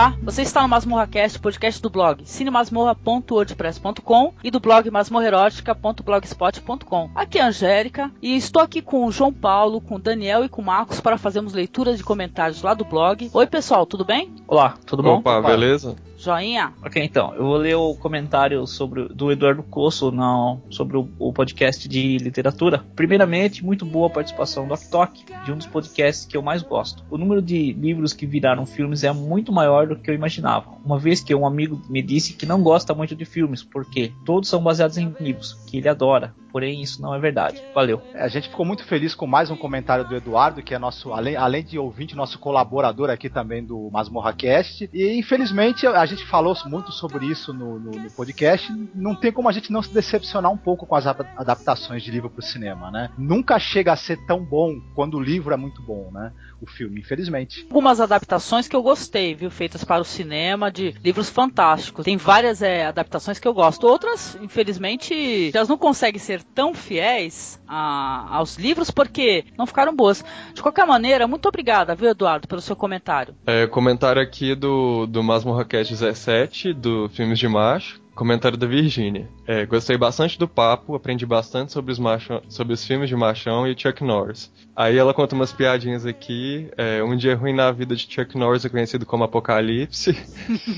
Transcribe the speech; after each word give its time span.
Olá, 0.00 0.16
você 0.22 0.40
está 0.40 0.62
no 0.62 0.68
MasmorraCast, 0.68 1.38
podcast 1.40 1.82
do 1.82 1.90
blog 1.90 2.22
cinemasmorra.wordpress.com 2.24 4.32
e 4.42 4.50
do 4.50 4.58
blog 4.58 4.90
masmorrerótica.blogspot.com. 4.90 7.10
Aqui 7.14 7.38
é 7.38 7.42
a 7.42 7.48
Angélica 7.48 8.10
e 8.22 8.34
estou 8.34 8.62
aqui 8.62 8.80
com 8.80 9.04
o 9.04 9.12
João 9.12 9.30
Paulo, 9.30 9.78
com 9.78 9.96
o 9.96 9.98
Daniel 9.98 10.42
e 10.42 10.48
com 10.48 10.62
o 10.62 10.64
Marcos 10.64 11.02
para 11.02 11.18
fazermos 11.18 11.52
leituras 11.52 11.98
de 11.98 12.04
comentários 12.04 12.62
lá 12.62 12.72
do 12.72 12.86
blog. 12.86 13.30
Oi 13.30 13.46
pessoal, 13.46 13.84
tudo 13.84 14.02
bem? 14.02 14.34
Olá, 14.48 14.78
tudo 14.86 15.02
bom? 15.02 15.18
Opa, 15.18 15.38
beleza? 15.42 15.94
Joinha? 16.20 16.74
Ok, 16.84 17.02
então, 17.02 17.34
eu 17.34 17.44
vou 17.44 17.56
ler 17.56 17.74
o 17.76 17.94
comentário 17.94 18.66
sobre, 18.66 19.08
do 19.08 19.32
Eduardo 19.32 19.62
Cosso 19.62 20.12
não, 20.12 20.62
sobre 20.68 20.98
o, 20.98 21.08
o, 21.18 21.32
podcast 21.32 21.88
de 21.88 22.18
literatura. 22.18 22.84
Primeiramente, 22.94 23.64
muito 23.64 23.86
boa 23.86 24.08
a 24.08 24.10
participação 24.10 24.68
do 24.68 24.74
Oktok, 24.74 25.24
de 25.46 25.50
um 25.50 25.56
dos 25.56 25.66
podcasts 25.66 26.26
que 26.26 26.36
eu 26.36 26.42
mais 26.42 26.60
gosto. 26.60 27.02
O 27.10 27.16
número 27.16 27.40
de 27.40 27.72
livros 27.72 28.12
que 28.12 28.26
viraram 28.26 28.66
filmes 28.66 29.02
é 29.02 29.10
muito 29.12 29.50
maior 29.50 29.89
do 29.94 30.02
que 30.02 30.10
eu 30.10 30.14
imaginava. 30.14 30.70
Uma 30.84 30.98
vez 30.98 31.20
que 31.20 31.34
um 31.34 31.46
amigo 31.46 31.80
me 31.88 32.02
disse 32.02 32.32
que 32.32 32.46
não 32.46 32.62
gosta 32.62 32.94
muito 32.94 33.14
de 33.14 33.24
filmes, 33.24 33.62
porque 33.62 34.12
todos 34.24 34.48
são 34.48 34.62
baseados 34.62 34.96
em 34.96 35.14
livros, 35.20 35.54
que 35.70 35.78
ele 35.78 35.88
adora. 35.88 36.34
Porém, 36.50 36.82
isso 36.82 37.00
não 37.00 37.14
é 37.14 37.18
verdade. 37.18 37.62
Valeu. 37.74 38.02
A 38.14 38.28
gente 38.28 38.48
ficou 38.48 38.66
muito 38.66 38.84
feliz 38.84 39.14
com 39.14 39.26
mais 39.26 39.50
um 39.50 39.56
comentário 39.56 40.06
do 40.06 40.16
Eduardo, 40.16 40.62
que 40.62 40.74
é 40.74 40.78
nosso, 40.78 41.12
além, 41.12 41.36
além 41.36 41.62
de 41.62 41.78
ouvinte, 41.78 42.16
nosso 42.16 42.38
colaborador 42.38 43.08
aqui 43.08 43.30
também 43.30 43.64
do 43.64 43.88
Masmorra 43.92 44.32
Cast. 44.32 44.90
E 44.92 45.18
infelizmente 45.18 45.86
a 45.86 46.04
gente 46.06 46.26
falou 46.26 46.56
muito 46.66 46.90
sobre 46.90 47.26
isso 47.26 47.52
no, 47.52 47.78
no, 47.78 47.90
no, 47.92 48.10
podcast. 48.10 48.72
Não 48.94 49.14
tem 49.14 49.30
como 49.30 49.48
a 49.48 49.52
gente 49.52 49.70
não 49.70 49.82
se 49.82 49.94
decepcionar 49.94 50.50
um 50.50 50.56
pouco 50.56 50.86
com 50.86 50.96
as 50.96 51.06
adaptações 51.06 52.02
de 52.02 52.10
livro 52.10 52.28
para 52.28 52.40
o 52.40 52.42
cinema, 52.42 52.90
né? 52.90 53.10
Nunca 53.16 53.58
chega 53.58 53.92
a 53.92 53.96
ser 53.96 54.16
tão 54.26 54.44
bom 54.44 54.80
quando 54.94 55.16
o 55.16 55.20
livro 55.20 55.54
é 55.54 55.56
muito 55.56 55.80
bom, 55.82 56.10
né? 56.12 56.32
O 56.60 56.66
filme, 56.66 57.00
infelizmente. 57.00 57.64
Algumas 57.70 58.00
adaptações 58.00 58.66
que 58.66 58.74
eu 58.74 58.82
gostei, 58.82 59.34
viu? 59.34 59.50
Feitas 59.50 59.84
para 59.84 60.02
o 60.02 60.04
cinema, 60.04 60.70
de 60.70 60.90
livros 61.02 61.30
fantásticos. 61.30 62.04
Tem 62.04 62.16
várias 62.16 62.60
é, 62.60 62.86
adaptações 62.86 63.38
que 63.38 63.46
eu 63.46 63.54
gosto. 63.54 63.86
Outras, 63.86 64.36
infelizmente, 64.42 65.50
elas 65.60 65.68
não 65.68 65.76
conseguem 65.76 66.18
ser 66.18 66.42
tão 66.42 66.74
fiéis 66.74 67.60
a, 67.68 68.36
aos 68.36 68.56
livros 68.56 68.90
porque 68.90 69.44
não 69.56 69.66
ficaram 69.66 69.94
boas. 69.94 70.24
De 70.54 70.62
qualquer 70.62 70.86
maneira, 70.86 71.28
muito 71.28 71.46
obrigada, 71.46 71.94
viu, 71.94 72.08
Eduardo, 72.08 72.48
pelo 72.48 72.62
seu 72.62 72.74
comentário. 72.74 73.34
É, 73.46 73.66
comentário 73.66 74.22
aqui 74.22 74.54
do, 74.54 75.06
do 75.06 75.22
Masmo 75.22 75.52
17, 75.62 76.72
do 76.72 77.08
Filmes 77.10 77.38
de 77.38 77.46
Macho. 77.46 77.99
Comentário 78.20 78.58
da 78.58 78.66
Virgínia. 78.66 79.30
É, 79.46 79.64
gostei 79.64 79.96
bastante 79.96 80.38
do 80.38 80.46
papo, 80.46 80.94
aprendi 80.94 81.24
bastante 81.24 81.72
sobre 81.72 81.90
os, 81.90 81.98
machão, 81.98 82.42
sobre 82.50 82.74
os 82.74 82.84
filmes 82.84 83.08
de 83.08 83.16
machão 83.16 83.66
e 83.66 83.74
Chuck 83.74 84.04
Norris. 84.04 84.52
Aí 84.76 84.98
ela 84.98 85.14
conta 85.14 85.34
umas 85.34 85.54
piadinhas 85.54 86.04
aqui. 86.04 86.70
É, 86.76 87.02
um 87.02 87.16
dia 87.16 87.34
ruim 87.34 87.54
na 87.54 87.72
vida 87.72 87.96
de 87.96 88.06
Chuck 88.06 88.36
Norris 88.36 88.62
é 88.66 88.68
conhecido 88.68 89.06
como 89.06 89.24
Apocalipse. 89.24 90.10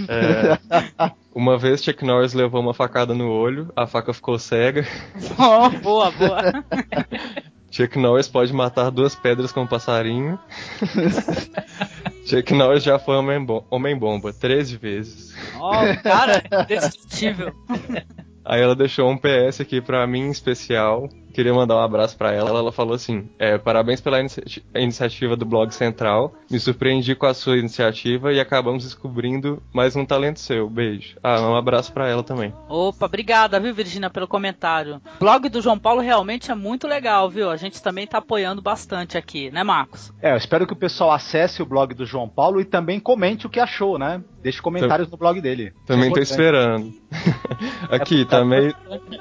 É, 0.09 1.11
uma 1.35 1.59
vez 1.59 1.83
Chuck 1.83 2.05
Norris 2.05 2.33
levou 2.33 2.61
uma 2.61 2.73
facada 2.73 3.13
no 3.13 3.29
olho, 3.29 3.73
a 3.75 3.89
faca 3.89 4.13
ficou 4.13 4.39
cega. 4.39 4.87
Oh, 5.37 5.69
boa, 5.81 6.13
boa. 6.13 6.65
Chuck 7.73 7.99
Norris 7.99 8.29
pode 8.29 8.53
matar 8.53 8.91
duas 8.91 9.15
pedras 9.15 9.51
com 9.51 9.63
um 9.63 9.67
passarinho. 9.67 10.39
Chuck 12.27 12.53
Norris 12.53 12.85
já 12.85 12.99
foi 12.99 13.17
Homem-Bomba 13.17 13.65
homem 13.71 13.99
13 14.39 14.77
vezes. 14.77 15.35
Oh, 15.57 16.03
cara, 16.03 16.43
indestrutível. 16.63 17.53
Aí 18.45 18.61
ela 18.61 18.77
deixou 18.77 19.11
um 19.11 19.17
PS 19.17 19.63
aqui 19.63 19.81
pra 19.81 20.07
mim 20.07 20.29
especial. 20.29 21.09
Queria 21.33 21.55
mandar 21.55 21.77
um 21.77 21.81
abraço 21.81 22.17
para 22.17 22.33
ela. 22.33 22.51
Ela 22.51 22.73
falou 22.73 22.95
assim: 22.95 23.29
é, 23.39 23.57
parabéns 23.59 24.01
pela 24.01 24.21
inici 24.21 24.63
iniciativa 24.75 25.37
do 25.37 25.45
Blog 25.45 25.73
Central. 25.73 26.35
Me 26.51 26.61
surpreendi 26.61 27.15
com 27.15 27.27
a 27.27 27.35
sua 27.35 27.57
iniciativa 27.57 28.33
e 28.33 28.41
acabamos 28.41 28.85
descobrindo 28.85 29.63
mais 29.73 29.97
um 29.97 30.05
talento 30.05 30.41
seu. 30.41 30.69
Beijo. 30.69 31.17
Ah, 31.23 31.41
um 31.41 31.57
abraço 31.57 31.93
para 31.93 32.09
ela 32.09 32.23
também. 32.23 32.53
Opa, 32.69 33.07
obrigada, 33.07 33.59
viu, 33.59 33.75
Virginia, 33.75 34.11
pelo 34.11 34.29
comentário. 34.29 35.01
O 35.17 35.19
blog 35.21 35.49
do 35.49 35.61
João 35.61 35.79
Paulo 35.79 36.01
realmente 36.01 36.51
é 36.51 36.55
muito 36.55 36.87
legal, 36.87 37.31
viu? 37.31 37.51
A 37.51 37.57
gente 37.57 37.83
também 37.83 38.07
tá 38.07 38.19
apoiando 38.19 38.61
bastante 38.61 39.17
aqui, 39.17 39.51
né, 39.51 39.63
Marcos? 39.63 40.13
É, 40.21 40.33
eu 40.33 40.37
espero 40.37 40.67
que 40.67 40.73
o 40.73 40.77
pessoal 40.77 41.13
acesse 41.13 41.63
o 41.63 41.67
blog 41.67 41.95
do 41.95 42.05
João 42.05 42.29
Paulo 42.29 42.61
e 42.61 42.65
também 42.65 43.01
comente 43.01 43.47
o 43.47 43.51
que 43.51 43.61
achou, 43.61 43.99
né? 43.99 44.23
Deixe 44.43 44.61
comentários 44.61 45.11
no 45.11 45.17
blog 45.17 45.41
dele. 45.41 45.73
Também 45.87 46.11
é 46.11 46.13
tô 46.13 46.21
esperando. 46.21 46.93
aqui, 47.91 48.23
é 48.23 48.25
tá 48.25 48.45
meio, 48.45 48.75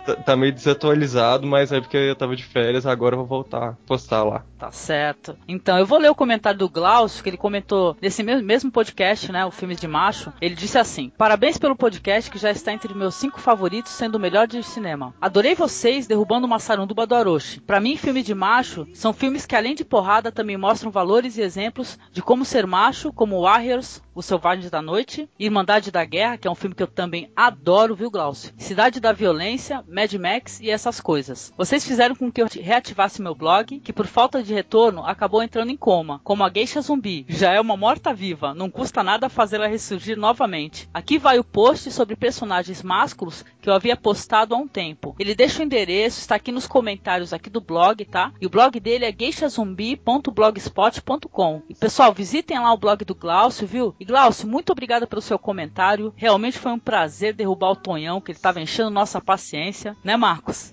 tá, 0.05 0.15
tá 0.15 0.35
meio 0.35 0.51
desatualizado, 0.51 1.45
mas 1.45 1.71
é 1.71 1.79
porque 1.79 1.97
eu 1.97 2.15
tava 2.15 2.35
de 2.35 2.43
férias, 2.43 2.85
agora 2.85 3.15
eu 3.15 3.19
vou 3.19 3.27
voltar 3.27 3.69
a 3.69 3.73
postar 3.85 4.23
lá. 4.23 4.43
Tá 4.57 4.71
certo. 4.71 5.37
Então, 5.47 5.77
eu 5.77 5.85
vou 5.85 5.99
ler 5.99 6.09
o 6.09 6.15
comentário 6.15 6.59
do 6.59 6.69
Glaucio, 6.69 7.23
que 7.23 7.29
ele 7.29 7.37
comentou 7.37 7.95
nesse 8.01 8.23
mesmo 8.23 8.71
podcast, 8.71 9.31
né, 9.31 9.45
o 9.45 9.51
Filmes 9.51 9.79
de 9.79 9.87
Macho. 9.87 10.31
Ele 10.39 10.55
disse 10.55 10.77
assim: 10.77 11.11
Parabéns 11.17 11.57
pelo 11.57 11.75
podcast 11.75 12.29
que 12.29 12.37
já 12.37 12.51
está 12.51 12.71
entre 12.71 12.93
meus 12.93 13.15
cinco 13.15 13.39
favoritos, 13.39 13.91
sendo 13.91 14.15
o 14.15 14.19
melhor 14.19 14.47
de 14.47 14.63
cinema. 14.63 15.13
Adorei 15.19 15.55
vocês 15.55 16.07
derrubando 16.07 16.47
uma 16.47 16.59
sarunduba 16.59 17.05
do 17.05 17.15
Orochi. 17.15 17.59
Para 17.59 17.79
mim, 17.79 17.97
filmes 17.97 18.23
de 18.23 18.33
macho 18.33 18.87
são 18.93 19.13
filmes 19.13 19.45
que, 19.45 19.55
além 19.55 19.75
de 19.75 19.83
porrada, 19.83 20.31
também 20.31 20.57
mostram 20.57 20.91
valores 20.91 21.37
e 21.37 21.41
exemplos 21.41 21.99
de 22.11 22.21
como 22.21 22.45
ser 22.45 22.65
macho, 22.65 23.11
como 23.11 23.41
Warriors, 23.41 24.01
Os 24.13 24.25
Selvagens 24.25 24.69
da 24.69 24.81
Noite, 24.81 25.10
Irmandade 25.39 25.91
da 25.91 26.05
Guerra, 26.05 26.37
que 26.37 26.47
é 26.47 26.51
um 26.51 26.55
filme 26.55 26.75
que 26.75 26.83
eu 26.83 26.87
também 26.87 27.31
adoro, 27.35 27.95
viu, 27.95 28.09
Glaucio? 28.09 28.53
Cidade 28.57 28.99
da 28.99 29.11
Violência, 29.11 29.83
Mad 29.87 30.13
Max 30.13 30.59
e 30.59 30.69
essas 30.69 31.01
coisas. 31.01 31.53
Vocês 31.57 31.85
fizeram 31.85 32.15
com 32.15 32.31
que 32.31 32.41
eu 32.41 32.47
reativasse 32.51 33.21
meu 33.21 33.35
blog, 33.35 33.79
que 33.79 33.93
por 33.93 34.07
falta 34.07 34.41
de 34.41 34.53
retorno 34.53 35.05
acabou 35.05 35.43
entrando 35.43 35.71
em 35.71 35.77
coma, 35.77 36.21
como 36.23 36.43
a 36.43 36.51
Geisha 36.51 36.81
Zumbi. 36.81 37.25
Já 37.27 37.53
é 37.53 37.59
uma 37.59 37.75
morta-viva, 37.75 38.53
não 38.53 38.69
custa 38.69 39.03
nada 39.03 39.29
fazê-la 39.29 39.67
ressurgir 39.67 40.17
novamente. 40.17 40.87
Aqui 40.93 41.17
vai 41.17 41.39
o 41.39 41.43
post 41.43 41.91
sobre 41.91 42.15
personagens 42.15 42.83
másculos 42.83 43.43
que 43.61 43.69
eu 43.69 43.73
havia 43.73 43.97
postado 43.97 44.55
há 44.55 44.57
um 44.57 44.67
tempo. 44.67 45.15
Ele 45.19 45.35
deixa 45.35 45.61
o 45.61 45.65
endereço, 45.65 46.19
está 46.19 46.35
aqui 46.35 46.51
nos 46.51 46.67
comentários 46.67 47.33
aqui 47.33 47.49
do 47.49 47.61
blog, 47.61 48.03
tá? 48.05 48.31
E 48.39 48.45
o 48.45 48.49
blog 48.49 48.79
dele 48.79 49.05
é 49.05 49.11
geishazumbi.blogspot.com. 49.11 51.61
E 51.69 51.75
pessoal, 51.75 52.13
visitem 52.13 52.59
lá 52.59 52.71
o 52.73 52.77
blog 52.77 53.03
do 53.05 53.15
Glaucio, 53.15 53.67
viu? 53.67 53.95
E 53.99 54.05
Glaucio, 54.05 54.47
muito 54.47 54.71
obrigado 54.71 55.00
pelo 55.07 55.21
seu 55.21 55.37
comentário. 55.37 56.13
Realmente 56.15 56.57
foi 56.57 56.71
um 56.71 56.79
prazer 56.79 57.33
derrubar 57.33 57.71
o 57.71 57.75
Tonhão, 57.75 58.21
que 58.21 58.31
ele 58.31 58.37
estava 58.37 58.61
enchendo 58.61 58.89
nossa 58.89 59.21
paciência, 59.21 59.95
né, 60.03 60.15
Marcos? 60.17 60.71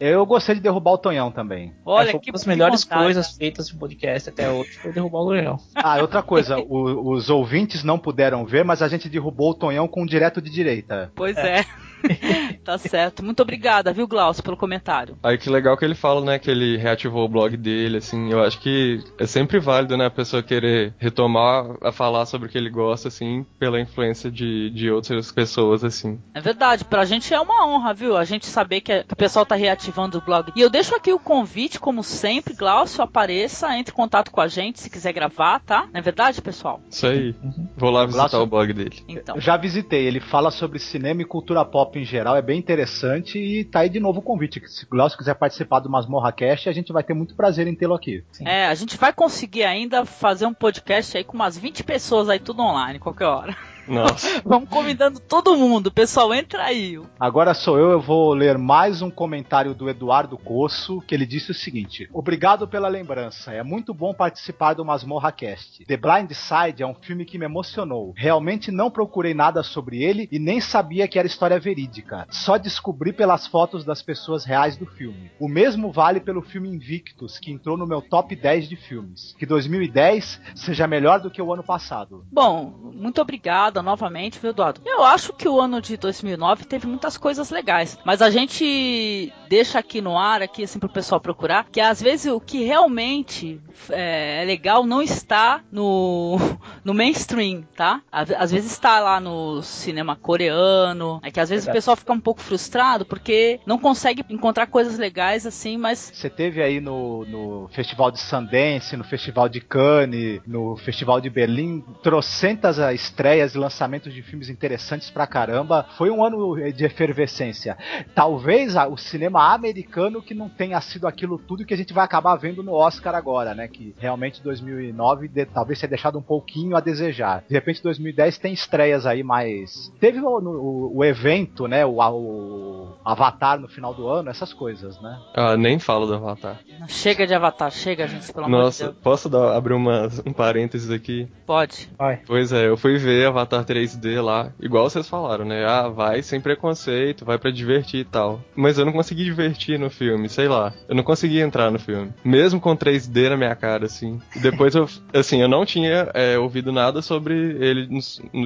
Eu 0.00 0.24
gostei 0.24 0.54
de 0.54 0.60
derrubar 0.60 0.92
o 0.92 0.98
Tonhão 0.98 1.30
também. 1.30 1.74
Olha, 1.84 2.10
é, 2.10 2.18
que 2.18 2.30
das 2.30 2.46
melhores 2.46 2.84
vontade, 2.84 3.02
coisas 3.02 3.36
feitas 3.36 3.72
no 3.72 3.78
podcast 3.78 4.28
até 4.28 4.48
hoje 4.48 4.78
foi 4.78 4.92
derrubar 4.92 5.20
o 5.20 5.26
Tonhão. 5.26 5.58
Ah, 5.74 5.98
outra 6.00 6.22
coisa, 6.22 6.58
o, 6.58 7.12
os 7.12 7.28
ouvintes 7.28 7.82
não 7.82 7.98
puderam 7.98 8.44
ver, 8.44 8.64
mas 8.64 8.80
a 8.80 8.88
gente 8.88 9.08
derrubou 9.08 9.50
o 9.50 9.54
Tonhão 9.54 9.88
com 9.88 10.02
um 10.02 10.06
direto 10.06 10.40
de 10.40 10.50
direita. 10.50 11.10
Pois 11.14 11.36
é. 11.36 11.60
é. 11.60 11.66
tá 12.64 12.78
certo. 12.78 13.24
Muito 13.24 13.42
obrigada, 13.42 13.92
viu, 13.92 14.06
Glaucio, 14.06 14.42
pelo 14.42 14.56
comentário. 14.56 15.16
Aí 15.22 15.38
que 15.38 15.50
legal 15.50 15.76
que 15.76 15.84
ele 15.84 15.94
fala, 15.94 16.20
né, 16.20 16.38
que 16.38 16.50
ele 16.50 16.76
reativou 16.76 17.24
o 17.24 17.28
blog 17.28 17.56
dele, 17.56 17.98
assim, 17.98 18.30
eu 18.30 18.42
acho 18.42 18.60
que 18.60 19.02
é 19.18 19.26
sempre 19.26 19.58
válido, 19.58 19.96
né, 19.96 20.06
a 20.06 20.10
pessoa 20.10 20.42
querer 20.42 20.94
retomar 20.98 21.66
a 21.82 21.92
falar 21.92 22.26
sobre 22.26 22.48
o 22.48 22.50
que 22.50 22.58
ele 22.58 22.70
gosta, 22.70 23.08
assim, 23.08 23.46
pela 23.58 23.80
influência 23.80 24.30
de, 24.30 24.70
de 24.70 24.90
outras 24.90 25.32
pessoas, 25.32 25.84
assim. 25.84 26.20
É 26.34 26.40
verdade, 26.40 26.84
pra 26.84 27.04
gente 27.04 27.32
é 27.32 27.40
uma 27.40 27.66
honra, 27.66 27.94
viu, 27.94 28.16
a 28.16 28.24
gente 28.24 28.46
saber 28.46 28.80
que, 28.80 29.04
que 29.04 29.12
o 29.12 29.16
pessoal 29.16 29.46
tá 29.46 29.54
reativando 29.54 30.18
o 30.18 30.20
blog. 30.20 30.52
E 30.54 30.60
eu 30.60 30.70
deixo 30.70 30.94
aqui 30.94 31.12
o 31.12 31.18
convite, 31.18 31.78
como 31.78 32.02
sempre, 32.02 32.54
Glaucio, 32.54 33.02
apareça, 33.02 33.76
entre 33.76 33.92
em 33.92 33.96
contato 33.96 34.30
com 34.30 34.40
a 34.40 34.48
gente 34.48 34.80
se 34.80 34.90
quiser 34.90 35.12
gravar, 35.12 35.60
tá? 35.60 35.88
Não 35.92 35.98
é 35.98 36.02
verdade, 36.02 36.40
pessoal? 36.42 36.80
Isso 36.90 37.06
aí. 37.06 37.34
Uhum. 37.42 37.68
Vou 37.76 37.90
lá 37.90 38.04
visitar 38.04 38.28
Glaucio, 38.28 38.42
o 38.42 38.46
blog 38.46 38.72
dele. 38.72 39.02
Então. 39.08 39.36
Eu 39.36 39.40
já 39.40 39.56
visitei, 39.56 40.06
ele 40.06 40.20
fala 40.20 40.50
sobre 40.50 40.78
cinema 40.78 41.22
e 41.22 41.24
cultura 41.24 41.64
pop 41.64 41.87
em 41.96 42.04
geral 42.04 42.36
é 42.36 42.42
bem 42.42 42.58
interessante 42.58 43.38
e 43.38 43.64
tá 43.64 43.80
aí 43.80 43.88
de 43.88 44.00
novo 44.00 44.18
o 44.18 44.22
convite. 44.22 44.60
Se 44.66 44.84
o 44.84 44.88
Glaucio 44.88 45.16
quiser 45.16 45.34
participar 45.34 45.80
do 45.80 45.88
Masmorra 45.88 46.32
Cast, 46.32 46.68
a 46.68 46.72
gente 46.72 46.92
vai 46.92 47.02
ter 47.02 47.14
muito 47.14 47.34
prazer 47.36 47.66
em 47.66 47.74
tê-lo 47.74 47.94
aqui. 47.94 48.24
Sim. 48.32 48.46
É, 48.46 48.66
a 48.66 48.74
gente 48.74 48.96
vai 48.96 49.12
conseguir 49.12 49.64
ainda 49.64 50.04
fazer 50.04 50.46
um 50.46 50.54
podcast 50.54 51.16
aí 51.16 51.24
com 51.24 51.34
umas 51.34 51.56
20 51.56 51.84
pessoas 51.84 52.28
aí 52.28 52.38
tudo 52.38 52.62
online, 52.62 52.98
qualquer 52.98 53.26
hora. 53.26 53.56
Nossa. 53.88 54.42
Vamos 54.44 54.68
convidando 54.68 55.18
todo 55.18 55.56
mundo. 55.56 55.90
Pessoal, 55.90 56.32
entra 56.34 56.64
aí. 56.64 57.00
Agora 57.18 57.54
sou 57.54 57.78
eu, 57.78 57.90
eu 57.90 58.00
vou 58.00 58.34
ler 58.34 58.58
mais 58.58 59.00
um 59.00 59.10
comentário 59.10 59.74
do 59.74 59.88
Eduardo 59.88 60.36
Coço, 60.36 61.00
que 61.00 61.14
ele 61.14 61.26
disse 61.26 61.50
o 61.50 61.54
seguinte: 61.54 62.08
Obrigado 62.12 62.68
pela 62.68 62.88
lembrança. 62.88 63.52
É 63.52 63.62
muito 63.62 63.94
bom 63.94 64.12
participar 64.12 64.74
do 64.74 64.84
Masmorra 64.84 65.32
Cast. 65.32 65.84
The 65.86 65.96
Blind 65.96 66.32
Side 66.32 66.82
é 66.82 66.86
um 66.86 66.94
filme 66.94 67.24
que 67.24 67.38
me 67.38 67.46
emocionou. 67.46 68.12
Realmente 68.16 68.70
não 68.70 68.90
procurei 68.90 69.32
nada 69.32 69.62
sobre 69.62 70.02
ele 70.02 70.28
e 70.30 70.38
nem 70.38 70.60
sabia 70.60 71.08
que 71.08 71.18
era 71.18 71.26
história 71.26 71.58
verídica. 71.58 72.26
Só 72.30 72.58
descobri 72.58 73.12
pelas 73.12 73.46
fotos 73.46 73.84
das 73.84 74.02
pessoas 74.02 74.44
reais 74.44 74.76
do 74.76 74.86
filme. 74.86 75.30
O 75.40 75.48
mesmo 75.48 75.90
vale 75.90 76.20
pelo 76.20 76.42
filme 76.42 76.68
Invictus, 76.68 77.38
que 77.38 77.50
entrou 77.50 77.76
no 77.76 77.86
meu 77.86 78.02
top 78.02 78.36
10 78.36 78.68
de 78.68 78.76
filmes. 78.76 79.34
Que 79.38 79.46
2010 79.46 80.40
seja 80.54 80.86
melhor 80.86 81.20
do 81.20 81.30
que 81.30 81.40
o 81.40 81.52
ano 81.52 81.62
passado. 81.62 82.24
Bom, 82.30 82.92
muito 82.94 83.20
obrigado 83.20 83.77
novamente, 83.82 84.38
viu, 84.38 84.50
Eduardo? 84.50 84.80
Eu 84.84 85.04
acho 85.04 85.32
que 85.32 85.48
o 85.48 85.60
ano 85.60 85.80
de 85.80 85.96
2009 85.96 86.64
teve 86.64 86.86
muitas 86.86 87.16
coisas 87.16 87.50
legais, 87.50 87.98
mas 88.04 88.22
a 88.22 88.30
gente 88.30 89.32
deixa 89.48 89.78
aqui 89.78 90.00
no 90.00 90.16
ar, 90.16 90.42
aqui 90.42 90.64
assim 90.64 90.78
pro 90.78 90.88
pessoal 90.88 91.20
procurar, 91.20 91.66
que 91.70 91.80
às 91.80 92.00
vezes 92.00 92.30
o 92.30 92.40
que 92.40 92.64
realmente 92.64 93.60
é, 93.90 94.42
é 94.42 94.44
legal 94.44 94.84
não 94.84 95.02
está 95.02 95.62
no, 95.70 96.36
no 96.84 96.94
mainstream, 96.94 97.62
tá? 97.74 98.02
Às 98.12 98.50
vezes 98.50 98.72
está 98.72 99.00
lá 99.00 99.20
no 99.20 99.62
cinema 99.62 100.16
coreano, 100.16 101.20
é 101.22 101.30
que 101.30 101.40
às 101.40 101.48
vezes 101.48 101.64
Verdade. 101.64 101.78
o 101.78 101.78
pessoal 101.78 101.96
fica 101.96 102.12
um 102.12 102.20
pouco 102.20 102.40
frustrado 102.40 103.04
porque 103.04 103.60
não 103.66 103.78
consegue 103.78 104.24
encontrar 104.28 104.66
coisas 104.66 104.98
legais 104.98 105.46
assim, 105.46 105.76
mas 105.76 106.12
você 106.14 106.28
teve 106.28 106.62
aí 106.62 106.80
no, 106.80 107.24
no 107.24 107.68
Festival 107.68 108.10
de 108.10 108.20
Sundance, 108.20 108.96
no 108.96 109.04
Festival 109.04 109.48
de 109.48 109.60
Cannes, 109.60 110.40
no 110.46 110.76
Festival 110.76 111.20
de 111.20 111.30
Berlim, 111.30 111.84
trocentas 112.02 112.78
estreias 112.78 113.54
e 113.54 113.58
lançamentos 113.68 114.14
de 114.14 114.22
filmes 114.22 114.48
interessantes 114.48 115.10
pra 115.10 115.26
caramba. 115.26 115.86
Foi 115.96 116.10
um 116.10 116.24
ano 116.24 116.56
de 116.72 116.84
efervescência. 116.84 117.76
Talvez 118.14 118.74
o 118.74 118.96
cinema 118.96 119.52
americano 119.52 120.22
que 120.22 120.34
não 120.34 120.48
tenha 120.48 120.80
sido 120.80 121.06
aquilo 121.06 121.38
tudo 121.38 121.66
que 121.66 121.74
a 121.74 121.76
gente 121.76 121.92
vai 121.92 122.04
acabar 122.04 122.34
vendo 122.36 122.62
no 122.62 122.72
Oscar 122.72 123.14
agora, 123.14 123.54
né? 123.54 123.68
Que 123.68 123.94
realmente 123.98 124.42
2009 124.42 125.28
de, 125.28 125.44
talvez 125.44 125.78
tenha 125.78 125.90
deixado 125.90 126.18
um 126.18 126.22
pouquinho 126.22 126.76
a 126.76 126.80
desejar. 126.80 127.44
De 127.46 127.54
repente 127.54 127.82
2010 127.82 128.38
tem 128.38 128.54
estreias 128.54 129.04
aí 129.04 129.22
mais. 129.22 129.92
Teve 130.00 130.20
o, 130.20 130.26
o, 130.26 130.98
o 130.98 131.04
evento, 131.04 131.68
né? 131.68 131.84
O, 131.84 131.98
o, 131.98 132.96
Avatar 133.04 133.60
no 133.60 133.68
final 133.68 133.92
do 133.92 134.08
ano, 134.08 134.30
essas 134.30 134.52
coisas, 134.52 135.00
né? 135.00 135.18
Ah, 135.34 135.56
nem 135.56 135.78
falo 135.78 136.06
do 136.06 136.14
Avatar. 136.14 136.58
Chega 136.88 137.26
de 137.26 137.34
Avatar, 137.34 137.70
chega, 137.70 138.06
gente, 138.06 138.32
pelo 138.32 138.46
amor 138.46 138.64
Nossa, 138.64 138.84
de 138.86 138.90
Deus. 138.90 139.02
posso 139.02 139.28
dar, 139.28 139.56
abrir 139.56 139.74
uma, 139.74 140.08
um 140.24 140.32
parênteses 140.32 140.90
aqui? 140.90 141.28
Pode. 141.46 141.90
Vai. 141.98 142.20
Pois 142.26 142.52
é, 142.52 142.68
eu 142.68 142.76
fui 142.76 142.96
ver 142.98 143.26
Avatar 143.26 143.57
3D 143.64 144.22
lá, 144.22 144.52
igual 144.60 144.88
vocês 144.88 145.08
falaram, 145.08 145.44
né? 145.44 145.64
Ah, 145.64 145.88
vai 145.88 146.22
sem 146.22 146.40
preconceito, 146.40 147.24
vai 147.24 147.38
para 147.38 147.50
divertir 147.50 148.00
e 148.00 148.04
tal. 148.04 148.40
Mas 148.54 148.78
eu 148.78 148.84
não 148.84 148.92
consegui 148.92 149.24
divertir 149.24 149.78
no 149.78 149.90
filme, 149.90 150.28
sei 150.28 150.48
lá. 150.48 150.72
Eu 150.88 150.94
não 150.94 151.02
consegui 151.02 151.40
entrar 151.40 151.70
no 151.70 151.78
filme. 151.78 152.12
Mesmo 152.24 152.60
com 152.60 152.76
3D 152.76 153.30
na 153.30 153.36
minha 153.36 153.54
cara, 153.54 153.86
assim. 153.86 154.20
Depois 154.40 154.74
eu, 154.74 154.88
assim, 155.12 155.40
eu 155.40 155.48
não 155.48 155.64
tinha 155.64 156.10
é, 156.14 156.38
ouvido 156.38 156.72
nada 156.72 157.02
sobre 157.02 157.34
ele 157.34 157.88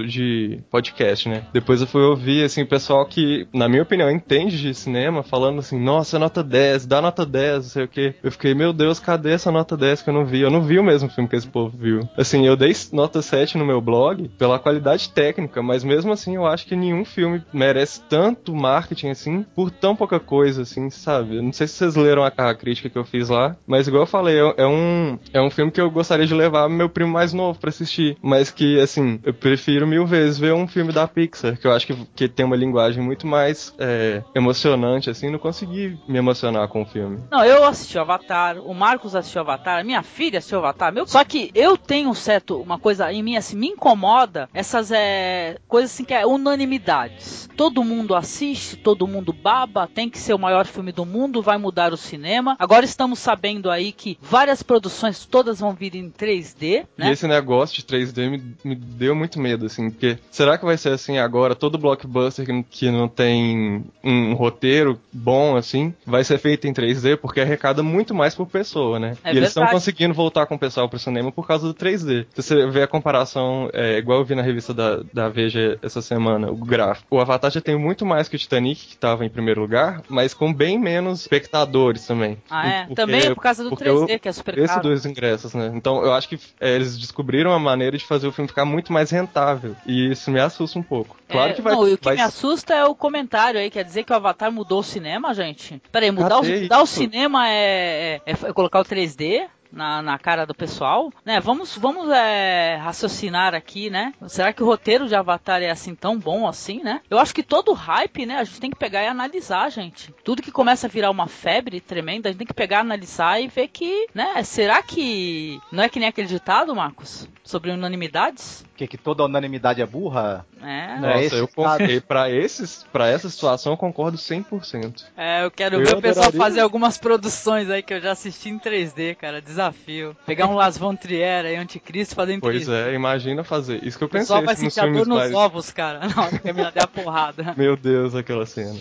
de 0.08 0.60
podcast, 0.70 1.28
né? 1.28 1.44
Depois 1.52 1.80
eu 1.80 1.86
fui 1.86 2.02
ouvir, 2.02 2.44
assim, 2.44 2.62
o 2.62 2.66
pessoal 2.66 3.06
que, 3.06 3.46
na 3.52 3.68
minha 3.68 3.82
opinião, 3.82 4.10
entende 4.10 4.60
de 4.60 4.74
cinema, 4.74 5.22
falando 5.22 5.58
assim, 5.58 5.78
nossa, 5.78 6.18
nota 6.18 6.42
10, 6.42 6.86
dá 6.86 7.00
nota 7.00 7.24
10, 7.24 7.54
não 7.54 7.62
sei 7.62 7.84
o 7.84 7.88
que. 7.88 8.14
Eu 8.22 8.32
fiquei, 8.32 8.54
meu 8.54 8.72
Deus, 8.72 8.98
cadê 8.98 9.32
essa 9.32 9.50
nota 9.50 9.76
10 9.76 10.02
que 10.02 10.10
eu 10.10 10.14
não 10.14 10.24
vi? 10.24 10.40
Eu 10.40 10.50
não 10.50 10.62
vi 10.62 10.78
o 10.78 10.84
mesmo 10.84 11.08
filme 11.08 11.28
que 11.28 11.36
esse 11.36 11.46
povo 11.46 11.76
viu. 11.76 12.08
Assim, 12.16 12.46
eu 12.46 12.56
dei 12.56 12.72
nota 12.92 13.22
7 13.22 13.58
no 13.58 13.64
meu 13.64 13.80
blog 13.80 14.28
pela 14.38 14.58
qualidade 14.58 14.91
técnica, 14.98 15.62
mas 15.62 15.84
mesmo 15.84 16.12
assim 16.12 16.36
eu 16.36 16.46
acho 16.46 16.66
que 16.66 16.76
nenhum 16.76 17.04
filme 17.04 17.42
merece 17.52 18.00
tanto 18.08 18.54
marketing 18.54 19.08
assim 19.08 19.42
por 19.54 19.70
tão 19.70 19.94
pouca 19.94 20.18
coisa, 20.20 20.62
assim, 20.62 20.90
sabe? 20.90 21.36
Eu 21.36 21.42
não 21.42 21.52
sei 21.52 21.66
se 21.66 21.74
vocês 21.74 21.96
leram 21.96 22.22
a, 22.22 22.28
a, 22.28 22.54
crítica 22.54 22.88
que 22.88 22.98
eu 22.98 23.04
fiz 23.04 23.28
lá, 23.28 23.56
mas 23.66 23.88
igual 23.88 24.02
eu 24.02 24.06
falei, 24.06 24.38
é, 24.38 24.54
é, 24.58 24.66
um, 24.66 25.18
é 25.32 25.40
um 25.40 25.50
filme 25.50 25.70
que 25.70 25.80
eu 25.80 25.90
gostaria 25.90 26.26
de 26.26 26.34
levar 26.34 26.68
meu 26.68 26.88
primo 26.88 27.12
mais 27.12 27.32
novo 27.32 27.58
para 27.58 27.70
assistir, 27.70 28.16
mas 28.22 28.50
que, 28.50 28.80
assim, 28.80 29.20
eu 29.24 29.34
prefiro 29.34 29.86
mil 29.86 30.06
vezes 30.06 30.38
ver 30.38 30.52
um 30.54 30.66
filme 30.66 30.92
da 30.92 31.06
Pixar, 31.06 31.58
que 31.58 31.66
eu 31.66 31.72
acho 31.72 31.86
que, 31.86 31.94
que 32.14 32.28
tem 32.28 32.44
uma 32.44 32.56
linguagem 32.56 33.02
muito 33.02 33.26
mais 33.26 33.74
é, 33.78 34.22
emocionante, 34.34 35.10
assim, 35.10 35.30
não 35.30 35.38
consegui 35.38 35.98
me 36.08 36.18
emocionar 36.18 36.68
com 36.68 36.82
o 36.82 36.86
filme. 36.86 37.20
Não, 37.30 37.44
eu 37.44 37.64
assisti 37.64 37.98
Avatar, 37.98 38.58
o 38.58 38.74
Marcos 38.74 39.14
assistiu 39.14 39.42
Avatar, 39.42 39.84
minha 39.84 40.02
filha 40.02 40.38
assistiu 40.38 40.58
Avatar, 40.58 40.92
meu... 40.92 41.06
só 41.06 41.24
que 41.24 41.50
eu 41.54 41.76
tenho 41.76 42.10
um 42.10 42.14
certo, 42.14 42.60
uma 42.60 42.78
coisa 42.78 43.12
em 43.12 43.22
mim, 43.22 43.36
assim, 43.36 43.56
me 43.56 43.68
incomoda 43.68 44.48
essas 44.82 44.90
é, 44.90 45.58
coisas 45.68 45.92
assim 45.92 46.04
que 46.04 46.12
é 46.12 46.26
unanimidades. 46.26 47.48
Todo 47.56 47.84
mundo 47.84 48.14
assiste, 48.14 48.76
todo 48.76 49.06
mundo 49.06 49.32
baba, 49.32 49.88
tem 49.92 50.10
que 50.10 50.18
ser 50.18 50.34
o 50.34 50.38
maior 50.38 50.66
filme 50.66 50.90
do 50.90 51.04
mundo, 51.04 51.42
vai 51.42 51.58
mudar 51.58 51.92
o 51.92 51.96
cinema. 51.96 52.56
Agora 52.58 52.84
estamos 52.84 53.18
sabendo 53.18 53.70
aí 53.70 53.92
que 53.92 54.18
várias 54.20 54.62
produções 54.62 55.24
todas 55.24 55.60
vão 55.60 55.72
vir 55.72 55.94
em 55.94 56.10
3D, 56.10 56.86
né? 56.96 57.08
E 57.08 57.12
esse 57.12 57.26
negócio 57.26 57.76
de 57.76 57.82
3D 57.82 58.30
me, 58.30 58.56
me 58.64 58.74
deu 58.74 59.14
muito 59.14 59.38
medo, 59.38 59.66
assim, 59.66 59.90
porque 59.90 60.18
será 60.30 60.58
que 60.58 60.64
vai 60.64 60.76
ser 60.76 60.90
assim 60.90 61.18
agora? 61.18 61.54
Todo 61.54 61.78
blockbuster 61.78 62.44
que, 62.44 62.62
que 62.64 62.90
não 62.90 63.08
tem 63.08 63.84
um 64.02 64.34
roteiro 64.34 64.98
bom, 65.12 65.56
assim, 65.56 65.94
vai 66.04 66.24
ser 66.24 66.38
feito 66.38 66.66
em 66.66 66.72
3D 66.72 67.16
porque 67.16 67.40
arrecada 67.40 67.82
muito 67.82 68.14
mais 68.14 68.34
por 68.34 68.46
pessoa, 68.46 68.98
né? 68.98 69.16
É 69.22 69.32
e 69.32 69.36
eles 69.36 69.50
estão 69.50 69.66
conseguindo 69.66 70.14
voltar 70.14 70.46
com 70.46 70.54
o 70.54 70.58
pessoal 70.58 70.88
pro 70.88 70.98
cinema 70.98 71.30
por 71.30 71.46
causa 71.46 71.66
do 71.66 71.74
3D. 71.74 72.26
Se 72.34 72.42
você 72.42 72.66
vê 72.66 72.82
a 72.82 72.88
comparação, 72.88 73.68
é, 73.72 73.98
igual 73.98 74.18
eu 74.18 74.24
vi 74.24 74.34
na 74.34 74.42
revista 74.42 74.71
da, 74.72 75.02
da 75.12 75.28
Veja 75.28 75.78
essa 75.82 76.02
semana, 76.02 76.50
o 76.50 76.56
gráfico. 76.56 77.16
O 77.16 77.20
Avatar 77.20 77.50
já 77.50 77.60
tem 77.60 77.76
muito 77.76 78.04
mais 78.04 78.28
que 78.28 78.36
o 78.36 78.38
Titanic, 78.38 78.86
que 78.86 78.94
estava 78.94 79.24
em 79.24 79.28
primeiro 79.28 79.60
lugar, 79.60 80.02
mas 80.08 80.34
com 80.34 80.52
bem 80.52 80.78
menos 80.78 81.20
espectadores 81.20 82.06
também. 82.06 82.38
Ah, 82.50 82.68
é? 82.68 82.80
Porque, 82.80 82.94
também 82.94 83.20
é 83.20 83.34
por 83.34 83.42
causa 83.42 83.64
do 83.64 83.70
3D, 83.70 84.18
que 84.18 84.28
é 84.28 84.32
super 84.32 84.58
esse 84.58 84.74
caro. 84.74 84.88
dos 84.88 85.06
ingressos, 85.06 85.54
né? 85.54 85.72
Então 85.74 86.02
eu 86.04 86.12
acho 86.12 86.28
que 86.28 86.38
é, 86.60 86.74
eles 86.74 86.98
descobriram 86.98 87.50
uma 87.50 87.58
maneira 87.58 87.96
de 87.96 88.04
fazer 88.04 88.26
o 88.26 88.32
filme 88.32 88.48
ficar 88.48 88.64
muito 88.64 88.92
mais 88.92 89.10
rentável. 89.10 89.74
E 89.86 90.12
isso 90.12 90.30
me 90.30 90.40
assusta 90.40 90.78
um 90.78 90.82
pouco. 90.82 91.16
Claro 91.28 91.52
é, 91.52 91.54
que 91.54 91.62
vai. 91.62 91.74
Não, 91.74 91.88
e 91.88 91.94
o 91.94 91.98
que 91.98 92.04
vai... 92.04 92.16
me 92.16 92.20
assusta 92.20 92.74
é 92.74 92.84
o 92.84 92.94
comentário 92.94 93.58
aí, 93.58 93.70
quer 93.70 93.84
dizer 93.84 94.04
que 94.04 94.12
o 94.12 94.16
Avatar 94.16 94.52
mudou 94.52 94.80
o 94.80 94.84
cinema, 94.84 95.34
gente? 95.34 95.80
Peraí, 95.90 96.10
mudar, 96.10 96.40
o, 96.40 96.44
mudar 96.44 96.82
o 96.82 96.86
cinema 96.86 97.48
é, 97.48 98.20
é, 98.26 98.32
é 98.32 98.52
colocar 98.52 98.80
o 98.80 98.84
3D? 98.84 99.48
Na, 99.72 100.02
na 100.02 100.18
cara 100.18 100.46
do 100.46 100.54
pessoal, 100.54 101.10
né? 101.24 101.40
Vamos, 101.40 101.76
vamos 101.76 102.08
é, 102.10 102.76
raciocinar 102.76 103.54
aqui, 103.54 103.88
né? 103.88 104.12
Será 104.28 104.52
que 104.52 104.62
o 104.62 104.66
roteiro 104.66 105.08
de 105.08 105.14
Avatar 105.14 105.62
é 105.62 105.70
assim 105.70 105.94
tão 105.94 106.18
bom 106.18 106.46
assim, 106.46 106.82
né? 106.82 107.00
Eu 107.08 107.18
acho 107.18 107.34
que 107.34 107.42
todo 107.42 107.72
hype, 107.72 108.26
né? 108.26 108.38
A 108.38 108.44
gente 108.44 108.60
tem 108.60 108.70
que 108.70 108.78
pegar 108.78 109.02
e 109.02 109.08
analisar, 109.08 109.70
gente. 109.70 110.14
Tudo 110.22 110.42
que 110.42 110.52
começa 110.52 110.86
a 110.86 110.90
virar 110.90 111.10
uma 111.10 111.26
febre 111.26 111.80
tremenda, 111.80 112.28
a 112.28 112.32
gente 112.32 112.38
tem 112.38 112.46
que 112.46 112.54
pegar, 112.54 112.80
analisar 112.80 113.40
e 113.40 113.48
ver 113.48 113.68
que, 113.68 114.06
né? 114.14 114.42
Será 114.44 114.82
que 114.82 115.58
não 115.72 115.82
é 115.82 115.88
que 115.88 115.98
nem 115.98 116.08
aquele 116.08 116.28
ditado, 116.28 116.74
Marcos? 116.74 117.28
Sobre 117.42 117.70
unanimidades? 117.70 118.64
Que, 118.76 118.86
que 118.86 118.96
toda 118.96 119.24
unanimidade 119.24 119.82
é 119.82 119.86
burra? 119.86 120.46
É. 120.60 120.98
Nossa, 120.98 121.36
eu 121.36 121.48
concordo. 121.48 122.02
Pra, 122.02 122.30
esses, 122.30 122.86
pra 122.92 123.08
essa 123.08 123.28
situação 123.28 123.72
eu 123.72 123.76
concordo 123.76 124.16
100%. 124.16 125.04
É, 125.16 125.44
eu 125.44 125.50
quero 125.50 125.76
eu 125.76 125.84
ver 125.84 125.96
o 125.96 126.00
pessoal 126.02 126.32
fazer 126.32 126.60
algumas 126.60 126.98
produções 126.98 127.68
aí 127.68 127.82
que 127.82 127.94
eu 127.94 128.00
já 128.00 128.12
assisti 128.12 128.48
em 128.48 128.58
3D, 128.58 129.16
cara. 129.16 129.40
Desafio 129.40 129.61
desafio. 129.62 130.16
Pegar 130.26 130.46
um 130.46 130.54
Las 130.54 130.76
Von 130.76 130.96
Trier 130.96 131.44
aí, 131.44 131.56
Anticristo, 131.56 132.14
fazer 132.14 132.34
em 132.34 132.40
Pois 132.40 132.68
é, 132.68 132.94
imagina 132.94 133.44
fazer. 133.44 133.84
Isso 133.84 133.98
que 133.98 134.04
eu 134.04 134.08
pensei. 134.08 134.36
O 134.36 134.40
pessoal 134.40 134.44
vai 134.44 134.56
sentir 134.56 134.80
a 134.80 134.86
dor 134.86 135.06
nos 135.06 135.18
mais... 135.18 135.34
ovos, 135.34 135.70
cara. 135.70 136.00
Na 136.08 136.22
hora 136.22 136.38
que 136.38 136.52
der 136.52 136.82
a 136.82 136.86
porrada. 136.86 137.54
Meu 137.56 137.76
Deus, 137.76 138.14
aquela 138.14 138.46
cena. 138.46 138.78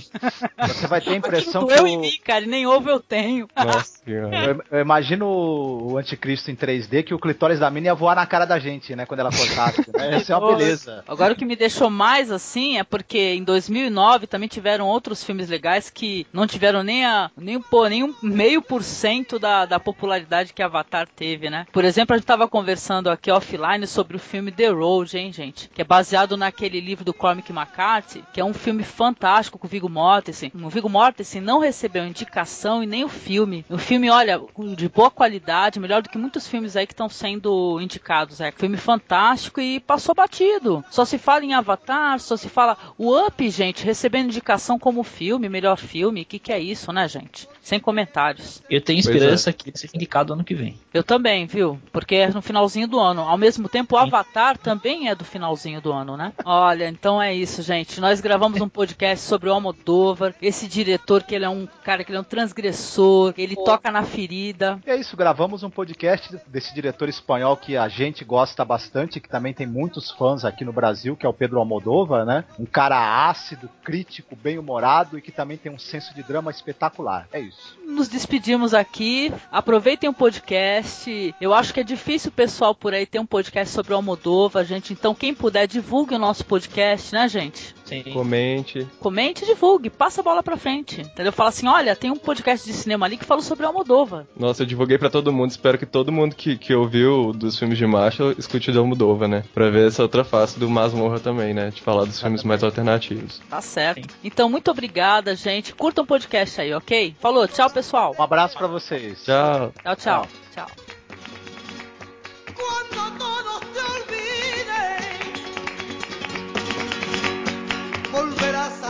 Você 0.68 0.88
vai 0.88 1.02
ter 1.02 1.12
a 1.12 1.16
impressão 1.16 1.66
que. 1.66 1.74
Eu 1.74 1.88
em 1.88 1.98
mim, 1.98 2.20
cara, 2.24 2.44
e 2.44 2.48
nem 2.48 2.66
ovo 2.66 2.90
eu 2.90 3.00
tenho. 3.00 3.48
Nossa 3.56 4.02
eu, 4.08 4.64
eu 4.72 4.82
imagino 4.82 5.28
o 5.28 5.98
Anticristo 5.98 6.50
em 6.50 6.56
3D 6.56 7.04
que 7.04 7.14
o 7.14 7.20
clitóris 7.20 7.60
da 7.60 7.70
mina 7.70 7.88
ia 7.88 7.96
voar 7.96 8.16
na 8.16 8.26
cara 8.26 8.46
da 8.46 8.58
gente, 8.58 8.96
né? 8.96 9.06
Quando 9.06 9.20
ela 9.20 9.32
cortasse. 9.32 9.92
Né? 9.92 10.18
Isso 10.18 10.32
é 10.32 10.38
uma 10.38 10.48
beleza. 10.56 11.04
Agora 11.08 11.34
o 11.34 11.36
que 11.36 11.46
me 11.46 11.56
deixou 11.56 11.90
mais 11.90 12.32
assim 12.32 12.78
é 12.78 12.84
porque 12.84 13.34
em 13.34 13.44
2009 13.44 14.28
também 14.28 14.50
tiveram 14.50 14.88
outros 14.88 15.24
filmes 15.24 15.50
legais 15.50 15.90
que 15.90 16.26
não 16.34 16.48
tiveram 16.48 16.84
nem 16.84 17.06
a 17.06 17.30
nem, 17.38 17.62
pô, 17.62 17.88
nem 17.88 18.04
um 18.04 18.14
meio 18.22 18.62
por 18.62 18.84
cento 18.84 19.38
da, 19.38 19.66
da 19.66 19.80
popularidade 19.80 20.54
que 20.54 20.64
a 20.64 20.68
Avatar 20.72 21.08
teve, 21.08 21.50
né? 21.50 21.68
Por 21.72 21.84
exemplo, 21.84 22.14
a 22.14 22.18
gente 22.18 22.26
tava 22.26 22.48
conversando 22.48 23.10
aqui 23.10 23.30
offline 23.30 23.86
sobre 23.86 24.16
o 24.16 24.20
filme 24.20 24.52
The 24.52 24.70
Road, 24.70 25.18
hein, 25.18 25.32
gente? 25.32 25.70
Que 25.70 25.82
é 25.82 25.86
baseado 25.86 26.38
naquele 26.38 26.80
livro 26.80 27.04
do 27.04 27.14
Cormac 27.14 27.52
McCarthy, 27.52 28.24
que 28.34 28.40
é 28.40 28.46
um 28.46 28.54
filme 28.54 28.84
fantástico 28.84 29.60
com 29.60 29.68
o 29.68 29.70
Viggo 29.70 29.90
Mortensen. 29.90 30.52
O 30.54 30.70
Viggo 30.70 30.90
Mortensen 30.90 31.42
não 31.42 31.60
recebeu 31.60 32.06
indicação 32.06 32.82
e 32.82 32.88
nem 32.88 33.04
o 33.04 33.10
filme. 33.10 33.66
O 33.70 33.78
filme, 33.78 34.10
olha, 34.10 34.42
de 34.76 34.88
boa 34.88 35.12
qualidade, 35.12 35.80
melhor 35.80 36.02
do 36.02 36.10
que 36.10 36.18
muitos 36.18 36.48
filmes 36.48 36.76
aí 36.76 36.88
que 36.88 36.94
estão 36.94 37.10
sendo 37.10 37.80
indicados. 37.82 38.40
É 38.40 38.52
filme 38.52 38.78
fantástico 38.78 39.60
e 39.60 39.80
passou 39.80 40.16
batido. 40.16 40.84
Só 40.90 41.04
se 41.04 41.18
fala 41.18 41.44
em 41.44 41.54
Avatar, 41.54 42.20
só 42.20 42.38
se 42.38 42.48
fala 42.48 42.78
o 42.98 43.18
Up, 43.18 43.50
gente, 43.50 43.84
recebendo 43.84 44.28
indicação 44.28 44.80
como 44.80 45.04
filme, 45.04 45.50
melhor 45.50 45.78
filme. 45.78 46.22
O 46.22 46.26
que, 46.26 46.40
que 46.40 46.54
é 46.54 46.60
isso, 46.60 46.92
né, 46.94 47.08
gente? 47.08 47.48
Sem 47.62 47.80
comentários. 47.80 48.64
Eu 48.70 48.82
tenho 48.82 49.00
esperança 49.00 49.50
é. 49.50 49.54
que 49.54 49.70
ele 49.70 49.78
seja 49.78 49.94
indicado 49.96 50.34
ano 50.34 50.44
que 50.44 50.56
vem 50.56 50.61
vem. 50.62 50.80
Eu 50.94 51.04
também, 51.04 51.46
viu? 51.48 51.80
Porque 51.92 52.16
é 52.16 52.30
no 52.30 52.42
finalzinho 52.42 52.88
do 52.88 53.00
ano. 53.00 53.22
Ao 53.22 53.38
mesmo 53.38 53.68
tempo, 53.68 53.96
o 53.96 53.98
Avatar 53.98 54.58
também 54.58 55.10
é 55.10 55.16
do 55.16 55.24
finalzinho 55.24 55.82
do 55.82 55.92
ano, 55.92 56.18
né? 56.18 56.34
Olha, 56.46 56.88
então 56.90 57.22
é 57.22 57.34
isso, 57.34 57.62
gente. 57.62 58.00
Nós 58.00 58.20
gravamos 58.20 58.60
um 58.62 58.68
podcast 58.70 59.26
sobre 59.26 59.50
o 59.50 59.54
Almodóvar, 59.54 60.36
esse 60.42 60.68
diretor 60.68 61.24
que 61.24 61.34
ele 61.34 61.46
é 61.46 61.50
um 61.50 61.68
cara 61.84 62.04
que 62.04 62.12
ele 62.12 62.18
é 62.18 62.22
um 62.22 62.26
transgressor, 62.26 63.34
ele 63.38 63.56
Pô. 63.56 63.64
toca 63.64 63.90
na 63.90 64.04
ferida. 64.04 64.80
E 64.86 64.92
é 64.92 64.96
isso, 64.98 65.16
gravamos 65.16 65.64
um 65.64 65.70
podcast 65.70 66.38
desse 66.48 66.74
diretor 66.76 67.08
espanhol 67.10 67.56
que 67.56 67.78
a 67.78 67.88
gente 67.88 68.26
gosta 68.26 68.64
bastante, 68.66 69.20
que 69.20 69.30
também 69.30 69.54
tem 69.54 69.66
muitos 69.66 70.12
fãs 70.12 70.44
aqui 70.44 70.66
no 70.66 70.74
Brasil, 70.74 71.16
que 71.16 71.26
é 71.26 71.30
o 71.30 71.34
Pedro 71.34 71.60
Almodóvar, 71.60 72.26
né? 72.26 72.44
Um 72.60 72.66
cara 72.66 73.30
ácido, 73.30 73.70
crítico, 73.84 74.36
bem-humorado 74.36 75.18
e 75.18 75.22
que 75.22 75.32
também 75.32 75.58
tem 75.58 75.72
um 75.72 75.80
senso 75.80 76.14
de 76.14 76.22
drama 76.22 76.52
espetacular. 76.52 77.28
É 77.32 77.40
isso. 77.40 77.80
Nos 77.88 78.10
despedimos 78.10 78.74
aqui. 78.74 79.34
Aproveitem 79.52 80.10
o 80.10 80.14
podcast 80.14 80.51
podcast. 80.52 81.34
Eu 81.40 81.54
acho 81.54 81.74
que 81.74 81.80
é 81.80 81.84
difícil 81.84 82.30
o 82.30 82.34
pessoal 82.34 82.76
por 82.76 82.94
aí 82.94 83.06
ter 83.06 83.20
um 83.20 83.26
podcast 83.26 83.74
sobre 83.74 83.94
o 83.94 83.96
Almodóvar, 83.96 84.66
gente. 84.66 84.92
Então, 84.92 85.16
quem 85.16 85.34
puder, 85.34 85.66
divulgue 85.66 86.14
o 86.14 86.20
nosso 86.20 86.46
podcast, 86.46 87.14
né, 87.14 87.28
gente? 87.30 87.74
Sim. 87.92 88.04
Comente. 88.14 88.88
Comente 89.00 89.44
e 89.44 89.48
divulgue, 89.48 89.90
passa 89.90 90.22
a 90.22 90.24
bola 90.24 90.42
pra 90.42 90.56
frente. 90.58 91.02
Entendeu? 91.02 91.32
Fala 91.32 91.50
assim: 91.50 91.68
olha, 91.68 91.96
tem 91.96 92.10
um 92.10 92.16
podcast 92.16 92.66
de 92.66 92.74
cinema 92.74 93.06
ali 93.06 93.18
que 93.18 93.26
falou 93.26 93.44
sobre 93.44 93.66
o 93.66 93.68
Almodóvar. 93.68 94.26
Nossa, 94.38 94.64
eu 94.64 94.68
divulguei 94.68 94.98
pra 94.98 95.10
todo 95.10 95.34
mundo. 95.34 95.52
Espero 95.52 95.78
que 95.78 95.86
todo 95.86 96.12
mundo 96.12 96.36
que, 96.36 96.58
que 96.58 96.74
ouviu 96.74 97.34
dos 97.34 97.58
filmes 97.60 97.78
de 97.78 97.86
macho 97.86 98.34
escute 98.38 98.72
o 98.72 98.80
Almodóvar, 98.80 99.28
né? 99.28 99.44
Pra 99.54 99.70
ver 99.70 99.88
essa 99.88 100.02
outra 100.02 100.24
face 100.24 100.58
do 100.58 100.70
Masmorra 100.70 101.20
também, 101.20 101.54
né? 101.54 101.70
De 101.70 101.82
falar 101.82 102.06
dos 102.06 102.20
filmes 102.20 102.44
mais 102.44 102.64
alternativos. 102.64 103.42
Tá 103.50 103.62
certo. 103.62 104.08
Então, 104.24 104.50
muito 104.50 104.72
obrigada, 104.72 105.36
gente. 105.36 105.74
Curtam 105.74 106.04
o 106.04 106.08
podcast 106.08 106.62
aí, 106.62 106.74
ok? 106.74 107.16
Falou, 107.20 107.48
tchau, 107.48 107.70
pessoal. 107.70 108.16
Um 108.18 108.24
abraço 108.24 108.58
pra 108.58 108.68
vocês. 108.68 109.24
Tchau. 109.24 109.74
Tchau, 109.84 109.96
tchau. 109.96 110.28
Tchau. 110.56 110.81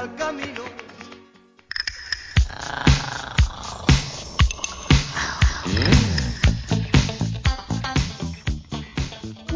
Al 0.02 0.16
camino. 0.16 0.61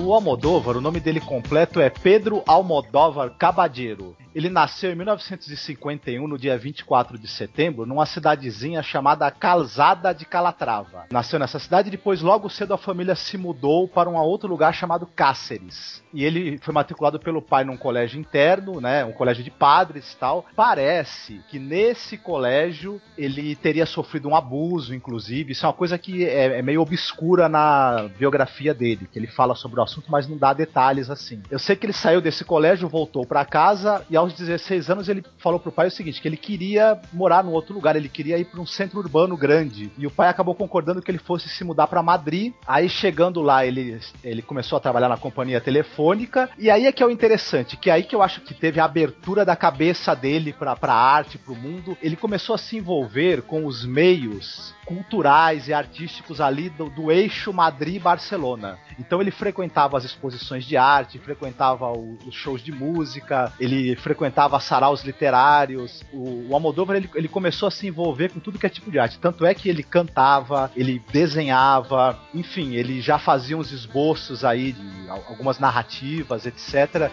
O 0.05 0.13
Almodóvar, 0.13 0.77
o 0.77 0.81
nome 0.81 0.99
dele 0.99 1.19
completo 1.19 1.81
é 1.81 1.89
Pedro 1.89 2.43
Almodóvar 2.45 3.31
Cabadeiro. 3.39 4.15
Ele 4.35 4.49
nasceu 4.49 4.91
em 4.91 4.95
1951, 4.95 6.27
no 6.27 6.37
dia 6.37 6.57
24 6.57 7.17
de 7.17 7.25
setembro, 7.25 7.85
numa 7.85 8.05
cidadezinha 8.05 8.83
chamada 8.83 9.31
Calzada 9.31 10.13
de 10.13 10.25
Calatrava. 10.25 11.05
Nasceu 11.09 11.39
nessa 11.39 11.57
cidade 11.57 11.87
e 11.87 11.91
depois, 11.91 12.21
logo 12.21 12.49
cedo, 12.49 12.73
a 12.73 12.77
família 12.77 13.15
se 13.15 13.37
mudou 13.37 13.87
para 13.87 14.09
um 14.09 14.17
outro 14.17 14.49
lugar 14.49 14.73
chamado 14.73 15.07
Cáceres. 15.07 16.03
E 16.13 16.25
ele 16.25 16.57
foi 16.57 16.73
matriculado 16.73 17.17
pelo 17.17 17.41
pai 17.41 17.63
num 17.63 17.77
colégio 17.77 18.19
interno, 18.19 18.81
né, 18.81 19.05
um 19.05 19.13
colégio 19.13 19.41
de 19.41 19.49
padres 19.49 20.11
e 20.11 20.17
tal. 20.17 20.45
Parece 20.53 21.39
que 21.49 21.57
nesse 21.57 22.17
colégio 22.17 23.01
ele 23.17 23.55
teria 23.55 23.85
sofrido 23.85 24.27
um 24.27 24.35
abuso, 24.35 24.93
inclusive. 24.93 25.53
Isso 25.53 25.65
é 25.65 25.69
uma 25.69 25.73
coisa 25.73 25.97
que 25.97 26.25
é, 26.25 26.59
é 26.59 26.61
meio 26.61 26.81
obscura 26.81 27.47
na 27.47 28.09
biografia 28.19 28.73
dele, 28.73 29.07
que 29.09 29.17
ele 29.17 29.27
fala 29.27 29.55
sobre 29.55 29.79
o 29.79 29.83
assunto, 29.83 29.94
mas 30.07 30.27
não 30.27 30.37
dá 30.37 30.53
detalhes 30.53 31.09
assim. 31.09 31.41
Eu 31.49 31.59
sei 31.59 31.75
que 31.75 31.85
ele 31.85 31.93
saiu 31.93 32.21
desse 32.21 32.43
colégio, 32.43 32.87
voltou 32.87 33.25
para 33.25 33.45
casa 33.45 34.05
e 34.09 34.15
aos 34.15 34.33
16 34.33 34.89
anos 34.89 35.09
ele 35.09 35.23
falou 35.37 35.59
pro 35.59 35.71
pai 35.71 35.87
o 35.87 35.91
seguinte, 35.91 36.21
que 36.21 36.27
ele 36.27 36.37
queria 36.37 36.99
morar 37.13 37.43
num 37.43 37.51
outro 37.51 37.73
lugar, 37.73 37.95
ele 37.95 38.09
queria 38.09 38.37
ir 38.37 38.45
para 38.45 38.59
um 38.59 38.65
centro 38.65 38.99
urbano 38.99 39.37
grande. 39.37 39.91
E 39.97 40.07
o 40.07 40.11
pai 40.11 40.29
acabou 40.29 40.55
concordando 40.55 41.01
que 41.01 41.11
ele 41.11 41.17
fosse 41.17 41.49
se 41.49 41.63
mudar 41.63 41.87
para 41.87 42.03
Madrid. 42.03 42.53
Aí 42.67 42.89
chegando 42.89 43.41
lá, 43.41 43.65
ele, 43.65 43.99
ele 44.23 44.41
começou 44.41 44.77
a 44.77 44.81
trabalhar 44.81 45.09
na 45.09 45.17
companhia 45.17 45.61
telefônica. 45.61 46.49
E 46.57 46.69
aí 46.69 46.85
é 46.85 46.91
que 46.91 47.03
é 47.03 47.05
o 47.05 47.11
interessante, 47.11 47.77
que 47.77 47.89
é 47.89 47.93
aí 47.93 48.03
que 48.03 48.15
eu 48.15 48.21
acho 48.21 48.41
que 48.41 48.53
teve 48.53 48.79
a 48.79 48.85
abertura 48.85 49.45
da 49.45 49.55
cabeça 49.55 50.15
dele 50.15 50.53
para 50.53 50.75
pra 50.75 50.93
arte, 50.93 51.37
pro 51.37 51.55
mundo. 51.55 51.97
Ele 52.01 52.15
começou 52.15 52.55
a 52.55 52.57
se 52.57 52.77
envolver 52.77 53.41
com 53.43 53.65
os 53.65 53.85
meios 53.85 54.73
culturais 54.85 55.67
e 55.67 55.73
artísticos 55.73 56.39
ali 56.39 56.69
do, 56.69 56.89
do 56.89 57.11
eixo 57.11 57.51
Madrid-Barcelona. 57.51 58.77
Então 58.99 59.21
ele 59.21 59.31
frequentava 59.31 59.84
as 59.93 60.03
exposições 60.03 60.65
de 60.65 60.77
arte, 60.77 61.19
frequentava 61.19 61.91
o, 61.91 62.17
os 62.25 62.33
shows 62.33 62.61
de 62.61 62.71
música, 62.71 63.51
ele 63.59 63.95
frequentava 63.95 64.59
saraus 64.59 65.03
literários. 65.03 66.03
O, 66.13 66.49
o 66.49 66.53
Almodóvar 66.53 66.97
ele, 66.97 67.09
ele 67.13 67.27
começou 67.27 67.67
a 67.67 67.71
se 67.71 67.87
envolver 67.87 68.31
com 68.31 68.39
tudo 68.39 68.57
que 68.57 68.65
é 68.65 68.69
tipo 68.69 68.89
de 68.91 68.99
arte. 68.99 69.19
Tanto 69.19 69.45
é 69.45 69.53
que 69.53 69.69
ele 69.69 69.83
cantava, 69.83 70.71
ele 70.75 71.01
desenhava, 71.11 72.17
enfim, 72.33 72.73
ele 72.75 73.01
já 73.01 73.19
fazia 73.19 73.57
uns 73.57 73.71
esboços 73.71 74.43
aí 74.43 74.71
de 74.71 75.09
algumas 75.09 75.59
narrativas, 75.59 76.45
etc. 76.45 77.11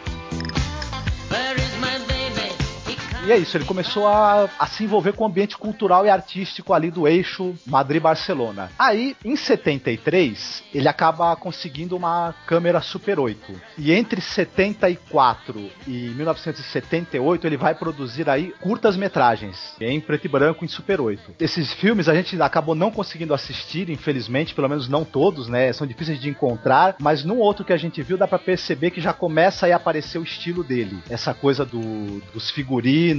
E 3.25 3.31
é 3.31 3.38
isso, 3.38 3.57
ele 3.57 3.64
começou 3.64 4.09
a, 4.09 4.50
a, 4.59 4.67
se 4.67 4.83
envolver 4.83 5.12
com 5.12 5.23
o 5.23 5.26
ambiente 5.29 5.57
cultural 5.57 6.05
e 6.05 6.11
artístico 6.11 6.75
ali 6.75 6.91
do 6.91 7.07
eixo 7.07 7.55
Madrid-Barcelona. 7.64 8.73
Aí, 8.76 9.17
em 9.25 9.37
73, 9.37 10.64
ele 10.75 10.88
acaba 10.88 11.37
conseguindo 11.37 11.97
uma 11.97 12.35
câmera 12.47 12.81
Super 12.81 13.21
8. 13.21 13.55
E 13.79 13.93
entre 13.93 14.21
74 14.21 15.71
e 15.87 16.11
1978, 16.17 17.47
ele 17.47 17.57
vai 17.57 17.76
produzir 17.76 18.29
aí 18.29 18.52
curtas-metragens 18.61 19.76
em 19.81 20.00
preto 20.00 20.25
e 20.25 20.29
branco 20.29 20.64
em 20.64 20.69
Super 20.69 21.00
8. 21.00 21.37
Esses 21.38 21.73
filmes 21.73 22.09
a 22.09 22.14
gente 22.17 22.41
acabou 22.43 22.75
não 22.75 22.91
conseguindo 22.91 23.35
assistir, 23.35 23.88
infelizmente, 23.88 24.52
pelo 24.52 24.69
menos 24.69 24.88
não 24.88 25.05
todos, 25.05 25.47
né? 25.47 25.73
São 25.73 25.87
difíceis 25.87 26.21
de 26.21 26.29
encontrar, 26.29 26.97
mas 26.99 27.23
num 27.23 27.38
outro 27.38 27.64
que 27.64 27.73
a 27.73 27.76
gente 27.76 28.02
viu 28.02 28.19
dá 28.19 28.26
para 28.26 28.41
perceber 28.41 28.91
que 28.91 29.00
já 29.00 29.12
começa 29.12 29.69
a 29.69 29.76
aparecer 29.76 30.19
o 30.19 30.25
estilo 30.25 30.64
dele. 30.64 30.99
Essa 31.09 31.33
coisa 31.33 31.64
do, 31.64 32.21
dos 32.35 32.50
figurinos 32.50 33.12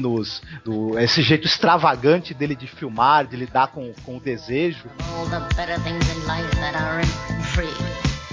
do, 0.63 0.97
esse 0.99 1.21
jeito 1.21 1.47
extravagante 1.47 2.33
dele 2.33 2.55
de 2.55 2.67
filmar, 2.67 3.25
de 3.27 3.35
lidar 3.35 3.67
com, 3.67 3.93
com 4.03 4.17
o 4.17 4.19
desejo. 4.19 4.89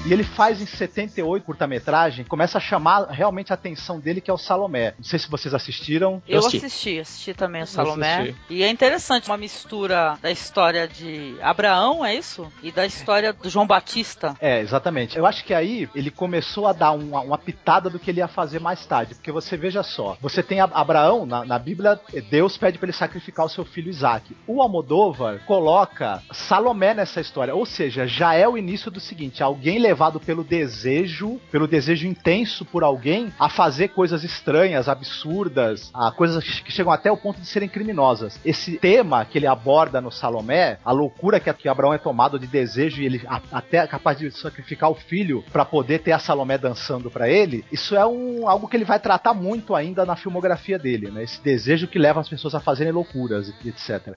E 0.06 0.12
ele 0.12 0.24
faz 0.24 0.62
em 0.62 0.66
78 0.66 1.44
curta-metragem, 1.44 2.24
começa 2.24 2.56
a 2.56 2.60
chamar 2.60 3.06
realmente 3.10 3.52
a 3.52 3.54
atenção 3.54 4.00
dele, 4.00 4.20
que 4.20 4.30
é 4.30 4.34
o 4.34 4.38
Salomé. 4.38 4.94
Não 4.96 5.04
sei 5.04 5.18
se 5.18 5.30
vocês 5.30 5.52
assistiram. 5.52 6.22
Eu, 6.26 6.38
assisti. 6.38 6.66
assisti, 6.66 7.00
assisti 7.00 7.34
também 7.34 7.62
o 7.62 7.66
Salomé. 7.66 8.20
Assisti. 8.20 8.36
E 8.48 8.62
é 8.62 8.70
interessante, 8.70 9.28
uma 9.28 9.36
mistura 9.36 10.18
da 10.22 10.30
história 10.30 10.88
de 10.88 11.36
Abraão, 11.42 12.04
é 12.04 12.14
isso? 12.14 12.50
E 12.62 12.72
da 12.72 12.86
história 12.86 13.32
do 13.32 13.50
João 13.50 13.66
Batista. 13.66 14.34
É, 14.40 14.60
exatamente. 14.60 15.18
Eu 15.18 15.26
acho 15.26 15.44
que 15.44 15.52
aí 15.52 15.88
ele 15.94 16.10
começou 16.10 16.66
a 16.66 16.72
dar 16.72 16.92
uma, 16.92 17.20
uma 17.20 17.38
pitada 17.38 17.90
do 17.90 17.98
que 17.98 18.10
ele 18.10 18.20
ia 18.20 18.28
fazer 18.28 18.58
mais 18.58 18.86
tarde. 18.86 19.14
Porque 19.14 19.30
você 19.30 19.56
veja 19.56 19.82
só, 19.82 20.16
você 20.20 20.42
tem 20.42 20.60
Abraão, 20.60 21.26
na, 21.26 21.44
na 21.44 21.58
Bíblia, 21.58 22.00
Deus 22.30 22.56
pede 22.56 22.78
para 22.78 22.86
ele 22.86 22.96
sacrificar 22.96 23.44
o 23.44 23.50
seu 23.50 23.64
filho 23.66 23.90
Isaac. 23.90 24.34
O 24.46 24.62
Almodóvar 24.62 25.40
coloca 25.44 26.22
Salomé 26.32 26.94
nessa 26.94 27.20
história. 27.20 27.54
Ou 27.54 27.66
seja, 27.66 28.06
já 28.06 28.34
é 28.34 28.48
o 28.48 28.56
início 28.56 28.90
do 28.90 28.98
seguinte: 28.98 29.42
alguém 29.42 29.78
levado 29.90 30.20
pelo 30.20 30.44
desejo, 30.44 31.40
pelo 31.50 31.66
desejo 31.66 32.06
intenso 32.06 32.64
por 32.64 32.84
alguém, 32.84 33.32
a 33.38 33.48
fazer 33.48 33.88
coisas 33.88 34.22
estranhas, 34.22 34.88
absurdas, 34.88 35.90
a 35.92 36.12
coisas 36.12 36.44
que 36.60 36.70
chegam 36.70 36.92
até 36.92 37.10
o 37.10 37.16
ponto 37.16 37.40
de 37.40 37.46
serem 37.46 37.68
criminosas. 37.68 38.38
Esse 38.44 38.78
tema 38.78 39.24
que 39.24 39.36
ele 39.36 39.48
aborda 39.48 40.00
no 40.00 40.12
Salomé, 40.12 40.78
a 40.84 40.92
loucura 40.92 41.40
que, 41.40 41.52
que 41.54 41.68
Abraão 41.68 41.92
é 41.92 41.98
tomado 41.98 42.38
de 42.38 42.46
desejo 42.46 43.02
e 43.02 43.06
ele 43.06 43.22
a, 43.26 43.40
até 43.50 43.78
é 43.78 43.86
capaz 43.86 44.16
de 44.16 44.30
sacrificar 44.30 44.90
o 44.90 44.94
filho 44.94 45.42
para 45.50 45.64
poder 45.64 45.98
ter 45.98 46.12
a 46.12 46.20
Salomé 46.20 46.56
dançando 46.56 47.10
para 47.10 47.28
ele, 47.28 47.64
isso 47.72 47.96
é 47.96 48.06
um, 48.06 48.48
algo 48.48 48.68
que 48.68 48.76
ele 48.76 48.84
vai 48.84 49.00
tratar 49.00 49.34
muito 49.34 49.74
ainda 49.74 50.06
na 50.06 50.14
filmografia 50.14 50.78
dele, 50.78 51.10
né? 51.10 51.24
Esse 51.24 51.42
desejo 51.42 51.88
que 51.88 51.98
leva 51.98 52.20
as 52.20 52.28
pessoas 52.28 52.54
a 52.54 52.60
fazerem 52.60 52.92
loucuras, 52.92 53.52
etc. 53.64 54.14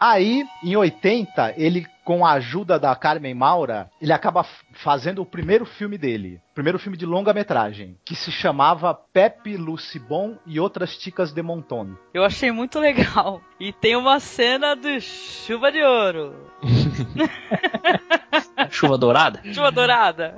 Aí, 0.00 0.46
em 0.62 0.76
80, 0.76 1.54
ele, 1.56 1.84
com 2.04 2.24
a 2.24 2.34
ajuda 2.34 2.78
da 2.78 2.94
Carmen 2.94 3.34
Maura, 3.34 3.90
ele 4.00 4.12
acaba 4.12 4.46
fazendo 4.72 5.22
o 5.22 5.26
primeiro 5.26 5.66
filme 5.66 5.98
dele. 5.98 6.40
O 6.52 6.54
primeiro 6.54 6.78
filme 6.78 6.96
de 6.96 7.04
longa-metragem, 7.04 7.96
que 8.04 8.14
se 8.14 8.30
chamava 8.30 8.94
Pepe 8.94 9.56
Lucibon 9.56 10.38
e 10.46 10.60
Outras 10.60 10.96
Ticas 10.96 11.32
de 11.32 11.42
Monton. 11.42 11.96
Eu 12.14 12.24
achei 12.24 12.52
muito 12.52 12.78
legal. 12.78 13.40
E 13.58 13.72
tem 13.72 13.96
uma 13.96 14.20
cena 14.20 14.76
do 14.76 15.00
Chuva 15.00 15.72
de 15.72 15.82
Ouro. 15.82 16.32
Chuva 18.70 18.96
dourada? 18.96 19.40
Chuva 19.52 19.72
dourada. 19.72 20.36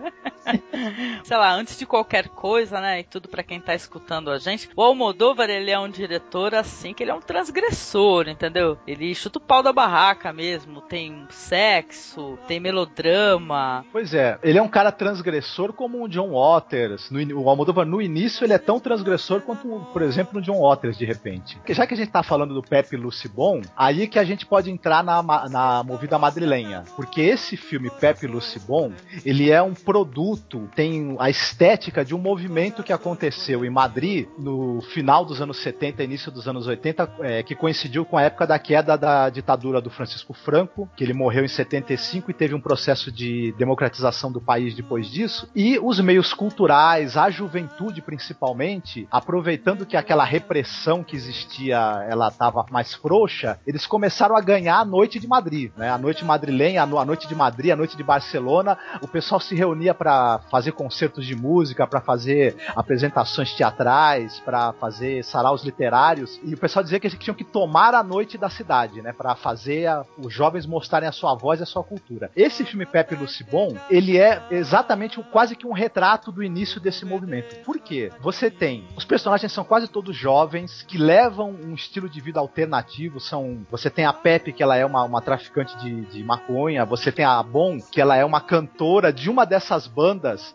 Sei 1.24 1.36
lá, 1.36 1.52
antes 1.52 1.78
de 1.78 1.86
qualquer 1.86 2.28
coisa, 2.28 2.80
né, 2.80 3.00
e 3.00 3.04
tudo 3.04 3.28
para 3.28 3.42
quem 3.42 3.60
tá 3.60 3.74
escutando 3.74 4.30
a 4.30 4.38
gente, 4.38 4.68
o 4.76 4.82
Almodóvar, 4.82 5.48
ele 5.50 5.70
é 5.70 5.78
um 5.78 5.88
diretor 5.88 6.54
assim, 6.54 6.94
que 6.94 7.02
ele 7.02 7.10
é 7.10 7.14
um 7.14 7.20
transgressor, 7.20 8.28
entendeu? 8.28 8.78
Ele 8.86 9.14
chuta 9.14 9.38
o 9.38 9.42
pau 9.42 9.62
da 9.62 9.72
barraca 9.72 10.32
mesmo, 10.32 10.80
tem 10.80 11.26
sexo, 11.30 12.38
tem 12.46 12.60
melodrama. 12.60 13.84
Pois 13.92 14.14
é, 14.14 14.38
ele 14.42 14.58
é 14.58 14.62
um 14.62 14.68
cara 14.68 14.92
transgressor 14.92 15.72
como 15.72 16.02
o 16.02 16.08
John 16.08 16.30
Waters. 16.32 17.10
No, 17.10 17.40
o 17.40 17.48
Almodóvar, 17.48 17.86
no 17.86 18.00
início, 18.00 18.44
ele 18.44 18.52
é 18.52 18.58
tão 18.58 18.80
transgressor 18.80 19.40
quanto, 19.42 19.68
por 19.92 20.02
exemplo, 20.02 20.38
o 20.38 20.42
John 20.42 20.60
Waters, 20.60 20.96
de 20.96 21.04
repente. 21.04 21.56
Porque 21.56 21.74
já 21.74 21.86
que 21.86 21.94
a 21.94 21.96
gente 21.96 22.10
tá 22.10 22.22
falando 22.22 22.54
do 22.54 22.62
Pepe 22.62 22.96
Lucibon, 22.96 23.62
aí 23.76 24.06
que 24.06 24.18
a 24.18 24.24
gente 24.24 24.46
pode 24.46 24.70
entrar 24.70 25.02
na, 25.02 25.22
na 25.48 25.82
movida 25.82 26.18
madrilenha. 26.18 26.84
Porque 26.96 27.20
esse 27.20 27.56
filme, 27.56 27.90
Pepe 27.90 28.26
Lucibon, 28.26 28.92
ele 29.24 29.50
é 29.50 29.62
um 29.62 29.74
produto 29.74 30.39
tem 30.74 31.16
a 31.18 31.30
estética 31.30 32.04
de 32.04 32.14
um 32.14 32.18
movimento 32.18 32.82
que 32.82 32.92
aconteceu 32.92 33.64
em 33.64 33.70
Madrid 33.70 34.28
no 34.38 34.80
final 34.80 35.24
dos 35.24 35.40
anos 35.40 35.58
70, 35.62 36.02
início 36.02 36.30
dos 36.30 36.48
anos 36.48 36.66
80, 36.66 37.10
é, 37.20 37.42
que 37.42 37.54
coincidiu 37.54 38.04
com 38.04 38.16
a 38.16 38.22
época 38.22 38.46
da 38.46 38.58
queda 38.58 38.96
da 38.96 39.28
ditadura 39.28 39.80
do 39.80 39.90
Francisco 39.90 40.32
Franco, 40.32 40.88
que 40.96 41.04
ele 41.04 41.12
morreu 41.12 41.44
em 41.44 41.48
75 41.48 42.30
e 42.30 42.34
teve 42.34 42.54
um 42.54 42.60
processo 42.60 43.10
de 43.10 43.52
democratização 43.58 44.30
do 44.30 44.40
país 44.40 44.74
depois 44.74 45.10
disso. 45.10 45.48
E 45.54 45.78
os 45.78 46.00
meios 46.00 46.32
culturais, 46.32 47.16
a 47.16 47.30
juventude 47.30 48.00
principalmente, 48.02 49.06
aproveitando 49.10 49.86
que 49.86 49.96
aquela 49.96 50.24
repressão 50.24 51.02
que 51.02 51.16
existia, 51.16 51.76
ela 52.08 52.28
estava 52.28 52.64
mais 52.70 52.94
frouxa, 52.94 53.58
eles 53.66 53.86
começaram 53.86 54.36
a 54.36 54.40
ganhar 54.40 54.78
a 54.78 54.84
noite 54.84 55.18
de 55.18 55.26
Madrid, 55.26 55.70
né? 55.76 55.90
A 55.90 55.98
noite 55.98 56.24
madrilenha, 56.24 56.82
a 56.82 56.86
noite 56.86 57.28
de 57.28 57.34
Madrid, 57.34 57.72
a 57.72 57.76
noite 57.76 57.96
de 57.96 58.02
Barcelona, 58.02 58.78
o 59.00 59.08
pessoal 59.08 59.40
se 59.40 59.54
reunia 59.54 59.94
para 59.94 60.19
fazer 60.50 60.72
concertos 60.72 61.26
de 61.26 61.34
música, 61.34 61.86
para 61.86 62.00
fazer 62.00 62.56
apresentações 62.74 63.52
teatrais, 63.54 64.40
para 64.40 64.72
fazer 64.74 65.24
saraus 65.24 65.64
literários, 65.64 66.40
e 66.44 66.54
o 66.54 66.58
pessoal 66.58 66.82
dizia 66.82 66.98
que 66.98 67.06
eles 67.06 67.18
tinham 67.18 67.34
que 67.34 67.44
tomar 67.44 67.94
a 67.94 68.02
noite 68.02 68.38
da 68.38 68.48
cidade, 68.48 69.02
né, 69.02 69.12
para 69.12 69.34
fazer 69.34 69.86
a, 69.86 70.04
os 70.18 70.32
jovens 70.32 70.66
mostrarem 70.66 71.08
a 71.08 71.12
sua 71.12 71.34
voz 71.34 71.60
e 71.60 71.62
a 71.62 71.66
sua 71.66 71.82
cultura. 71.82 72.30
Esse 72.36 72.64
filme 72.64 72.86
Pepe 72.86 73.14
Lucibon, 73.14 73.76
ele 73.90 74.18
é 74.18 74.42
exatamente 74.50 75.20
quase 75.30 75.56
que 75.56 75.66
um 75.66 75.72
retrato 75.72 76.32
do 76.32 76.42
início 76.42 76.80
desse 76.80 77.04
movimento. 77.04 77.56
Por 77.64 77.78
quê? 77.78 78.10
Você 78.20 78.50
tem 78.50 78.84
os 78.96 79.04
personagens 79.04 79.52
são 79.52 79.64
quase 79.64 79.88
todos 79.88 80.16
jovens 80.16 80.82
que 80.82 80.98
levam 80.98 81.50
um 81.50 81.74
estilo 81.74 82.08
de 82.08 82.20
vida 82.20 82.38
alternativo, 82.40 83.20
são 83.20 83.66
você 83.70 83.90
tem 83.90 84.04
a 84.04 84.12
Pepe 84.12 84.52
que 84.52 84.62
ela 84.62 84.76
é 84.76 84.84
uma, 84.84 85.04
uma 85.04 85.20
traficante 85.20 85.76
de, 85.78 86.02
de 86.06 86.22
maconha, 86.22 86.84
você 86.84 87.10
tem 87.10 87.24
a 87.24 87.42
Bon 87.42 87.78
que 87.90 88.00
ela 88.00 88.16
é 88.16 88.24
uma 88.24 88.40
cantora 88.40 89.12
de 89.12 89.30
uma 89.30 89.44
dessas 89.44 89.86
bandas 89.86 90.09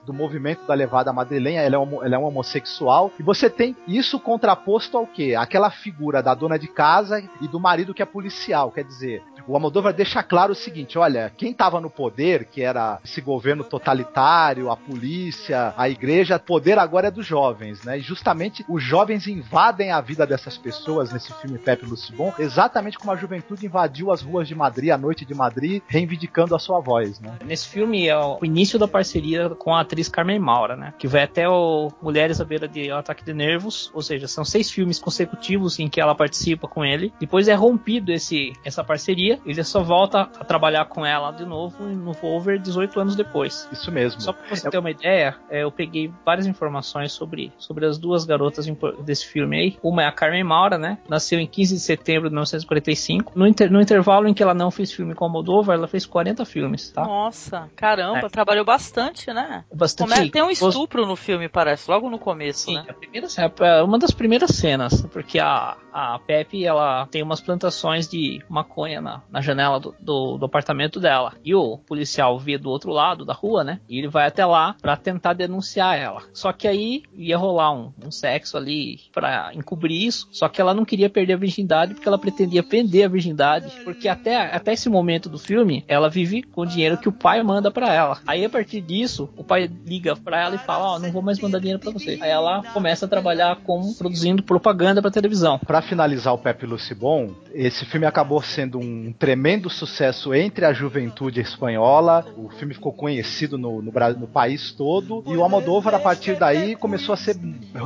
do 0.05 0.13
movimento 0.13 0.65
da 0.65 0.73
levada 0.73 1.13
madrilenha, 1.13 1.61
ela 1.61 1.75
é, 1.75 1.79
um, 1.79 2.03
ela 2.03 2.15
é 2.15 2.17
um 2.17 2.25
homossexual, 2.25 3.11
e 3.19 3.23
você 3.23 3.49
tem 3.49 3.75
isso 3.87 4.19
contraposto 4.19 4.97
ao 4.97 5.07
quê? 5.07 5.35
Aquela 5.37 5.69
figura 5.69 6.21
da 6.21 6.33
dona 6.33 6.57
de 6.57 6.67
casa 6.67 7.23
e 7.41 7.47
do 7.47 7.59
marido 7.59 7.93
que 7.93 8.01
é 8.01 8.05
policial, 8.05 8.71
quer 8.71 8.83
dizer, 8.83 9.23
o 9.47 9.55
Almodóvar 9.55 9.93
deixa 9.93 10.23
claro 10.23 10.53
o 10.53 10.55
seguinte: 10.55 10.97
olha, 10.97 11.31
quem 11.35 11.51
estava 11.51 11.79
no 11.79 11.89
poder, 11.89 12.45
que 12.45 12.61
era 12.61 12.99
esse 13.03 13.21
governo 13.21 13.63
totalitário, 13.63 14.71
a 14.71 14.77
polícia, 14.77 15.73
a 15.77 15.89
igreja, 15.89 16.39
poder 16.39 16.77
agora 16.79 17.07
é 17.07 17.11
dos 17.11 17.25
jovens, 17.25 17.83
né? 17.83 17.97
E 17.97 18.01
justamente 18.01 18.65
os 18.67 18.83
jovens 18.83 19.27
invadem 19.27 19.91
a 19.91 20.01
vida 20.01 20.25
dessas 20.25 20.57
pessoas 20.57 21.11
nesse 21.11 21.33
filme 21.33 21.57
Pepe 21.57 21.85
Lucibon, 21.85 22.33
exatamente 22.39 22.97
como 22.97 23.11
a 23.11 23.15
juventude 23.15 23.65
invadiu 23.65 24.11
as 24.11 24.21
ruas 24.21 24.47
de 24.47 24.55
Madrid, 24.55 24.89
a 24.89 24.97
noite 24.97 25.25
de 25.25 25.33
Madrid, 25.33 25.81
reivindicando 25.87 26.55
a 26.55 26.59
sua 26.59 26.79
voz, 26.79 27.19
né? 27.19 27.37
Nesse 27.45 27.67
filme 27.67 28.07
é 28.07 28.17
o 28.17 28.39
início 28.43 28.79
da 28.79 28.87
parceria 28.87 29.49
com 29.49 29.73
a 29.73 29.81
atriz 29.81 30.09
Carmen 30.09 30.39
Maura, 30.39 30.75
né? 30.75 30.93
Que 30.97 31.07
vai 31.07 31.23
até 31.23 31.47
o 31.47 31.91
Mulheres 32.01 32.39
à 32.39 32.45
beira 32.45 32.67
de 32.67 32.91
Ataque 32.91 33.23
de 33.23 33.33
Nervos, 33.33 33.91
ou 33.93 34.01
seja, 34.01 34.27
são 34.27 34.45
seis 34.45 34.69
filmes 34.69 34.99
consecutivos 34.99 35.79
em 35.79 35.87
que 35.87 35.99
ela 35.99 36.15
participa 36.15 36.67
com 36.67 36.83
ele. 36.83 37.13
Depois 37.19 37.47
é 37.47 37.53
rompido 37.53 38.11
esse, 38.11 38.53
essa 38.63 38.83
parceria 38.83 39.34
ele 39.45 39.63
só 39.63 39.81
volta 39.81 40.21
a 40.21 40.43
trabalhar 40.43 40.85
com 40.85 41.05
ela 41.05 41.31
de 41.31 41.45
novo 41.45 41.83
no 41.85 42.13
Volver 42.13 42.59
18 42.59 42.99
anos 42.99 43.15
depois. 43.15 43.67
Isso 43.71 43.91
mesmo. 43.91 44.21
Só 44.21 44.33
pra 44.33 44.55
você 44.55 44.67
é... 44.67 44.71
ter 44.71 44.77
uma 44.77 44.91
ideia, 44.91 45.35
é, 45.49 45.63
eu 45.63 45.71
peguei 45.71 46.11
várias 46.25 46.45
informações 46.45 47.11
sobre, 47.11 47.51
sobre 47.57 47.85
as 47.85 47.97
duas 47.97 48.25
garotas 48.25 48.65
desse 49.03 49.27
filme 49.27 49.57
aí. 49.57 49.77
Uma 49.83 50.03
é 50.03 50.07
a 50.07 50.11
Carmen 50.11 50.43
Maura, 50.43 50.77
né? 50.77 50.97
Nasceu 51.09 51.39
em 51.39 51.47
15 51.47 51.75
de 51.75 51.81
setembro 51.81 52.29
de 52.29 52.33
1945. 52.35 53.33
No, 53.35 53.47
inter, 53.47 53.71
no 53.71 53.81
intervalo 53.81 54.27
em 54.27 54.33
que 54.33 54.43
ela 54.43 54.53
não 54.53 54.71
fez 54.71 54.91
filme 54.91 55.13
com 55.13 55.29
Moldova, 55.29 55.73
ela 55.73 55.87
fez 55.87 56.05
40 56.05 56.45
filmes, 56.45 56.91
tá? 56.91 57.03
Nossa, 57.03 57.69
caramba, 57.75 58.27
é. 58.27 58.29
trabalhou 58.29 58.65
bastante, 58.65 59.31
né? 59.33 59.63
Bastante. 59.73 60.13
Come... 60.13 60.29
Tem 60.29 60.43
um 60.43 60.49
estupro 60.49 61.05
no 61.05 61.15
filme, 61.15 61.49
parece, 61.49 61.89
logo 61.89 62.09
no 62.09 62.19
começo, 62.19 62.65
Sim, 62.65 62.75
né? 62.75 62.85
A 62.89 62.93
primeira, 62.93 63.27
é 63.61 63.83
uma 63.83 63.99
das 63.99 64.11
primeiras 64.11 64.51
cenas, 64.51 65.01
porque 65.11 65.39
a, 65.39 65.77
a 65.95 66.19
Pepe, 66.19 66.65
ela 66.65 67.07
tem 67.09 67.23
umas 67.23 67.39
plantações 67.39 68.05
de 68.05 68.41
maconha 68.49 68.99
na, 68.99 69.21
na 69.31 69.39
janela 69.39 69.79
do, 69.79 69.95
do, 69.97 70.37
do, 70.37 70.45
apartamento 70.45 70.99
dela. 70.99 71.31
E 71.43 71.55
o 71.55 71.77
policial 71.77 72.37
vê 72.37 72.57
do 72.57 72.69
outro 72.69 72.91
lado 72.91 73.23
da 73.23 73.33
rua, 73.33 73.63
né? 73.63 73.79
E 73.87 73.97
ele 73.97 74.09
vai 74.09 74.27
até 74.27 74.45
lá 74.45 74.75
para 74.81 74.97
tentar 74.97 75.31
denunciar 75.31 75.97
ela. 75.97 76.21
Só 76.33 76.51
que 76.51 76.67
aí 76.67 77.03
ia 77.13 77.37
rolar 77.37 77.71
um, 77.71 77.93
um 78.05 78.11
sexo 78.11 78.57
ali 78.57 78.99
para 79.13 79.53
encobrir 79.53 80.05
isso. 80.05 80.27
Só 80.33 80.49
que 80.49 80.59
ela 80.59 80.73
não 80.73 80.83
queria 80.83 81.09
perder 81.09 81.33
a 81.33 81.37
virgindade 81.37 81.93
porque 81.93 82.07
ela 82.09 82.17
pretendia 82.17 82.61
vender 82.61 83.03
a 83.03 83.07
virgindade. 83.07 83.71
Porque 83.85 84.09
até, 84.09 84.53
até 84.53 84.73
esse 84.73 84.89
momento 84.89 85.29
do 85.29 85.39
filme, 85.39 85.85
ela 85.87 86.09
vive 86.09 86.43
com 86.43 86.61
o 86.61 86.65
dinheiro 86.65 86.97
que 86.97 87.07
o 87.07 87.13
pai 87.13 87.41
manda 87.41 87.71
para 87.71 87.93
ela. 87.93 88.19
Aí 88.27 88.43
a 88.43 88.49
partir 88.49 88.81
disso, 88.81 89.29
o 89.37 89.45
pai 89.45 89.71
liga 89.85 90.13
para 90.13 90.41
ela 90.41 90.55
e 90.55 90.59
fala: 90.59 90.91
Ó, 90.91 90.95
oh, 90.95 90.99
não 90.99 91.09
vou 91.13 91.21
mais 91.21 91.39
mandar 91.39 91.59
dinheiro 91.59 91.79
para 91.79 91.91
você. 91.91 92.19
Aí 92.21 92.29
ela 92.29 92.63
começa 92.73 93.05
a 93.05 93.09
trabalhar 93.09 93.55
como 93.63 93.95
produzindo 93.95 94.43
propaganda 94.43 95.01
para 95.01 95.09
televisão. 95.09 95.57
Para 95.57 95.84
finalizar 95.85 96.33
o 96.33 96.37
Pepe 96.37 96.65
Lucibon, 96.65 97.33
esse 97.53 97.85
filme 97.85 98.05
acabou 98.05 98.41
sendo 98.41 98.79
um 98.79 99.13
tremendo 99.13 99.69
sucesso 99.69 100.33
entre 100.33 100.65
a 100.65 100.73
juventude 100.73 101.39
espanhola. 101.39 102.25
O 102.35 102.49
filme 102.49 102.73
ficou 102.73 102.91
conhecido 102.91 103.57
no, 103.57 103.81
no, 103.81 103.91
no, 103.91 104.27
país 104.27 104.71
todo. 104.73 105.23
E 105.25 105.37
o 105.37 105.41
Almodóvar, 105.41 105.95
a 105.95 105.99
partir 105.99 106.35
daí, 106.35 106.75
começou 106.75 107.13
a 107.13 107.17
ser 107.17 107.35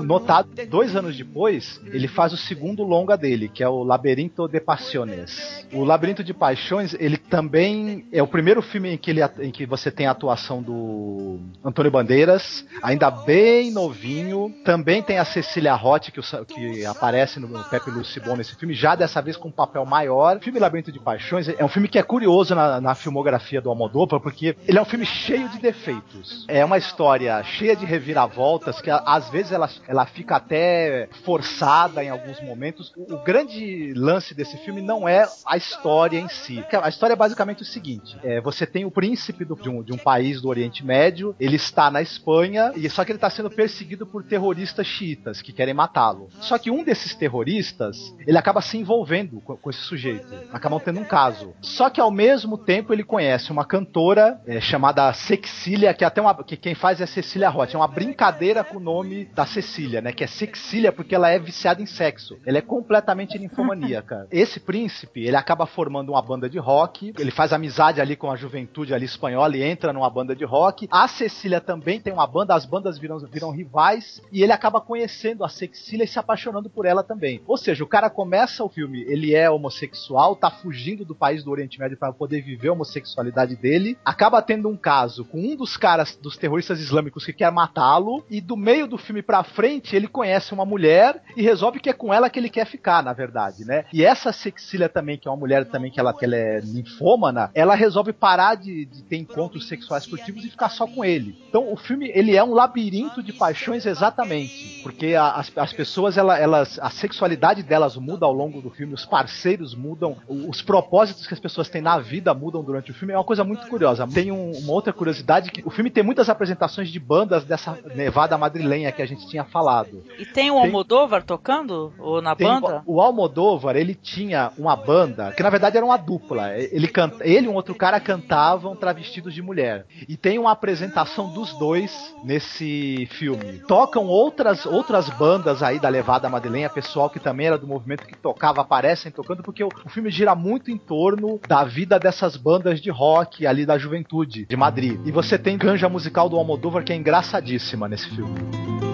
notado. 0.04 0.50
Dois 0.68 0.96
anos 0.96 1.16
depois, 1.16 1.80
ele 1.86 2.08
faz 2.08 2.34
o 2.34 2.38
segundo 2.38 2.84
longa 2.84 3.16
dele, 3.16 3.48
que 3.48 3.64
é 3.64 3.70
o 3.70 3.84
Labirinto 3.84 4.48
de 4.48 4.60
Passiones. 4.60 5.68
O 5.72 5.84
Labirinto 5.84 6.24
de 6.24 6.34
Paixões, 6.34 6.96
ele 7.00 7.18
também 7.18 8.06
é 8.12 8.24
o 8.24 8.28
primeiro 8.28 8.62
filme 8.62 8.94
em 8.94 8.98
que, 8.98 9.12
ele, 9.12 9.22
em 9.40 9.52
que 9.52 9.66
você 9.66 9.92
tem 9.92 10.08
a 10.08 10.12
atuação 10.12 10.62
do 10.62 11.40
Antônio 11.64 11.92
Bandeiras, 11.92 12.66
ainda 12.82 13.12
bem 13.12 13.72
novinho. 13.72 14.54
Também 14.66 15.04
tem 15.04 15.20
a 15.20 15.26
Cecília 15.26 15.76
Roth, 15.76 16.10
que, 16.12 16.22
que 16.46 16.86
aparece 16.86 17.40
no 17.40 17.64
Pepe 17.66 17.89
Lucibon 17.90 18.36
nesse 18.36 18.56
filme, 18.56 18.74
já 18.74 18.96
dessa 18.96 19.22
vez 19.22 19.38
com 19.38 19.50
um 19.50 19.52
papel 19.52 19.86
maior. 19.86 20.38
O 20.38 20.42
filme 20.42 20.60
Labirinto 20.60 20.92
de 20.92 21.00
Paixões 21.00 21.48
é 21.50 21.64
um 21.64 21.68
filme 21.68 21.88
que 21.88 21.98
é 21.98 22.04
curioso 22.04 22.56
na, 22.56 22.80
na 22.82 22.96
filmografia 22.96 23.62
do 23.62 23.70
Almodóvar, 23.70 24.20
porque 24.20 24.56
ele 24.68 24.78
é 24.78 24.82
um 24.82 24.86
filme 24.86 25.06
cheio 25.06 25.50
de 25.50 25.60
defeitos. 25.60 26.46
É 26.48 26.64
uma 26.64 26.78
história 26.78 27.42
cheia 27.44 27.76
de 27.76 27.86
reviravoltas, 27.86 28.82
que 28.82 28.90
às 28.90 29.30
vezes 29.30 29.52
ela, 29.52 29.70
ela 29.88 30.06
fica 30.06 30.36
até 30.36 31.08
forçada 31.24 32.04
em 32.04 32.10
alguns 32.10 32.42
momentos. 32.42 32.92
O, 32.96 33.16
o 33.16 33.24
grande 33.24 33.94
lance 33.96 34.34
desse 34.34 34.58
filme 34.58 34.82
não 34.82 35.08
é 35.08 35.28
a 35.46 35.58
história 35.58 36.20
em 36.20 36.28
si. 36.28 36.64
A 36.82 36.90
história 36.90 37.14
é 37.14 37.18
basicamente 37.18 37.62
o 37.62 37.66
seguinte: 37.66 38.18
é, 38.24 38.42
você 38.42 38.66
tem 38.66 38.86
o 38.86 38.92
príncipe 38.92 39.46
do, 39.46 39.56
de, 39.56 39.70
um, 39.70 39.84
de 39.84 39.94
um 39.94 39.98
país 39.98 40.42
do 40.42 40.50
Oriente 40.50 40.86
Médio, 40.86 41.36
ele 41.40 41.56
está 41.56 41.90
na 41.90 42.02
Espanha, 42.02 42.72
e 42.76 42.90
só 42.90 43.04
que 43.04 43.12
ele 43.12 43.18
está 43.18 43.30
sendo 43.30 43.50
perseguido 43.50 44.06
por 44.06 44.24
terroristas 44.24 44.86
xiitas 44.86 45.42
que 45.42 45.54
querem 45.54 45.74
matá-lo. 45.74 46.30
Só 46.42 46.58
que 46.58 46.72
um 46.72 46.84
desses 46.84 47.16
terroristas, 47.16 47.79
ele 48.26 48.38
acaba 48.38 48.62
se 48.62 48.78
envolvendo 48.78 49.42
com, 49.42 49.56
com 49.56 49.70
esse 49.70 49.80
sujeito. 49.80 50.28
Acabam 50.52 50.80
tendo 50.80 51.00
um 51.00 51.06
caso. 51.06 51.54
Só 51.62 51.90
que 51.90 52.02
ao 52.02 52.12
mesmo 52.12 52.58
tempo 52.58 52.94
ele 52.94 53.04
conhece 53.04 53.52
uma 53.52 53.66
cantora 53.66 54.40
é, 54.46 54.60
chamada 54.60 55.12
Cecília, 55.14 55.94
que 55.94 56.04
até 56.04 56.22
uma. 56.22 56.36
que 56.44 56.58
quem 56.58 56.76
faz 56.76 57.02
é 57.02 57.06
Cecília 57.06 57.50
Roth. 57.50 57.74
É 57.74 57.78
uma 57.78 57.88
brincadeira 57.88 58.64
com 58.64 58.78
o 58.78 58.80
nome 58.80 59.26
da 59.26 59.46
Cecília, 59.46 60.02
né? 60.02 60.12
Que 60.12 60.24
é 60.24 60.28
Cecília 60.28 60.92
porque 60.92 61.16
ela 61.16 61.30
é 61.30 61.40
viciada 61.40 61.82
em 61.82 61.86
sexo. 61.86 62.38
Ela 62.46 62.58
é 62.58 62.62
completamente 62.62 63.38
ninfomaníaca. 63.38 64.28
Esse 64.32 64.60
príncipe, 64.60 65.24
ele 65.24 65.36
acaba 65.36 65.66
formando 65.66 66.10
uma 66.10 66.22
banda 66.22 66.50
de 66.50 66.58
rock. 66.58 67.14
Ele 67.18 67.32
faz 67.32 67.54
amizade 67.54 68.02
ali 68.02 68.16
com 68.16 68.32
a 68.32 68.36
juventude 68.36 68.94
ali 68.94 69.06
espanhola 69.06 69.56
e 69.56 69.64
entra 69.64 69.94
numa 69.94 70.10
banda 70.10 70.36
de 70.36 70.46
rock. 70.46 70.88
A 70.92 71.08
Cecília 71.08 71.62
também 71.62 72.00
tem 72.00 72.14
uma 72.14 72.28
banda, 72.28 72.56
as 72.56 72.66
bandas 72.66 72.98
viram, 72.98 73.18
viram 73.20 73.52
rivais. 73.52 74.22
E 74.32 74.44
ele 74.44 74.52
acaba 74.52 74.82
conhecendo 74.82 75.44
a 75.44 75.50
Cecília 75.50 76.04
e 76.04 76.08
se 76.08 76.20
apaixonando 76.20 76.70
por 76.70 76.86
ela 76.86 77.04
também. 77.04 77.42
Ou 77.48 77.58
seja, 77.70 77.84
o 77.84 77.88
cara 77.88 78.10
começa 78.10 78.64
o 78.64 78.70
filme, 78.70 79.02
ele 79.08 79.36
é 79.36 79.50
homossexual, 79.50 80.36
tá 80.36 80.50
fugindo 80.50 81.06
do 81.06 81.16
país 81.16 81.44
do 81.44 81.52
Oriente 81.52 81.80
Médio 81.80 81.98
para 81.98 82.12
poder 82.12 82.42
viver 82.42 82.70
a 82.70 82.74
homossexualidade 82.74 83.56
dele. 83.56 83.98
Acaba 84.04 84.42
tendo 84.42 84.70
um 84.70 84.78
caso 84.78 85.24
com 85.26 85.40
um 85.40 85.56
dos 85.56 85.78
caras 85.78 86.16
dos 86.16 86.38
terroristas 86.38 86.80
islâmicos 86.80 87.26
que 87.26 87.34
quer 87.34 87.52
matá-lo. 87.52 88.24
E 88.30 88.42
do 88.42 88.58
meio 88.58 88.88
do 88.88 88.98
filme 88.98 89.22
pra 89.22 89.44
frente, 89.44 89.96
ele 89.96 90.08
conhece 90.08 90.54
uma 90.54 90.66
mulher 90.66 91.22
e 91.36 91.42
resolve 91.42 91.80
que 91.80 91.90
é 91.90 91.94
com 91.94 92.14
ela 92.14 92.30
que 92.30 92.40
ele 92.40 92.50
quer 92.50 92.66
ficar, 92.66 93.04
na 93.04 93.14
verdade, 93.14 93.66
né? 93.66 93.86
E 93.94 94.04
essa 94.04 94.32
Cecília 94.32 94.90
também, 94.90 95.18
que 95.18 95.28
é 95.28 95.32
uma 95.32 95.38
mulher 95.38 95.66
também 95.66 95.92
que 95.92 96.00
ela, 96.00 96.14
que 96.14 96.26
ela 96.26 96.36
é 96.36 96.60
linfômana, 96.60 97.52
ela 97.54 97.76
resolve 97.76 98.14
parar 98.14 98.56
de, 98.56 98.86
de 98.86 99.04
ter 99.04 99.18
encontros 99.18 99.68
sexuais 99.68 100.06
furtivos 100.06 100.44
e 100.44 100.50
ficar 100.50 100.70
só 100.70 100.88
com 100.88 101.04
ele. 101.04 101.38
Então 101.48 101.72
o 101.72 101.78
filme, 101.78 102.12
ele 102.14 102.36
é 102.36 102.44
um 102.44 102.54
labirinto 102.54 103.22
de 103.22 103.34
paixões 103.34 103.86
exatamente. 103.86 104.82
Porque 104.82 105.14
a, 105.14 105.32
as, 105.34 105.52
as 105.56 105.74
pessoas, 105.74 106.18
ela, 106.18 106.38
elas, 106.38 106.80
a 106.80 106.90
sexualidade 106.90 107.49
personalidade 107.50 107.64
delas 107.64 107.96
muda 107.98 108.26
ao 108.26 108.34
longo 108.34 108.62
do 108.62 108.70
filme, 108.70 108.94
os 108.94 109.06
parceiros 109.06 109.76
mudam, 109.76 110.18
os 110.28 110.62
propósitos 110.62 111.28
que 111.28 111.34
as 111.34 111.40
pessoas 111.40 111.70
têm 111.70 111.82
na 111.82 111.98
vida 112.00 112.34
mudam 112.34 112.64
durante 112.64 112.92
o 112.92 112.94
filme. 112.94 113.14
É 113.14 113.18
uma 113.18 113.24
coisa 113.24 113.44
muito 113.44 113.68
curiosa. 113.68 114.08
Tem 114.08 114.32
um, 114.32 114.52
uma 114.52 114.74
outra 114.74 114.94
curiosidade 114.94 115.52
que 115.52 115.62
o 115.66 115.70
filme 115.70 115.90
tem 115.90 116.04
muitas 116.04 116.30
apresentações 116.30 116.90
de 116.90 117.00
bandas 117.00 117.44
dessa 117.44 117.78
Nevada 117.96 118.38
madrilenha 118.38 118.92
que 118.92 119.02
a 119.02 119.06
gente 119.06 119.28
tinha 119.28 119.44
falado. 119.44 120.04
E 120.18 120.26
tem 120.26 120.52
o 120.52 120.58
Almodóvar 120.58 121.24
tocando? 121.24 121.94
Ou 121.98 122.22
na 122.22 122.36
Tem- 122.36 122.48
banda? 122.48 122.84
O 122.86 123.02
Almodóvar, 123.02 123.76
ele 123.76 123.96
tinha 123.96 124.52
uma 124.58 124.76
banda, 124.76 125.32
que 125.32 125.44
na 125.44 125.50
verdade 125.50 125.78
era 125.78 125.86
uma 125.86 125.98
dupla. 125.98 126.58
Ele, 126.58 126.88
canta, 126.88 127.26
ele 127.28 127.48
e 127.48 127.50
um 127.50 127.56
outro 127.56 127.76
cara 127.76 128.00
cantavam 128.00 128.76
travestidos 128.76 129.34
de 129.34 129.42
mulher. 129.42 129.86
E 130.08 130.16
tem 130.16 130.38
uma 130.38 130.52
apresentação 130.52 131.30
dos 131.34 131.54
dois 131.58 131.92
nesse 132.24 133.08
filme. 133.12 133.60
Tocam 133.68 134.06
outras, 134.06 134.66
outras 134.66 135.10
bandas 135.10 135.64
aí 135.64 135.80
da 135.80 135.90
Levada 135.90 136.30
Madrilenha, 136.30 136.70
pessoal 136.70 137.10
que 137.10 137.20
também 137.20 137.39
era 137.46 137.58
do 137.58 137.68
movimento 137.68 138.06
que 138.06 138.16
tocava, 138.16 138.62
aparecem 138.62 139.12
tocando, 139.12 139.44
porque 139.44 139.64
o, 139.64 139.70
o 139.86 139.90
filme 139.90 140.10
gira 140.10 140.36
muito 140.36 140.72
em 140.72 140.78
torno 140.78 141.40
da 141.48 141.64
vida 141.64 142.00
dessas 142.00 142.36
bandas 142.36 142.82
de 142.82 142.90
rock 142.90 143.46
ali 143.46 143.66
da 143.66 143.78
juventude 143.78 144.46
de 144.46 144.58
Madrid. 144.58 145.00
E 145.06 145.12
você 145.12 145.38
tem 145.38 145.58
canja 145.58 145.90
musical 145.90 146.30
do 146.30 146.38
Almodóvar 146.38 146.84
que 146.84 146.94
é 146.94 146.96
engraçadíssima 146.96 147.88
nesse 147.88 148.10
filme. 148.10 148.89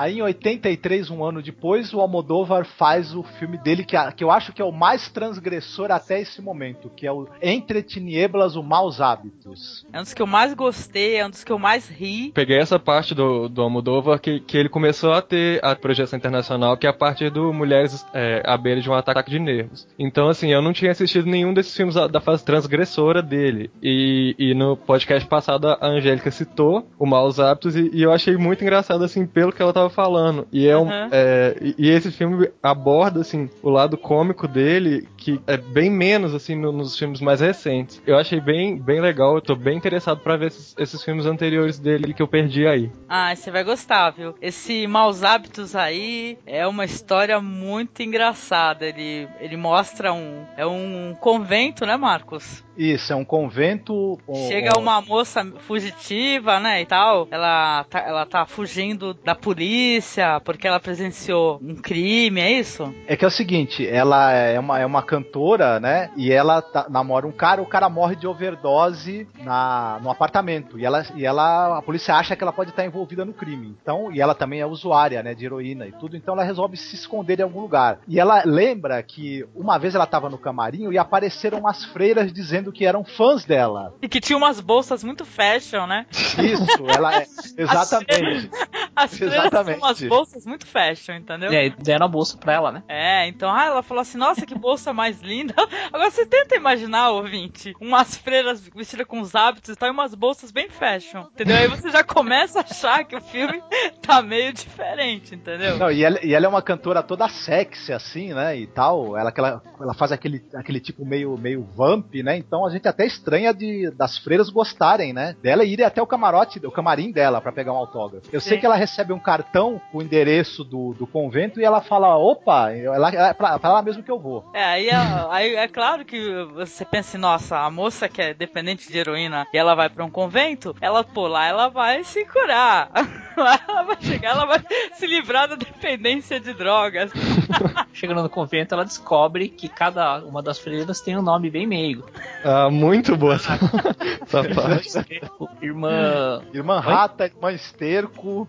Aí 0.00 0.16
em 0.16 0.22
83, 0.22 1.10
um 1.10 1.22
ano 1.22 1.42
depois, 1.42 1.92
o 1.92 2.00
Almodóvar 2.00 2.64
faz 2.64 3.14
o 3.14 3.22
filme 3.22 3.58
dele 3.58 3.84
que, 3.84 3.94
que 4.12 4.24
eu 4.24 4.30
acho 4.30 4.50
que 4.50 4.62
é 4.62 4.64
o 4.64 4.72
mais 4.72 5.10
transgressor 5.10 5.90
até 5.90 6.22
esse 6.22 6.40
momento, 6.40 6.88
que 6.96 7.06
é 7.06 7.12
o 7.12 7.28
Entre 7.42 7.82
Tinieblas, 7.82 8.56
o 8.56 8.62
Maus 8.62 8.98
Hábitos. 8.98 9.84
É 9.92 9.98
um 9.98 10.02
dos 10.02 10.14
que 10.14 10.22
eu 10.22 10.26
mais 10.26 10.54
gostei, 10.54 11.16
é 11.16 11.26
um 11.26 11.28
dos 11.28 11.44
que 11.44 11.52
eu 11.52 11.58
mais 11.58 11.86
ri. 11.86 12.32
Peguei 12.32 12.56
essa 12.56 12.78
parte 12.78 13.14
do, 13.14 13.46
do 13.46 13.60
Almodóvar 13.60 14.18
que, 14.18 14.40
que 14.40 14.56
ele 14.56 14.70
começou 14.70 15.12
a 15.12 15.20
ter 15.20 15.62
a 15.62 15.76
projeção 15.76 16.16
internacional, 16.16 16.78
que 16.78 16.86
é 16.86 16.90
a 16.90 16.94
partir 16.94 17.28
do 17.28 17.52
Mulheres 17.52 18.02
é, 18.14 18.42
à 18.46 18.56
beira 18.56 18.80
de 18.80 18.88
um 18.88 18.94
ataque 18.94 19.30
de 19.30 19.38
nervos. 19.38 19.86
Então, 19.98 20.30
assim, 20.30 20.50
eu 20.50 20.62
não 20.62 20.72
tinha 20.72 20.92
assistido 20.92 21.26
nenhum 21.26 21.52
desses 21.52 21.76
filmes 21.76 21.94
da, 21.94 22.06
da 22.06 22.22
fase 22.22 22.42
transgressora 22.42 23.22
dele. 23.22 23.70
E, 23.82 24.34
e 24.38 24.54
no 24.54 24.78
podcast 24.78 25.28
passado 25.28 25.68
a 25.68 25.86
Angélica 25.86 26.30
citou 26.30 26.88
o 26.98 27.04
Maus 27.04 27.38
Hábitos 27.38 27.76
e, 27.76 27.90
e 27.92 28.02
eu 28.02 28.10
achei 28.10 28.38
muito 28.38 28.62
engraçado, 28.62 29.04
assim, 29.04 29.26
pelo 29.26 29.52
que 29.52 29.60
ela 29.60 29.74
tava 29.74 29.89
falando. 29.90 30.46
E 30.52 30.66
é 30.66 30.76
um. 30.76 30.82
Uhum. 30.82 31.08
é, 31.10 31.56
e, 31.60 31.74
e 31.78 31.90
esse 31.90 32.10
filme 32.10 32.48
aborda, 32.62 33.20
assim, 33.20 33.50
o 33.62 33.70
lado 33.70 33.96
cômico 33.96 34.48
dele, 34.48 35.08
que 35.20 35.40
é 35.46 35.56
bem 35.56 35.90
menos, 35.90 36.34
assim, 36.34 36.54
no- 36.56 36.72
nos 36.72 36.98
filmes 36.98 37.20
mais 37.20 37.40
recentes. 37.40 38.02
Eu 38.06 38.16
achei 38.18 38.40
bem, 38.40 38.76
bem 38.78 39.00
legal, 39.00 39.34
eu 39.36 39.40
tô 39.42 39.54
bem 39.54 39.76
interessado 39.76 40.20
pra 40.20 40.36
ver 40.36 40.46
esses, 40.48 40.74
esses 40.78 41.04
filmes 41.04 41.26
anteriores 41.26 41.78
dele 41.78 42.12
que 42.14 42.22
eu 42.22 42.26
perdi 42.28 42.66
aí. 42.66 42.90
Ah, 43.08 43.34
você 43.36 43.50
vai 43.50 43.62
gostar, 43.62 44.10
viu? 44.10 44.34
Esse 44.40 44.86
Maus 44.86 45.22
Hábitos 45.22 45.76
aí 45.76 46.38
é 46.46 46.66
uma 46.66 46.84
história 46.84 47.40
muito 47.40 48.02
engraçada. 48.02 48.86
Ele, 48.86 49.28
ele 49.40 49.56
mostra 49.56 50.12
um. 50.12 50.44
É 50.56 50.66
um 50.66 51.14
convento, 51.20 51.84
né, 51.84 51.96
Marcos? 51.96 52.64
Isso, 52.76 53.12
é 53.12 53.16
um 53.16 53.24
convento. 53.24 54.18
um- 54.26 54.48
Chega 54.48 54.78
uma 54.78 55.02
moça 55.02 55.44
fugitiva, 55.66 56.58
né, 56.60 56.80
e 56.80 56.86
tal. 56.86 57.28
Ela 57.30 57.84
tá, 57.84 57.98
ela 58.00 58.24
tá 58.26 58.46
fugindo 58.46 59.12
da 59.12 59.34
polícia 59.34 60.40
porque 60.44 60.66
ela 60.66 60.80
presenciou 60.80 61.58
um 61.62 61.74
crime, 61.74 62.40
é 62.40 62.52
isso? 62.52 62.92
É 63.06 63.16
que 63.16 63.24
é 63.24 63.28
o 63.28 63.30
seguinte, 63.30 63.86
ela 63.86 64.32
é 64.32 64.58
uma, 64.58 64.78
é 64.78 64.86
uma 64.86 65.02
cantora, 65.10 65.80
né? 65.80 66.12
E 66.16 66.30
ela 66.30 66.62
tá- 66.62 66.86
namora 66.88 67.26
um 67.26 67.32
cara, 67.32 67.60
o 67.60 67.66
cara 67.66 67.88
morre 67.88 68.14
de 68.14 68.28
overdose 68.28 69.26
na, 69.40 69.98
no 70.00 70.08
apartamento. 70.08 70.78
E 70.78 70.84
ela, 70.86 71.04
e 71.16 71.26
ela, 71.26 71.78
a 71.78 71.82
polícia 71.82 72.14
acha 72.14 72.36
que 72.36 72.44
ela 72.44 72.52
pode 72.52 72.70
estar 72.70 72.84
envolvida 72.84 73.24
no 73.24 73.32
crime. 73.32 73.76
Então, 73.82 74.12
e 74.12 74.20
ela 74.20 74.36
também 74.36 74.60
é 74.60 74.66
usuária, 74.66 75.20
né, 75.20 75.34
de 75.34 75.44
heroína 75.44 75.84
e 75.88 75.92
tudo. 75.92 76.16
Então 76.16 76.34
ela 76.34 76.44
resolve 76.44 76.76
se 76.76 76.94
esconder 76.94 77.40
em 77.40 77.42
algum 77.42 77.60
lugar. 77.60 77.98
E 78.06 78.20
ela 78.20 78.42
lembra 78.46 79.02
que 79.02 79.44
uma 79.52 79.78
vez 79.78 79.96
ela 79.96 80.06
tava 80.06 80.30
no 80.30 80.38
camarim 80.38 80.88
e 80.92 80.96
apareceram 80.96 81.58
umas 81.58 81.84
freiras 81.86 82.32
dizendo 82.32 82.70
que 82.70 82.86
eram 82.86 83.02
fãs 83.02 83.44
dela. 83.44 83.92
E 84.00 84.08
que 84.08 84.20
tinha 84.20 84.36
umas 84.36 84.60
bolsas 84.60 85.02
muito 85.02 85.24
fashion, 85.24 85.88
né? 85.88 86.06
Isso, 86.12 86.86
ela 86.86 87.16
é. 87.16 87.26
Exatamente. 87.58 88.48
As 88.94 89.16
freiras 89.16 89.38
Exatamente. 89.38 89.78
tinham 89.78 89.88
umas 89.88 90.02
bolsas 90.02 90.46
muito 90.46 90.66
fashion, 90.66 91.14
entendeu? 91.14 91.52
E 91.52 91.56
aí 91.56 91.70
deram 91.70 92.06
a 92.06 92.08
bolsa 92.08 92.36
pra 92.38 92.52
ela, 92.52 92.70
né? 92.70 92.84
É, 92.86 93.26
então 93.26 93.50
ah, 93.50 93.64
ela 93.64 93.82
falou 93.82 94.02
assim: 94.02 94.18
nossa, 94.18 94.46
que 94.46 94.54
bolsa 94.54 94.92
mais 95.00 95.20
linda. 95.22 95.54
Agora 95.90 96.10
você 96.10 96.26
tenta 96.26 96.54
imaginar, 96.54 97.10
ouvinte, 97.10 97.74
umas 97.80 98.16
freiras 98.16 98.60
vestidas 98.60 99.06
com 99.06 99.20
os 99.20 99.34
hábitos 99.34 99.70
e 99.70 99.76
tal, 99.76 99.88
e 99.88 99.92
umas 99.92 100.14
bolsas 100.14 100.50
bem 100.50 100.68
fashion, 100.68 101.24
entendeu? 101.32 101.56
Aí 101.56 101.68
você 101.68 101.88
já 101.90 102.04
começa 102.04 102.60
a 102.60 102.62
achar 102.62 103.04
que 103.04 103.16
o 103.16 103.20
filme 103.20 103.62
tá 104.06 104.20
meio 104.20 104.52
diferente, 104.52 105.34
entendeu? 105.34 105.78
Não, 105.78 105.90
e 105.90 106.04
ela, 106.04 106.18
e 106.22 106.34
ela 106.34 106.44
é 106.44 106.48
uma 106.48 106.60
cantora 106.60 107.02
toda 107.02 107.28
sexy, 107.28 107.92
assim, 107.92 108.34
né? 108.34 108.58
E 108.58 108.66
tal. 108.66 109.16
Ela, 109.16 109.32
ela, 109.34 109.62
ela 109.80 109.94
faz 109.94 110.12
aquele, 110.12 110.44
aquele 110.54 110.80
tipo 110.80 111.04
meio, 111.04 111.36
meio 111.38 111.62
vamp, 111.62 112.14
né? 112.16 112.36
Então 112.36 112.66
a 112.66 112.70
gente 112.70 112.86
até 112.86 113.06
estranha 113.06 113.54
de, 113.54 113.90
das 113.96 114.18
freiras 114.18 114.50
gostarem, 114.50 115.14
né? 115.14 115.34
Dela 115.42 115.64
e 115.64 115.72
irem 115.72 115.86
até 115.86 116.02
o 116.02 116.06
camarote, 116.06 116.60
o 116.64 116.70
camarim 116.70 117.10
dela 117.10 117.40
pra 117.40 117.52
pegar 117.52 117.72
um 117.72 117.76
autógrafo. 117.76 118.28
Eu 118.30 118.40
sei 118.40 118.56
Sim. 118.56 118.60
que 118.60 118.66
ela 118.66 118.76
recebe 118.76 119.14
um 119.14 119.18
cartão 119.18 119.80
com 119.90 119.98
o 119.98 120.02
endereço 120.02 120.62
do, 120.62 120.92
do 120.92 121.06
convento 121.06 121.58
e 121.58 121.64
ela 121.64 121.80
fala: 121.80 122.18
opa, 122.18 122.70
ela, 122.72 123.08
é 123.08 123.32
pra, 123.32 123.58
pra 123.58 123.72
lá 123.72 123.82
mesmo 123.82 124.02
que 124.02 124.10
eu 124.10 124.18
vou. 124.18 124.44
É, 124.52 124.64
aí 124.64 124.89
é, 124.90 125.26
aí 125.30 125.54
é 125.54 125.68
claro 125.68 126.04
que 126.04 126.44
você 126.54 126.84
pensa 126.84 127.10
assim, 127.10 127.18
nossa, 127.18 127.58
a 127.58 127.70
moça 127.70 128.08
que 128.08 128.20
é 128.20 128.34
dependente 128.34 128.90
de 128.90 128.98
heroína 128.98 129.46
e 129.52 129.58
ela 129.58 129.74
vai 129.74 129.88
pra 129.88 130.04
um 130.04 130.10
convento, 130.10 130.74
ela, 130.80 131.02
pô, 131.04 131.26
lá 131.26 131.46
ela 131.46 131.68
vai 131.68 132.04
se 132.04 132.24
curar. 132.24 132.90
Lá 133.36 133.58
ela 133.66 133.82
vai 133.84 133.96
chegar, 134.00 134.30
ela 134.32 134.44
vai 134.44 134.62
se 134.94 135.06
livrar 135.06 135.48
da 135.48 135.54
dependência 135.54 136.38
de 136.38 136.52
drogas. 136.52 137.10
Chegando 137.94 138.22
no 138.22 138.28
convento, 138.28 138.74
ela 138.74 138.84
descobre 138.84 139.48
que 139.48 139.66
cada 139.66 140.18
uma 140.18 140.42
das 140.42 140.58
freiras 140.58 141.00
tem 141.00 141.16
um 141.16 141.22
nome 141.22 141.48
bem 141.48 141.66
meigo. 141.66 142.04
Ah, 142.44 142.68
muito 142.68 143.16
boa 143.16 143.36
essa, 143.36 143.54
essa 144.20 144.44
parte. 144.44 145.22
Irmã 145.62 146.42
Irmã 146.52 146.80
Rata, 146.80 147.26
irmã 147.26 147.52
Esterco. 147.52 148.48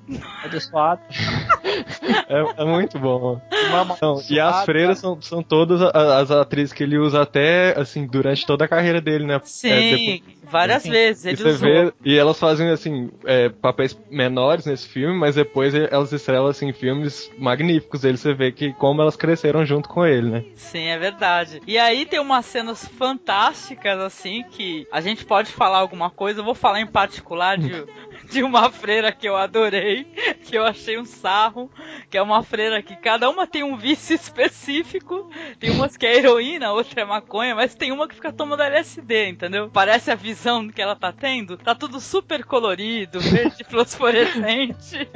É, 2.27 2.61
é 2.61 2.65
muito 2.65 2.99
bom. 2.99 3.39
irmã 3.51 3.95
Não, 4.01 4.21
e 4.29 4.39
as 4.39 4.65
freiras 4.65 4.99
são, 4.99 5.21
são 5.21 5.43
todas 5.43 5.81
as 5.81 6.30
atrizes 6.31 6.73
que 6.73 6.83
ele 6.83 6.97
usa 6.97 7.21
até, 7.21 7.77
assim, 7.79 8.05
durante 8.07 8.45
toda 8.45 8.65
a 8.65 8.67
carreira 8.67 9.01
dele, 9.01 9.25
né? 9.25 9.35
É, 9.35 9.39
Sim, 9.43 9.89
depois- 9.89 10.21
várias 10.43 10.83
Sim. 10.83 10.91
vezes 10.91 11.25
e 11.25 11.29
ele 11.29 11.43
usou. 11.49 11.69
vê, 11.69 11.93
e 12.03 12.17
elas 12.17 12.39
fazem, 12.39 12.69
assim, 12.69 13.09
é, 13.25 13.49
papéis 13.49 13.97
menores 14.09 14.65
nesse 14.65 14.87
filme, 14.87 15.17
mas 15.17 15.35
depois 15.35 15.73
elas 15.73 16.11
estrelam, 16.11 16.47
assim, 16.47 16.71
filmes 16.73 17.31
magníficos 17.37 18.01
dele. 18.01 18.17
Você 18.17 18.33
vê 18.33 18.51
que 18.51 18.73
como 18.73 19.01
elas 19.01 19.15
cresceram 19.15 19.65
junto 19.65 19.87
com 19.89 20.05
ele, 20.05 20.29
né? 20.29 20.43
Sim, 20.55 20.87
é 20.87 20.97
verdade. 20.97 21.61
E 21.67 21.77
aí 21.77 22.05
tem 22.05 22.19
umas 22.19 22.45
cenas 22.45 22.85
fantásticas, 22.97 23.99
assim, 23.99 24.43
que 24.51 24.87
a 24.91 24.99
gente 25.01 25.25
pode 25.25 25.51
falar 25.51 25.77
alguma 25.79 26.09
coisa. 26.09 26.39
Eu 26.39 26.45
vou 26.45 26.55
falar 26.55 26.79
em 26.81 26.87
particular 26.87 27.57
de, 27.57 27.71
de 28.31 28.41
uma 28.43 28.71
freira 28.71 29.11
que 29.11 29.27
eu 29.27 29.35
adorei, 29.35 30.05
que 30.45 30.57
eu 30.57 30.63
achei 30.63 30.97
um 30.97 31.05
sarro, 31.05 31.69
que 32.09 32.17
é 32.17 32.21
uma 32.21 32.41
freira 32.41 32.81
que 32.81 32.95
cada 32.95 33.29
uma 33.29 33.45
tem 33.45 33.61
um 33.61 33.75
vício 33.75 34.15
específico. 34.15 35.29
Tem 35.59 35.69
umas 35.71 35.97
que 35.97 36.05
é 36.05 36.17
heroína, 36.17 36.71
outra 36.71 37.01
é 37.01 37.05
maconha, 37.05 37.53
mas 37.53 37.75
tem 37.75 37.91
uma 37.91 38.07
que 38.07 38.15
fica 38.15 38.31
tomando 38.31 38.63
LSD, 38.63 39.29
entendeu? 39.29 39.69
Parece 39.69 40.09
a 40.11 40.15
visão 40.15 40.69
que 40.69 40.81
ela 40.81 40.95
tá 40.95 41.11
tendo. 41.11 41.57
Tá 41.57 41.75
tudo 41.75 41.99
super 41.99 42.45
colorido, 42.45 43.19
verde 43.19 43.63
fluorescente. 43.85 45.09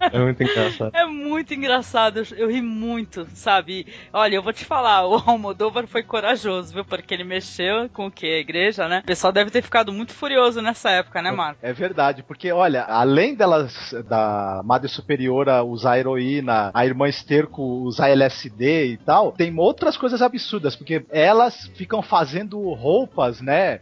É 0.00 0.18
muito 0.18 0.42
engraçado. 0.42 0.90
É 0.94 1.06
muito 1.06 1.54
engraçado, 1.54 2.18
eu, 2.18 2.36
eu 2.36 2.50
ri 2.50 2.60
muito, 2.60 3.26
sabe? 3.34 3.86
Olha, 4.12 4.34
eu 4.34 4.42
vou 4.42 4.52
te 4.52 4.64
falar, 4.64 5.06
o 5.06 5.14
Almodóvar 5.14 5.86
foi 5.86 6.02
corajoso, 6.02 6.74
viu? 6.74 6.84
Porque 6.84 7.14
ele 7.14 7.24
mexeu 7.24 7.88
com 7.90 8.06
o 8.06 8.10
que? 8.10 8.26
A 8.26 8.38
igreja, 8.38 8.88
né? 8.88 9.00
O 9.00 9.06
pessoal 9.06 9.32
deve 9.32 9.50
ter 9.50 9.62
ficado 9.62 9.92
muito 9.92 10.12
furioso 10.12 10.60
nessa 10.60 10.90
época, 10.90 11.22
né, 11.22 11.30
Marco? 11.30 11.60
É 11.62 11.72
verdade, 11.72 12.22
porque 12.32 12.50
olha, 12.50 12.84
além 12.84 13.34
delas 13.34 13.94
da 14.08 14.62
Madre 14.64 14.88
Superiora 14.88 15.62
usar 15.62 15.98
heroína, 15.98 16.70
a 16.72 16.86
irmã 16.86 17.06
Esterco 17.06 17.62
usar 17.62 18.08
LSD 18.08 18.86
e 18.86 18.96
tal, 18.96 19.32
tem 19.32 19.54
outras 19.58 19.98
coisas 19.98 20.22
absurdas, 20.22 20.74
porque 20.74 21.04
elas 21.10 21.66
ficam 21.74 22.00
fazendo 22.00 22.58
roupas, 22.72 23.42
né? 23.42 23.80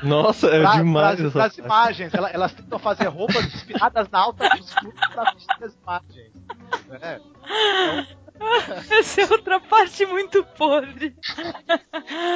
Nossa, 0.00 0.46
é 0.46 0.62
pra- 0.62 0.76
demais 0.76 1.16
pras- 1.16 1.26
essa 1.26 1.38
parte. 1.38 1.58
imagens, 1.60 2.14
elas, 2.14 2.34
elas 2.34 2.54
tentam 2.54 2.78
fazer 2.78 3.08
roupas 3.08 3.44
inspiradas 3.52 4.08
na 4.10 4.18
alta 4.20 4.48
costura 4.48 4.92
pra 5.12 5.32
vestir 5.32 5.64
as 5.64 5.74
imagens. 5.74 6.32
né? 6.88 7.20
Essa 8.90 9.22
é 9.22 9.24
outra 9.30 9.60
parte 9.60 10.04
muito 10.06 10.42
podre. 10.56 11.14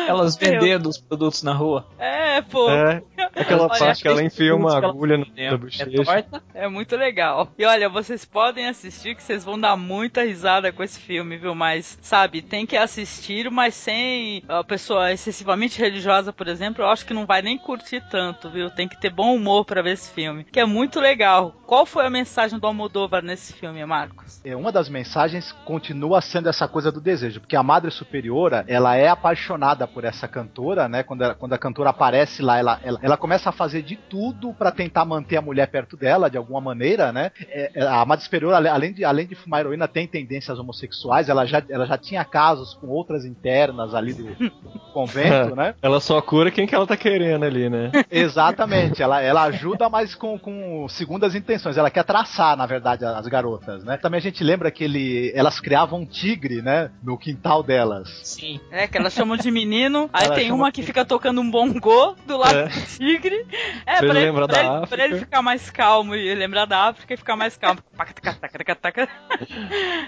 Elas 0.07 0.37
vendendo 0.37 0.89
os 0.89 0.99
produtos 0.99 1.43
na 1.43 1.53
rua. 1.53 1.87
É, 1.99 2.43
pô. 2.43 2.69
É, 2.71 3.03
Aquela 3.35 3.63
Olha, 3.69 3.79
parte 3.79 4.03
que 4.03 4.09
ela 4.09 4.23
enfia 4.23 4.55
uma 4.55 4.77
agulha 4.77 5.17
no, 5.17 5.27
É, 5.37 5.49
na 5.49 5.55
é 5.55 5.57
bochecha. 5.57 6.05
torta. 6.05 6.43
É 6.53 6.69
muito 6.69 6.97
legal. 6.97 7.51
E 7.59 7.65
olha, 7.65 7.89
vocês 7.89 8.25
podem 8.25 8.69
assistir 8.69 9.15
que 9.15 9.23
vocês 9.23 9.45
vão 9.45 9.59
dar 9.59 9.77
muita 9.77 10.23
risada 10.23 10.73
com 10.73 10.83
esse 10.83 11.01
filme, 11.01 11.37
viu? 11.37 11.55
Mas, 11.55 11.99
sabe, 12.03 12.43
tem 12.43 12.67
que 12.67 12.77
assistir, 12.77 13.51
mas 13.51 13.75
sem 13.75 14.43
a 14.49 14.63
pessoa 14.63 15.13
excessivamente 15.13 15.81
religiosa, 15.81 16.33
por 16.33 16.49
exemplo, 16.49 16.85
eu 16.85 16.89
acho 16.89 17.07
que 17.07 17.15
não 17.15 17.27
vai 17.27 17.43
nem 17.43 17.59
curtir 17.59 18.03
tanto, 18.11 18.51
viu? 18.51 18.71
Tem 18.71 18.87
que 18.89 19.01
ter 19.01 19.11
bom 19.11 19.35
humor 19.35 19.65
pra 19.65 19.83
ver 19.83 19.93
esse 19.93 20.11
filme, 20.11 20.45
que 20.45 20.61
é 20.61 20.65
muito 20.67 21.01
legal. 21.01 21.55
Qual 21.75 21.85
foi 21.87 22.07
a 22.07 22.11
mensagem 22.11 22.57
do 22.57 22.69
Almodóvar 22.69 23.21
nesse 23.21 23.53
filme, 23.53 23.85
Marcos? 23.85 24.41
É, 24.45 24.55
Uma 24.55 24.71
das 24.71 24.89
mensagens 24.89 25.51
continua 25.65 26.21
sendo 26.21 26.49
essa 26.49 26.69
coisa 26.69 26.93
do 26.93 27.01
desejo, 27.01 27.41
porque 27.41 27.57
a 27.57 27.65
Madre 27.65 27.91
Superiora, 27.91 28.65
ela 28.69 28.95
é 28.95 29.09
apaixonada 29.09 29.85
por 29.85 30.05
essa 30.05 30.29
cantora, 30.29 30.89
né? 30.89 31.03
Quando, 31.03 31.23
ela- 31.25 31.35
quando 31.35 31.53
a 31.53 31.59
cantora 31.59 31.91
aparece 31.91 32.43
lá, 32.43 32.59
ela, 32.61 32.79
ela, 32.85 33.01
ela 33.03 33.17
começa 33.17 33.49
a 33.49 33.53
fazer 33.53 33.83
de 33.83 33.97
tudo 33.97 34.55
pra 34.55 34.71
tentar 34.71 35.05
manter 35.05 35.37
a 35.37 35.43
mulher 35.43 35.67
perto 35.67 35.97
dela, 35.97 36.31
de 36.31 36.39
alguma 36.39 36.61
maneira, 36.61 37.13
né? 37.13 37.33
É, 37.49 37.73
é, 37.75 37.83
a 37.85 38.05
Madre 38.05 38.25
Superiora, 38.25 38.57
além 38.73 38.93
de, 38.93 39.05
além 39.05 39.27
de 39.27 39.35
fumar 39.35 39.59
heroína, 39.63 39.89
tem 39.89 40.07
tendências 40.07 40.57
homossexuais, 40.61 41.29
ela 41.29 41.45
já, 41.45 41.61
ela 41.69 41.87
já 41.87 41.99
tinha 41.99 42.25
casos 42.25 42.75
com 42.75 42.87
outras 42.87 43.25
internas 43.25 43.97
ali 43.97 44.13
do 44.15 44.37
convento, 44.95 45.57
né? 45.57 45.75
Ela 45.83 45.99
só 45.99 46.23
cura 46.23 46.53
quem 46.53 46.69
que 46.69 46.75
ela 46.75 46.87
tá 46.87 46.97
querendo 46.97 47.45
ali, 47.45 47.69
né? 47.69 47.91
Exatamente, 48.09 49.03
ela, 49.03 49.21
ela 49.21 49.43
ajuda, 49.43 49.89
mas 49.91 50.15
com, 50.15 50.39
com 50.39 50.87
segundas 50.89 51.35
intenções. 51.35 51.64
Ela 51.77 51.91
quer 51.91 52.05
traçar, 52.05 52.57
na 52.57 52.67
verdade, 52.67 53.05
as 53.05 53.27
garotas, 53.27 53.85
né? 53.85 53.97
Também 53.97 54.19
a 54.19 54.23
gente 54.23 54.43
lembra 54.45 54.71
que 54.71 54.85
ele, 54.85 55.33
elas 55.35 55.61
criavam 55.61 56.01
um 56.01 56.07
tigre, 56.07 56.61
né? 56.63 56.91
No 57.03 57.17
quintal 57.19 57.63
delas. 57.63 58.09
Sim. 58.23 58.61
É, 58.71 58.87
que 58.87 58.97
elas 58.99 59.13
chamam 59.13 59.37
de 59.37 59.51
menino, 59.51 60.09
aí 60.13 60.27
Ela 60.27 60.35
tem 60.35 60.45
chama- 60.49 60.57
uma 60.65 60.73
que 60.73 60.83
fica 60.83 61.05
tocando 61.05 61.41
um 61.41 61.51
bongô 61.51 62.15
do 62.27 62.37
lado 62.37 62.59
É. 62.59 62.69
do 62.69 62.87
tigre. 62.97 63.47
É, 63.87 63.99
Pra 63.99 64.21
ele 64.21 64.33
pra 64.33 64.47
da 64.47 64.59
ele- 64.61 64.69
África. 64.69 64.87
pra 64.97 65.05
ele 65.05 65.19
ficar 65.19 65.43
mais 65.43 65.71
calmo 65.71 66.15
e 66.15 66.35
lembrar 66.35 66.65
da 66.67 66.89
África 66.89 67.15
e 67.15 67.17
ficar 67.17 67.37
mais 67.37 67.57
calmo. 67.57 67.81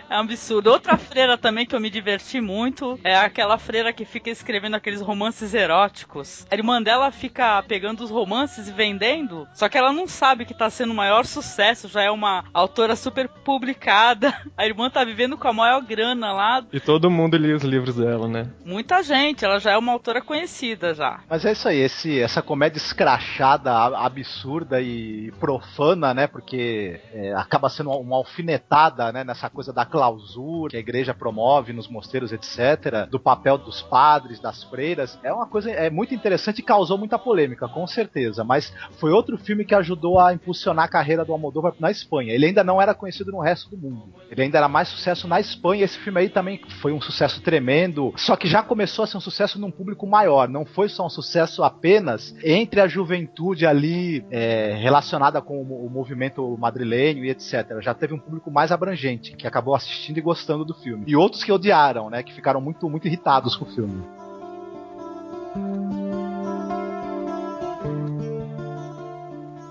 É 0.08 0.16
um 0.16 0.20
absurdo. 0.20 0.70
Outra 0.70 0.96
freira 0.96 1.36
também 1.36 1.66
que 1.66 1.74
eu 1.74 1.80
me 1.80 1.90
diverti 1.90 2.40
muito 2.40 2.98
é 3.04 3.16
aquela 3.16 3.58
freira 3.58 3.92
que 3.92 4.04
fica 4.04 4.30
escrevendo 4.30 4.74
aqueles 4.76 5.00
romances 5.00 5.54
eróticos. 5.54 6.46
A 6.50 6.54
irmã 6.54 6.82
dela 6.82 7.10
fica 7.10 7.62
pegando 7.62 8.02
os 8.02 8.10
romances 8.10 8.68
e 8.68 8.72
vendendo, 8.72 9.46
só 9.54 9.68
que 9.68 9.78
ela 9.78 9.92
não 9.92 10.06
sabe 10.06 10.44
que 10.44 10.54
tá 10.54 10.68
sendo 10.70 10.92
o 10.92 10.96
maior 10.96 11.24
sucesso, 11.36 11.88
já 11.88 12.02
é 12.02 12.10
uma 12.10 12.44
autora 12.54 12.96
super 12.96 13.28
publicada. 13.28 14.34
A 14.56 14.64
irmã 14.66 14.88
tá 14.88 15.04
vivendo 15.04 15.36
com 15.36 15.48
a 15.48 15.52
maior 15.52 15.82
grana 15.82 16.32
lá. 16.32 16.64
E 16.72 16.80
todo 16.80 17.10
mundo 17.10 17.36
lia 17.36 17.54
os 17.54 17.62
livros 17.62 17.96
dela, 17.96 18.26
né? 18.26 18.50
Muita 18.64 19.02
gente, 19.02 19.44
ela 19.44 19.58
já 19.58 19.72
é 19.72 19.76
uma 19.76 19.92
autora 19.92 20.22
conhecida 20.22 20.94
já. 20.94 21.20
Mas 21.28 21.44
é 21.44 21.52
isso 21.52 21.68
aí, 21.68 21.78
esse, 21.78 22.20
essa 22.20 22.40
comédia 22.40 22.78
escrachada, 22.78 23.70
absurda 23.98 24.80
e 24.80 25.30
profana, 25.38 26.14
né? 26.14 26.26
Porque 26.26 27.00
é, 27.12 27.34
acaba 27.34 27.68
sendo 27.68 27.90
uma, 27.90 27.98
uma 27.98 28.16
alfinetada, 28.16 29.12
né? 29.12 29.22
Nessa 29.22 29.50
coisa 29.50 29.72
da 29.72 29.84
clausura 29.84 30.70
que 30.70 30.76
a 30.76 30.80
igreja 30.80 31.12
promove 31.12 31.72
nos 31.72 31.86
mosteiros, 31.88 32.32
etc. 32.32 33.06
Do 33.10 33.20
papel 33.20 33.58
dos 33.58 33.82
padres, 33.82 34.40
das 34.40 34.64
freiras. 34.64 35.18
É 35.22 35.32
uma 35.32 35.46
coisa 35.46 35.70
é 35.70 35.90
muito 35.90 36.14
interessante 36.14 36.60
e 36.60 36.62
causou 36.62 36.96
muita 36.96 37.18
polêmica, 37.18 37.68
com 37.68 37.86
certeza. 37.86 38.42
Mas 38.42 38.72
foi 38.98 39.10
outro 39.10 39.36
filme 39.36 39.66
que 39.66 39.74
ajudou 39.74 40.18
a 40.18 40.32
impulsionar 40.32 40.86
a 40.86 40.88
carreira 40.88 41.25
do 41.26 41.32
Almodóvar 41.32 41.74
na 41.78 41.90
Espanha. 41.90 42.32
Ele 42.32 42.46
ainda 42.46 42.64
não 42.64 42.80
era 42.80 42.94
conhecido 42.94 43.32
no 43.32 43.40
resto 43.40 43.70
do 43.70 43.76
mundo. 43.76 44.14
Ele 44.30 44.42
ainda 44.42 44.58
era 44.58 44.68
mais 44.68 44.88
sucesso 44.88 45.28
na 45.28 45.40
Espanha. 45.40 45.84
Esse 45.84 45.98
filme 45.98 46.20
aí 46.20 46.28
também 46.28 46.60
foi 46.80 46.92
um 46.92 47.00
sucesso 47.00 47.42
tremendo. 47.42 48.12
Só 48.16 48.36
que 48.36 48.48
já 48.48 48.62
começou 48.62 49.02
a 49.02 49.06
ser 49.06 49.16
um 49.16 49.20
sucesso 49.20 49.60
num 49.60 49.70
público 49.70 50.06
maior. 50.06 50.48
Não 50.48 50.64
foi 50.64 50.88
só 50.88 51.06
um 51.06 51.10
sucesso 51.10 51.62
apenas 51.62 52.34
entre 52.42 52.80
a 52.80 52.88
juventude 52.88 53.66
ali 53.66 54.24
é, 54.30 54.74
relacionada 54.74 55.42
com 55.42 55.62
o, 55.62 55.86
o 55.86 55.90
movimento 55.90 56.56
madrilenho 56.58 57.24
e 57.24 57.30
etc. 57.30 57.80
Já 57.80 57.94
teve 57.94 58.14
um 58.14 58.18
público 58.18 58.50
mais 58.50 58.72
abrangente 58.72 59.36
que 59.36 59.46
acabou 59.46 59.74
assistindo 59.74 60.18
e 60.18 60.20
gostando 60.20 60.64
do 60.64 60.74
filme. 60.74 61.04
E 61.06 61.16
outros 61.16 61.42
que 61.42 61.52
odiaram, 61.52 62.08
né? 62.08 62.22
Que 62.22 62.32
ficaram 62.32 62.60
muito, 62.60 62.88
muito 62.88 63.06
irritados 63.06 63.56
com 63.56 63.64
o 63.64 63.68
filme. 63.68 64.04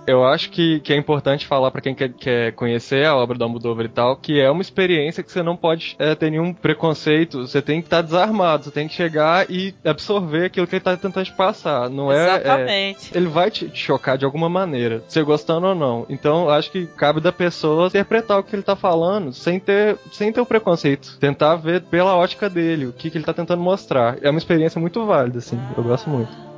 Eu 0.07 0.25
acho 0.25 0.49
que, 0.49 0.79
que 0.79 0.93
é 0.93 0.95
importante 0.95 1.45
falar 1.45 1.71
pra 1.71 1.81
quem 1.81 1.93
quer, 1.93 2.09
quer 2.09 2.51
conhecer 2.53 3.05
a 3.05 3.15
obra 3.15 3.37
do 3.37 3.43
Almodóvar 3.43 3.85
e 3.85 3.89
tal, 3.89 4.15
que 4.15 4.39
é 4.39 4.49
uma 4.49 4.61
experiência 4.61 5.23
que 5.23 5.31
você 5.31 5.43
não 5.43 5.55
pode 5.55 5.95
é, 5.99 6.15
ter 6.15 6.29
nenhum 6.29 6.53
preconceito, 6.53 7.47
você 7.47 7.61
tem 7.61 7.81
que 7.81 7.87
estar 7.87 8.01
desarmado, 8.01 8.63
você 8.63 8.71
tem 8.71 8.87
que 8.87 8.93
chegar 8.93 9.49
e 9.49 9.73
absorver 9.83 10.45
aquilo 10.45 10.67
que 10.67 10.75
ele 10.75 10.83
tá 10.83 10.95
tentando 10.95 11.25
te 11.25 11.33
passar. 11.33 11.89
Não 11.89 12.11
é, 12.11 12.15
é, 12.15 12.35
Exatamente. 12.35 13.17
ele 13.17 13.27
vai 13.27 13.51
te 13.51 13.65
te 13.69 13.79
chocar 13.79 14.17
de 14.17 14.25
alguma 14.25 14.49
maneira, 14.49 15.03
você 15.07 15.21
gostando 15.23 15.67
ou 15.67 15.75
não. 15.75 16.05
Então, 16.09 16.49
acho 16.49 16.71
que 16.71 16.85
cabe 16.85 17.19
da 17.19 17.31
pessoa 17.31 17.87
interpretar 17.87 18.39
o 18.39 18.43
que 18.43 18.55
ele 18.55 18.63
tá 18.63 18.75
falando 18.75 19.33
sem 19.33 19.59
ter, 19.59 19.97
sem 20.11 20.31
ter 20.31 20.41
o 20.41 20.45
preconceito. 20.45 21.17
Tentar 21.19 21.55
ver 21.55 21.81
pela 21.81 22.15
ótica 22.15 22.49
dele 22.49 22.85
o 22.85 22.93
que, 22.93 23.09
que 23.09 23.17
ele 23.17 23.25
tá 23.25 23.33
tentando 23.33 23.61
mostrar. 23.61 24.17
É 24.21 24.29
uma 24.29 24.39
experiência 24.39 24.79
muito 24.79 25.05
válida, 25.05 25.39
assim. 25.39 25.59
Eu 25.77 25.83
gosto 25.83 26.09
muito. 26.09 26.54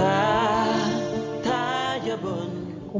time. 0.00 0.39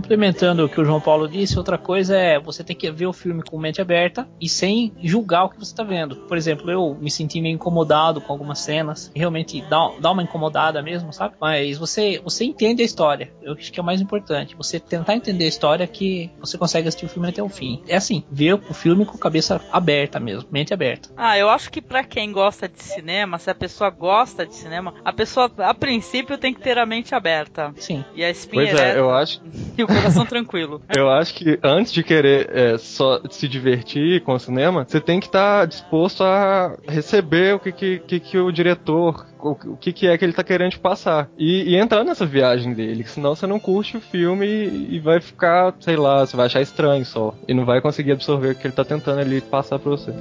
Complementando 0.00 0.64
o 0.64 0.68
que 0.68 0.80
o 0.80 0.84
João 0.84 0.98
Paulo 0.98 1.28
disse, 1.28 1.58
outra 1.58 1.76
coisa 1.76 2.16
é 2.16 2.40
você 2.40 2.64
tem 2.64 2.74
que 2.74 2.90
ver 2.90 3.06
o 3.06 3.12
filme 3.12 3.42
com 3.42 3.58
mente 3.58 3.82
aberta 3.82 4.26
e 4.40 4.48
sem 4.48 4.94
julgar 5.02 5.44
o 5.44 5.50
que 5.50 5.58
você 5.58 5.72
está 5.72 5.84
vendo. 5.84 6.16
Por 6.16 6.38
exemplo, 6.38 6.70
eu 6.70 6.96
me 6.98 7.10
senti 7.10 7.38
meio 7.38 7.54
incomodado 7.54 8.18
com 8.18 8.32
algumas 8.32 8.60
cenas, 8.60 9.12
realmente 9.14 9.60
dá, 9.68 9.92
dá 10.00 10.10
uma 10.10 10.22
incomodada 10.22 10.82
mesmo, 10.82 11.12
sabe? 11.12 11.34
Mas 11.38 11.76
você, 11.76 12.18
você 12.24 12.44
entende 12.44 12.80
a 12.80 12.84
história, 12.84 13.30
eu 13.42 13.52
acho 13.52 13.70
que 13.70 13.78
é 13.78 13.82
o 13.82 13.84
mais 13.84 14.00
importante. 14.00 14.56
Você 14.56 14.80
tentar 14.80 15.14
entender 15.14 15.44
a 15.44 15.48
história 15.48 15.86
que 15.86 16.30
você 16.40 16.56
consegue 16.56 16.88
assistir 16.88 17.04
o 17.04 17.08
filme 17.10 17.28
até 17.28 17.42
o 17.42 17.48
fim. 17.50 17.82
É 17.86 17.96
assim, 17.96 18.24
ver 18.30 18.54
o 18.54 18.72
filme 18.72 19.04
com 19.04 19.18
a 19.18 19.20
cabeça 19.20 19.60
aberta 19.70 20.18
mesmo, 20.18 20.48
mente 20.50 20.72
aberta. 20.72 21.10
Ah, 21.14 21.36
eu 21.36 21.50
acho 21.50 21.70
que 21.70 21.82
pra 21.82 22.02
quem 22.02 22.32
gosta 22.32 22.66
de 22.66 22.82
cinema, 22.82 23.38
se 23.38 23.50
a 23.50 23.54
pessoa 23.54 23.90
gosta 23.90 24.46
de 24.46 24.54
cinema, 24.54 24.94
a 25.04 25.12
pessoa, 25.12 25.52
a 25.58 25.74
princípio, 25.74 26.38
tem 26.38 26.54
que 26.54 26.62
ter 26.62 26.78
a 26.78 26.86
mente 26.86 27.14
aberta. 27.14 27.74
Sim. 27.76 28.02
E 28.14 28.24
a 28.24 28.30
espinha 28.30 28.64
Pois 28.64 28.80
é, 28.80 28.82
ereta 28.82 28.98
eu 28.98 29.10
acho, 29.10 29.42
e 29.76 29.84
o 29.84 29.89
coração 29.94 30.26
tranquilo. 30.26 30.80
Eu 30.94 31.10
acho 31.10 31.34
que 31.34 31.58
antes 31.62 31.92
de 31.92 32.02
querer 32.02 32.50
é, 32.52 32.78
só 32.78 33.20
se 33.30 33.48
divertir 33.48 34.22
com 34.22 34.34
o 34.34 34.38
cinema, 34.38 34.84
você 34.86 35.00
tem 35.00 35.20
que 35.20 35.26
estar 35.26 35.66
disposto 35.66 36.22
a 36.22 36.76
receber 36.88 37.54
o 37.54 37.58
que, 37.58 37.72
que, 37.72 37.98
que, 38.00 38.20
que 38.20 38.38
o 38.38 38.50
diretor, 38.50 39.26
o, 39.38 39.54
que, 39.76 39.92
que 39.92 40.06
é 40.06 40.16
que 40.16 40.24
ele 40.24 40.32
tá 40.32 40.44
querendo 40.44 40.72
te 40.72 40.78
passar. 40.78 41.28
E, 41.38 41.74
e 41.74 41.76
entrar 41.76 42.04
nessa 42.04 42.26
viagem 42.26 42.72
dele, 42.72 43.04
senão 43.04 43.34
você 43.34 43.46
não 43.46 43.58
curte 43.58 43.96
o 43.96 44.00
filme 44.00 44.46
e, 44.46 44.96
e 44.96 44.98
vai 44.98 45.20
ficar, 45.20 45.74
sei 45.80 45.96
lá, 45.96 46.24
você 46.24 46.36
vai 46.36 46.46
achar 46.46 46.60
estranho 46.60 47.04
só. 47.04 47.34
E 47.46 47.54
não 47.54 47.64
vai 47.64 47.80
conseguir 47.80 48.12
absorver 48.12 48.52
o 48.52 48.54
que 48.54 48.66
ele 48.66 48.74
tá 48.74 48.84
tentando 48.84 49.20
ali 49.20 49.40
passar 49.40 49.78
pra 49.78 49.90
você. 49.90 50.12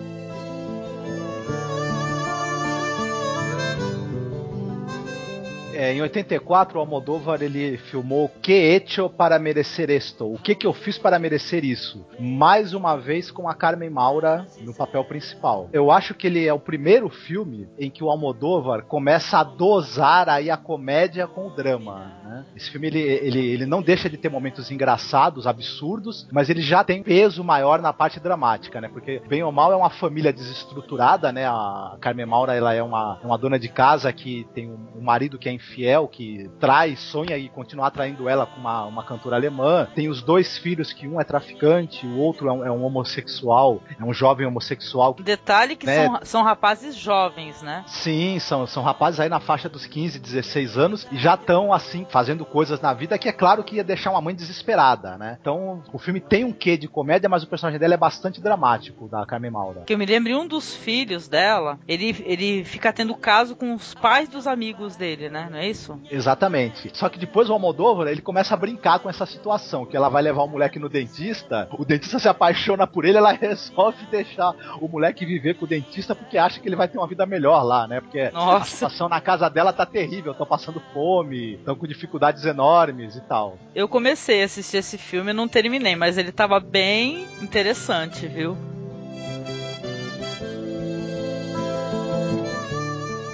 É, 5.79 5.93
em 5.93 6.01
84, 6.01 6.77
o 6.77 6.81
Almodóvar 6.81 7.41
ele 7.41 7.77
filmou 7.77 8.27
Que 8.41 8.51
hecho 8.51 9.09
para 9.09 9.39
merecer 9.39 9.89
esto? 9.89 10.25
O 10.29 10.37
que 10.37 10.53
que 10.53 10.67
eu 10.67 10.73
fiz 10.73 10.97
para 10.97 11.17
merecer 11.17 11.63
isso? 11.63 12.05
Mais 12.19 12.73
uma 12.73 12.97
vez 12.97 13.31
com 13.31 13.47
a 13.47 13.55
Carmen 13.55 13.89
Maura 13.89 14.45
no 14.59 14.73
papel 14.73 15.05
principal. 15.05 15.69
Eu 15.71 15.89
acho 15.89 16.13
que 16.13 16.27
ele 16.27 16.45
é 16.45 16.53
o 16.53 16.59
primeiro 16.59 17.07
filme 17.07 17.69
em 17.79 17.89
que 17.89 18.03
o 18.03 18.09
Almodóvar 18.09 18.83
começa 18.87 19.37
a 19.37 19.43
dosar 19.45 20.27
aí 20.27 20.51
a 20.51 20.57
comédia 20.57 21.25
com 21.27 21.47
o 21.47 21.49
drama. 21.49 22.11
né? 22.25 22.45
Esse 22.57 22.69
filme 22.69 22.87
ele, 22.87 22.99
ele, 22.99 23.39
ele 23.39 23.65
não 23.65 23.81
deixa 23.81 24.09
de 24.09 24.17
ter 24.17 24.27
momentos 24.27 24.69
engraçados, 24.69 25.47
absurdos, 25.47 26.27
mas 26.29 26.49
ele 26.49 26.61
já 26.61 26.83
tem 26.83 27.01
peso 27.01 27.41
maior 27.41 27.81
na 27.81 27.93
parte 27.93 28.19
dramática, 28.19 28.81
né? 28.81 28.89
Porque 28.89 29.21
bem 29.29 29.43
ou 29.43 29.51
mal 29.53 29.71
é 29.71 29.77
uma 29.77 29.89
família 29.89 30.33
desestruturada, 30.33 31.31
né? 31.31 31.45
A 31.47 31.95
Carmen 32.01 32.25
Maura 32.25 32.53
ela 32.53 32.73
é 32.73 32.83
uma, 32.83 33.17
uma 33.23 33.37
dona 33.37 33.57
de 33.57 33.69
casa 33.69 34.11
que 34.11 34.45
tem 34.53 34.69
um, 34.69 34.77
um 34.97 35.01
marido 35.01 35.39
que 35.39 35.47
é 35.47 35.53
infiel, 35.69 36.07
que 36.07 36.49
trai, 36.59 36.95
sonha 36.95 37.37
e 37.37 37.47
continua 37.49 37.87
atraindo 37.87 38.27
ela 38.27 38.45
com 38.45 38.59
uma, 38.59 38.85
uma 38.85 39.03
cantora 39.03 39.35
alemã. 39.35 39.87
Tem 39.93 40.09
os 40.09 40.21
dois 40.21 40.57
filhos, 40.57 40.91
que 40.91 41.07
um 41.07 41.21
é 41.21 41.23
traficante, 41.23 42.05
o 42.05 42.17
outro 42.17 42.47
é 42.49 42.51
um, 42.51 42.65
é 42.65 42.71
um 42.71 42.83
homossexual, 42.83 43.81
é 43.99 44.03
um 44.03 44.13
jovem 44.13 44.45
homossexual. 44.47 45.15
Detalhe 45.19 45.75
que 45.75 45.85
Né? 45.85 46.05
são, 46.05 46.19
são 46.23 46.43
rapazes 46.43 46.95
jovens, 46.95 47.61
né? 47.61 47.83
Sim, 47.87 48.39
são, 48.39 48.65
são 48.65 48.83
rapazes 48.83 49.19
aí 49.19 49.29
na 49.29 49.39
faixa 49.39 49.69
dos 49.69 49.85
15, 49.85 50.19
16 50.19 50.77
anos 50.77 51.07
e 51.11 51.17
já 51.17 51.35
estão 51.35 51.71
assim 51.73 52.05
fazendo 52.09 52.45
coisas 52.45 52.81
na 52.81 52.93
vida 52.93 53.17
que 53.17 53.29
é 53.29 53.31
claro 53.31 53.63
que 53.63 53.75
ia 53.75 53.83
deixar 53.83 54.11
uma 54.11 54.21
mãe 54.21 54.33
desesperada, 54.33 55.17
né? 55.17 55.37
Então 55.39 55.83
o 55.93 55.99
filme 55.99 56.19
tem 56.19 56.43
um 56.43 56.51
quê 56.51 56.77
de 56.77 56.87
comédia, 56.87 57.29
mas 57.29 57.43
o 57.43 57.47
personagem 57.47 57.79
dela 57.79 57.93
é 57.93 57.97
bastante 57.97 58.41
dramático, 58.41 59.07
da 59.07 59.25
Carmen 59.25 59.51
Maura. 59.51 59.81
Que 59.85 59.93
eu 59.93 59.97
me 59.97 60.05
lembro, 60.05 60.37
um 60.39 60.47
dos 60.47 60.75
filhos 60.75 61.27
dela, 61.27 61.77
ele, 61.87 62.15
ele 62.25 62.63
fica 62.63 62.91
tendo 62.93 63.15
caso 63.15 63.55
com 63.55 63.73
os 63.73 63.93
pais 63.93 64.29
dos 64.29 64.47
amigos 64.47 64.95
dele, 64.95 65.29
né? 65.29 65.49
É 65.59 65.67
isso? 65.67 65.99
Exatamente. 66.09 66.89
Só 66.93 67.09
que 67.09 67.19
depois 67.19 67.49
o 67.49 67.53
Almodóvar, 67.53 68.07
ele 68.07 68.21
começa 68.21 68.53
a 68.53 68.57
brincar 68.57 68.99
com 68.99 69.09
essa 69.09 69.25
situação, 69.25 69.85
que 69.85 69.97
ela 69.97 70.07
vai 70.07 70.23
levar 70.23 70.43
o 70.43 70.47
moleque 70.47 70.79
no 70.79 70.87
dentista, 70.87 71.67
o 71.77 71.83
dentista 71.83 72.17
se 72.17 72.29
apaixona 72.29 72.87
por 72.87 73.03
ele, 73.03 73.17
ela 73.17 73.33
resolve 73.35 74.05
deixar 74.05 74.55
o 74.79 74.87
moleque 74.87 75.25
viver 75.25 75.55
com 75.55 75.65
o 75.65 75.67
dentista 75.67 76.15
porque 76.15 76.37
acha 76.37 76.61
que 76.61 76.69
ele 76.69 76.77
vai 76.77 76.87
ter 76.87 76.97
uma 76.97 77.07
vida 77.07 77.25
melhor 77.25 77.61
lá, 77.63 77.85
né? 77.89 77.99
Porque 77.99 78.29
Nossa. 78.29 78.55
a 78.55 78.63
situação 78.63 79.09
na 79.09 79.19
casa 79.19 79.49
dela 79.49 79.73
tá 79.73 79.85
terrível, 79.85 80.31
estão 80.31 80.47
passando 80.47 80.81
fome, 80.93 81.55
estão 81.55 81.75
com 81.75 81.85
dificuldades 81.85 82.45
enormes 82.45 83.17
e 83.17 83.21
tal. 83.21 83.57
Eu 83.75 83.89
comecei 83.89 84.41
a 84.41 84.45
assistir 84.45 84.77
esse 84.77 84.97
filme 84.97 85.31
e 85.31 85.33
não 85.33 85.49
terminei, 85.49 85.97
mas 85.97 86.17
ele 86.17 86.31
tava 86.31 86.61
bem 86.61 87.27
interessante, 87.41 88.25
viu? 88.27 88.57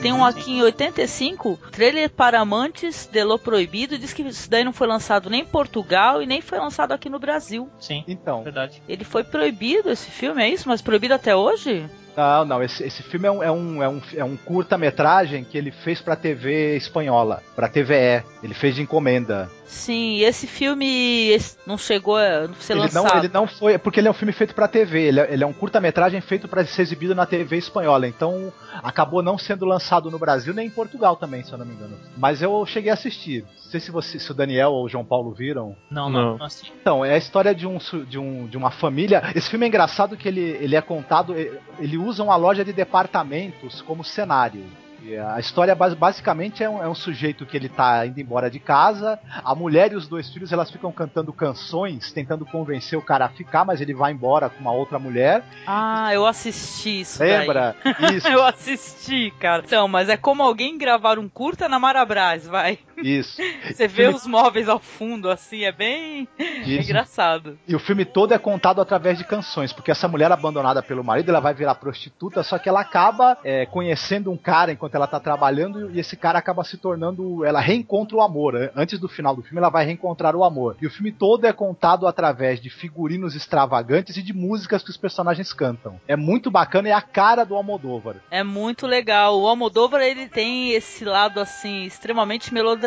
Tem 0.06 0.14
um 0.14 0.24
aqui 0.24 0.52
em 0.52 0.62
85, 0.62 1.60
trailer 1.72 2.12
para 2.12 2.40
amantes 2.40 3.10
de 3.12 3.24
Lo 3.24 3.40
Proibido, 3.40 3.98
diz 3.98 4.14
que 4.14 4.22
isso 4.22 4.48
daí 4.48 4.64
não 4.64 4.72
foi 4.72 4.86
lançado 4.86 5.32
nem 5.32 5.42
em 5.42 5.46
Portugal 5.46 6.22
e 6.22 6.28
nem 6.28 6.42
foi 6.42 6.60
lançado 6.60 6.92
aqui 6.92 7.10
no 7.10 7.18
Brasil. 7.18 7.68
Sim, 7.80 8.04
Então, 8.08 8.44
verdade. 8.44 8.84
Ele 8.88 9.04
foi 9.04 9.24
proibido, 9.24 9.90
esse 9.90 10.12
filme, 10.12 10.44
é 10.44 10.48
isso? 10.48 10.70
Mas 10.70 10.80
proibido 10.80 11.16
até 11.16 11.36
hoje? 11.36 11.90
Não, 12.16 12.46
não, 12.46 12.64
esse, 12.64 12.84
esse 12.84 13.02
filme 13.02 13.28
é 13.28 13.32
um, 13.32 13.44
é 13.44 13.52
um, 13.52 13.84
é 13.84 13.90
um, 13.90 14.02
é 14.18 14.24
um 14.24 14.38
curta-metragem 14.38 15.44
que 15.44 15.58
ele 15.58 15.72
fez 15.72 16.00
pra 16.00 16.16
TV 16.16 16.78
espanhola, 16.78 17.42
pra 17.56 17.68
TVE. 17.68 18.24
Ele 18.44 18.54
fez 18.54 18.76
de 18.76 18.84
encomenda. 18.84 19.50
Sim, 19.66 20.20
esse 20.22 20.48
filme 20.48 21.30
esse 21.30 21.58
não 21.66 21.78
chegou 21.78 22.18
a 22.18 22.48
ser 22.60 22.74
Ele 22.74 22.82
lançado. 22.82 23.04
não, 23.04 23.18
ele 23.20 23.32
não 23.34 23.48
foi. 23.48 23.78
Porque 23.78 24.00
ele 24.00 24.08
é 24.08 24.12
um 24.12 24.14
filme 24.14 24.32
feito 24.32 24.54
pra 24.54 24.68
TV. 24.68 25.08
Ele 25.08 25.20
é, 25.20 25.34
ele 25.34 25.44
é 25.44 25.48
um 25.48 25.54
curta-metragem 25.54 26.22
feito 26.22 26.48
pra 26.48 26.64
ser 26.66 26.84
exibido 26.84 27.16
na 27.16 27.26
TV 27.26 27.58
espanhola. 27.58 28.08
Então 28.08 28.54
acabou 28.84 29.22
não 29.24 29.38
sendo 29.38 29.66
lançado 29.66 30.12
no 30.12 30.20
Brasil 30.20 30.54
nem 30.54 30.68
em 30.68 30.72
Portugal 30.72 31.16
também, 31.16 31.44
se 31.44 31.52
eu 31.52 31.58
não 31.58 31.66
me 31.66 31.74
engano. 31.74 31.98
Mas 32.18 32.42
eu 32.42 32.66
cheguei 32.66 32.92
a 32.92 32.94
assistir. 32.94 33.44
Não 33.44 33.72
sei 33.72 33.80
se, 33.80 33.92
você, 33.92 34.20
se 34.20 34.32
o 34.32 34.34
Daniel 34.36 34.72
ou 34.72 34.86
o 34.86 34.90
João 34.90 35.04
Paulo 35.04 35.34
viram. 35.34 35.76
Não, 35.90 36.10
Não. 36.10 36.38
não. 36.38 36.48
Então, 36.80 37.04
é 37.04 37.16
a 37.16 37.18
história 37.18 37.54
de, 37.54 37.66
um, 37.68 37.78
de, 38.08 38.20
um, 38.20 38.48
de 38.48 38.56
uma 38.58 38.72
família. 38.72 39.24
Esse 39.36 39.50
filme 39.50 39.66
é 39.66 39.68
engraçado 39.70 40.16
que 40.16 40.28
ele, 40.28 40.42
ele 40.42 40.76
é 40.76 40.82
contado. 40.82 41.36
Ele 41.80 41.98
usa 41.98 42.24
uma 42.24 42.36
loja 42.36 42.64
de 42.64 42.72
departamentos 42.72 43.82
como 43.82 44.04
cenário. 44.04 44.64
E 45.08 45.16
a 45.18 45.40
história 45.40 45.76
bas- 45.76 45.94
basicamente 45.94 46.64
é 46.64 46.70
um, 46.70 46.82
é 46.82 46.90
um 46.90 46.96
sujeito 46.96 47.46
que 47.46 47.56
ele 47.56 47.70
tá 47.70 48.06
indo 48.08 48.20
embora 48.20 48.50
de 48.50 48.60
casa, 48.60 49.20
a 49.44 49.54
mulher 49.54 49.92
e 49.92 49.96
os 49.96 50.08
dois 50.08 50.28
filhos 50.34 50.52
elas 50.52 50.72
ficam 50.72 50.92
cantando 50.92 51.32
canções, 51.32 52.12
tentando 52.12 52.44
convencer 52.46 52.98
o 52.98 53.02
cara 53.04 53.26
a 53.26 53.30
ficar, 53.30 53.64
mas 53.66 53.80
ele 53.82 53.94
vai 53.94 54.12
embora 54.12 54.50
com 54.50 54.60
uma 54.60 54.72
outra 54.72 54.98
mulher. 54.98 55.44
Ah, 55.68 56.12
eu 56.14 56.26
assisti 56.26 57.02
isso 57.02 57.20
daí. 57.20 57.30
Lembra? 57.40 57.76
Isso, 58.16 58.28
Eu 58.28 58.44
assisti, 58.44 59.32
cara. 59.40 59.62
Então, 59.66 59.88
mas 59.88 60.10
é 60.10 60.18
como 60.18 60.42
alguém 60.42 60.78
gravar 60.78 61.20
um 61.20 61.30
curta 61.30 61.70
na 61.70 61.78
Marabras, 61.80 62.48
vai. 62.48 62.80
Isso. 62.98 63.42
Você 63.68 63.88
vê 63.88 64.04
Filme- 64.04 64.16
os 64.18 64.26
móveis 64.28 64.68
ao 64.70 64.80
fundo, 64.80 65.30
assim, 65.30 65.64
é 65.64 65.72
bem 65.72 66.28
Isso. 66.66 66.84
engraçado. 66.90 67.58
E 67.68 67.76
o 67.76 67.80
filme 67.80 68.06
todo 68.06 68.34
é 68.34 68.38
contado 68.38 68.80
através 68.82 69.18
de 69.18 69.24
canções, 69.24 69.74
porque 69.74 69.92
essa 69.92 70.08
mulher 70.08 70.32
abandonada 70.32 70.82
pelo 70.82 71.04
marido, 71.04 71.30
ela 71.30 71.40
vai 71.40 71.54
virar 71.54 71.76
prostituta, 71.76 72.44
só 72.44 72.58
que 72.58 72.70
ela 72.70 72.82
acaba 72.82 73.38
é, 73.44 73.66
conhecendo 73.66 74.32
um 74.32 74.38
cara 74.38 74.72
enquanto 74.72 74.96
ela 74.96 75.08
tá 75.08 75.20
trabalhando 75.20 75.92
e 75.92 76.00
esse 76.00 76.16
cara 76.16 76.40
acaba 76.40 76.64
se 76.64 76.78
tornando, 76.78 77.44
ela 77.46 77.60
reencontra 77.60 78.16
o 78.18 78.22
amor. 78.22 78.56
An- 78.56 78.70
Antes 78.76 79.00
do 79.00 79.08
final 79.08 79.36
do 79.36 79.42
filme, 79.42 79.58
ela 79.60 79.70
vai 79.70 79.86
reencontrar 79.86 80.36
o 80.36 80.44
amor. 80.44 80.78
E 80.82 80.88
o 80.88 80.92
filme 80.92 81.12
todo 81.12 81.46
é 81.46 81.54
contado 81.54 82.08
através 82.08 82.60
de 82.62 82.70
figurinos 82.70 83.36
extravagantes 83.36 84.18
e 84.18 84.22
de 84.22 84.34
músicas 84.34 84.84
que 84.84 84.90
os 84.90 84.98
personagens 84.98 85.52
cantam. 85.54 86.00
É 86.08 86.16
muito 86.16 86.52
bacana, 86.52 86.90
é 86.90 86.92
a 86.92 87.02
cara 87.02 87.44
do 87.44 87.56
Almodóvar. 87.56 88.16
É 88.30 88.44
muito 88.44 88.86
legal. 88.88 89.40
O 89.40 89.48
Almodóvar, 89.48 90.02
ele 90.02 90.28
tem 90.28 90.72
esse 90.72 91.04
lado, 91.06 91.40
assim, 91.40 91.84
extremamente 91.86 92.54
melodramático 92.54 92.85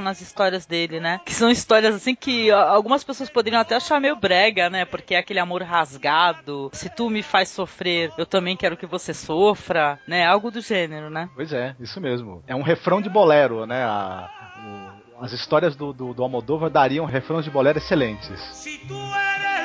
nas 0.00 0.20
histórias 0.20 0.66
dele, 0.66 1.00
né? 1.00 1.20
Que 1.24 1.32
são 1.34 1.50
histórias, 1.50 1.94
assim, 1.94 2.14
que 2.14 2.50
algumas 2.50 3.02
pessoas 3.04 3.30
poderiam 3.30 3.60
até 3.60 3.76
achar 3.76 4.00
meio 4.00 4.16
brega, 4.16 4.68
né? 4.68 4.84
Porque 4.84 5.14
é 5.14 5.18
aquele 5.18 5.38
amor 5.40 5.62
rasgado. 5.62 6.70
Se 6.72 6.88
tu 6.88 7.08
me 7.10 7.22
faz 7.22 7.48
sofrer, 7.48 8.12
eu 8.18 8.26
também 8.26 8.56
quero 8.56 8.76
que 8.76 8.86
você 8.86 9.12
sofra, 9.14 9.98
né? 10.06 10.26
Algo 10.26 10.50
do 10.50 10.60
gênero, 10.60 11.10
né? 11.10 11.28
Pois 11.34 11.52
é, 11.52 11.74
isso 11.80 12.00
mesmo. 12.00 12.42
É 12.46 12.54
um 12.54 12.62
refrão 12.62 13.00
de 13.00 13.08
bolero, 13.08 13.66
né? 13.66 13.82
A- 13.84 14.28
o- 14.66 15.24
as 15.24 15.32
histórias 15.32 15.76
do, 15.76 15.92
do, 15.92 16.14
do 16.14 16.22
Almodóvar 16.22 16.70
dariam 16.70 17.04
refrões 17.04 17.44
de 17.44 17.50
bolero 17.50 17.76
excelentes. 17.78 18.40
Si 18.54 18.78
tú 18.88 18.94
eres 18.94 19.59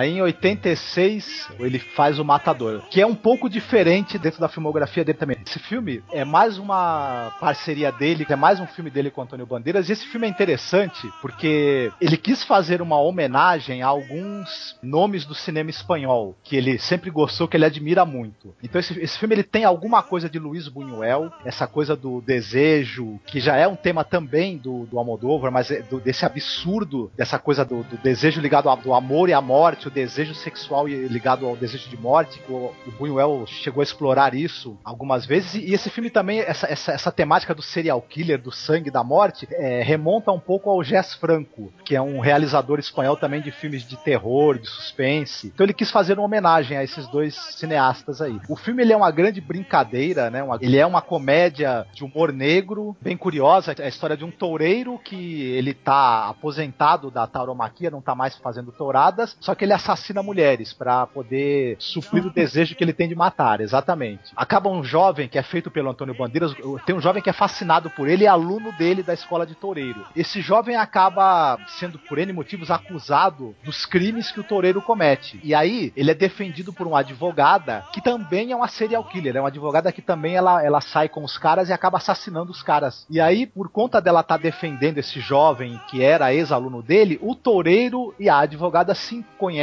Aí 0.00 0.16
em 0.16 0.22
86 0.22 1.48
ele 1.60 1.78
faz 1.78 2.18
o 2.18 2.24
Matador, 2.24 2.80
que 2.88 3.02
é 3.02 3.06
um 3.06 3.14
pouco 3.14 3.50
diferente 3.50 4.18
dentro 4.18 4.40
da 4.40 4.48
filmografia 4.48 5.04
dele 5.04 5.18
também. 5.18 5.36
Esse 5.46 5.58
filme 5.58 6.02
é 6.10 6.24
mais 6.24 6.56
uma 6.56 7.34
parceria 7.38 7.92
dele, 7.92 8.24
é 8.26 8.34
mais 8.34 8.58
um 8.60 8.66
filme 8.66 8.88
dele 8.88 9.10
com 9.10 9.20
Antônio 9.20 9.44
Bandeiras, 9.44 9.90
e 9.90 9.92
esse 9.92 10.06
filme 10.06 10.26
é 10.26 10.30
interessante 10.30 11.06
porque 11.20 11.92
ele 12.00 12.16
quis 12.16 12.42
fazer 12.42 12.80
uma 12.80 12.98
homenagem 12.98 13.82
a 13.82 13.88
alguns 13.88 14.74
nomes 14.82 15.26
do 15.26 15.34
cinema 15.34 15.68
espanhol, 15.68 16.34
que 16.42 16.56
ele 16.56 16.78
sempre 16.78 17.10
gostou, 17.10 17.46
que 17.46 17.58
ele 17.58 17.66
admira 17.66 18.06
muito. 18.06 18.54
Então 18.62 18.80
esse, 18.80 18.98
esse 19.00 19.18
filme 19.18 19.34
ele 19.34 19.42
tem 19.42 19.66
alguma 19.66 20.02
coisa 20.02 20.30
de 20.30 20.38
Luiz 20.38 20.66
Buñuel, 20.66 21.30
essa 21.44 21.66
coisa 21.66 21.94
do 21.94 22.22
desejo, 22.22 23.20
que 23.26 23.38
já 23.38 23.54
é 23.54 23.68
um 23.68 23.76
tema 23.76 24.02
também 24.02 24.56
do, 24.56 24.86
do 24.86 24.98
Almodóvar, 24.98 25.52
mas 25.52 25.70
é 25.70 25.82
do- 25.82 26.00
desse 26.00 26.24
absurdo, 26.24 27.12
dessa 27.14 27.38
coisa 27.38 27.66
do, 27.66 27.82
do 27.82 27.98
desejo 27.98 28.40
ligado 28.40 28.70
ao 28.70 28.94
amor 28.94 29.28
e 29.28 29.34
à 29.34 29.42
morte, 29.42 29.89
o 29.90 29.94
desejo 29.94 30.34
sexual 30.34 30.86
ligado 30.86 31.46
ao 31.46 31.56
desejo 31.56 31.88
de 31.88 31.96
morte, 31.96 32.38
que 32.38 32.52
o, 32.52 32.72
o 32.86 32.90
Buñuel 32.98 33.44
chegou 33.46 33.80
a 33.80 33.84
explorar 33.84 34.34
isso 34.34 34.78
algumas 34.84 35.26
vezes, 35.26 35.54
e 35.54 35.74
esse 35.74 35.90
filme 35.90 36.08
também, 36.10 36.40
essa, 36.40 36.66
essa, 36.66 36.92
essa 36.92 37.12
temática 37.12 37.54
do 37.54 37.62
serial 37.62 38.00
killer, 38.00 38.40
do 38.40 38.52
sangue, 38.52 38.90
da 38.90 39.02
morte, 39.02 39.48
é, 39.50 39.82
remonta 39.82 40.30
um 40.30 40.38
pouco 40.40 40.70
ao 40.70 40.82
Jess 40.82 41.14
Franco, 41.14 41.72
que 41.84 41.96
é 41.96 42.00
um 42.00 42.20
realizador 42.20 42.78
espanhol 42.78 43.16
também 43.16 43.40
de 43.40 43.50
filmes 43.50 43.82
de 43.86 43.96
terror, 43.96 44.58
de 44.58 44.68
suspense. 44.68 45.48
Então 45.48 45.64
ele 45.66 45.74
quis 45.74 45.90
fazer 45.90 46.14
uma 46.18 46.24
homenagem 46.24 46.76
a 46.76 46.84
esses 46.84 47.06
dois 47.08 47.34
cineastas 47.56 48.20
aí. 48.20 48.38
O 48.48 48.56
filme 48.56 48.82
ele 48.82 48.92
é 48.92 48.96
uma 48.96 49.10
grande 49.10 49.40
brincadeira, 49.40 50.30
né? 50.30 50.42
Uma- 50.42 50.58
ele 50.60 50.76
é 50.78 50.86
uma 50.86 51.02
comédia 51.02 51.86
de 51.92 52.04
humor 52.04 52.32
negro, 52.32 52.96
bem 53.00 53.16
curiosa. 53.16 53.74
É 53.78 53.84
a 53.84 53.88
história 53.88 54.16
de 54.16 54.24
um 54.24 54.30
toureiro 54.30 54.98
que 54.98 55.42
ele 55.42 55.74
tá 55.74 56.28
aposentado 56.28 57.10
da 57.10 57.26
tauromaquia, 57.26 57.90
não 57.90 58.00
tá 58.00 58.14
mais 58.14 58.36
fazendo 58.36 58.70
touradas, 58.72 59.36
só 59.40 59.54
que 59.54 59.64
ele 59.64 59.69
assassina 59.72 60.22
mulheres 60.22 60.72
para 60.72 61.06
poder 61.06 61.76
suprir 61.78 62.26
o 62.26 62.30
desejo 62.30 62.74
que 62.74 62.82
ele 62.82 62.92
tem 62.92 63.08
de 63.08 63.14
matar, 63.14 63.60
exatamente. 63.60 64.32
Acaba 64.36 64.68
um 64.68 64.82
jovem 64.82 65.28
que 65.28 65.38
é 65.38 65.42
feito 65.42 65.70
pelo 65.70 65.90
Antônio 65.90 66.16
Bandeiras, 66.16 66.54
tem 66.84 66.94
um 66.94 67.00
jovem 67.00 67.22
que 67.22 67.30
é 67.30 67.32
fascinado 67.32 67.90
por 67.90 68.08
ele 68.08 68.24
é 68.24 68.28
aluno 68.28 68.72
dele 68.72 69.02
da 69.02 69.14
escola 69.14 69.46
de 69.46 69.54
toureiro. 69.54 70.04
Esse 70.14 70.40
jovem 70.40 70.76
acaba 70.76 71.58
sendo, 71.78 71.98
por 71.98 72.18
N 72.18 72.32
motivos, 72.32 72.70
acusado 72.70 73.54
dos 73.62 73.86
crimes 73.86 74.30
que 74.30 74.40
o 74.40 74.44
toureiro 74.44 74.82
comete. 74.82 75.40
E 75.42 75.54
aí, 75.54 75.92
ele 75.96 76.10
é 76.10 76.14
defendido 76.14 76.72
por 76.72 76.86
uma 76.86 77.00
advogada 77.00 77.84
que 77.92 78.00
também 78.00 78.52
é 78.52 78.56
uma 78.56 78.68
serial 78.68 79.04
killer. 79.04 79.36
É 79.36 79.40
uma 79.40 79.48
advogada 79.48 79.92
que 79.92 80.02
também 80.02 80.34
ela, 80.34 80.64
ela 80.64 80.80
sai 80.80 81.08
com 81.08 81.24
os 81.24 81.38
caras 81.38 81.68
e 81.68 81.72
acaba 81.72 81.98
assassinando 81.98 82.50
os 82.50 82.62
caras. 82.62 83.06
E 83.08 83.20
aí, 83.20 83.46
por 83.46 83.68
conta 83.68 84.00
dela 84.00 84.20
estar 84.20 84.38
defendendo 84.38 84.98
esse 84.98 85.20
jovem 85.20 85.80
que 85.88 86.02
era 86.02 86.32
ex-aluno 86.34 86.82
dele, 86.82 87.18
o 87.22 87.34
toureiro 87.34 88.14
e 88.18 88.28
a 88.28 88.38
advogada 88.38 88.94
se 88.94 89.24
conhecem 89.38 89.59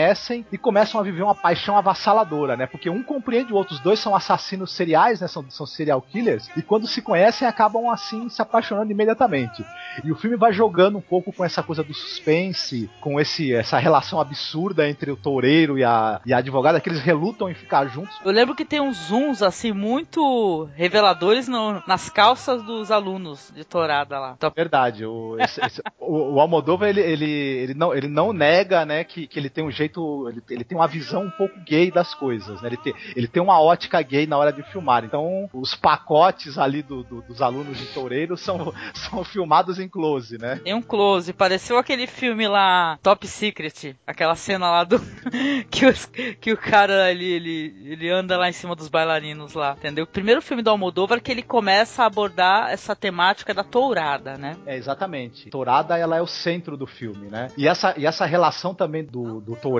e 0.51 0.57
começam 0.57 0.99
a 0.99 1.03
viver 1.03 1.23
uma 1.23 1.35
paixão 1.35 1.77
avassaladora, 1.77 2.55
né? 2.55 2.65
Porque 2.67 2.89
um 2.89 3.03
compreende 3.03 3.51
o 3.51 3.55
outro, 3.55 3.73
os 3.73 3.79
dois 3.79 3.99
são 3.99 4.15
assassinos 4.15 4.71
seriais, 4.71 5.21
né? 5.21 5.27
São, 5.27 5.49
são 5.49 5.65
serial 5.65 6.01
killers, 6.01 6.49
e 6.55 6.61
quando 6.61 6.87
se 6.87 7.01
conhecem 7.01 7.47
acabam 7.47 7.89
assim 7.89 8.29
se 8.29 8.41
apaixonando 8.41 8.91
imediatamente. 8.91 9.63
E 10.03 10.11
o 10.11 10.15
filme 10.15 10.35
vai 10.37 10.53
jogando 10.53 10.97
um 10.97 11.01
pouco 11.01 11.31
com 11.33 11.43
essa 11.43 11.63
coisa 11.63 11.83
do 11.83 11.93
suspense, 11.93 12.89
com 13.01 13.19
esse, 13.19 13.53
essa 13.53 13.77
relação 13.77 14.19
absurda 14.19 14.87
entre 14.89 15.11
o 15.11 15.15
toureiro 15.17 15.77
e 15.77 15.83
a, 15.83 16.21
e 16.25 16.33
a 16.33 16.37
advogada, 16.37 16.79
que 16.79 16.89
eles 16.89 17.01
relutam 17.01 17.49
em 17.49 17.53
ficar 17.53 17.85
juntos. 17.87 18.15
Eu 18.23 18.31
lembro 18.31 18.55
que 18.55 18.65
tem 18.65 18.79
uns 18.81 18.97
zooms, 19.07 19.41
assim, 19.41 19.71
muito 19.71 20.69
reveladores 20.75 21.47
no- 21.47 21.81
nas 21.87 22.09
calças 22.09 22.61
dos 22.63 22.91
alunos 22.91 23.51
de 23.55 23.63
Torada 23.63 24.19
lá. 24.19 24.33
Então, 24.37 24.51
Verdade, 24.55 25.05
o, 25.05 25.37
esse- 25.39 25.61
esse- 25.65 25.81
o, 25.99 26.35
o 26.35 26.39
Almodóvar 26.39 26.89
ele, 26.89 27.01
ele, 27.01 27.29
ele, 27.29 27.73
não, 27.73 27.93
ele 27.93 28.07
não 28.07 28.33
nega 28.33 28.85
né, 28.85 29.03
que, 29.03 29.27
que 29.27 29.39
ele 29.39 29.49
tem 29.49 29.63
um 29.63 29.71
jeito, 29.71 29.86
ele, 30.29 30.41
ele 30.49 30.63
tem 30.63 30.77
uma 30.77 30.87
visão 30.87 31.23
um 31.23 31.29
pouco 31.31 31.59
gay 31.61 31.91
das 31.91 32.13
coisas, 32.13 32.61
né? 32.61 32.69
ele, 32.69 32.77
tem, 32.77 32.93
ele 33.15 33.27
tem 33.27 33.41
uma 33.41 33.61
ótica 33.61 34.01
gay 34.01 34.25
na 34.27 34.37
hora 34.37 34.51
de 34.51 34.63
filmar. 34.63 35.03
Então, 35.03 35.49
os 35.53 35.75
pacotes 35.75 36.57
ali 36.57 36.81
do- 36.81 37.03
do- 37.03 37.21
dos 37.21 37.41
alunos 37.41 37.77
de 37.77 37.85
toureiro 37.87 38.35
são, 38.37 38.73
são 38.93 39.23
filmados 39.23 39.79
em 39.79 39.87
close, 39.87 40.37
né? 40.37 40.57
Tem 40.63 40.73
um 40.73 40.81
close, 40.81 41.33
pareceu 41.33 41.77
aquele 41.77 42.07
filme 42.07 42.47
lá, 42.47 42.97
Top 43.01 43.25
Secret, 43.27 43.95
aquela 44.05 44.35
cena 44.35 44.69
lá 44.69 44.83
do. 44.83 44.99
que, 45.69 45.85
os- 45.85 46.05
que 46.05 46.51
o 46.51 46.57
cara 46.57 47.05
ali, 47.07 47.25
ele, 47.31 47.75
ele 47.85 48.09
anda 48.09 48.37
lá 48.37 48.49
em 48.49 48.53
cima 48.53 48.75
dos 48.75 48.87
bailarinos 48.89 49.53
lá, 49.53 49.75
entendeu? 49.77 50.03
O 50.03 50.07
primeiro 50.07 50.41
filme 50.41 50.61
do 50.63 50.69
Almodóvar 50.69 51.21
que 51.21 51.31
ele 51.31 51.43
começa 51.43 52.03
a 52.03 52.07
abordar 52.07 52.69
essa 52.71 52.95
temática 52.95 53.53
da 53.53 53.63
tourada, 53.63 54.37
né? 54.37 54.55
É, 54.65 54.75
exatamente. 54.75 55.49
Tourada, 55.49 55.97
ela 55.97 56.17
é 56.17 56.21
o 56.21 56.27
centro 56.27 56.75
do 56.77 56.85
filme, 56.87 57.27
né? 57.29 57.49
E 57.57 57.67
essa, 57.67 57.93
e 57.97 58.05
essa 58.05 58.25
relação 58.25 58.73
também 58.73 59.03
do, 59.03 59.39
do 59.41 59.55
toureiro 59.55 59.76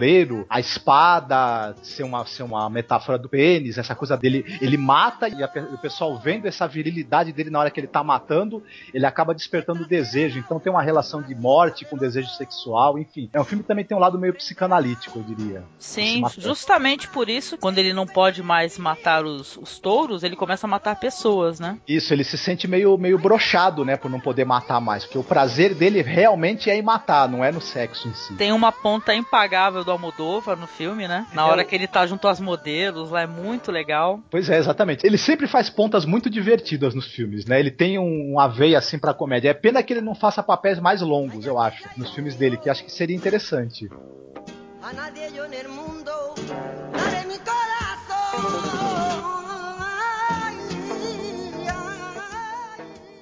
a 0.49 0.59
espada 0.59 1.75
ser 1.81 2.03
uma, 2.03 2.25
ser 2.25 2.43
uma 2.43 2.69
metáfora 2.69 3.17
do 3.17 3.29
pênis, 3.29 3.77
essa 3.77 3.95
coisa 3.95 4.15
dele, 4.15 4.45
ele 4.61 4.77
mata 4.77 5.27
e 5.27 5.43
a 5.43 5.47
o 5.73 5.77
pessoal 5.77 6.17
vendo 6.17 6.47
essa 6.47 6.67
virilidade 6.67 7.31
dele 7.31 7.49
na 7.49 7.59
hora 7.59 7.71
que 7.71 7.79
ele 7.79 7.87
tá 7.87 8.03
matando, 8.03 8.63
ele 8.93 9.05
acaba 9.05 9.33
despertando 9.33 9.83
o 9.83 9.87
desejo. 9.87 10.39
Então 10.39 10.59
tem 10.59 10.71
uma 10.71 10.81
relação 10.81 11.21
de 11.21 11.33
morte 11.33 11.85
com 11.85 11.97
desejo 11.97 12.29
sexual, 12.29 12.97
enfim. 12.97 13.29
É 13.33 13.39
um 13.39 13.43
filme 13.43 13.63
que 13.63 13.67
também 13.67 13.85
tem 13.85 13.95
um 13.97 13.99
lado 13.99 14.19
meio 14.19 14.33
psicanalítico, 14.33 15.19
eu 15.19 15.23
diria. 15.23 15.63
Sim, 15.79 16.23
justamente 16.37 17.07
por 17.07 17.29
isso, 17.29 17.57
quando 17.57 17.77
ele 17.77 17.93
não 17.93 18.05
pode 18.05 18.43
mais 18.43 18.77
matar 18.77 19.25
os, 19.25 19.57
os 19.57 19.79
touros, 19.79 20.23
ele 20.23 20.35
começa 20.35 20.67
a 20.67 20.69
matar 20.69 20.99
pessoas, 20.99 21.59
né? 21.59 21.79
Isso, 21.87 22.13
ele 22.13 22.23
se 22.23 22.37
sente 22.37 22.67
meio, 22.67 22.97
meio 22.97 23.17
brochado, 23.17 23.83
né, 23.83 23.95
por 23.95 24.09
não 24.09 24.19
poder 24.19 24.45
matar 24.45 24.79
mais, 24.79 25.05
porque 25.05 25.17
o 25.17 25.23
prazer 25.23 25.73
dele 25.73 26.01
realmente 26.01 26.69
é 26.69 26.75
em 26.75 26.81
matar, 26.81 27.27
não 27.29 27.43
é 27.43 27.51
no 27.51 27.61
sexo 27.61 28.07
em 28.07 28.13
si. 28.13 28.33
Tem 28.35 28.51
uma 28.51 28.71
ponta 28.71 29.13
impagável 29.13 29.83
do 29.87 29.91
Almodóvar 29.91 30.57
no 30.57 30.67
filme, 30.67 31.07
né? 31.07 31.25
Na 31.33 31.45
hora 31.45 31.63
que 31.63 31.73
ele 31.73 31.87
tá 31.87 32.05
junto 32.05 32.27
às 32.27 32.41
modelos, 32.41 33.09
lá 33.09 33.21
é 33.21 33.27
muito 33.27 33.71
legal. 33.71 34.19
Pois 34.29 34.49
é, 34.49 34.57
exatamente. 34.57 35.07
Ele 35.07 35.17
sempre 35.17 35.47
faz 35.47 35.69
pontas 35.69 36.03
muito 36.05 36.29
divertidas 36.29 36.93
nos 36.93 37.07
filmes, 37.07 37.45
né? 37.45 37.57
Ele 37.57 37.71
tem 37.71 37.97
um, 37.97 38.33
uma 38.33 38.49
veia 38.49 38.77
assim 38.79 38.99
pra 38.99 39.13
comédia. 39.13 39.49
É 39.49 39.53
pena 39.53 39.81
que 39.81 39.93
ele 39.93 40.01
não 40.01 40.13
faça 40.13 40.43
papéis 40.43 40.77
mais 40.77 41.01
longos, 41.01 41.45
eu 41.45 41.57
acho, 41.57 41.87
nos 41.95 42.13
filmes 42.13 42.35
dele, 42.35 42.57
que 42.57 42.69
acho 42.69 42.83
que 42.83 42.91
seria 42.91 43.15
interessante. 43.15 43.89
A 44.81 44.93
nadie 44.93 45.29
yo 45.33 45.45
en 45.45 45.53
el 45.53 45.69
mundo 45.69 46.11
daré 46.93 47.25
mi 47.25 47.37
corazón. 47.39 48.67
Ay, 49.79 50.51
ay. 50.51 50.77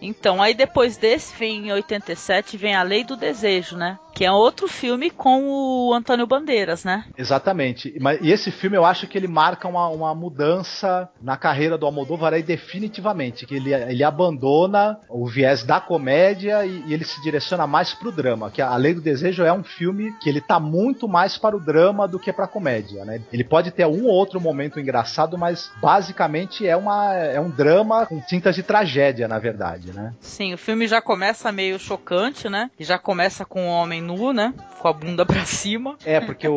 Então, 0.01 0.41
aí 0.41 0.53
depois 0.53 0.97
desse, 0.97 1.35
vem 1.35 1.67
em 1.67 1.71
87, 1.71 2.57
vem 2.57 2.75
A 2.75 2.83
Lei 2.83 3.03
do 3.03 3.15
Desejo, 3.15 3.77
né? 3.77 3.97
Que 4.15 4.23
é 4.23 4.31
outro 4.31 4.67
filme 4.67 5.09
com 5.11 5.43
o 5.43 5.93
Antônio 5.93 6.25
Bandeiras, 6.25 6.85
né? 6.85 7.03
Exatamente. 7.17 7.93
E 8.21 8.31
esse 8.31 8.49
filme 8.49 8.77
eu 8.77 8.85
acho 8.85 9.07
que 9.07 9.17
ele 9.17 9.27
marca 9.27 9.67
uma, 9.67 9.89
uma 9.89 10.15
mudança 10.15 11.09
na 11.21 11.35
carreira 11.35 11.77
do 11.77 11.85
Almodóvar 11.85 12.33
aí 12.33 12.41
definitivamente, 12.41 13.45
que 13.45 13.55
ele, 13.55 13.73
ele 13.73 14.05
abandona 14.05 14.97
o 15.09 15.27
viés 15.27 15.63
da 15.63 15.81
comédia 15.81 16.65
e, 16.65 16.81
e 16.87 16.93
ele 16.93 17.03
se 17.03 17.21
direciona 17.21 17.67
mais 17.67 17.93
pro 17.93 18.09
drama, 18.09 18.49
que 18.49 18.61
A 18.61 18.75
Lei 18.77 18.93
do 18.93 19.01
Desejo 19.01 19.43
é 19.43 19.51
um 19.51 19.63
filme 19.63 20.13
que 20.21 20.29
ele 20.29 20.39
tá 20.39 20.61
muito 20.61 21.09
mais 21.09 21.37
para 21.37 21.55
o 21.55 21.59
drama 21.59 22.07
do 22.07 22.17
que 22.17 22.31
pra 22.31 22.47
comédia, 22.47 23.03
né? 23.03 23.21
Ele 23.33 23.43
pode 23.43 23.69
ter 23.71 23.85
um 23.85 24.05
ou 24.05 24.11
outro 24.11 24.39
momento 24.39 24.79
engraçado, 24.79 25.37
mas 25.37 25.69
basicamente 25.81 26.65
é, 26.65 26.77
uma, 26.77 27.13
é 27.15 27.39
um 27.39 27.49
drama 27.49 28.05
com 28.05 28.21
tintas 28.21 28.55
de 28.55 28.63
tragédia, 28.63 29.27
na 29.27 29.39
verdade, 29.39 29.91
né? 29.91 30.13
Sim, 30.21 30.53
o 30.53 30.57
filme 30.57 30.87
já 30.87 31.01
começa 31.01 31.51
meio 31.51 31.77
chocante, 31.77 32.47
né? 32.47 32.71
E 32.79 32.83
já 32.85 32.97
começa 32.97 33.43
com 33.43 33.65
um 33.65 33.69
homem 33.69 34.04
nu, 34.05 34.31
né? 34.31 34.53
Com 34.79 34.87
a 34.87 34.93
bunda 34.93 35.25
pra 35.25 35.43
cima. 35.45 35.97
É, 36.05 36.21
porque 36.21 36.47
o, 36.47 36.53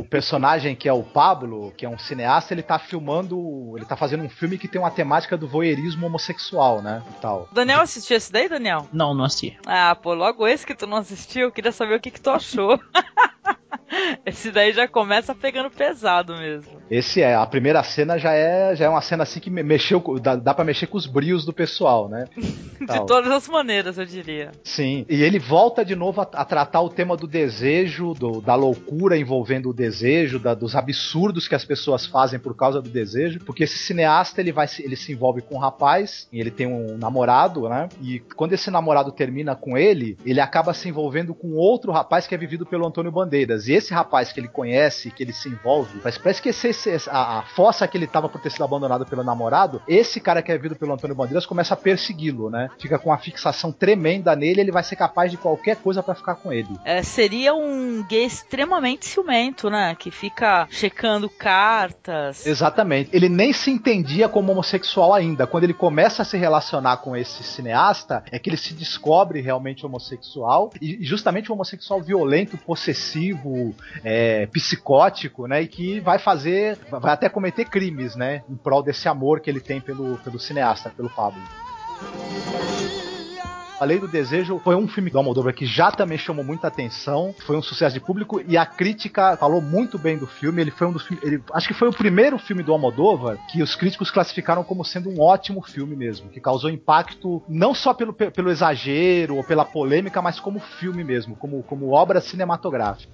o 0.00 0.06
personagem 0.08 0.76
que 0.76 0.88
é 0.88 0.92
o 0.92 1.02
Pablo, 1.02 1.72
que 1.76 1.84
é 1.84 1.88
um 1.88 1.98
cineasta, 1.98 2.54
ele 2.54 2.62
tá 2.62 2.78
filmando. 2.78 3.74
Ele 3.76 3.84
tá 3.84 3.96
fazendo 3.96 4.22
um 4.22 4.28
filme 4.28 4.58
que 4.58 4.68
tem 4.68 4.80
uma 4.80 4.90
temática 4.90 5.36
do 5.36 5.48
voyeurismo 5.48 6.06
homossexual, 6.06 6.82
né? 6.82 7.02
E 7.10 7.20
tal. 7.20 7.48
Daniel 7.52 7.80
assistiu 7.80 8.16
esse 8.16 8.30
daí, 8.30 8.48
Daniel? 8.48 8.86
Não, 8.92 9.14
não 9.14 9.24
assisti. 9.24 9.58
Ah, 9.66 9.94
pô, 9.94 10.14
logo 10.14 10.46
esse 10.46 10.66
que 10.66 10.74
tu 10.74 10.86
não 10.86 10.98
assistiu, 10.98 11.42
eu 11.42 11.52
queria 11.52 11.72
saber 11.72 11.96
o 11.96 12.00
que, 12.00 12.10
que 12.10 12.20
tu 12.20 12.30
achou. 12.30 12.78
esse 14.26 14.50
daí 14.50 14.72
já 14.72 14.86
começa 14.88 15.34
pegando 15.34 15.70
pesado 15.70 16.34
mesmo. 16.36 16.80
Esse 16.90 17.22
é, 17.22 17.34
a 17.34 17.46
primeira 17.46 17.82
cena 17.82 18.18
já 18.18 18.32
é, 18.32 18.74
já 18.76 18.84
é 18.86 18.88
uma 18.88 19.00
cena 19.00 19.22
assim 19.22 19.40
que 19.40 19.50
me- 19.50 19.62
mexeu, 19.62 20.02
dá, 20.20 20.36
dá 20.36 20.52
pra 20.54 20.64
mexer 20.64 20.86
com 20.86 20.96
os 20.96 21.06
brios 21.06 21.44
do 21.44 21.52
pessoal, 21.52 22.08
né? 22.08 22.26
De 22.82 22.86
Tal. 22.88 23.06
todas 23.06 23.30
as 23.30 23.46
maneiras, 23.48 23.96
eu 23.96 24.04
diria. 24.04 24.50
Sim, 24.64 25.06
e 25.08 25.22
ele 25.22 25.38
volta 25.38 25.84
de 25.84 25.94
novo 25.94 26.20
a, 26.20 26.24
a 26.34 26.44
tratar 26.44 26.80
o 26.80 26.88
tema 26.88 27.16
do 27.16 27.28
desejo, 27.28 28.12
do- 28.14 28.40
da 28.40 28.54
loucura 28.56 29.16
envolvendo 29.16 29.70
o 29.70 29.74
desejo, 29.74 30.38
da- 30.40 30.52
dos 30.54 30.74
absurdos 30.74 31.46
que 31.46 31.54
as 31.54 31.64
pessoas 31.64 32.04
fazem 32.06 32.40
por 32.40 32.56
causa 32.56 32.82
do 32.82 32.90
desejo, 32.90 33.38
porque 33.44 33.62
esse 33.64 33.78
cineasta 33.78 34.40
ele 34.40 34.50
vai 34.52 34.66
se- 34.66 34.82
ele 34.82 34.96
se 34.96 35.12
envolve 35.12 35.42
com 35.42 35.54
um 35.54 35.58
rapaz, 35.58 36.26
e 36.32 36.40
ele 36.40 36.50
tem 36.50 36.66
um 36.66 36.98
namorado, 36.98 37.68
né? 37.68 37.88
E 38.02 38.18
quando 38.34 38.52
esse 38.52 38.68
namorado 38.70 39.12
termina 39.12 39.54
com 39.54 39.78
ele, 39.78 40.18
ele 40.26 40.40
acaba 40.40 40.74
se 40.74 40.88
envolvendo 40.88 41.34
com 41.34 41.52
outro 41.52 41.92
rapaz 41.92 42.26
que 42.26 42.34
é 42.34 42.38
vivido 42.38 42.66
pelo 42.66 42.84
Antônio 42.86 43.12
Bandeiras. 43.12 43.61
E 43.68 43.72
esse 43.72 43.92
rapaz 43.92 44.32
que 44.32 44.40
ele 44.40 44.48
conhece, 44.48 45.10
que 45.10 45.22
ele 45.22 45.32
se 45.32 45.48
envolve, 45.48 46.00
mas 46.02 46.18
pra 46.18 46.30
esquecer 46.30 46.72
a, 47.08 47.38
a 47.38 47.42
fossa 47.42 47.86
que 47.86 47.96
ele 47.96 48.06
tava 48.06 48.28
por 48.28 48.40
ter 48.40 48.50
sido 48.50 48.64
abandonado 48.64 49.06
pelo 49.06 49.22
namorado, 49.22 49.82
esse 49.86 50.20
cara 50.20 50.42
que 50.42 50.50
é 50.50 50.56
vivido 50.56 50.76
pelo 50.76 50.92
Antônio 50.92 51.16
Bandeiras 51.16 51.46
começa 51.46 51.74
a 51.74 51.76
persegui-lo, 51.76 52.50
né? 52.50 52.70
Fica 52.78 52.98
com 52.98 53.10
uma 53.10 53.18
fixação 53.18 53.72
tremenda 53.72 54.34
nele, 54.34 54.60
ele 54.60 54.72
vai 54.72 54.82
ser 54.82 54.96
capaz 54.96 55.30
de 55.30 55.36
qualquer 55.36 55.76
coisa 55.76 56.02
pra 56.02 56.14
ficar 56.14 56.36
com 56.36 56.52
ele. 56.52 56.68
É, 56.84 57.02
seria 57.02 57.54
um 57.54 58.02
gay 58.08 58.24
extremamente 58.24 59.06
ciumento, 59.06 59.68
né? 59.68 59.94
Que 59.98 60.10
fica 60.10 60.66
checando 60.70 61.28
cartas. 61.28 62.46
Exatamente. 62.46 63.10
Ele 63.12 63.28
nem 63.28 63.52
se 63.52 63.70
entendia 63.70 64.28
como 64.28 64.52
homossexual 64.52 65.12
ainda. 65.12 65.46
Quando 65.46 65.64
ele 65.64 65.74
começa 65.74 66.22
a 66.22 66.24
se 66.24 66.36
relacionar 66.36 66.98
com 66.98 67.16
esse 67.16 67.42
cineasta, 67.42 68.24
é 68.30 68.38
que 68.38 68.48
ele 68.50 68.56
se 68.56 68.74
descobre 68.74 69.40
realmente 69.40 69.84
homossexual. 69.84 70.70
E 70.80 70.98
justamente 71.04 71.50
um 71.50 71.54
homossexual 71.54 72.00
violento, 72.00 72.56
possessivo, 72.58 73.51
é, 74.04 74.46
psicótico, 74.46 75.46
né? 75.46 75.62
E 75.62 75.68
que 75.68 76.00
vai 76.00 76.18
fazer. 76.18 76.78
vai 76.90 77.12
até 77.12 77.28
cometer 77.28 77.64
crimes, 77.64 78.16
né? 78.16 78.42
Em 78.48 78.56
prol 78.56 78.82
desse 78.82 79.08
amor 79.08 79.40
que 79.40 79.50
ele 79.50 79.60
tem 79.60 79.80
pelo, 79.80 80.16
pelo 80.18 80.38
cineasta, 80.38 80.90
pelo 80.90 81.10
Pablo. 81.10 81.40
A 83.82 83.84
Lei 83.84 83.98
do 83.98 84.06
Desejo 84.06 84.60
foi 84.62 84.76
um 84.76 84.86
filme 84.86 85.10
do 85.10 85.18
Almodóvar 85.18 85.52
que 85.52 85.66
já 85.66 85.90
também 85.90 86.16
chamou 86.16 86.44
muita 86.44 86.68
atenção, 86.68 87.34
foi 87.44 87.56
um 87.56 87.62
sucesso 87.62 87.94
de 87.94 87.98
público 87.98 88.40
e 88.46 88.56
a 88.56 88.64
crítica 88.64 89.36
falou 89.36 89.60
muito 89.60 89.98
bem 89.98 90.16
do 90.16 90.24
filme. 90.24 90.62
Ele 90.62 90.70
foi 90.70 90.86
um 90.86 90.92
dos 90.92 91.04
ele, 91.20 91.42
acho 91.52 91.66
que 91.66 91.74
foi 91.74 91.88
o 91.88 91.92
primeiro 91.92 92.38
filme 92.38 92.62
do 92.62 92.70
Almodóvar 92.72 93.38
que 93.48 93.60
os 93.60 93.74
críticos 93.74 94.08
classificaram 94.08 94.62
como 94.62 94.84
sendo 94.84 95.10
um 95.10 95.20
ótimo 95.20 95.60
filme 95.62 95.96
mesmo, 95.96 96.28
que 96.30 96.40
causou 96.40 96.70
impacto 96.70 97.42
não 97.48 97.74
só 97.74 97.92
pelo, 97.92 98.12
pe- 98.12 98.30
pelo 98.30 98.52
exagero 98.52 99.34
ou 99.34 99.42
pela 99.42 99.64
polêmica, 99.64 100.22
mas 100.22 100.38
como 100.38 100.60
filme 100.60 101.02
mesmo, 101.02 101.34
como, 101.34 101.60
como 101.64 101.90
obra 101.90 102.20
cinematográfica. 102.20 103.12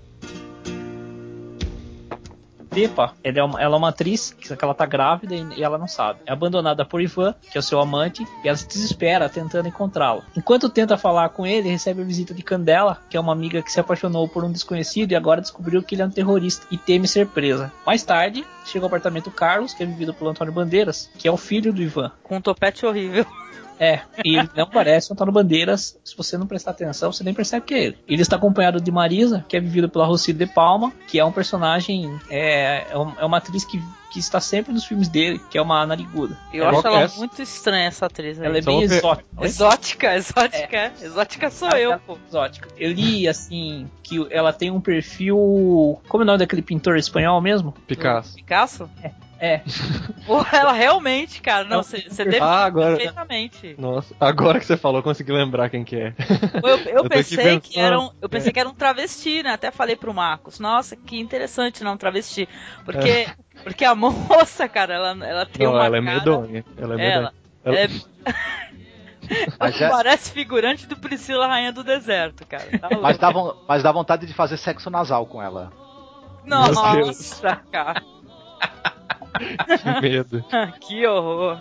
Pepa, 2.71 3.12
ela 3.25 3.39
é, 3.39 3.43
uma, 3.43 3.61
ela 3.61 3.75
é 3.75 3.79
uma 3.79 3.89
atriz 3.89 4.33
que 4.33 4.57
que 4.57 4.64
ela 4.64 4.75
tá 4.75 4.87
grávida 4.87 5.35
e 5.35 5.59
e 5.59 5.62
ela 5.62 5.79
não 5.79 5.89
sabe. 5.89 6.21
É 6.27 6.33
abandonada 6.33 6.85
por 6.85 7.01
Ivan, 7.01 7.35
que 7.51 7.59
é 7.59 7.61
o 7.61 7.62
seu 7.62 7.81
amante, 7.81 8.27
e 8.45 8.49
ela 8.49 8.57
se 8.57 8.66
desespera 8.66 9.29
tentando 9.29 9.69
encontrá-lo. 9.69 10.23
Enquanto 10.37 10.69
tenta 10.69 10.97
falar 10.97 11.31
com 11.31 11.47
ele, 11.47 11.69
recebe 11.69 12.03
a 12.03 12.05
visita 12.05 12.33
de 12.33 12.43
Candela, 12.43 12.99
que 13.11 13.16
é 13.16 13.21
uma 13.21 13.33
amiga 13.33 13.62
que 13.62 13.73
se 13.73 13.81
apaixonou 13.81 14.29
por 14.29 14.45
um 14.45 14.53
desconhecido 14.53 15.12
e 15.12 15.16
agora 15.16 15.41
descobriu 15.41 15.83
que 15.83 15.95
ele 15.95 16.03
é 16.03 16.07
um 16.07 16.11
terrorista 16.11 16.66
e 16.71 16.79
teme 16.79 17.09
ser 17.09 17.27
presa. 17.27 17.73
Mais 17.85 18.03
tarde, 18.03 18.45
chega 18.64 18.85
ao 18.85 18.89
apartamento 18.89 19.31
Carlos, 19.31 19.75
que 19.75 19.83
é 19.83 19.87
vivido 19.87 20.14
pelo 20.14 20.31
Antônio 20.31 20.53
Bandeiras, 20.53 21.11
que 21.19 21.27
é 21.27 21.33
o 21.33 21.37
filho 21.37 21.73
do 21.73 21.83
Ivan. 21.83 22.12
Com 22.23 22.37
um 22.37 22.41
topete 22.41 22.87
horrível. 22.87 23.27
É, 23.79 24.01
e 24.24 24.37
ele 24.37 24.51
não 24.57 24.66
parece 24.68 25.11
o 25.11 25.12
Antônio 25.14 25.33
Bandeiras. 25.33 25.99
Se 26.05 26.16
você 26.16 26.37
não 26.37 26.47
prestar 26.47 26.72
atenção, 26.72 27.12
você 27.12 27.22
nem 27.22 27.35
percebe 27.35 27.66
que 27.66 27.74
é 27.74 27.85
ele. 27.85 27.99
Ele 28.09 28.22
está 28.22 28.37
acompanhado 28.37 28.81
de 28.81 28.91
Marisa, 28.91 29.45
que 29.49 29.57
é 29.57 29.61
vivida 29.61 29.89
pela 29.89 30.07
Rocília 30.07 30.47
de 30.47 30.53
Palma, 30.53 30.93
que 31.07 31.18
é 31.18 31.24
um 31.24 31.33
personagem, 31.33 32.18
é, 32.31 32.85
é 32.93 32.99
é 33.18 33.24
uma 33.24 33.37
atriz 33.39 33.64
que, 33.64 33.81
que 34.11 34.18
está 34.18 34.41
sempre 34.41 34.72
nos 34.72 34.85
filmes 34.85 35.09
dele, 35.09 35.41
que 35.51 35.57
é 35.57 35.62
uma 35.62 35.85
nariguda. 35.87 36.37
Eu 36.53 36.64
É, 36.64 36.68
acho 36.68 36.87
ela 36.87 37.03
é? 37.03 37.09
muito 37.16 37.41
estranha, 37.41 37.87
essa 37.89 38.07
atriz 38.07 38.41
aí. 38.41 38.47
Ela 38.47 38.59
é 38.59 38.62
Só 38.62 38.70
bem 38.70 38.83
exótica. 38.83 39.29
Exótica, 39.41 40.14
exótica, 40.16 40.76
é. 40.76 40.93
Exótica 41.01 41.51
sou 41.51 41.68
eu, 41.70 41.93
Ela 41.93 41.95
é 41.95 41.99
pô. 42.07 42.18
Exótica. 42.29 42.68
Eu 42.76 42.93
li, 42.93 43.29
assim, 43.29 43.89
que 44.03 44.26
ela 44.31 44.53
tem 44.53 44.70
um 44.70 44.81
perfil. 44.81 46.01
Como 46.09 46.22
é 46.22 46.24
o 46.24 46.26
nome 46.26 46.39
daquele 46.39 46.62
pintor 46.62 46.97
espanhol 46.97 47.41
mesmo? 47.41 47.72
Picasso. 47.87 48.35
Picasso? 48.35 48.91
É, 49.03 49.11
Pô, 50.26 50.43
ela 50.53 50.72
realmente, 50.72 51.41
cara, 51.41 51.64
não, 51.64 51.74
Ela- 51.76 51.82
você 51.82 52.24
deve 52.24 52.41
Ah, 52.41 52.64
agora. 52.64 52.97
perfeitamente. 52.97 53.76
Nossa, 53.78 54.14
agora 54.20 54.59
que 54.59 54.66
você 54.66 54.76
falou, 54.76 54.99
eu 54.99 55.03
consegui 55.03 55.32
lembrar 55.32 55.70
quem 55.70 55.84
que 55.84 55.97
é. 55.97 56.14
Eu, 56.62 56.76
eu 56.86 57.05
aqui 57.05 57.09
pensei 57.09 57.61
que 57.61 57.78
era 57.78 57.99
um, 58.01 58.11
eu 58.20 58.28
pensei 58.28 58.53
que 58.53 58.59
era 58.61 58.68
um 58.68 58.74
travesti, 58.74 59.43
né? 59.43 59.51
Até 59.51 59.70
falei 59.70 59.97
pro 59.97 60.12
Marcos, 60.12 60.59
nossa, 60.59 60.97
que 60.97 61.18
interessante, 61.18 61.84
não 61.84 61.93
um 61.93 61.97
travesti, 61.97 62.49
porque 62.84 63.28
porque 63.62 63.84
a 63.84 63.95
moça, 63.95 64.68
cara, 64.68 64.95
ela, 64.95 65.26
ela 65.26 65.47
tem 65.47 65.66
Não, 65.66 65.74
uma 65.74 65.84
ela 65.84 65.97
é 65.97 66.01
cara, 66.01 66.18
medonha. 66.18 66.64
Ela 66.76 66.95
é 66.95 66.99
Ela, 66.99 67.32
medonha. 67.32 67.32
ela 67.64 67.76
é, 67.76 67.89
Mas, 69.61 69.80
é- 69.80 69.89
parece 69.89 70.30
figurante 70.32 70.86
do 70.86 70.97
Priscila 70.97 71.47
Rainha 71.47 71.72
do 71.72 71.84
Deserto, 71.84 72.47
cara. 72.47 72.78
Tá 72.80 72.89
mas, 73.03 73.18
dá, 73.18 73.30
mas 73.68 73.82
dá 73.82 73.93
vontade 73.93 74.26
de 74.26 74.32
fazer 74.32 74.57
sexo 74.57 74.91
nasal 74.91 75.26
com 75.26 75.43
ela. 75.43 75.70
Nossa, 76.47 77.57
cara, 77.70 78.03
Que 79.39 80.01
medo. 80.01 80.45
que 80.80 81.07
horror. 81.07 81.59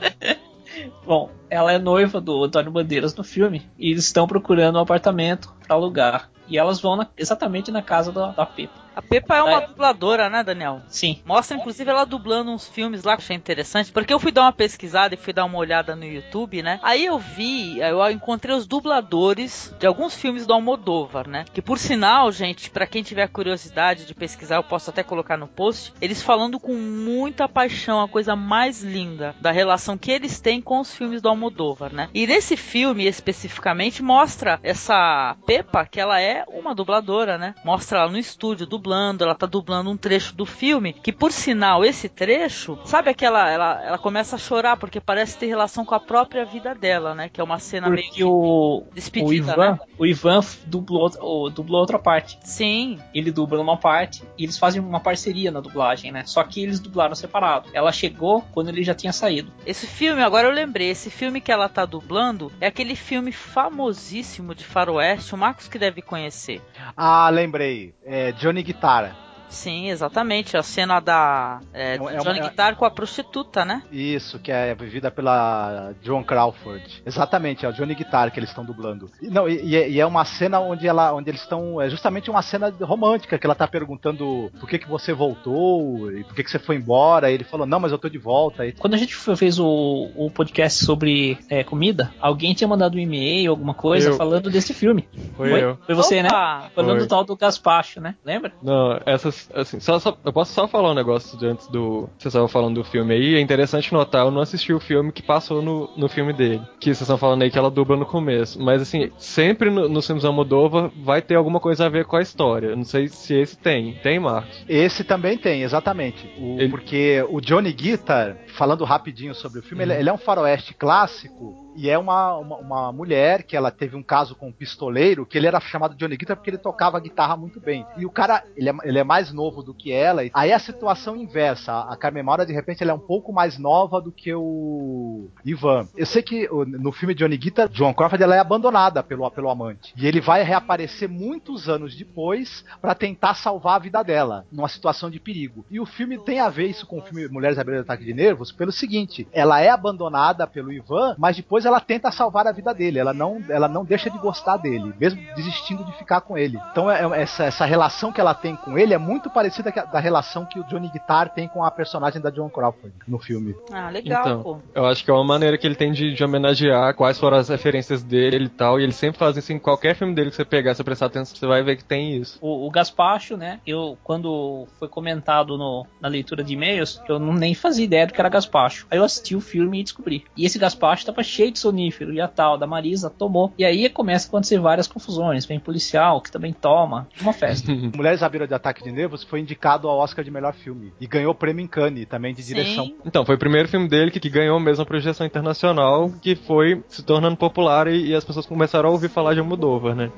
Bom, 1.05 1.32
ela 1.49 1.71
é 1.71 1.78
noiva 1.80 2.19
do 2.19 2.43
Antônio 2.43 2.71
Bandeiras 2.71 3.15
no 3.15 3.23
filme 3.23 3.69
e 3.78 3.91
eles 3.91 4.05
estão 4.05 4.28
procurando 4.28 4.78
um 4.78 4.82
apartamento 4.82 5.53
para 5.65 5.75
alugar. 5.75 6.30
E 6.47 6.57
elas 6.57 6.80
vão 6.80 6.95
na- 6.95 7.07
exatamente 7.17 7.71
na 7.71 7.82
casa 7.82 8.11
da, 8.11 8.32
da 8.32 8.45
Pepa. 8.45 8.86
A 8.97 9.01
Pepa 9.03 9.35
é 9.35 9.43
uma 9.43 9.61
dubladora, 9.61 10.27
né, 10.27 10.43
Daniel? 10.43 10.81
Sim. 10.87 11.21
Mostra, 11.23 11.55
inclusive, 11.55 11.87
ela 11.87 12.03
dublando 12.03 12.49
uns 12.49 12.67
filmes 12.67 13.03
lá 13.03 13.15
que 13.15 13.21
eu 13.21 13.25
achei 13.25 13.35
interessante. 13.35 13.91
Porque 13.91 14.11
eu 14.11 14.19
fui 14.19 14.31
dar 14.31 14.41
uma 14.41 14.51
pesquisada 14.51 15.13
e 15.13 15.17
fui 15.17 15.31
dar 15.31 15.45
uma 15.45 15.59
olhada 15.59 15.95
no 15.95 16.03
YouTube, 16.03 16.63
né? 16.63 16.79
Aí 16.81 17.05
eu 17.05 17.19
vi, 17.19 17.79
eu 17.79 18.09
encontrei 18.09 18.55
os 18.55 18.65
dubladores 18.65 19.71
de 19.77 19.85
alguns 19.85 20.15
filmes 20.15 20.47
do 20.47 20.53
Almodóvar, 20.53 21.29
né? 21.29 21.45
Que 21.53 21.61
por 21.61 21.77
sinal, 21.77 22.31
gente, 22.31 22.71
pra 22.71 22.87
quem 22.87 23.03
tiver 23.03 23.27
curiosidade 23.27 24.03
de 24.03 24.15
pesquisar, 24.15 24.55
eu 24.55 24.63
posso 24.63 24.89
até 24.89 25.03
colocar 25.03 25.37
no 25.37 25.47
post. 25.47 25.93
Eles 26.01 26.23
falando 26.23 26.59
com 26.59 26.73
muita 26.73 27.47
paixão, 27.47 28.01
a 28.01 28.09
coisa 28.09 28.35
mais 28.35 28.81
linda 28.81 29.35
da 29.39 29.51
relação 29.51 29.95
que 29.95 30.09
eles 30.09 30.39
têm 30.39 30.59
com 30.59 30.79
os 30.79 30.95
filmes 30.95 31.21
do 31.21 31.29
Almodóvar, 31.29 31.93
né? 31.93 32.09
E 32.15 32.25
nesse 32.25 32.57
filme 32.57 33.05
especificamente 33.05 34.01
mostra 34.01 34.59
essa 34.63 35.35
Pepa 35.45 35.85
que 35.85 35.99
ela 35.99 36.19
é 36.19 36.43
uma 36.47 36.73
dubladora, 36.73 37.37
né? 37.37 37.53
Mostra 37.63 37.99
ela 37.99 38.09
no 38.09 38.17
estúdio 38.17 38.65
dublando, 38.65 38.86
ela 38.93 39.35
tá 39.35 39.45
dublando 39.45 39.89
um 39.89 39.97
trecho 39.97 40.35
do 40.35 40.45
filme, 40.45 40.93
que 40.93 41.11
por 41.11 41.31
sinal 41.31 41.83
esse 41.83 42.07
trecho, 42.09 42.77
sabe 42.85 43.09
aquela 43.09 43.49
ela, 43.49 43.83
ela 43.83 43.97
começa 43.97 44.35
a 44.35 44.39
chorar 44.39 44.77
porque 44.77 44.99
parece 44.99 45.38
ter 45.38 45.47
relação 45.47 45.83
com 45.85 45.95
a 45.95 45.99
própria 45.99 46.45
vida 46.45 46.73
dela, 46.75 47.13
né? 47.15 47.29
Que 47.29 47.41
é 47.41 47.43
uma 47.43 47.59
cena 47.59 47.89
meio 47.89 48.07
Porque 48.07 48.23
o, 48.23 48.83
despedida, 48.93 49.29
o 49.29 49.33
Ivan, 49.33 49.71
né? 49.71 49.79
o 49.97 50.05
Ivan 50.05 50.39
dublou, 50.65 51.09
o- 51.21 51.49
dublou 51.49 51.81
outra 51.81 51.99
parte. 51.99 52.38
Sim, 52.43 52.99
Ele 53.13 53.31
dubla 53.31 53.57
numa 53.57 53.77
parte 53.77 54.23
e 54.38 54.43
eles 54.43 54.57
fazem 54.57 54.81
uma 54.81 54.99
parceria 54.99 55.51
na 55.51 55.59
dublagem, 55.59 56.11
né? 56.11 56.23
Só 56.25 56.43
que 56.43 56.61
eles 56.63 56.79
dublaram 56.79 57.15
separado. 57.15 57.69
Ela 57.73 57.91
chegou 57.91 58.41
quando 58.53 58.69
ele 58.69 58.83
já 58.83 58.93
tinha 58.93 59.13
saído. 59.13 59.51
Esse 59.65 59.88
filme, 59.88 60.21
agora 60.21 60.47
eu 60.47 60.53
lembrei, 60.53 60.89
esse 60.89 61.09
filme 61.09 61.41
que 61.41 61.51
ela 61.51 61.67
tá 61.69 61.85
dublando 61.85 62.51
é 62.61 62.67
aquele 62.67 62.95
filme 62.95 63.31
famosíssimo 63.31 64.55
de 64.55 64.63
faroeste, 64.63 65.33
o 65.33 65.38
Marcos 65.38 65.67
que 65.67 65.77
deve 65.79 66.01
conhecer. 66.01 66.61
Ah, 66.95 67.29
lembrei. 67.29 67.93
É 68.05 68.31
Johnny 68.33 68.63
Guitar 68.63 68.76
para. 68.80 69.26
Sim, 69.49 69.89
exatamente, 69.89 70.55
a 70.57 70.63
cena 70.63 70.99
da 70.99 71.59
é, 71.73 71.95
É 71.95 71.99
uma- 71.99 72.11
é 72.13 72.17
Johnny 72.17 72.39
Guitar 72.41 72.75
com 72.75 72.85
a 72.85 72.91
prostituta, 72.91 73.63
né? 73.65 73.81
Isso, 73.91 74.39
que 74.39 74.51
é 74.51 74.73
vivida 74.75 75.09
pela 75.09 75.93
Joan 76.01 76.23
Crawford. 76.23 77.01
Exatamente, 77.05 77.65
é 77.65 77.69
o 77.69 77.73
Johnny 77.73 77.95
Guitar 77.95 78.31
que 78.31 78.39
eles 78.39 78.49
estão 78.49 78.65
dublando. 78.65 79.09
E, 79.21 79.29
não, 79.29 79.47
e, 79.47 79.61
e 79.63 79.75
é- 79.75 79.89
e 79.89 79.99
é 79.99 80.05
uma 80.05 80.25
cena 80.25 80.59
onde 80.59 80.87
ela, 80.87 81.13
onde 81.13 81.29
eles 81.29 81.41
estão, 81.41 81.81
é 81.81 81.89
justamente 81.89 82.29
uma 82.29 82.41
cena 82.41 82.73
romântica 82.81 83.37
que 83.37 83.45
ela 83.45 83.55
tá 83.55 83.67
perguntando 83.67 84.51
por 84.59 84.67
que 84.69 84.77
que 84.79 84.87
você 84.89 85.13
voltou 85.13 86.11
e 86.11 86.23
por 86.23 86.35
que 86.35 86.43
que 86.43 86.51
você 86.51 86.59
foi 86.59 86.75
embora. 86.75 87.29
E 87.31 87.33
ele 87.33 87.43
falou 87.43 87.65
não, 87.65 87.79
mas 87.79 87.91
eu 87.91 87.97
tô 87.97 88.09
de 88.09 88.17
volta. 88.17 88.65
E, 88.65 88.71
Quando 88.73 88.93
a 88.93 88.97
gente 88.97 89.15
fe- 89.15 89.35
fez 89.35 89.59
o, 89.59 90.11
o 90.15 90.29
podcast 90.31 90.83
sobre 90.83 91.37
é, 91.49 91.63
comida, 91.63 92.11
alguém 92.19 92.53
tinha 92.53 92.67
mandado 92.67 92.95
um 92.95 92.99
e-mail, 92.99 93.51
alguma 93.51 93.73
coisa, 93.73 94.09
Eu. 94.09 94.15
falando 94.17 94.49
desse 94.49 94.73
filme. 94.73 95.07
Foi 95.35 95.49
Foi, 95.49 95.63
eu. 95.63 95.77
Foi 95.85 95.95
você, 95.95 96.21
né? 96.21 96.29
Opa! 96.29 96.69
Falando 96.75 96.91
Foi. 96.97 96.99
do 96.99 97.07
tal 97.07 97.23
do 97.23 97.35
Gaspacho, 97.35 98.01
né? 98.01 98.15
Lembra? 98.25 98.51
Não, 98.61 98.99
essas, 99.05 99.36
assim, 99.53 99.79
só, 99.79 99.99
só- 99.99 100.17
eu 100.23 100.33
posso 100.33 100.53
só 100.53 100.67
falar 100.67 100.91
um 100.91 100.95
negócio 100.95 101.38
de 101.38 101.45
antes 101.45 101.67
do. 101.67 102.01
Vocês 102.17 102.27
estavam 102.33 102.47
falando 102.47 102.75
do 102.75 102.83
filme 102.83 103.13
aí, 103.13 103.35
é 103.35 103.39
interessante 103.39 103.93
notar, 103.93 104.25
eu 104.25 104.31
não 104.31 104.41
assisti 104.41 104.73
o 104.73 104.79
filme 104.79 105.11
que 105.11 105.21
passou 105.21 105.61
no, 105.61 105.89
no 105.97 106.07
filme 106.09 106.33
dele. 106.33 106.61
Que 106.79 106.85
vocês 106.88 107.01
estão 107.01 107.17
falando 107.17 107.41
aí 107.43 107.51
que 107.51 107.57
ela 107.57 107.69
dubla 107.71 107.95
no 107.97 108.05
começo. 108.05 108.61
Mas 108.61 108.81
assim, 108.81 109.11
sempre 109.17 109.69
no, 109.69 109.88
nos 109.89 110.05
filmes 110.05 110.23
da 110.23 110.31
Moldova 110.31 110.91
vai 111.03 111.21
ter 111.21 111.35
alguma 111.35 111.59
coisa 111.59 111.85
a 111.85 111.89
ver 111.89 112.05
com 112.05 112.15
a 112.15 112.21
história. 112.21 112.75
Não 112.75 112.83
sei 112.83 113.07
se 113.07 113.33
esse 113.35 113.57
tem. 113.57 113.93
Tem, 114.03 114.19
Marcos? 114.19 114.63
esse 114.67 115.03
também 115.03 115.38
tem, 115.38 115.63
exatamente. 115.63 116.25
O- 116.39 116.59
Ele- 116.59 116.69
Porque 116.69 117.25
o 117.29 117.39
Johnny 117.41 117.71
Guitar, 117.73 118.38
falando 118.55 118.83
rapidinho 118.83 119.33
sobre 119.35 119.59
o 119.59 119.63
filme, 119.63 119.83
ele, 119.83 119.93
ele 119.93 120.09
é 120.09 120.13
um 120.13 120.17
faroeste 120.17 120.73
clássico. 120.73 121.66
E 121.78 121.89
é 121.89 121.97
uma, 121.97 122.36
uma, 122.38 122.57
uma 122.57 122.91
mulher 122.91 123.43
que 123.43 123.55
ela 123.55 123.69
teve 123.69 123.95
um 123.95 124.01
caso 124.01 124.36
com 124.36 124.47
um 124.47 124.51
pistoleiro, 124.51 125.28
que 125.28 125.38
ele 125.38 125.45
era 125.45 125.59
chamado 125.59 125.95
Johnny 125.95 126.17
Guitar 126.17 126.36
porque 126.36 126.49
ele 126.49 126.57
tocava 126.57 126.99
guitarra 126.99 127.38
muito 127.38 127.59
bem. 127.59 127.86
E 127.97 128.05
o 128.05 128.09
cara, 128.09 128.43
ele 128.55 128.69
é, 128.69 128.73
ele 128.84 128.97
é 128.97 129.03
mais 129.03 129.32
novo 129.32 129.61
do 129.61 129.75
que 129.75 129.91
ela. 129.91 130.23
Aí 130.34 130.51
a 130.51 130.59
situação 130.59 131.15
inversa. 131.15 131.82
A 131.82 131.95
Carmen 131.95 132.23
Maura, 132.23 132.45
de 132.45 132.53
repente, 132.53 132.82
ela 132.82 132.91
é 132.91 132.95
um 132.95 132.99
pouco 132.99 133.32
mais 133.32 133.59
nova 133.59 134.01
do 134.01 134.11
que 134.11 134.34
o 134.34 135.30
Ivan. 135.45 135.88
Eu 135.95 136.05
sei 136.07 136.23
que 136.23 136.49
no 136.49 136.91
filme 136.91 137.13
Johnny 137.13 137.38
Guitar, 137.38 137.69
Joan 137.71 137.93
Crawford, 137.93 138.23
ela 138.23 138.36
é 138.36 138.39
abandonada 138.39 139.03
pelo, 139.03 139.30
pelo 139.30 139.49
amante. 139.49 139.93
E 139.95 140.07
ele 140.07 140.19
vai 140.19 140.41
reaparecer 140.41 141.07
muitos 141.07 141.69
anos 141.69 141.95
depois 141.95 142.65
pra 142.82 142.95
tentar 142.95 143.36
salvar 143.36 143.75
a 143.75 143.80
vida 143.80 144.01
dela, 144.01 144.45
numa 144.51 144.67
situação 144.67 145.11
de 145.11 145.19
perigo. 145.19 145.63
E 145.69 145.80
o 145.80 145.86
filme 145.86 146.17
tem 146.17 146.39
a 146.39 146.49
ver 146.49 146.67
isso 146.67 146.88
com 146.88 146.97
o 146.97 147.01
filme 147.01 147.28
Mulheres 147.28 147.59
à 147.59 147.63
beira 147.63 147.82
do 147.82 147.86
ataque 147.86 148.03
de 148.03 148.13
nervos, 148.13 148.51
pelo 148.51 148.71
seguinte: 148.71 149.28
ela 149.32 149.61
é 149.61 149.69
abandonada 149.69 150.47
pelo 150.47 150.71
Ivan, 150.71 151.15
mas 151.19 151.36
depois 151.36 151.66
ela 151.68 151.80
tenta 151.80 152.11
salvar 152.11 152.47
a 152.47 152.51
vida 152.51 152.74
dele. 152.74 152.99
Ela 152.99 153.13
não, 153.13 153.41
ela 153.49 153.68
não 153.68 153.84
deixa 153.86 154.09
de 154.09 154.18
gostar 154.18 154.57
dele, 154.57 154.93
mesmo 154.99 155.22
desistindo 155.36 155.84
de 155.84 155.91
ficar 155.93 156.22
com 156.22 156.38
ele. 156.38 156.57
Então 156.72 156.89
é- 156.89 157.01
é- 157.03 157.22
essa, 157.22 157.43
essa 157.45 157.65
relação 157.65 158.11
que 158.11 158.22
ela 158.22 158.34
tem 158.34 158.55
com 158.55 158.78
ele 158.78 158.93
é 158.93 158.97
muito 158.97 159.30
parecida 159.30 159.72
com 159.72 159.80
a- 159.80 159.86
da 159.86 159.99
relação 159.99 160.45
que 160.45 160.59
o 160.59 160.63
Johnny 160.63 160.89
Guitar 160.89 161.30
tem 161.30 161.47
com 161.47 161.63
a 161.63 161.70
personagem 161.72 162.22
da 162.22 162.32
Joan 162.32 162.49
Crawford 162.49 162.93
no 163.07 163.20
filme. 163.20 163.55
Ah, 163.72 163.89
legal, 163.89 164.22
Então. 164.22 164.43
pô. 164.43 164.57
Eu 164.74 164.86
acho 164.86 165.03
que 165.03 165.11
é 165.11 165.13
uma 165.13 165.24
maneira 165.24 165.57
que 165.57 165.65
ele 165.68 165.76
tem 165.76 165.91
de, 165.91 166.13
de 166.13 166.24
homenagear 166.24 166.93
quais 166.95 167.20
foram 167.20 167.38
as 167.38 167.49
referências 167.49 168.03
dele 168.03 168.45
e 168.45 168.49
tal. 168.49 168.80
E 168.80 168.84
ele 168.84 168.91
sempre 168.93 169.18
faz 169.20 169.36
isso 169.38 169.51
em 169.51 169.59
qualquer 169.59 169.95
filme 169.95 170.13
dele 170.13 170.30
que 170.30 170.36
você 170.36 170.45
pegar, 170.45 170.74
você 170.74 170.84
prestar 170.84 171.07
atenção, 171.07 171.36
você 171.36 171.45
vai 171.47 171.63
ver 171.63 171.76
que 171.78 171.84
tem 171.84 172.15
isso. 172.18 172.38
O, 172.41 172.68
o 172.68 172.72
Gaspacho, 172.72 173.36
né? 173.38 173.59
Eu, 173.65 173.97
quando 174.03 174.68
foi 174.80 174.88
comentado 174.88 175.57
no- 175.57 175.86
na 176.01 176.07
leitura 176.07 176.43
de 176.43 176.53
e-mails, 176.53 177.01
eu 177.07 177.20
não 177.20 177.34
nem 177.34 177.53
fazia 177.53 177.86
ideia 177.86 178.07
do 178.07 178.13
que 178.13 178.20
era 178.20 178.30
Gaspacho. 178.30 178.86
Aí 178.91 178.97
eu 178.97 179.03
assisti 179.03 179.36
o 179.36 179.41
filme 179.41 179.80
e 179.80 179.84
descobri. 179.84 180.26
E 180.36 180.45
esse 180.45 180.59
Gaspacho 180.59 181.05
tava 181.05 181.24
cheio 181.24 181.51
de 181.51 181.57
sonífero. 181.58 182.14
E 182.14 182.22
a 182.22 182.28
tal 182.28 182.58
da 182.58 182.68
Marisa 182.68 183.10
tomou. 183.10 183.53
E 183.58 183.66
aí 183.66 183.89
começa 183.89 184.28
a 184.28 184.30
acontecer 184.30 184.60
várias 184.60 184.88
confusões. 184.88 185.45
Vem 185.45 185.60
policial 185.60 186.22
que 186.22 186.32
também 186.32 186.53
toma. 186.53 187.08
Uma 187.22 187.34
festa. 187.34 187.72
Mulheres 187.95 188.24
à 188.24 188.30
beira 188.30 188.47
de 188.47 188.53
ataque 188.53 188.84
de 188.84 188.91
nervos 188.91 189.24
foi 189.24 189.39
indicado 189.39 189.88
ao 189.88 189.97
Oscar 189.97 190.24
de 190.24 190.32
melhor 190.32 190.53
filme 190.53 190.93
e 190.99 191.08
ganhou 191.08 191.34
prêmio 191.34 191.64
em 191.64 191.68
Cannes 191.68 192.08
também 192.08 192.34
de 192.34 192.43
direção. 192.43 192.86
Sim. 192.86 192.95
Então, 193.05 193.26
foi 193.26 193.36
o 193.36 193.39
primeiro 193.39 193.68
filme 193.68 193.88
dele 193.88 194.12
que, 194.12 194.20
que 194.20 194.30
ganhou 194.30 194.60
mesmo 194.60 194.84
a 194.84 194.86
projeção 194.86 195.26
internacional, 195.26 196.12
que 196.22 196.36
foi 196.36 196.84
se 196.88 197.03
tornando 197.03 197.36
popular 197.36 197.88
e, 197.88 198.08
e 198.08 198.16
as 198.16 198.24
pessoas 198.24 198.45
começaram 198.45 198.89
a 198.89 198.91
ouvir 198.91 199.10
falar 199.10 199.34
de 199.34 199.39
Almodóvar, 199.39 199.95
né? 199.95 200.12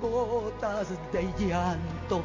Gotas 0.00 0.88
de 1.10 1.46
llanto 1.46 2.22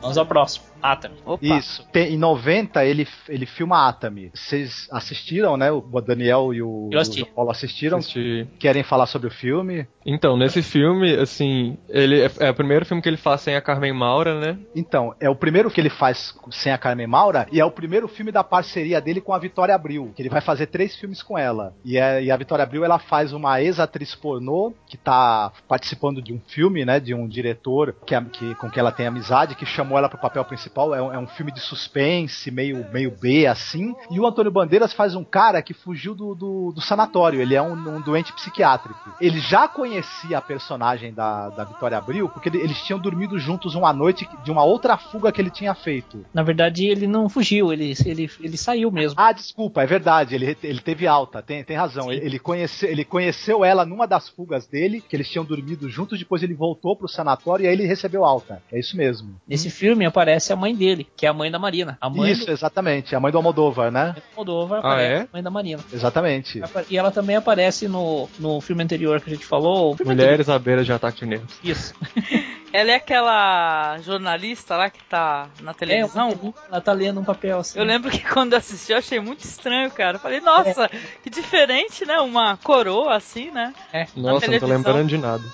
Vamos 0.00 0.18
ao 0.18 0.26
próximo. 0.26 0.64
Atami. 0.82 1.14
Opa. 1.24 1.42
Isso. 1.46 1.82
Tem- 1.90 2.12
em 2.12 2.18
90 2.18 2.84
ele, 2.84 3.08
ele 3.26 3.46
filma 3.46 3.88
Atami. 3.88 4.30
Vocês 4.34 4.86
assistiram, 4.92 5.56
né? 5.56 5.72
O 5.72 5.80
Daniel 6.02 6.52
e 6.52 6.60
o, 6.60 6.90
o 7.22 7.26
Paulo 7.34 7.50
assistiram. 7.50 7.96
Assisti. 7.98 8.46
Querem 8.58 8.82
falar 8.82 9.06
sobre 9.06 9.28
o 9.28 9.30
filme? 9.30 9.86
Então, 10.04 10.36
nesse 10.36 10.62
filme, 10.62 11.14
assim, 11.14 11.78
ele 11.88 12.20
é, 12.20 12.30
é 12.40 12.50
o 12.50 12.54
primeiro 12.54 12.84
filme 12.84 13.00
que 13.02 13.08
ele 13.08 13.16
faz 13.16 13.40
sem 13.40 13.56
a 13.56 13.62
Carmen 13.62 13.94
Maura, 13.94 14.38
né? 14.38 14.58
Então, 14.76 15.14
é 15.18 15.30
o 15.30 15.34
primeiro 15.34 15.70
que 15.70 15.80
ele 15.80 15.88
faz 15.88 16.34
sem 16.50 16.70
a 16.70 16.76
Carmen 16.76 17.06
Maura 17.06 17.46
e 17.50 17.58
é 17.58 17.64
o 17.64 17.70
primeiro 17.70 18.06
filme 18.06 18.30
da 18.30 18.44
parceria 18.44 19.00
dele 19.00 19.22
com 19.22 19.32
a 19.32 19.38
Vitória 19.38 19.74
Abril, 19.74 20.12
que 20.14 20.20
ele 20.20 20.28
vai 20.28 20.42
fazer 20.42 20.66
três 20.66 20.94
filmes 20.94 21.22
com 21.22 21.38
ela. 21.38 21.74
E, 21.82 21.96
é- 21.96 22.22
e 22.24 22.30
a 22.30 22.36
Vitória 22.36 22.62
Abril, 22.62 22.84
ela 22.84 22.98
faz 22.98 23.32
uma 23.32 23.62
ex-atriz 23.62 24.14
pornô 24.14 24.74
que 24.86 24.98
tá 24.98 25.50
participando 25.66 26.20
de 26.20 26.34
um 26.34 26.40
filme, 26.46 26.84
né, 26.84 27.00
de 27.00 27.14
um 27.14 27.26
diretor 27.26 27.96
que, 28.04 28.14
a- 28.14 28.20
que- 28.22 28.54
com 28.56 28.68
quem 28.68 28.80
ela 28.80 28.92
tem 28.92 29.06
amizade, 29.06 29.54
que 29.54 29.64
chamou 29.84 29.98
ela 29.98 30.08
pro 30.08 30.18
papel 30.18 30.44
principal. 30.44 30.94
É 30.94 31.02
um, 31.02 31.12
é 31.12 31.18
um 31.18 31.26
filme 31.26 31.52
de 31.52 31.60
suspense, 31.60 32.50
meio, 32.50 32.84
meio 32.90 33.10
B, 33.10 33.46
assim. 33.46 33.94
E 34.10 34.18
o 34.18 34.26
Antônio 34.26 34.50
Bandeiras 34.50 34.92
faz 34.92 35.14
um 35.14 35.22
cara 35.24 35.60
que 35.62 35.74
fugiu 35.74 36.14
do, 36.14 36.34
do, 36.34 36.72
do 36.72 36.80
sanatório. 36.80 37.40
Ele 37.40 37.54
é 37.54 37.62
um, 37.62 37.72
um 37.72 38.00
doente 38.00 38.32
psiquiátrico. 38.32 38.98
Ele 39.20 39.38
já 39.38 39.68
conhecia 39.68 40.38
a 40.38 40.42
personagem 40.42 41.12
da, 41.12 41.50
da 41.50 41.64
Vitória 41.64 41.98
Abril, 41.98 42.28
porque 42.28 42.48
ele- 42.48 42.60
eles 42.60 42.82
tinham 42.82 42.98
dormido 42.98 43.38
juntos 43.38 43.74
uma 43.74 43.92
noite 43.92 44.26
de 44.42 44.50
uma 44.50 44.64
outra 44.64 44.96
fuga 44.96 45.30
que 45.30 45.40
ele 45.40 45.50
tinha 45.50 45.74
feito. 45.74 46.24
Na 46.32 46.42
verdade, 46.42 46.86
ele 46.86 47.06
não 47.06 47.28
fugiu. 47.28 47.72
Ele, 47.72 47.92
ele, 48.04 48.30
ele 48.40 48.56
saiu 48.56 48.90
mesmo. 48.90 49.20
Ah, 49.20 49.32
desculpa, 49.32 49.82
é 49.82 49.86
verdade, 49.86 50.34
ele, 50.34 50.56
ele 50.62 50.80
teve 50.80 51.06
alta, 51.06 51.42
tem, 51.42 51.62
tem 51.62 51.76
razão. 51.76 52.10
Ele, 52.10 52.24
ele 52.24 52.38
conheceu, 52.38 52.88
ele 52.88 53.04
conheceu 53.04 53.64
ela 53.64 53.84
numa 53.84 54.06
das 54.06 54.28
fugas 54.28 54.66
dele, 54.66 55.00
que 55.06 55.14
eles 55.14 55.28
tinham 55.28 55.44
dormido 55.44 55.88
juntos, 55.88 56.18
depois 56.18 56.42
ele 56.42 56.54
voltou 56.54 56.96
pro 56.96 57.08
sanatório 57.08 57.64
e 57.64 57.66
aí 57.68 57.72
ele 57.74 57.86
recebeu 57.86 58.24
alta. 58.24 58.62
É 58.72 58.78
isso 58.78 58.96
mesmo. 58.96 59.34
Nesse 59.46 59.70
filme 59.74 60.06
aparece 60.06 60.52
a 60.52 60.56
mãe 60.56 60.74
dele, 60.74 61.06
que 61.16 61.26
é 61.26 61.28
a 61.28 61.32
mãe 61.32 61.50
da 61.50 61.58
Marina. 61.58 61.98
A 62.00 62.08
mãe 62.08 62.30
Isso, 62.32 62.50
exatamente, 62.50 63.14
a 63.14 63.20
mãe 63.20 63.30
do 63.30 63.38
Almodóvar, 63.38 63.90
né? 63.90 64.14
do 64.16 64.22
Moldova 64.36 64.76
Ah, 64.76 64.78
aparece 64.78 65.12
é? 65.12 65.20
a 65.22 65.28
mãe 65.32 65.42
da 65.42 65.50
Marina. 65.50 65.82
Exatamente. 65.92 66.62
E 66.88 66.96
ela 66.96 67.10
também 67.10 67.36
aparece 67.36 67.88
no, 67.88 68.28
no 68.38 68.60
filme 68.60 68.82
anterior 68.82 69.20
que 69.20 69.30
a 69.30 69.34
gente 69.34 69.44
falou. 69.46 69.96
Mulheres 70.04 70.48
à 70.48 70.58
beira 70.58 70.84
de 70.84 70.92
ataque 70.92 71.20
de 71.20 71.26
nervos. 71.26 71.52
anterior. 71.58 71.76
Isso. 71.76 71.94
Ela 72.74 72.90
é 72.90 72.94
aquela 72.96 73.98
jornalista 74.00 74.76
lá 74.76 74.90
que 74.90 75.00
tá 75.04 75.48
na 75.62 75.72
televisão. 75.72 76.30
É, 76.30 76.68
ela 76.72 76.80
tá 76.80 76.92
lendo 76.92 77.20
um 77.20 77.24
papel 77.24 77.60
assim. 77.60 77.78
Eu 77.78 77.84
lembro 77.84 78.10
que 78.10 78.18
quando 78.18 78.54
eu 78.54 78.58
assisti 78.58 78.90
eu 78.90 78.98
achei 78.98 79.20
muito 79.20 79.44
estranho, 79.44 79.88
cara. 79.92 80.16
Eu 80.16 80.20
Falei, 80.20 80.40
nossa, 80.40 80.90
que 81.22 81.30
diferente, 81.30 82.04
né? 82.04 82.18
Uma 82.18 82.56
coroa 82.56 83.14
assim, 83.14 83.52
né? 83.52 83.72
É. 83.92 84.08
Nossa, 84.16 84.50
não 84.50 84.58
tô 84.58 84.66
lembrando 84.66 85.06
de 85.06 85.16
nada. 85.16 85.44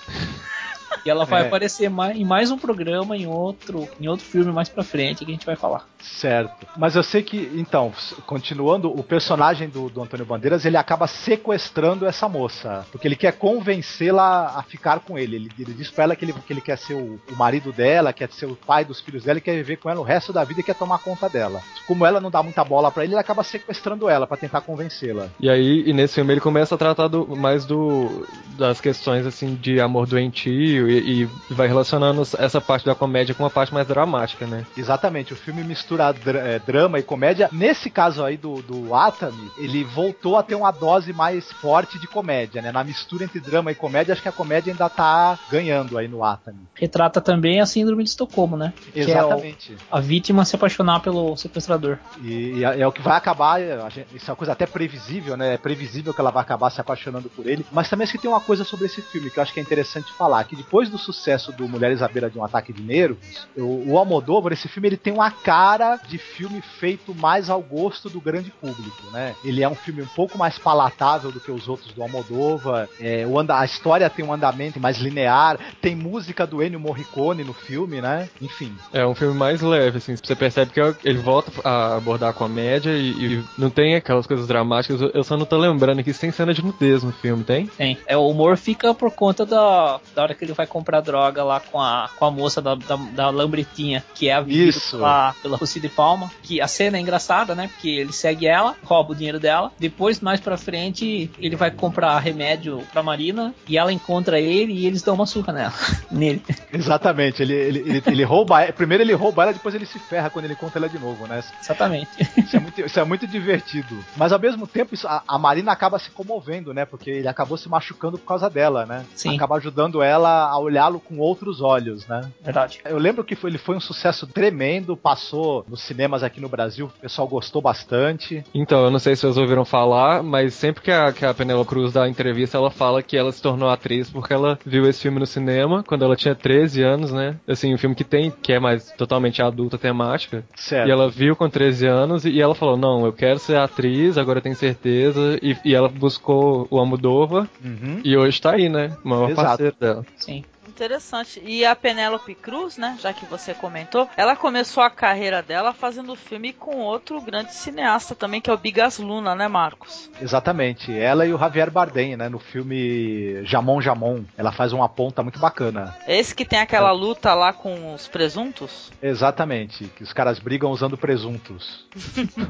E 1.05 1.09
ela 1.09 1.25
vai 1.25 1.43
É. 1.43 1.47
aparecer 1.47 1.89
mais, 1.89 2.15
em 2.17 2.23
mais 2.25 2.51
um 2.51 2.57
programa, 2.57 3.15
em 3.17 3.25
outro, 3.27 3.87
em 3.99 4.07
outro 4.07 4.25
filme 4.25 4.51
mais 4.51 4.69
pra 4.69 4.83
frente 4.83 5.25
que 5.25 5.31
a 5.31 5.33
gente 5.33 5.45
vai 5.45 5.55
falar. 5.55 5.85
Certo. 5.99 6.65
Mas 6.77 6.95
eu 6.95 7.03
sei 7.03 7.21
que, 7.23 7.51
então, 7.55 7.91
continuando, 8.25 8.89
o 8.91 9.03
personagem 9.03 9.69
do, 9.69 9.89
do 9.89 10.01
Antônio 10.01 10.25
Bandeiras, 10.25 10.65
ele 10.65 10.77
acaba 10.77 11.07
sequestrando 11.07 12.05
essa 12.05 12.27
moça. 12.27 12.85
Porque 12.91 13.07
ele 13.07 13.15
quer 13.15 13.33
convencê-la 13.81 14.53
a 14.57 14.63
ficar 14.63 14.99
com 14.99 15.17
ele. 15.17 15.35
Ele, 15.35 15.51
ele 15.59 15.73
diz 15.73 15.89
pra 15.89 16.03
ela 16.05 16.15
que 16.15 16.25
ele, 16.25 16.33
que 16.33 16.53
ele 16.53 16.61
quer 16.61 16.77
ser 16.77 16.93
o, 16.93 17.19
o 17.31 17.35
marido 17.35 17.71
dela, 17.71 18.13
quer 18.13 18.29
ser 18.31 18.45
o 18.45 18.55
pai 18.55 18.85
dos 18.85 18.99
filhos 18.99 19.23
dela 19.23 19.37
e 19.39 19.41
quer 19.41 19.55
viver 19.55 19.77
com 19.77 19.89
ela 19.89 19.99
o 19.99 20.03
resto 20.03 20.31
da 20.33 20.43
vida 20.43 20.59
e 20.59 20.63
quer 20.63 20.75
tomar 20.75 20.99
conta 20.99 21.27
dela. 21.29 21.61
Como 21.87 22.05
ela 22.05 22.19
não 22.19 22.29
dá 22.29 22.43
muita 22.43 22.63
bola 22.63 22.91
pra 22.91 23.03
ele, 23.03 23.13
ele 23.13 23.19
acaba 23.19 23.43
sequestrando 23.43 24.09
ela 24.09 24.27
pra 24.27 24.37
tentar 24.37 24.61
convencê-la. 24.61 25.29
E 25.39 25.49
aí, 25.49 25.83
e 25.87 25.93
nesse 25.93 26.15
filme 26.15 26.33
ele 26.33 26.41
começa 26.41 26.75
a 26.75 26.77
tratar 26.77 27.07
do- 27.07 27.35
mais 27.35 27.65
do, 27.65 28.27
das 28.57 28.79
questões 28.81 29.25
assim 29.25 29.55
de 29.55 29.79
amor 29.79 30.05
doentio 30.07 30.80
e, 30.89 31.23
e 31.23 31.53
vai 31.53 31.67
relacionando 31.67 32.21
essa 32.37 32.59
parte 32.61 32.85
da 32.85 32.95
comédia 32.95 33.33
com 33.35 33.43
uma 33.43 33.49
parte 33.49 33.73
mais 33.73 33.87
dramática, 33.87 34.45
né? 34.45 34.65
Exatamente, 34.77 35.33
o 35.33 35.35
filme 35.35 35.63
mistura 35.63 36.11
dra- 36.11 36.39
é, 36.39 36.59
drama 36.59 36.99
e 36.99 37.03
comédia. 37.03 37.49
Nesse 37.51 37.89
caso 37.89 38.23
aí 38.23 38.37
do, 38.37 38.61
do 38.61 38.93
Atami, 38.95 39.51
ele 39.57 39.83
voltou 39.83 40.37
a 40.37 40.43
ter 40.43 40.55
uma 40.55 40.71
dose 40.71 41.13
mais 41.13 41.51
forte 41.53 41.99
de 41.99 42.07
comédia, 42.07 42.61
né? 42.61 42.71
Na 42.71 42.83
mistura 42.83 43.23
entre 43.25 43.39
drama 43.39 43.71
e 43.71 43.75
comédia, 43.75 44.13
acho 44.13 44.21
que 44.21 44.29
a 44.29 44.31
comédia 44.31 44.71
ainda 44.71 44.89
tá 44.89 45.37
ganhando 45.49 45.97
aí 45.97 46.07
no 46.07 46.23
Atami. 46.23 46.59
Retrata 46.75 47.19
também 47.21 47.59
a 47.61 47.65
síndrome 47.65 48.03
de 48.03 48.09
Estocolmo, 48.09 48.55
né? 48.57 48.73
Que 48.93 48.99
é 49.01 49.03
o- 49.03 49.09
Exatamente. 49.09 49.77
a 49.91 49.99
vítima 49.99 50.45
se 50.45 50.55
apaixonar 50.55 50.99
pelo 51.01 51.35
sequestrador. 51.37 51.97
E, 52.23 52.59
e 52.59 52.65
é, 52.65 52.81
é 52.81 52.87
o 52.87 52.91
que 52.91 53.01
vai 53.01 53.17
acabar, 53.17 53.59
a 53.61 53.89
gente- 53.89 54.07
isso 54.15 54.29
é 54.29 54.31
uma 54.31 54.37
coisa 54.37 54.53
até 54.53 54.65
previsível, 54.65 55.35
né? 55.37 55.53
É 55.55 55.57
previsível 55.57 56.13
que 56.13 56.21
ela 56.21 56.31
vai 56.31 56.41
acabar 56.41 56.69
se 56.69 56.81
apaixonando 56.81 57.29
por 57.29 57.45
ele. 57.47 57.65
Mas 57.71 57.89
também 57.89 58.03
acho 58.03 58.13
que 58.13 58.17
tem 58.21 58.29
uma 58.29 58.41
coisa 58.41 58.63
sobre 58.63 58.85
esse 58.85 59.01
filme 59.01 59.29
que 59.29 59.37
eu 59.39 59.43
acho 59.43 59.53
que 59.53 59.59
é 59.59 59.63
interessante 59.63 60.11
falar, 60.13 60.43
que 60.43 60.55
depois 60.71 60.89
do 60.89 60.97
sucesso 60.97 61.51
do 61.51 61.67
Mulheres 61.67 62.01
à 62.01 62.07
beira 62.07 62.29
de 62.29 62.39
um 62.39 62.45
ataque 62.45 62.71
de 62.71 62.81
nervos, 62.81 63.45
o, 63.57 63.91
o 63.91 63.97
Almodóvar, 63.97 64.53
esse 64.53 64.69
filme, 64.69 64.87
ele 64.87 64.95
tem 64.95 65.11
uma 65.11 65.29
cara 65.29 65.97
de 66.07 66.17
filme 66.17 66.61
feito 66.79 67.13
mais 67.13 67.49
ao 67.49 67.61
gosto 67.61 68.09
do 68.09 68.21
grande 68.21 68.51
público, 68.51 69.03
né? 69.11 69.35
Ele 69.43 69.61
é 69.61 69.67
um 69.67 69.75
filme 69.75 70.01
um 70.01 70.07
pouco 70.07 70.37
mais 70.37 70.57
palatável 70.57 71.29
do 71.29 71.41
que 71.41 71.51
os 71.51 71.67
outros 71.67 71.91
do 71.91 72.01
Almodóvar. 72.01 72.87
É, 73.01 73.27
o 73.27 73.37
anda, 73.37 73.59
a 73.59 73.65
história 73.65 74.09
tem 74.09 74.23
um 74.23 74.31
andamento 74.31 74.79
mais 74.79 74.97
linear, 74.97 75.59
tem 75.81 75.93
música 75.93 76.47
do 76.47 76.63
Ennio 76.63 76.79
Morricone 76.79 77.43
no 77.43 77.53
filme, 77.53 77.99
né? 77.99 78.29
Enfim, 78.41 78.73
É 78.93 79.05
um 79.05 79.13
filme 79.13 79.37
mais 79.37 79.61
leve, 79.61 79.97
assim, 79.97 80.15
você 80.15 80.37
percebe 80.37 80.71
que 80.71 80.79
ele 81.03 81.19
volta 81.19 81.51
a 81.65 81.97
abordar 81.97 82.29
a 82.29 82.33
comédia 82.33 82.91
e, 82.91 83.09
e 83.09 83.43
não 83.57 83.69
tem 83.69 83.95
aquelas 83.95 84.25
coisas 84.25 84.47
dramáticas. 84.47 85.01
Eu 85.13 85.23
só 85.25 85.35
não 85.35 85.45
tô 85.45 85.57
lembrando 85.57 86.01
que 86.01 86.13
tem 86.13 86.31
cena 86.31 86.53
de 86.53 86.63
nudez 86.63 87.03
no 87.03 87.11
filme, 87.11 87.43
tem? 87.43 87.67
Tem. 87.67 87.97
É, 88.07 88.15
o 88.15 88.25
humor 88.29 88.55
fica 88.55 88.93
por 88.93 89.11
conta 89.11 89.45
da, 89.45 89.99
da 90.15 90.23
hora 90.23 90.33
que 90.33 90.45
ele 90.45 90.60
vai 90.61 90.67
comprar 90.67 91.01
droga 91.01 91.43
lá 91.43 91.59
com 91.59 91.79
a, 91.81 92.09
com 92.15 92.25
a 92.25 92.31
moça 92.31 92.61
da, 92.61 92.75
da, 92.75 92.95
da 92.95 93.29
lambretinha, 93.29 94.03
que 94.13 94.29
é 94.29 94.35
a 94.35 94.41
Isso. 94.47 94.97
pela, 94.97 95.33
pela 95.41 95.57
Lucy 95.59 95.79
de 95.79 95.89
Palma. 95.89 96.29
Que 96.43 96.61
a 96.61 96.67
cena 96.67 96.97
é 96.97 97.01
engraçada, 97.01 97.55
né? 97.55 97.67
Porque 97.67 97.89
ele 97.89 98.13
segue 98.13 98.45
ela, 98.47 98.75
rouba 98.83 99.11
o 99.11 99.15
dinheiro 99.15 99.39
dela. 99.39 99.71
Depois, 99.79 100.19
mais 100.19 100.39
pra 100.39 100.57
frente, 100.57 101.29
ele 101.39 101.55
vai 101.55 101.71
comprar 101.71 102.17
remédio 102.19 102.83
pra 102.91 103.01
Marina 103.03 103.53
e 103.67 103.77
ela 103.77 103.91
encontra 103.91 104.39
ele 104.39 104.73
e 104.73 104.85
eles 104.85 105.01
dão 105.01 105.15
uma 105.15 105.25
surra 105.25 105.51
nela. 105.53 105.73
nele. 106.11 106.43
Exatamente, 106.71 107.41
ele, 107.41 107.53
ele, 107.53 107.79
ele, 107.79 108.03
ele 108.05 108.23
rouba. 108.23 108.61
Primeiro 108.73 109.03
ele 109.03 109.13
rouba 109.13 109.43
ela, 109.43 109.53
depois 109.53 109.73
ele 109.75 109.85
se 109.85 109.97
ferra 109.99 110.29
quando 110.29 110.45
ele 110.45 110.55
conta 110.55 110.77
ela 110.77 110.87
de 110.89 110.99
novo, 110.99 111.25
né? 111.27 111.43
Exatamente. 111.61 112.09
Isso 112.37 112.55
é 112.55 112.59
muito, 112.59 112.81
isso 112.81 112.99
é 112.99 113.03
muito 113.03 113.27
divertido. 113.27 114.03
Mas 114.15 114.31
ao 114.31 114.39
mesmo 114.39 114.67
tempo, 114.67 114.93
isso- 114.93 115.07
a, 115.07 115.23
a 115.27 115.37
Marina 115.37 115.71
acaba 115.71 115.97
se 115.99 116.09
comovendo, 116.11 116.73
né? 116.73 116.85
Porque 116.85 117.09
ele 117.09 117.27
acabou 117.27 117.57
se 117.57 117.67
machucando 117.69 118.17
por 118.17 118.25
causa 118.27 118.49
dela, 118.49 118.85
né? 118.85 119.05
Sim. 119.15 119.35
Acaba 119.35 119.55
ajudando 119.55 120.01
ela 120.01 120.50
a 120.51 120.59
olhá-lo 120.59 120.99
com 120.99 121.17
outros 121.17 121.61
olhos, 121.61 122.05
né? 122.07 122.29
Verdade. 122.43 122.79
Eu 122.85 122.97
lembro 122.97 123.23
que 123.23 123.35
foi, 123.35 123.49
ele 123.49 123.57
foi 123.57 123.75
um 123.75 123.79
sucesso 123.79 124.27
tremendo, 124.27 124.97
passou 124.97 125.65
nos 125.67 125.81
cinemas 125.81 126.23
aqui 126.23 126.41
no 126.41 126.49
Brasil, 126.49 126.87
o 126.87 127.01
pessoal 127.01 127.27
gostou 127.27 127.61
bastante. 127.61 128.43
Então, 128.53 128.83
eu 128.83 128.91
não 128.91 128.99
sei 128.99 129.15
se 129.15 129.21
vocês 129.21 129.37
ouviram 129.37 129.63
falar, 129.65 130.21
mas 130.23 130.53
sempre 130.53 130.81
que 130.83 130.91
a, 130.91 131.11
que 131.13 131.25
a 131.25 131.33
Penélope 131.33 131.69
Cruz 131.69 131.93
dá 131.93 132.07
entrevista, 132.07 132.57
ela 132.57 132.69
fala 132.69 133.01
que 133.01 133.15
ela 133.15 133.31
se 133.31 133.41
tornou 133.41 133.69
atriz 133.69 134.09
porque 134.09 134.33
ela 134.33 134.59
viu 134.65 134.85
esse 134.89 135.01
filme 135.01 135.19
no 135.19 135.25
cinema 135.25 135.83
quando 135.87 136.03
ela 136.03 136.15
tinha 136.15 136.35
13 136.35 136.81
anos, 136.83 137.11
né? 137.11 137.37
Assim, 137.47 137.73
um 137.73 137.77
filme 137.77 137.95
que 137.95 138.03
tem, 138.03 138.29
que 138.31 138.51
é 138.51 138.59
mais 138.59 138.91
totalmente 138.91 139.41
adulta 139.41 139.77
temática. 139.77 140.43
Certo. 140.55 140.87
E 140.87 140.91
ela 140.91 141.09
viu 141.09 141.35
com 141.35 141.49
13 141.49 141.87
anos 141.87 142.25
e, 142.25 142.29
e 142.31 142.41
ela 142.41 142.53
falou: 142.55 142.75
Não, 142.75 143.05
eu 143.05 143.13
quero 143.13 143.39
ser 143.39 143.57
atriz, 143.57 144.17
agora 144.17 144.39
eu 144.39 144.43
tenho 144.43 144.55
certeza. 144.55 145.39
E, 145.41 145.55
e 145.63 145.73
ela 145.73 145.87
buscou 145.87 146.67
o 146.69 146.77
Almodóvar 146.77 147.47
Uhum. 147.63 148.01
e 148.03 148.17
hoje 148.17 148.41
tá 148.41 148.51
aí, 148.55 148.67
né? 148.67 148.95
O 149.03 149.09
maior 149.09 149.29
Exato. 149.29 149.47
parceiro 149.47 149.75
dela. 149.79 150.05
Sim. 150.17 150.40
Interessante. 150.71 151.41
E 151.43 151.65
a 151.65 151.75
Penélope 151.75 152.33
Cruz, 152.33 152.77
né, 152.77 152.97
já 152.99 153.11
que 153.11 153.25
você 153.25 153.53
comentou, 153.53 154.09
ela 154.15 154.37
começou 154.37 154.81
a 154.81 154.89
carreira 154.89 155.41
dela 155.41 155.73
fazendo 155.73 156.15
filme 156.15 156.53
com 156.53 156.77
outro 156.77 157.19
grande 157.21 157.53
cineasta 157.53 158.15
também, 158.15 158.39
que 158.39 158.49
é 158.49 158.53
o 158.53 158.57
Bigas 158.57 158.97
Luna, 158.97 159.35
né, 159.35 159.49
Marcos? 159.49 160.09
Exatamente. 160.21 160.97
Ela 160.97 161.25
e 161.25 161.33
o 161.33 161.37
Javier 161.37 161.69
Bardem, 161.69 162.15
né? 162.15 162.29
No 162.29 162.39
filme 162.39 163.43
Jamon 163.43 163.81
Jamon. 163.81 164.23
Ela 164.37 164.53
faz 164.53 164.71
uma 164.71 164.87
ponta 164.87 165.21
muito 165.21 165.39
bacana. 165.39 165.93
É 166.07 166.17
esse 166.17 166.33
que 166.33 166.45
tem 166.45 166.59
aquela 166.59 166.91
luta 166.91 167.33
lá 167.33 167.51
com 167.51 167.93
os 167.93 168.07
presuntos? 168.07 168.91
Exatamente, 169.01 169.85
que 169.95 170.03
os 170.03 170.13
caras 170.13 170.39
brigam 170.39 170.71
usando 170.71 170.97
presuntos. 170.97 171.85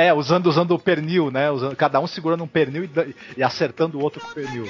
É, 0.00 0.12
usando, 0.12 0.46
usando 0.46 0.72
o 0.72 0.78
pernil, 0.78 1.30
né? 1.30 1.50
Usando, 1.50 1.74
cada 1.76 2.00
um 2.00 2.06
segurando 2.06 2.44
um 2.44 2.46
pernil 2.46 2.84
e, 2.84 3.14
e 3.36 3.42
acertando 3.42 3.98
o 3.98 4.02
outro 4.02 4.20
com 4.20 4.28
o 4.28 4.34
pernil. 4.34 4.66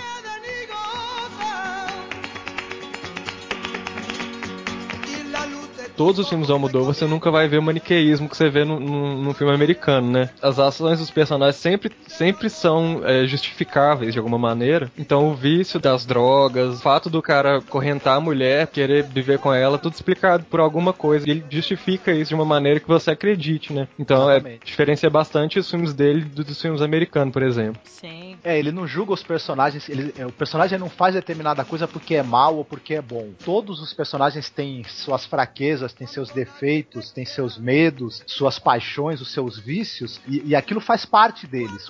Todos 6.01 6.18
os 6.20 6.30
filmes 6.30 6.46
do 6.46 6.55
Almodóvar 6.55 6.94
você 6.94 7.05
nunca 7.05 7.30
vai 7.30 7.46
ver 7.46 7.59
o 7.59 7.62
maniqueísmo 7.62 8.26
que 8.26 8.34
você 8.34 8.48
vê 8.48 8.64
no, 8.64 8.80
no, 8.80 9.22
no 9.22 9.34
filme 9.34 9.53
americano, 9.53 10.11
né? 10.11 10.30
As 10.40 10.59
ações 10.59 10.98
dos 10.98 11.11
personagens 11.11 11.57
sempre, 11.57 11.92
sempre 12.09 12.48
são 12.48 13.03
é, 13.05 13.26
justificáveis 13.26 14.14
de 14.14 14.18
alguma 14.18 14.38
maneira. 14.38 14.90
Então 14.96 15.28
o 15.28 15.34
vício 15.34 15.78
das 15.78 16.07
drogas, 16.07 16.78
o 16.78 16.80
fato 16.80 17.11
do 17.11 17.20
cara 17.20 17.61
correntar 17.61 18.14
a 18.14 18.20
mulher, 18.20 18.68
querer 18.68 19.03
viver 19.03 19.38
com 19.40 19.53
ela, 19.53 19.76
tudo 19.76 19.92
explicado 19.92 20.42
por 20.44 20.59
alguma 20.59 20.94
coisa. 20.94 21.28
E 21.28 21.32
ele 21.32 21.44
justifica 21.51 22.12
isso 22.12 22.30
de 22.30 22.34
uma 22.34 22.46
maneira 22.46 22.80
que 22.80 22.88
você 22.88 23.11
acredite, 23.11 23.70
né? 23.70 23.86
Então 23.98 24.30
é, 24.30 24.40
diferencia 24.64 25.11
bastante 25.11 25.59
os 25.59 25.70
filmes 25.70 25.92
dele 25.92 26.22
do- 26.22 26.42
dos 26.44 26.62
filmes 26.62 26.80
americanos, 26.80 27.30
por 27.30 27.42
exemplo. 27.42 27.78
Sim. 27.84 28.38
É, 28.42 28.59
ele 28.59 28.72
não 28.72 28.86
julga 28.86 29.12
os 29.12 29.22
personagens, 29.22 29.86
ele- 29.86 30.14
é, 30.18 30.24
o 30.24 30.32
personagem 30.32 30.78
não 30.78 30.88
faz 30.88 31.14
determinada 31.14 31.62
coisa 31.62 31.86
porque 31.86 32.14
é 32.14 32.22
mal 32.22 32.57
ou 32.57 32.64
porque 32.64 32.94
é 32.94 33.03
bom. 33.03 33.28
Todos 33.44 33.82
os 33.82 33.92
personagens 33.92 34.48
têm 34.48 34.82
suas 34.84 35.26
fraquezas, 35.26 35.89
têm 35.93 36.07
seus 36.07 36.30
defeitos, 36.30 37.11
têm 37.11 37.24
seus 37.24 37.59
medos, 37.59 38.22
suas 38.26 38.59
paixões, 38.59 39.20
os 39.20 39.32
seus 39.32 39.59
vícios, 39.59 40.20
e, 40.28 40.43
e 40.47 40.57
aquilo 40.57 40.80
faz 40.80 41.05
parte 41.05 41.47
deles. 41.47 41.88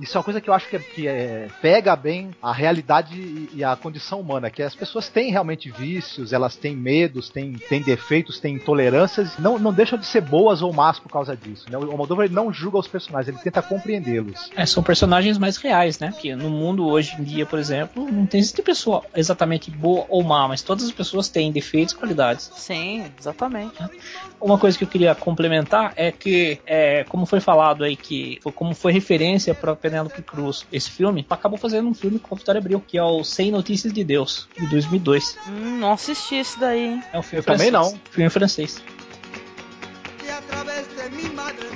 E 0.00 0.04
Isso 0.04 0.16
é 0.16 0.18
uma 0.18 0.24
coisa 0.24 0.40
que 0.40 0.48
eu 0.50 0.54
acho 0.54 0.68
que, 0.68 0.76
é- 0.76 0.78
que 0.78 1.08
é- 1.08 1.48
pega 1.60 1.94
bem 1.96 2.30
a 2.42 2.52
realidade 2.52 3.14
e, 3.14 3.48
e 3.54 3.64
a 3.64 3.74
condição 3.76 4.20
humana, 4.20 4.50
que 4.50 4.62
as 4.62 4.74
pessoas 4.74 5.08
têm 5.08 5.30
realmente 5.30 5.70
vícios, 5.70 6.32
elas 6.32 6.56
têm 6.56 6.76
medos, 6.76 7.28
têm, 7.28 7.52
têm 7.68 7.80
defeitos, 7.82 8.38
têm 8.38 8.54
intolerâncias, 8.54 9.38
não, 9.38 9.58
não 9.58 9.72
deixam 9.72 9.98
de 9.98 10.06
ser 10.06 10.20
boas 10.20 10.62
ou 10.62 10.72
más 10.72 10.98
por 10.98 11.08
causa 11.10 11.36
disso. 11.36 11.70
Né? 11.70 11.78
O 11.78 12.22
ele 12.22 12.34
não 12.34 12.52
julga 12.52 12.78
os 12.78 12.86
personagens, 12.88 13.28
ele 13.34 13.42
tenta 13.42 13.62
compreendê-los. 13.62 14.50
É, 14.54 14.66
são 14.66 14.82
personagens 14.82 15.38
mais 15.38 15.56
reais, 15.56 15.98
né? 15.98 16.10
Porque 16.10 16.34
no 16.36 16.50
mundo 16.50 16.86
hoje 16.86 17.14
em 17.18 17.24
dia, 17.24 17.46
por 17.46 17.58
exemplo, 17.58 18.10
não 18.10 18.26
tem 18.26 18.40
existe 18.42 18.62
pessoa 18.62 19.04
exatamente 19.14 19.70
boa 19.70 20.04
ou 20.08 20.22
má, 20.22 20.46
mas 20.48 20.62
todas 20.62 20.84
as 20.84 20.92
pessoas 20.92 21.28
têm 21.28 21.50
defeitos 21.50 21.94
e 21.94 21.96
qualidades. 21.96 22.50
Sim, 22.56 23.04
exatamente. 23.22 23.74
Uma 24.40 24.58
coisa 24.58 24.76
que 24.76 24.84
eu 24.84 24.88
queria 24.88 25.14
complementar 25.14 25.92
é 25.96 26.10
que, 26.10 26.58
é, 26.66 27.04
como 27.04 27.24
foi 27.26 27.40
falado 27.40 27.84
aí, 27.84 27.96
que 27.96 28.38
foi- 28.42 28.52
como 28.52 28.74
foi 28.74 28.92
referência 28.92 29.54
para 29.54 29.74
Penélope 29.76 30.20
Cruz 30.22 30.66
esse 30.72 30.90
filme, 30.90 31.24
acabou 31.30 31.58
fazendo 31.58 31.88
um 31.88 31.94
filme 31.94 32.18
com 32.18 32.34
a 32.34 32.38
Vitória 32.38 32.58
Abril, 32.58 32.82
que 32.86 32.98
é 32.98 33.02
o 33.02 33.22
Sem 33.24 33.50
Notícias 33.50 33.92
de 33.92 34.02
Deus, 34.04 34.48
de 34.58 34.66
2002. 34.66 35.38
Hum, 35.48 35.78
não 35.78 35.92
assisti 35.92 36.34
esse 36.36 36.58
daí, 36.58 36.84
hein? 36.94 37.02
É 37.12 37.18
um 37.18 37.22
filme 37.22 37.40
Eu 37.40 37.44
também 37.44 37.70
francês. 37.70 37.92
não. 37.92 38.00
Filme 38.10 38.30
francês. 38.30 38.82
que 40.18 40.28
a 40.30 40.40
través 40.42 40.86
de 40.88 41.16
mi 41.16 41.28
madre. 41.34 41.71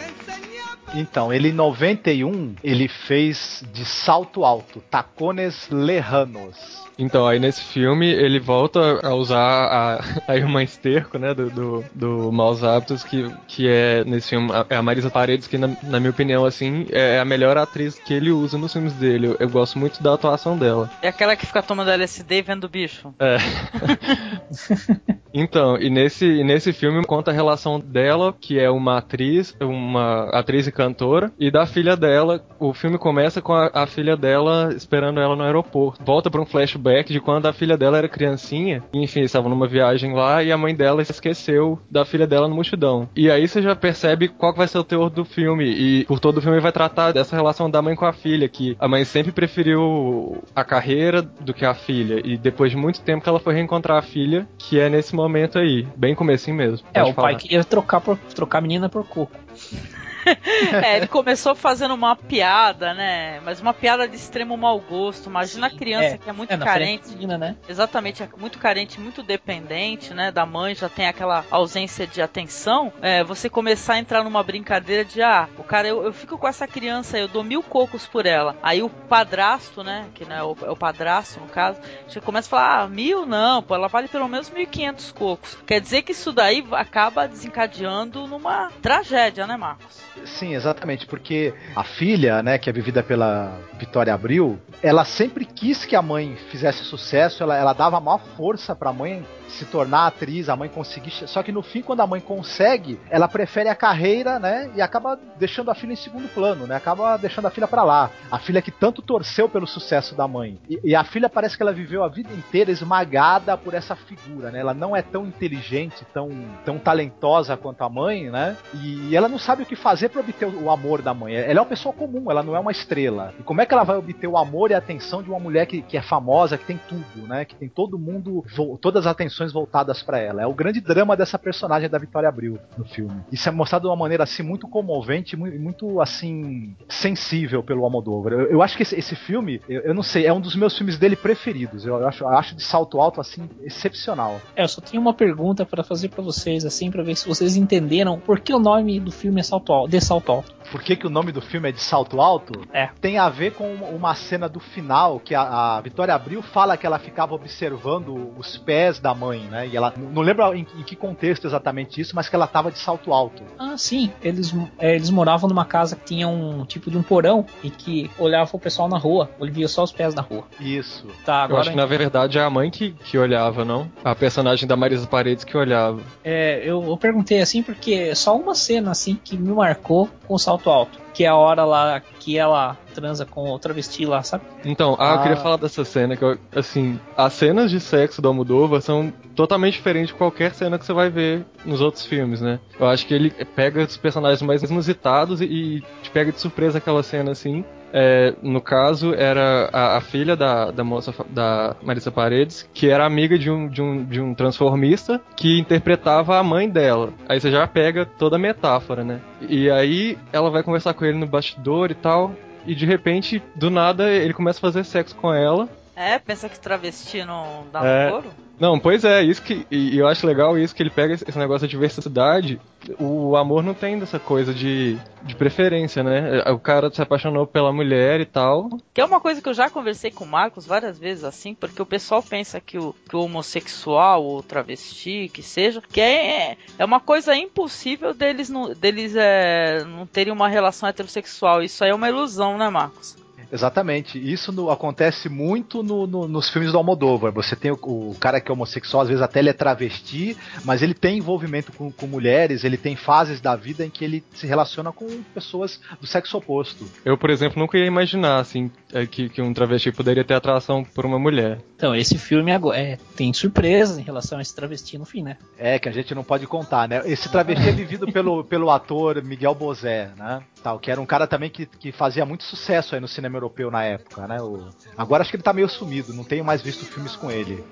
Então, 0.95 1.32
ele 1.32 1.49
em 1.49 1.53
91, 1.53 2.55
ele 2.62 2.89
fez 2.89 3.64
de 3.72 3.84
salto 3.84 4.45
alto, 4.45 4.80
tacones 4.91 5.68
lejanos. 5.70 6.87
Então, 6.99 7.26
aí 7.26 7.39
nesse 7.39 7.61
filme 7.62 8.07
ele 8.11 8.41
volta 8.41 9.07
a 9.07 9.14
usar 9.14 9.39
a, 9.39 10.01
a 10.32 10.34
irmã 10.37 10.62
esterco, 10.62 11.18
né, 11.18 11.34
do, 11.34 11.51
do, 11.51 11.84
do 11.95 12.32
Maus 12.32 12.64
Hábitos, 12.64 13.05
que, 13.05 13.30
que 13.47 13.68
é 13.68 14.03
nesse 14.05 14.30
filme 14.30 14.51
a- 14.51 14.64
é 14.70 14.76
a 14.76 14.82
Marisa 14.82 15.11
Paredes, 15.11 15.47
que 15.47 15.59
na, 15.59 15.68
na 15.82 16.01
minha 16.01 16.11
opinião, 16.11 16.47
assim, 16.47 16.87
é 16.91 17.18
a 17.18 17.24
melhor 17.24 17.59
atriz 17.59 17.99
que 17.99 18.14
ele 18.14 18.30
usa 18.30 18.57
nos 18.57 18.72
filmes 18.72 18.95
dele. 18.95 19.26
Eu, 19.26 19.37
eu 19.41 19.49
gosto 19.51 19.78
muito 19.78 20.03
da 20.03 20.14
atuação 20.14 20.57
dela. 20.57 20.91
É 21.03 21.09
aquela 21.09 21.37
que 21.37 21.45
fica 21.45 21.62
tomando 21.62 21.91
LSD 21.91 22.39
e 22.39 22.43
vendo 22.43 22.64
o 22.64 22.68
bicho. 22.68 23.14
É. 23.18 23.37
Então, 25.39 25.76
e 25.76 25.91
nesse, 25.91 26.24
e 26.24 26.43
nesse 26.43 26.72
filme 26.72 27.05
conta 27.05 27.30
a 27.30 27.34
relação 27.34 27.78
dela, 27.78 28.34
que 28.41 28.59
é 28.59 28.70
uma 28.70 28.97
atriz, 28.97 29.55
uma 29.61 30.30
atriz 30.30 30.66
e 30.66 30.72
cantora 30.77 31.33
e 31.41 31.51
da 31.51 31.66
filha 31.66 31.97
dela. 31.97 32.45
O 32.61 32.74
filme 32.74 32.99
começa 32.99 33.41
com 33.41 33.55
a, 33.55 33.70
a 33.72 33.87
filha 33.87 34.16
dela 34.16 34.72
esperando 34.74 35.20
ela 35.20 35.35
no 35.35 35.43
aeroporto. 35.43 36.05
Volta 36.05 36.31
para 36.31 36.41
um 36.41 36.47
flashback 36.47 37.12
de 37.12 37.20
quando 37.20 37.47
a 37.47 37.53
filha 37.53 37.77
dela 37.77 37.99
era 37.99 38.09
criancinha, 38.09 38.83
e, 38.93 39.03
enfim, 39.03 39.22
estavam 39.22 39.49
numa 39.49 39.66
viagem 39.66 40.14
lá 40.14 40.43
e 40.43 40.53
a 40.53 40.59
mãe 40.59 40.74
dela 40.74 41.03
esqueceu 41.03 41.79
da 41.91 42.05
filha 42.05 42.27
dela 42.27 42.47
no 42.47 42.55
multidão. 42.55 43.09
E 43.16 43.31
aí 43.31 43.49
você 43.49 43.62
já 43.62 43.74
percebe 43.74 44.29
qual 44.29 44.55
vai 44.55 44.68
ser 44.68 44.79
o 44.79 44.85
teor 44.85 45.09
do 45.09 45.24
filme, 45.24 45.64
e 45.64 46.05
por 46.05 46.20
todo 46.20 46.39
o 46.39 46.43
filme 46.43 46.61
vai 46.61 46.72
tratar 46.72 47.12
dessa 47.12 47.35
relação 47.35 47.70
da 47.70 47.81
mãe 47.81 47.95
com 47.95 48.05
a 48.05 48.12
filha, 48.12 48.49
que 48.49 48.77
a 48.79 48.87
mãe 48.87 49.05
sempre 49.05 49.33
preferiu 49.33 50.43
a 50.55 50.64
carreira 50.64 51.22
do 51.22 51.55
que 51.55 51.64
a 51.64 51.74
filha, 51.74 52.20
e 52.24 52.37
depois 52.37 52.70
de 52.70 52.77
muito 52.77 53.01
tempo 53.01 53.22
que 53.22 53.29
ela 53.29 53.41
foi 53.41 53.55
reencontrar 53.55 53.99
a 53.99 54.03
filha, 54.03 54.47
que 54.59 54.79
é 54.79 54.89
nesse 54.89 55.14
momento 55.14 55.59
aí, 55.59 55.87
bem 55.97 56.14
comecinho 56.14 56.57
mesmo. 56.57 56.87
É, 56.93 57.03
o 57.03 57.12
falar. 57.12 57.29
pai 57.29 57.37
queria 57.37 57.64
trocar, 57.64 58.01
por, 58.01 58.18
trocar 58.35 58.59
a 58.59 58.61
menina 58.61 58.89
por 58.89 59.07
coco. 59.07 59.33
É, 60.87 60.97
ele 60.97 61.07
começou 61.07 61.55
fazendo 61.55 61.95
uma 61.95 62.16
piada, 62.16 62.93
né? 62.95 63.41
Mas 63.41 63.61
uma 63.61 63.72
piada 63.72 64.07
de 64.09 64.16
extremo 64.16 64.57
mau 64.57 64.79
gosto. 64.81 65.29
Imagina 65.29 65.68
a 65.68 65.70
criança 65.70 66.14
É, 66.14 66.18
que 66.18 66.29
é 66.29 66.33
muito 66.33 66.53
é, 66.53 66.59
carente. 66.59 67.14
né? 67.27 67.57
Exatamente, 67.68 68.22
é 68.22 68.29
muito 68.37 68.59
carente, 68.59 69.01
muito 69.01 69.22
dependente, 69.22 70.12
né? 70.12 70.31
Da 70.31 70.45
mãe, 70.45 70.74
já 70.74 70.89
tem 70.89 71.07
aquela 71.07 71.45
ausência 71.51 72.07
de 72.07 72.20
atenção. 72.20 72.93
É, 73.01 73.22
você 73.24 73.49
começar 73.49 73.95
a 73.95 73.99
entrar 73.99 74.22
numa 74.24 74.43
brincadeira 74.43 75.05
de, 75.05 75.22
ah, 75.22 75.49
o 75.59 75.64
cara, 75.64 75.89
eu, 75.89 76.05
eu 76.05 76.12
fico 76.12 76.37
com 76.39 76.49
essa 76.49 76.66
criança, 76.66 77.18
eu 77.18 77.29
dou 77.29 77.45
mil 77.45 77.62
cocos 77.62 78.07
por 78.07 78.27
ela. 78.27 78.57
Aí 78.62 78.83
o 78.83 78.89
padrasto, 78.89 79.83
né? 79.83 80.07
Que 80.14 80.24
não 80.24 80.37
é 80.37 80.43
o, 80.43 80.57
é 80.62 80.70
o 80.70 80.77
padrasto, 80.77 81.41
no 81.41 81.47
caso, 81.47 81.81
já 82.09 82.20
começa 82.20 82.49
a 82.49 82.51
falar, 82.51 82.83
ah, 82.83 82.89
mil 82.89 83.27
não, 83.27 83.62
pô, 83.62 83.74
ela 83.74 83.89
vale 83.89 84.09
pelo 84.09 84.29
menos 84.29 84.51
1.500 84.51 85.12
cocos. 85.14 85.59
Quer 85.66 85.81
dizer 85.81 86.03
que 86.03 86.12
isso 86.12 86.33
daí 86.33 86.64
acaba 86.72 87.27
desencadeando 87.29 88.27
numa 88.27 88.70
tragédia, 88.83 89.47
né, 89.47 89.57
Marcos? 89.57 90.01
Sim, 90.25 90.55
exatamente, 90.55 91.07
porque 91.07 91.55
a 91.75 91.85
filha, 91.85 92.43
né, 92.43 92.59
que 92.59 92.69
é 92.69 92.73
vivida 92.73 93.03
pela 93.03 93.59
Vitória 93.79 94.12
Abril, 94.12 94.59
ela 94.83 95.05
sempre 95.05 95.45
quis 95.45 95.85
que 95.85 95.95
a 95.95 96.03
mãe 96.03 96.37
fizesse 96.51 96.85
sucesso, 96.85 97.43
ela, 97.43 97.57
ela 97.57 97.73
dava 97.73 97.97
a 97.97 98.01
maior 98.01 98.21
força 98.37 98.75
pra 98.75 98.93
mãe 98.93 99.25
se 99.57 99.65
tornar 99.67 100.07
atriz, 100.07 100.49
a 100.49 100.57
mãe 100.57 100.69
conseguir. 100.69 101.11
Só 101.11 101.43
que 101.43 101.53
no 101.53 101.63
fim, 101.63 101.83
quando 101.83 102.01
a 102.01 102.07
mãe 102.07 102.21
consegue, 102.21 102.99
ela 103.11 103.29
prefere 103.29 103.69
a 103.69 103.75
carreira, 103.75 104.39
né? 104.39 104.71
E 104.75 104.83
acaba 104.83 105.19
deixando 105.39 105.71
a 105.71 105.75
filha 105.75 105.93
em 105.93 105.97
segundo 105.97 106.29
plano, 106.29 106.67
né? 106.67 106.77
Acaba 106.77 107.17
deixando 107.17 107.47
a 107.47 107.51
filha 107.51 107.67
pra 107.67 107.83
lá. 107.83 108.11
A 108.31 108.39
filha 108.39 108.63
que 108.63 108.71
tanto 108.71 109.03
torceu 109.03 109.49
pelo 109.49 109.67
sucesso 109.67 110.15
da 110.15 110.29
mãe. 110.29 110.59
E, 110.69 110.81
e 110.85 110.95
a 110.95 111.05
filha 111.05 111.29
parece 111.29 111.57
que 111.57 111.63
ela 111.63 111.73
viveu 111.73 112.05
a 112.05 112.09
vida 112.09 112.33
inteira 112.33 112.71
esmagada 112.71 113.57
por 113.57 113.75
essa 113.75 113.97
figura, 113.97 114.51
né? 114.51 114.61
Ela 114.61 114.75
não 114.75 114.95
é 114.95 115.03
tão 115.03 115.27
inteligente, 115.27 116.05
tão, 116.13 116.31
tão 116.65 116.79
talentosa 116.79 117.57
quanto 117.57 117.83
a 117.83 117.89
mãe, 117.89 118.31
né? 118.31 118.57
E, 118.75 119.11
e 119.11 119.17
ela 119.17 119.29
não 119.29 119.39
sabe 119.39 119.63
o 119.63 119.67
que 119.67 119.77
fazer 119.77 120.09
pra 120.09 120.21
obter 120.21 120.47
o, 120.47 120.65
o 120.65 120.71
amor 120.71 121.03
da 121.03 121.15
mãe. 121.15 121.35
Ela 121.35 121.59
é 121.59 121.61
uma 121.61 121.67
pessoa 121.67 121.93
comum, 121.95 122.31
ela 122.31 122.43
não 122.43 122.55
é 122.55 122.61
uma 122.61 122.73
estrela. 122.73 123.35
E 123.39 123.43
como 123.43 123.61
é 123.61 123.67
que 123.67 123.73
ela 123.73 123.85
vai 123.85 123.97
obter 123.97 124.27
o 124.27 124.37
amor 124.37 124.71
e 124.71 124.75
a 124.75 124.79
atenção 124.79 125.23
de 125.23 125.31
uma 125.31 125.39
mulher 125.39 125.67
que, 125.67 125.83
que 125.83 125.97
é 125.97 126.03
famosa, 126.03 126.59
que 126.59 126.65
tem 126.65 126.81
tudo, 126.89 127.27
né? 127.27 127.45
Que 127.45 127.55
tem 127.55 127.69
todo 127.69 127.99
mundo, 127.99 128.45
todas 128.81 129.07
as 129.07 129.13
atenções 129.13 129.46
voltadas 129.53 130.03
pra 130.03 130.19
ela. 130.19 130.43
É 130.43 130.47
o 130.47 130.55
grande 130.55 130.81
drama 130.81 131.17
dessa 131.17 131.39
personagem 131.39 131.89
da 131.89 131.99
Vitória 131.99 132.29
Abril 132.29 132.59
no 132.77 132.85
filme. 132.85 133.21
Isso 133.33 133.49
é 133.49 133.53
mostrado 133.53 133.83
de 133.83 133.89
uma 133.89 133.97
maneira 133.97 134.25
assim 134.25 134.43
muito 134.43 134.69
comovente, 134.69 135.37
mu- 135.37 135.47
muito 135.59 136.01
assim 136.01 136.75
sensível 136.89 137.63
pelo 137.63 137.85
Almodóvar. 137.85 138.33
Eu, 138.33 138.47
eu 138.51 138.63
acho 138.63 138.77
que 138.77 138.83
esse, 138.83 138.97
esse 138.99 139.15
filme, 139.15 139.61
eu, 139.69 139.83
eu 139.83 139.95
não 139.95 140.03
sei, 140.03 140.27
é 140.27 140.33
um 140.33 140.41
dos 140.41 140.57
meus 140.57 140.77
filmes 140.77 140.99
dele 140.99 141.17
preferidos. 141.17 141.85
Eu 141.87 142.07
acho, 142.07 142.25
eu 142.25 142.29
acho 142.29 142.55
de 142.57 142.63
salto 142.63 143.01
alto 143.01 143.21
assim 143.21 143.49
excepcional. 143.63 144.41
É, 144.55 144.63
eu 144.63 144.69
só 144.69 144.81
tenho 144.81 145.01
uma 145.01 145.15
pergunta 145.15 145.65
pra 145.65 145.83
fazer 145.85 146.09
pra 146.09 146.23
vocês, 146.23 146.65
assim, 146.65 146.91
pra 146.91 147.03
ver 147.03 147.17
se 147.17 147.29
vocês 147.29 147.57
entenderam 147.57 148.19
por 148.19 148.41
que 148.41 148.53
o 148.53 148.59
nome 148.59 148.99
do 149.01 149.13
filme 149.13 149.41
é 149.41 149.43
Salto 149.43 149.73
Alto, 149.73 149.91
de 149.91 150.01
Salto 150.01 150.33
Alto. 150.33 150.56
Por 150.71 150.83
que, 150.83 150.97
que 150.97 151.07
o 151.07 151.11
nome 151.11 151.33
do 151.33 151.41
filme 151.41 151.69
é 151.69 151.73
de 151.73 151.81
salto 151.81 152.21
alto? 152.21 152.62
É. 152.73 152.89
Tem 153.01 153.19
a 153.19 153.29
ver 153.29 153.53
com 153.53 153.73
uma- 153.75 154.14
cena 154.17 154.49
do 154.49 154.59
final 154.61 155.21
que 155.21 155.35
a, 155.35 155.77
a 155.77 155.81
Vitória 155.81 156.14
Abril 156.14 156.41
fala 156.41 156.77
que 156.77 156.87
ela 156.87 156.99
ficava 156.99 157.35
observando 157.35 158.33
os 158.39 158.57
pés 158.57 158.99
da 158.99 159.14
mãe, 159.14 159.41
né? 159.41 159.67
E 159.69 159.77
ela 159.77 159.93
não 159.97 160.23
lembra 160.23 160.57
em, 160.57 160.67
em 160.79 160.83
que 160.83 160.97
contexto 160.97 161.47
exatamente 161.47 162.01
isso, 162.01 162.14
mas 162.14 162.29
que 162.29 162.35
ela 162.37 162.47
tava 162.47 162.71
de 162.71 162.79
salto 162.79 163.12
alto. 163.12 163.43
Ah, 163.59 163.77
sim. 163.77 164.11
Eles, 164.23 164.55
é, 164.79 164.95
eles 164.95 165.11
moravam 165.11 165.49
numa 165.49 165.64
casa 165.64 165.97
que 165.97 166.05
tinha 166.05 166.27
um 166.29 166.64
tipo 166.64 166.91
de 166.91 166.97
um 166.97 167.03
porão 167.03 167.45
e 167.62 167.71
que 167.71 168.11
olhava 168.19 168.51
o 168.53 168.59
pessoal 168.59 168.89
na 168.89 168.97
rua. 168.99 169.31
Ele 169.41 169.51
via 169.51 169.69
só 169.69 169.83
os 169.83 169.93
pés 169.93 170.14
na 170.14 170.23
rua. 170.23 170.45
Isso. 170.59 171.07
Tá, 171.25 171.41
Eu 171.41 171.45
agora 171.45 171.61
acho 171.62 171.71
que 171.71 171.77
na 171.77 171.87
verdade 171.87 172.39
é 172.39 172.43
a 172.43 172.49
mãe 172.51 172.71
que, 172.71 172.93
que 172.93 173.19
olhava, 173.19 173.64
não? 173.64 173.91
A 174.05 174.14
personagem 174.14 174.67
da 174.67 174.77
Marisa 174.77 175.07
Paredes 175.07 175.45
que 175.45 175.57
olhava. 175.57 176.01
é, 176.25 176.61
eu, 176.64 176.83
eu 176.85 176.97
perguntei 176.97 177.41
assim 177.41 177.62
porque 177.62 178.14
só 178.14 178.37
uma 178.37 178.55
cena 178.55 178.91
assim 178.93 179.19
que 179.23 179.37
me 179.37 179.53
marcou 179.53 180.09
com 180.27 180.35
o 180.35 180.39
salto 180.39 180.56
alto. 180.65 180.99
Que 181.15 181.25
é 181.25 181.29
a 181.29 181.35
hora 181.37 181.65
lá 181.65 182.01
que 182.21 182.37
ela 182.37 182.77
transa 182.95 183.25
com 183.25 183.51
o 183.51 183.59
travesti 183.59 184.05
lá, 184.05 184.23
sabe? 184.23 184.45
Então, 184.65 184.97
ah, 184.99 185.13
eu 185.13 185.15
Ah. 185.15 185.23
queria 185.23 185.37
falar 185.37 185.57
dessa 185.57 185.85
cena, 185.85 186.17
que 186.17 186.23
eu, 186.25 186.37
assim, 186.55 186.99
as 187.17 187.33
cenas 187.33 187.71
de 187.71 187.81
sexo 187.81 188.21
do 188.21 188.29
Almodóvar 188.29 188.81
são 188.83 189.13
totalmente 189.35 189.75
diferentes 189.75 190.09
de 190.09 190.15
qualquer 190.15 190.53
cena 190.55 190.79
que 190.79 190.85
você 190.85 190.93
vai 190.93 191.09
ver 191.09 191.45
nos 191.65 191.81
outros 191.81 192.05
filmes, 192.05 192.41
né? 192.41 192.59
Eu 192.79 192.87
acho 192.87 193.07
que 193.07 193.15
ele 193.15 193.31
pega 193.31 193.83
os 193.83 193.97
personagens 193.97 194.43
mais 194.43 194.63
inusitados 194.63 195.41
e, 195.41 195.45
e 195.45 195.81
te 196.03 196.11
pega 196.11 196.33
de 196.33 196.41
surpresa 196.41 196.79
aquela 196.79 197.03
cena, 197.03 197.31
assim. 197.33 197.65
É, 197.99 198.35
no 198.43 198.61
caso, 198.61 199.15
era 199.15 199.71
a, 199.73 199.97
a 199.97 200.01
filha 200.03 200.37
da, 200.37 200.71
da 200.71 200.85
moça, 200.85 201.15
da 201.31 201.75
Marisa 201.83 202.11
Paredes, 202.13 202.69
que 202.75 202.91
era 202.91 203.07
amiga 203.07 203.39
de 203.39 203.51
um, 203.51 203.67
de, 203.69 203.81
um, 203.81 204.05
de 204.05 204.21
um 204.21 204.35
transformista 204.35 205.19
que 205.35 205.59
interpretava 205.59 206.37
a 206.39 206.43
mãe 206.43 206.69
dela. 206.69 207.15
Aí 207.27 207.41
você 207.41 207.51
já 207.51 207.67
pega 207.67 208.05
toda 208.05 208.37
a 208.37 208.39
metáfora, 208.39 209.03
né? 209.03 209.21
E 209.49 209.71
aí 209.71 210.19
ela 210.31 210.51
vai 210.51 210.63
conversar 210.63 210.93
com 210.93 211.07
ele 211.07 211.17
no 211.17 211.27
bastidor 211.27 211.91
e 211.91 211.95
tal, 211.95 212.35
e 212.67 212.75
de 212.75 212.85
repente, 212.85 213.43
do 213.55 213.71
nada, 213.71 214.11
ele 214.11 214.35
começa 214.35 214.59
a 214.59 214.61
fazer 214.61 214.85
sexo 214.85 215.17
com 215.17 215.33
ela. 215.33 215.67
É, 215.95 216.19
pensa 216.19 216.51
que 216.51 216.61
travesti 216.61 217.25
não 217.25 217.65
dá 217.73 217.83
É. 217.83 218.05
no 218.05 218.11
couro? 218.13 218.31
Não, 218.59 218.79
pois 218.79 219.05
é, 219.05 219.23
isso 219.23 219.43
que. 219.43 219.67
E 219.71 219.99
eu 219.99 220.07
acho 220.09 220.27
legal 220.27 220.59
isso 220.59 220.75
que 220.75 220.83
ele 220.83 220.91
pega 220.91 221.15
esse 221.15 221.39
negócio 221.39 221.67
de 221.67 221.71
diversidade. 221.71 222.61
O 222.99 223.37
amor 223.37 223.63
não 223.63 223.75
tem 223.75 223.99
dessa 223.99 224.19
coisa 224.19 224.55
de, 224.55 224.97
de 225.23 225.35
preferência, 225.35 226.03
né? 226.03 226.43
O 226.51 226.59
cara 226.59 226.91
se 226.91 227.03
apaixonou 227.03 227.47
pela 227.47 227.73
mulher 227.73 228.21
e 228.21 228.25
tal. 228.25 228.69
Que 228.95 229.01
é 229.01 229.05
uma 229.05 229.21
coisa 229.21 229.43
que 229.43 229.49
eu 229.49 229.55
já 229.55 229.69
conversei 229.69 230.11
com 230.11 230.25
o 230.25 230.29
Marcos 230.29 230.67
várias 230.67 230.99
vezes 230.99 231.25
assim, 231.25 231.55
porque 231.55 231.83
o 231.83 231.87
pessoal 231.87 232.23
pensa 232.23 232.61
que 232.61 232.79
o, 232.79 232.95
que 233.09 233.17
o 233.17 233.23
homossexual 233.23 234.25
ou 234.25 234.43
travesti, 234.43 235.29
que 235.33 235.43
seja, 235.43 235.83
que 235.91 236.01
é, 236.01 236.57
é 236.79 236.85
uma 236.85 237.01
coisa 237.01 237.37
impossível 237.37 238.15
deles, 238.15 238.49
não, 238.49 238.73
deles 238.73 239.15
é, 239.17 239.85
não 239.85 240.07
terem 240.07 240.33
uma 240.33 240.49
relação 240.49 240.89
heterossexual. 240.89 241.63
Isso 241.63 241.85
aí 241.85 241.91
é 241.91 241.95
uma 241.95 242.09
ilusão, 242.09 242.57
né, 242.57 242.71
Marcos? 242.71 243.26
Exatamente. 243.53 244.19
Isso 244.19 244.53
no- 244.53 244.71
acontece 244.71 245.29
muito 245.29 245.83
no- 245.83 246.07
no- 246.07 246.29
nos 246.29 246.49
filmes 246.49 246.73
do 246.73 246.79
Almodóvar. 246.79 247.33
Você 247.33 247.55
tem 247.57 247.71
o, 247.71 247.75
o 247.75 248.17
cara 248.19 248.41
que 248.41 248.51
é 248.51 248.53
homossexual, 248.53 249.03
às 249.03 249.09
vezes 249.09 249.23
até 249.23 249.41
ele 249.41 249.51
é 249.51 249.53
travesti, 249.53 250.37
mas 250.65 250.83
ele 250.83 250.95
tem 250.95 251.19
envolvimento 251.19 251.73
com, 251.73 251.91
com 251.91 252.07
mulheres, 252.07 252.65
ele 252.65 252.77
tem 252.77 252.97
fases 252.97 253.41
da 253.41 253.55
vida 253.57 253.85
em 253.85 253.91
que 253.91 254.05
ele 254.05 254.25
se 254.35 254.47
relaciona 254.47 254.93
com 254.93 255.07
pessoas 255.35 255.81
do 256.01 256.07
sexo 256.07 256.37
oposto. 256.39 256.87
Eu, 257.05 257.17
por 257.19 257.31
exemplo, 257.31 257.59
nunca 257.59 257.79
ia 257.79 257.87
imaginar, 257.87 258.39
assim, 258.39 258.71
é, 258.93 259.07
que, 259.07 259.29
que 259.29 259.43
um 259.43 259.53
travesti 259.53 259.93
poderia 259.93 260.25
ter 260.25 260.35
atração 260.35 260.85
por 260.85 261.05
uma 261.07 261.19
mulher. 261.19 261.59
Então, 261.77 261.95
esse 261.95 262.17
filme 262.19 262.53
agora 262.53 262.79
é, 262.79 262.99
tem 263.17 263.33
surpresas 263.33 263.99
em 263.99 264.03
relação 264.03 264.39
a 264.39 264.43
esse 264.43 264.55
travesti 264.55 264.97
no 264.99 265.05
fim, 265.05 265.23
né? 265.23 265.37
É, 265.59 265.79
que 265.79 265.89
a 265.89 265.93
gente 265.93 266.15
não 266.15 266.25
pode 266.25 266.47
contar, 266.47 266.89
né? 266.89 267.03
Esse 267.05 267.29
travesti 267.31 267.69
é 267.69 267.73
vivido 267.73 268.11
pelo, 268.11 268.43
pelo 268.45 268.71
ator 268.71 269.23
Miguel 269.23 269.55
Bozé, 269.55 270.11
né? 270.17 270.43
Tal, 270.63 270.79
que 270.79 270.91
era 270.91 271.01
um 271.01 271.07
cara 271.07 271.27
também 271.27 271.51
que, 271.51 271.67
que 271.67 271.93
fazia 271.93 272.25
muito 272.25 272.45
sucesso 272.45 272.95
aí 272.95 273.01
no 273.01 273.07
cinema 273.07 273.36
europeu 273.37 273.70
na 273.70 273.84
época, 273.84 274.26
né? 274.26 274.41
O- 274.43 274.68
Agora 274.97 275.22
acho 275.22 275.30
que 275.30 275.37
ele 275.37 275.43
tá 275.43 275.53
meio 275.53 275.68
sumido, 275.68 276.12
não 276.14 276.24
tenho 276.24 276.45
mais 276.45 276.62
visto 276.62 276.84
filmes 276.84 277.14
com 277.16 277.30
ele. 277.30 277.62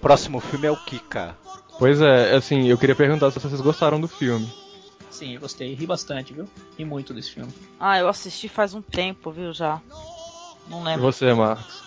Próximo 0.00 0.40
filme 0.40 0.66
é 0.66 0.70
o 0.70 0.76
Kika. 0.76 1.36
Pois 1.78 2.00
é, 2.00 2.34
assim, 2.34 2.66
eu 2.68 2.76
queria 2.78 2.94
perguntar 2.94 3.30
se 3.30 3.38
vocês 3.38 3.60
gostaram 3.60 4.00
do 4.00 4.08
filme. 4.08 4.48
Sim, 5.10 5.34
eu 5.34 5.40
gostei, 5.40 5.74
ri 5.74 5.86
bastante, 5.86 6.32
viu? 6.32 6.48
Ri 6.76 6.84
muito 6.84 7.12
desse 7.14 7.30
filme. 7.32 7.52
Ah, 7.78 7.98
eu 7.98 8.08
assisti 8.08 8.48
faz 8.48 8.74
um 8.74 8.82
tempo, 8.82 9.30
viu, 9.30 9.52
já. 9.52 9.80
Não 10.68 10.80
E 10.80 10.84
lembro. 10.84 11.02
você, 11.02 11.32
Marcos? 11.32 11.82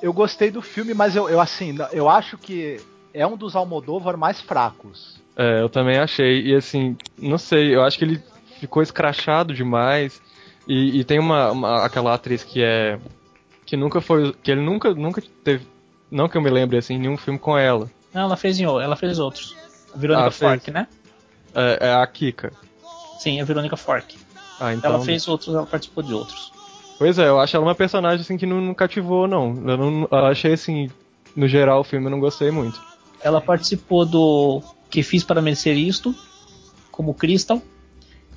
Eu 0.00 0.12
gostei 0.12 0.50
do 0.50 0.62
filme, 0.62 0.94
mas 0.94 1.14
eu, 1.16 1.28
eu 1.28 1.40
assim, 1.40 1.76
eu 1.92 2.08
acho 2.08 2.38
que 2.38 2.80
é 3.12 3.26
um 3.26 3.36
dos 3.36 3.54
Almodóvar 3.56 4.16
mais 4.16 4.40
fracos. 4.40 5.16
É, 5.36 5.60
eu 5.60 5.68
também 5.68 5.98
achei. 5.98 6.42
E 6.46 6.54
assim, 6.54 6.96
não 7.18 7.38
sei, 7.38 7.74
eu 7.74 7.82
acho 7.82 7.98
que 7.98 8.04
ele 8.04 8.22
ficou 8.60 8.82
escrachado 8.82 9.54
demais. 9.54 10.20
E, 10.66 11.00
e 11.00 11.04
tem 11.04 11.18
uma, 11.18 11.50
uma- 11.52 11.84
aquela 11.84 12.14
atriz 12.14 12.42
que 12.42 12.62
é. 12.62 12.98
que 13.66 13.76
nunca 13.76 14.00
foi. 14.00 14.32
que 14.42 14.50
ele 14.50 14.60
nunca, 14.62 14.94
nunca 14.94 15.22
teve. 15.42 15.66
Não 16.10 16.28
que 16.28 16.36
eu 16.36 16.42
me 16.42 16.50
lembre 16.50 16.76
assim, 16.78 16.98
nenhum 16.98 17.16
filme 17.16 17.38
com 17.38 17.56
ela. 17.58 17.90
Não, 18.12 18.22
ela 18.22 18.36
fez 18.36 18.58
em 18.60 18.64
ela 18.64 18.96
fez 18.96 19.18
outros. 19.18 19.56
A 19.94 19.98
Verônica 19.98 20.28
Ah. 20.28 20.30
Fork, 20.30 20.70
né? 20.70 20.86
É, 21.54 21.88
é 21.88 21.94
a 21.94 22.06
Kika. 22.06 22.52
Sim, 23.18 23.40
a 23.40 23.44
Verônica 23.44 23.76
Fork. 23.76 24.16
Ah, 24.60 24.72
então. 24.72 24.92
Ela 24.94 25.04
fez 25.04 25.26
outros, 25.28 25.54
ela 25.54 25.66
participou 25.66 26.02
de 26.02 26.14
outros. 26.14 26.52
Pois 26.98 27.18
é, 27.18 27.28
eu 27.28 27.40
acho 27.40 27.56
ela 27.56 27.64
uma 27.66 27.74
personagem 27.74 28.20
assim 28.20 28.36
que 28.36 28.46
não, 28.46 28.60
não 28.60 28.72
cativou, 28.74 29.26
não. 29.26 29.48
Eu, 29.66 29.76
não. 29.76 30.08
eu 30.10 30.18
achei 30.26 30.52
assim. 30.52 30.90
No 31.34 31.48
geral, 31.48 31.80
o 31.80 31.84
filme 31.84 32.06
eu 32.06 32.10
não 32.10 32.20
gostei 32.20 32.50
muito. 32.52 32.80
Ela 33.20 33.40
participou 33.40 34.06
do 34.06 34.62
Que 34.88 35.02
Fiz 35.02 35.24
para 35.24 35.42
Merecer 35.42 35.76
Isto, 35.76 36.14
como 36.92 37.12
Crystal. 37.14 37.60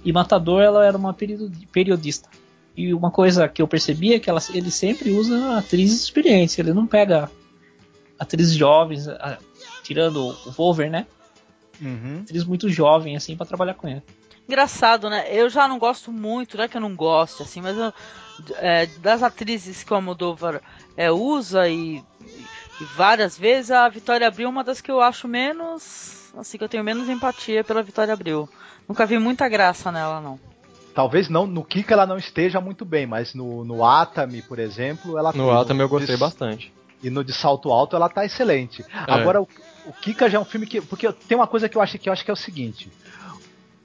E 0.03 0.13
Matador 0.13 0.61
ela 0.61 0.85
era 0.85 0.97
uma 0.97 1.13
periodista. 1.13 2.29
E 2.75 2.93
uma 2.93 3.09
coisa 3.09 3.47
que 3.47 3.61
eu 3.61 3.67
percebi 3.67 4.13
é 4.13 4.19
que 4.19 4.29
ela, 4.29 4.39
ele 4.53 4.69
sempre 4.69 5.11
usa 5.11 5.57
atrizes 5.57 6.03
experientes. 6.03 6.57
Ele 6.59 6.73
não 6.73 6.85
pega 6.85 7.29
atrizes 8.19 8.55
jovens, 8.55 9.07
a, 9.07 9.37
tirando 9.83 10.17
o 10.17 10.51
Wolver, 10.51 10.89
né? 10.89 11.07
Uhum. 11.81 12.21
Atriz 12.23 12.43
muito 12.43 12.69
jovem, 12.69 13.15
assim, 13.15 13.35
para 13.35 13.45
trabalhar 13.45 13.73
com 13.75 13.87
ele. 13.87 14.03
Engraçado, 14.47 15.09
né? 15.09 15.25
Eu 15.29 15.49
já 15.49 15.67
não 15.67 15.77
gosto 15.77 16.11
muito, 16.11 16.57
não 16.57 16.63
é 16.63 16.67
que 16.67 16.77
eu 16.77 16.81
não 16.81 16.95
gosto, 16.95 17.43
assim, 17.43 17.61
mas 17.61 17.77
eu, 17.77 17.93
é, 18.55 18.85
das 19.01 19.21
atrizes 19.21 19.83
que 19.83 19.91
o 19.91 19.95
Almodóvar 19.95 20.61
é, 20.95 21.11
usa 21.11 21.67
e, 21.67 21.97
e, 22.79 22.83
várias 22.95 23.37
vezes, 23.37 23.71
a 23.71 23.87
Vitória 23.89 24.27
Abril 24.27 24.47
é 24.47 24.49
uma 24.49 24.63
das 24.63 24.79
que 24.79 24.89
eu 24.89 25.01
acho 25.01 25.27
menos, 25.27 26.31
assim, 26.37 26.57
que 26.57 26.63
eu 26.63 26.69
tenho 26.69 26.83
menos 26.83 27.09
empatia 27.09 27.63
pela 27.63 27.83
Vitória 27.83 28.13
Abril. 28.13 28.49
Nunca 28.88 29.05
vi 29.05 29.19
muita 29.19 29.47
graça 29.49 29.91
nela, 29.91 30.21
não. 30.21 30.39
Talvez 30.93 31.29
não 31.29 31.45
no 31.45 31.63
Kika 31.63 31.93
ela 31.93 32.07
não 32.07 32.17
esteja 32.17 32.59
muito 32.59 32.83
bem, 32.83 33.05
mas 33.05 33.33
no, 33.33 33.63
no 33.63 33.85
Atami, 33.85 34.41
por 34.41 34.57
exemplo, 34.57 35.17
ela 35.17 35.31
No 35.31 35.51
Atami 35.51 35.81
eu 35.81 35.89
gostei 35.89 36.15
de, 36.15 36.19
bastante. 36.19 36.73
E 37.03 37.09
no 37.09 37.23
de 37.23 37.33
salto 37.33 37.71
alto 37.71 37.95
ela 37.95 38.09
tá 38.09 38.25
excelente. 38.25 38.83
É. 39.07 39.13
Agora 39.13 39.41
o, 39.41 39.47
o 39.85 39.93
Kika 39.93 40.29
já 40.29 40.39
é 40.39 40.41
um 40.41 40.45
filme 40.45 40.65
que. 40.65 40.81
Porque 40.81 41.11
tem 41.11 41.38
uma 41.38 41.45
coisa 41.45 41.69
que 41.69 41.77
eu 41.77 41.81
acho 41.81 41.99
que 41.99 42.09
eu 42.09 42.13
acho 42.13 42.25
que 42.25 42.31
é 42.31 42.33
o 42.33 42.38
seguinte 42.38 42.89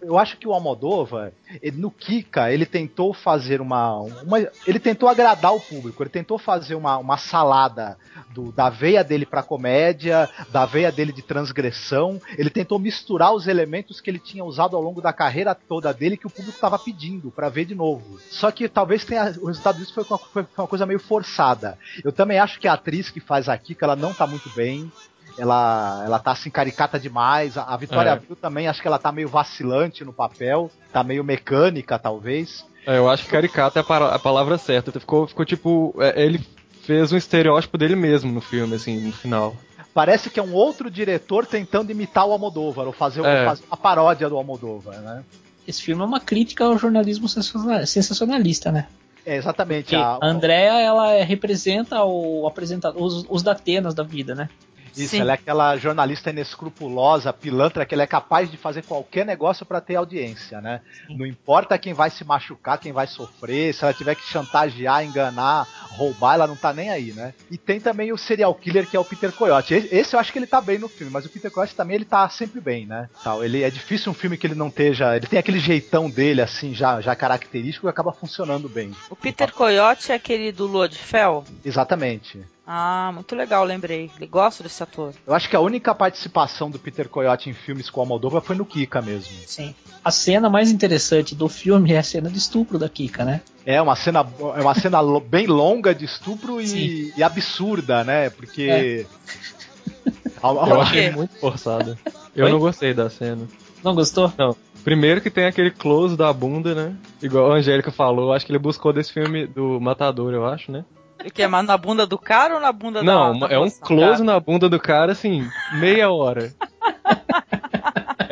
eu 0.03 0.19
acho 0.19 0.37
que 0.37 0.49
o 0.49 0.53
Almodóvar, 0.53 1.33
no 1.75 1.91
Kika, 1.91 2.53
ele 2.53 2.67
tentou 2.67 3.15
fazer 3.15 3.61
uma, 3.61 4.01
uma, 4.01 4.39
Ele 4.67 4.81
tentou 4.81 5.09
agradar 5.09 5.55
o 5.55 5.61
público, 5.61 6.03
ele 6.03 6.11
tentou 6.11 6.39
fazer 6.39 6.75
uma, 6.75 6.99
uma 6.99 7.17
salada 7.17 7.97
do, 8.31 8.51
da 8.51 8.69
veia 8.69 9.05
dele 9.05 9.25
pra 9.25 9.43
comédia, 9.43 10.29
da 10.51 10.67
veia 10.67 10.91
dele 10.91 11.13
de 11.13 11.23
transgressão. 11.23 12.21
Ele 12.37 12.51
tentou 12.51 12.79
misturar 12.79 13.33
os 13.33 13.47
elementos 13.47 14.01
que 14.01 14.11
ele 14.11 14.19
tinha 14.19 14.45
usado 14.45 14.77
ao 14.77 14.83
longo 14.83 15.01
da 15.01 15.13
carreira 15.13 15.55
toda 15.55 15.93
dele 15.95 16.17
que 16.17 16.27
o 16.27 16.31
público 16.31 16.57
estava 16.57 16.79
pedindo 16.79 17.31
para 17.31 17.49
ver 17.49 17.65
de 17.65 17.75
novo. 17.75 18.19
Só 18.31 18.51
que 18.51 18.69
talvez 18.69 19.05
tenha, 19.05 19.35
o 19.41 19.47
resultado 19.47 19.79
disso 19.79 19.95
foi 19.95 20.05
uma, 20.05 20.19
foi 20.19 20.47
uma 20.59 20.67
coisa 20.67 20.87
meio 20.87 20.99
forçada. 20.99 21.79
Eu 22.03 22.13
também 22.13 22.39
acho 22.39 22.59
que 22.59 22.67
a 22.67 22.73
atriz 22.73 23.11
que 23.11 23.21
faz 23.21 23.49
a 23.49 23.57
Kika, 23.57 23.87
ela 23.87 23.97
não 23.97 24.13
tá 24.13 24.27
muito 24.27 24.51
bem 24.51 24.91
ela, 25.39 26.03
ela 26.05 26.19
tá 26.19 26.33
assim 26.33 26.51
caricata 26.51 26.99
demais. 26.99 27.57
A, 27.57 27.65
a 27.65 27.77
Vitória 27.77 28.11
é. 28.11 28.13
Abril 28.13 28.37
também, 28.37 28.69
acho 28.69 28.81
que 28.81 28.89
ela 28.89 28.99
tá 28.99 29.13
meio 29.13 29.29
vacilante 29.29 30.05
no 30.05 30.13
papel, 30.13 30.71
tá 30.93 31.03
meio 31.03 31.25
mecânica, 31.25 31.99
talvez. 31.99 32.65
É, 32.87 32.99
eu 32.99 33.09
acho 33.09 33.25
que 33.25 33.31
caricata 33.31 33.81
é 33.81 33.85
a, 33.87 34.15
a 34.15 34.19
palavra 34.19 34.59
certa. 34.59 34.99
Ficou, 34.99 35.27
ficou 35.27 35.45
tipo. 35.45 35.95
É, 35.99 36.23
ele 36.23 36.41
fez 36.83 37.13
um 37.13 37.17
estereótipo 37.17 37.79
dele 37.79 37.95
mesmo 37.95 38.33
no 38.33 38.41
filme, 38.41 38.75
assim, 38.75 38.99
no 39.01 39.13
final. 39.13 39.55
Parece 39.95 40.31
que 40.31 40.41
é 40.41 40.43
um 40.43 40.55
outro 40.55 40.91
diretor 40.91 41.47
tentando 41.47 41.91
imitar 41.91 42.27
o 42.27 42.33
Almodóvar, 42.33 42.87
ou 42.87 42.93
fazer, 42.93 43.25
é. 43.25 43.45
fazer 43.45 43.63
uma 43.67 43.77
paródia 43.77 44.29
do 44.29 44.37
Almodóvar, 44.37 44.99
né? 45.01 45.23
Esse 45.69 45.83
filme 45.83 46.03
é 46.03 46.05
uma 46.05 46.19
crítica 46.19 46.65
ao 46.65 46.77
jornalismo 46.77 47.29
sensacionalista, 47.29 48.73
né? 48.73 48.89
É, 49.25 49.37
exatamente. 49.37 49.95
A, 49.95 50.19
a 50.21 50.27
Andrea, 50.27 50.81
ela 50.81 51.23
representa 51.23 52.03
o 52.03 52.47
apresentador, 52.47 53.01
os, 53.01 53.25
os 53.29 53.43
Datenas 53.43 53.95
da 53.95 54.03
vida, 54.03 54.35
né? 54.35 54.49
Isso, 54.97 55.09
Sim. 55.09 55.21
ela 55.21 55.33
é 55.33 55.35
aquela 55.35 55.77
jornalista 55.77 56.31
inescrupulosa, 56.31 57.33
pilantra, 57.33 57.85
que 57.85 57.95
ela 57.95 58.03
é 58.03 58.07
capaz 58.07 58.51
de 58.51 58.57
fazer 58.57 58.83
qualquer 58.83 59.25
negócio 59.25 59.65
para 59.65 59.81
ter 59.81 59.97
audiência, 59.97 60.61
né? 60.61 60.81
Sim. 61.07 61.17
Não 61.17 61.27
importa 61.27 61.79
quem 61.79 61.93
vai 61.93 62.11
se 62.11 62.25
machucar, 62.25 62.79
quem 62.79 62.93
vai 62.93 63.07
sofrer, 63.07 63.75
se 63.75 63.85
ela 63.85 63.95
tiver 63.95 64.15
que 64.15 64.29
chantagear, 64.29 65.05
enganar, 65.05 65.67
roubar, 65.91 66.35
ela 66.35 66.47
não 66.47 66.57
tá 66.57 66.73
nem 66.73 66.91
aí, 66.91 67.13
né? 67.13 67.35
E 67.51 67.57
tem 67.57 67.81
também 67.81 68.13
o 68.13 68.19
serial 68.19 68.55
killer 68.55 68.87
que 68.87 68.97
é 68.97 69.01
o 69.01 69.05
Peter 69.05 69.33
Coyote. 69.33 69.75
Esse 69.75 70.15
eu 70.15 70.21
acho 70.21 70.33
que 70.33 70.39
ele 70.39 70.47
tá 70.47 70.61
bem 70.61 70.79
no 70.79 70.89
filme, 70.89 71.13
mas 71.13 71.25
o 71.25 71.29
Peter 71.29 71.51
Coyote 71.51 71.75
também 71.75 71.97
ele 71.97 72.05
tá 72.05 72.29
sempre 72.29 72.61
bem, 72.61 72.87
né? 72.87 73.09
Tal, 73.23 73.45
ele 73.45 73.63
é 73.63 73.71
difícil 73.71 74.11
um 74.13 74.15
filme 74.15 74.37
que 74.37 74.47
ele 74.47 74.55
não 74.55 74.69
esteja, 74.69 75.17
ele 75.17 75.27
tem 75.27 75.39
aquele 75.39 75.59
jeitão 75.59 76.09
dele 76.09 76.41
assim 76.41 76.75
já 76.75 77.01
já 77.01 77.15
característico 77.15 77.87
e 77.87 77.91
acaba 77.91 78.13
funcionando 78.13 78.69
bem. 78.69 78.95
O 79.11 79.17
Peter 79.17 79.53
Coyote 79.53 80.13
é 80.13 80.15
aquele 80.15 80.53
do 80.53 80.67
Lua 80.67 80.89
de 80.89 80.99
Fel? 80.99 81.45
Exatamente. 81.65 82.41
Ah, 82.67 83.11
muito 83.13 83.35
legal, 83.35 83.65
lembrei. 83.65 84.11
Gosto 84.31 84.63
desse 84.63 84.83
ator. 84.83 85.13
Eu 85.27 85.35
acho 85.35 85.49
que 85.49 85.57
a 85.57 85.61
única 85.61 85.95
participação 85.95 86.71
do 86.71 86.79
Peter 86.79 87.09
Coyote 87.09 87.51
em 87.51 87.53
filmes 87.53 87.91
com 87.91 88.01
a 88.01 88.07
Moldova 88.07 88.41
foi 88.41 88.55
no 88.55 88.65
Kika 88.65 89.03
mesmo. 89.03 89.33
Sim. 89.47 89.75
A 90.05 90.11
cena 90.11 90.49
mais 90.49 90.71
interessante 90.71 91.35
do 91.35 91.49
filme 91.49 91.93
é 91.93 91.99
a 91.99 92.03
cena 92.03 92.31
de 92.31 92.39
estupro 92.39 92.79
da 92.79 92.89
Kika, 92.89 93.25
né? 93.25 93.41
É 93.67 93.83
uma 93.83 93.97
cena, 93.97 94.27
é 94.57 94.61
uma 94.61 94.75
cena 94.75 95.01
bem 95.21 95.47
longa 95.47 95.95
de 95.95 96.05
estupro 96.05 96.61
e, 96.61 97.13
e 97.17 97.23
absurda, 97.23 98.05
né? 98.05 98.31
Porque. 98.31 98.63
É. 98.63 99.07
Eu 100.43 100.81
achei 100.81 101.11
muito 101.13 101.35
forçada. 101.39 101.97
Eu 102.35 102.47
Oi? 102.47 102.53
não 102.53 102.59
gostei 102.59 102.93
da 102.93 103.09
cena. 103.09 103.47
Não 103.83 103.95
gostou? 103.95 104.33
Não. 104.37 104.57
Primeiro 104.83 105.21
que 105.21 105.31
tem 105.31 105.45
aquele 105.45 105.71
close 105.71 106.17
da 106.17 106.33
bunda, 106.33 106.75
né? 106.75 106.97
Igual 107.23 107.53
a 107.53 107.57
Angélica 107.57 107.93
falou, 107.93 108.33
acho 108.33 108.45
que 108.45 108.51
ele 108.51 108.59
buscou 108.59 108.93
desse 108.93 109.13
filme 109.13 109.47
do 109.47 109.81
Matador, 109.81 110.33
eu 110.33 110.45
acho, 110.45 110.73
né? 110.73 110.85
Que 111.31 111.43
é 111.43 111.49
mais 111.49 111.67
na 111.67 111.77
bunda 111.77 112.07
do 112.07 112.19
cara 112.19 112.55
ou 112.55 112.61
na 112.61 112.73
bunda 112.73 113.03
Não, 113.03 113.39
da 113.39 113.39
Não, 113.39 113.49
é 113.49 113.59
um 113.59 113.71
close 113.71 114.13
cara? 114.13 114.25
na 114.25 114.41
bunda 114.41 114.69
do 114.69 114.81
cara, 114.81 115.13
assim, 115.13 115.49
meia 115.75 116.11
hora. 116.11 116.53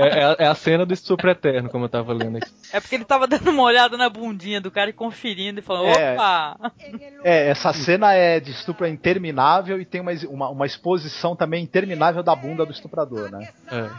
É, 0.01 0.21
é, 0.21 0.37
é, 0.39 0.47
a 0.47 0.55
cena 0.55 0.87
do 0.87 0.95
estupro 0.95 1.29
eterno, 1.29 1.69
como 1.69 1.85
eu 1.85 1.89
tava 1.91 2.15
lendo 2.15 2.39
aqui. 2.39 2.51
É 2.73 2.81
porque 2.81 2.95
ele 2.95 3.05
tava 3.05 3.27
dando 3.27 3.51
uma 3.51 3.63
olhada 3.63 3.99
na 3.99 4.09
bundinha 4.09 4.59
do 4.59 4.71
cara 4.71 4.89
e 4.89 4.95
conferindo 4.95 5.61
e 5.61 5.63
falando, 5.63 5.89
é, 5.89 6.15
opa! 6.15 6.73
É, 7.23 7.49
essa 7.49 7.71
cena 7.75 8.15
é 8.15 8.41
de 8.41 8.51
estupro 8.51 8.87
interminável 8.87 9.79
e 9.79 9.85
tem 9.85 10.01
uma, 10.01 10.13
uma, 10.29 10.49
uma 10.49 10.67
exposição 10.67 11.37
também 11.37 11.63
interminável 11.63 12.23
da 12.23 12.35
bunda 12.35 12.65
do 12.65 12.73
estuprador, 12.73 13.31
né? 13.31 13.51
É. 13.71 13.91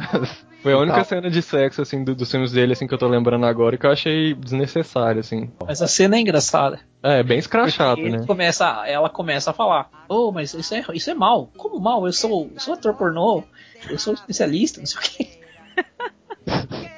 Foi 0.62 0.72
a 0.72 0.78
única 0.78 0.98
então. 0.98 1.04
cena 1.04 1.30
de 1.30 1.42
sexo, 1.42 1.82
assim, 1.82 2.02
do, 2.02 2.14
dos 2.14 2.30
filmes 2.30 2.52
dele, 2.52 2.72
assim, 2.72 2.86
que 2.86 2.94
eu 2.94 2.98
tô 2.98 3.08
lembrando 3.08 3.44
agora, 3.44 3.76
que 3.76 3.84
eu 3.84 3.90
achei 3.90 4.32
desnecessário, 4.32 5.20
assim. 5.20 5.50
Mas 5.66 5.82
a 5.82 5.88
cena 5.88 6.16
é 6.16 6.20
engraçada. 6.20 6.80
É, 7.02 7.22
bem 7.22 7.38
escrachado, 7.38 8.00
né? 8.00 8.24
Começa, 8.26 8.86
ela 8.86 9.10
começa 9.10 9.50
a 9.50 9.54
falar, 9.54 9.90
oh, 10.08 10.30
mas 10.30 10.54
isso 10.54 10.74
é, 10.74 10.84
isso 10.94 11.10
é 11.10 11.14
mal. 11.14 11.50
Como 11.56 11.80
mal? 11.80 12.06
Eu 12.06 12.12
sou, 12.12 12.50
sou 12.56 12.74
ator 12.74 12.94
pornô, 12.94 13.42
eu 13.90 13.98
sou 13.98 14.14
especialista, 14.14 14.78
não 14.78 14.86
sei 14.86 14.98
o 14.98 15.02
quê. 15.02 15.28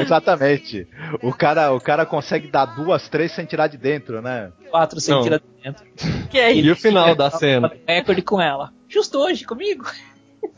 Exatamente. 0.00 0.86
O 1.22 1.32
cara, 1.32 1.72
o 1.72 1.80
cara 1.80 2.06
consegue 2.06 2.48
dar 2.48 2.66
duas, 2.66 3.08
três 3.08 3.32
sem 3.32 3.44
tirar 3.44 3.66
de 3.66 3.76
dentro, 3.76 4.22
né? 4.22 4.52
Quatro 4.70 5.00
sem 5.00 5.14
não. 5.14 5.22
tirar 5.22 5.38
de 5.38 5.44
dentro. 5.62 5.84
Que 6.30 6.38
é 6.38 6.52
isso? 6.52 6.68
E 6.68 6.70
o 6.70 6.76
final 6.76 7.14
da 7.14 7.30
cena? 7.30 7.72
Recorde 7.86 8.22
com 8.22 8.40
ela. 8.40 8.72
Justo 8.88 9.18
hoje, 9.18 9.44
comigo. 9.44 9.84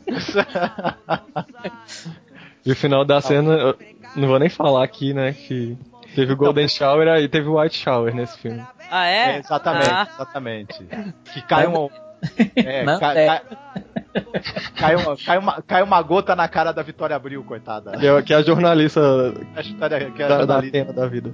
E 2.63 2.71
o 2.71 2.75
final 2.75 3.03
da 3.03 3.19
cena, 3.19 3.75
não 4.15 4.27
vou 4.27 4.37
nem 4.37 4.49
falar 4.49 4.83
aqui, 4.83 5.15
né? 5.15 5.33
Que 5.33 5.75
teve 6.13 6.33
o 6.33 6.37
Golden 6.37 6.67
Shower 6.67 7.07
e 7.19 7.27
teve 7.27 7.47
o 7.47 7.59
White 7.59 7.75
Shower 7.75 8.13
nesse 8.13 8.37
filme. 8.37 8.63
Ah, 8.91 9.07
é? 9.07 9.35
é 9.35 9.39
exatamente, 9.39 9.89
ah. 9.89 10.07
exatamente. 10.13 10.87
Que 11.33 11.41
cai 11.43 11.67
um. 11.67 11.89
É, 12.55 12.83
não, 12.83 12.99
cai, 12.99 13.17
é. 13.17 13.25
Cai, 13.25 13.41
cai, 14.77 14.95
uma, 14.95 15.17
cai, 15.17 15.37
uma, 15.39 15.61
cai 15.63 15.81
uma 15.81 15.99
gota 16.03 16.35
na 16.35 16.47
cara 16.47 16.71
da 16.71 16.83
Vitória 16.83 17.15
Abril, 17.15 17.43
coitada. 17.43 17.97
Que 17.97 18.05
é, 18.05 18.21
que 18.21 18.31
é 18.31 18.35
a 18.35 18.43
jornalista, 18.43 19.01
a 19.55 19.61
história, 19.61 20.11
que 20.11 20.21
é 20.21 20.25
a 20.25 20.27
da, 20.27 20.37
jornalista. 20.37 20.85
da, 20.85 20.91
da 20.91 21.07
vida. 21.07 21.33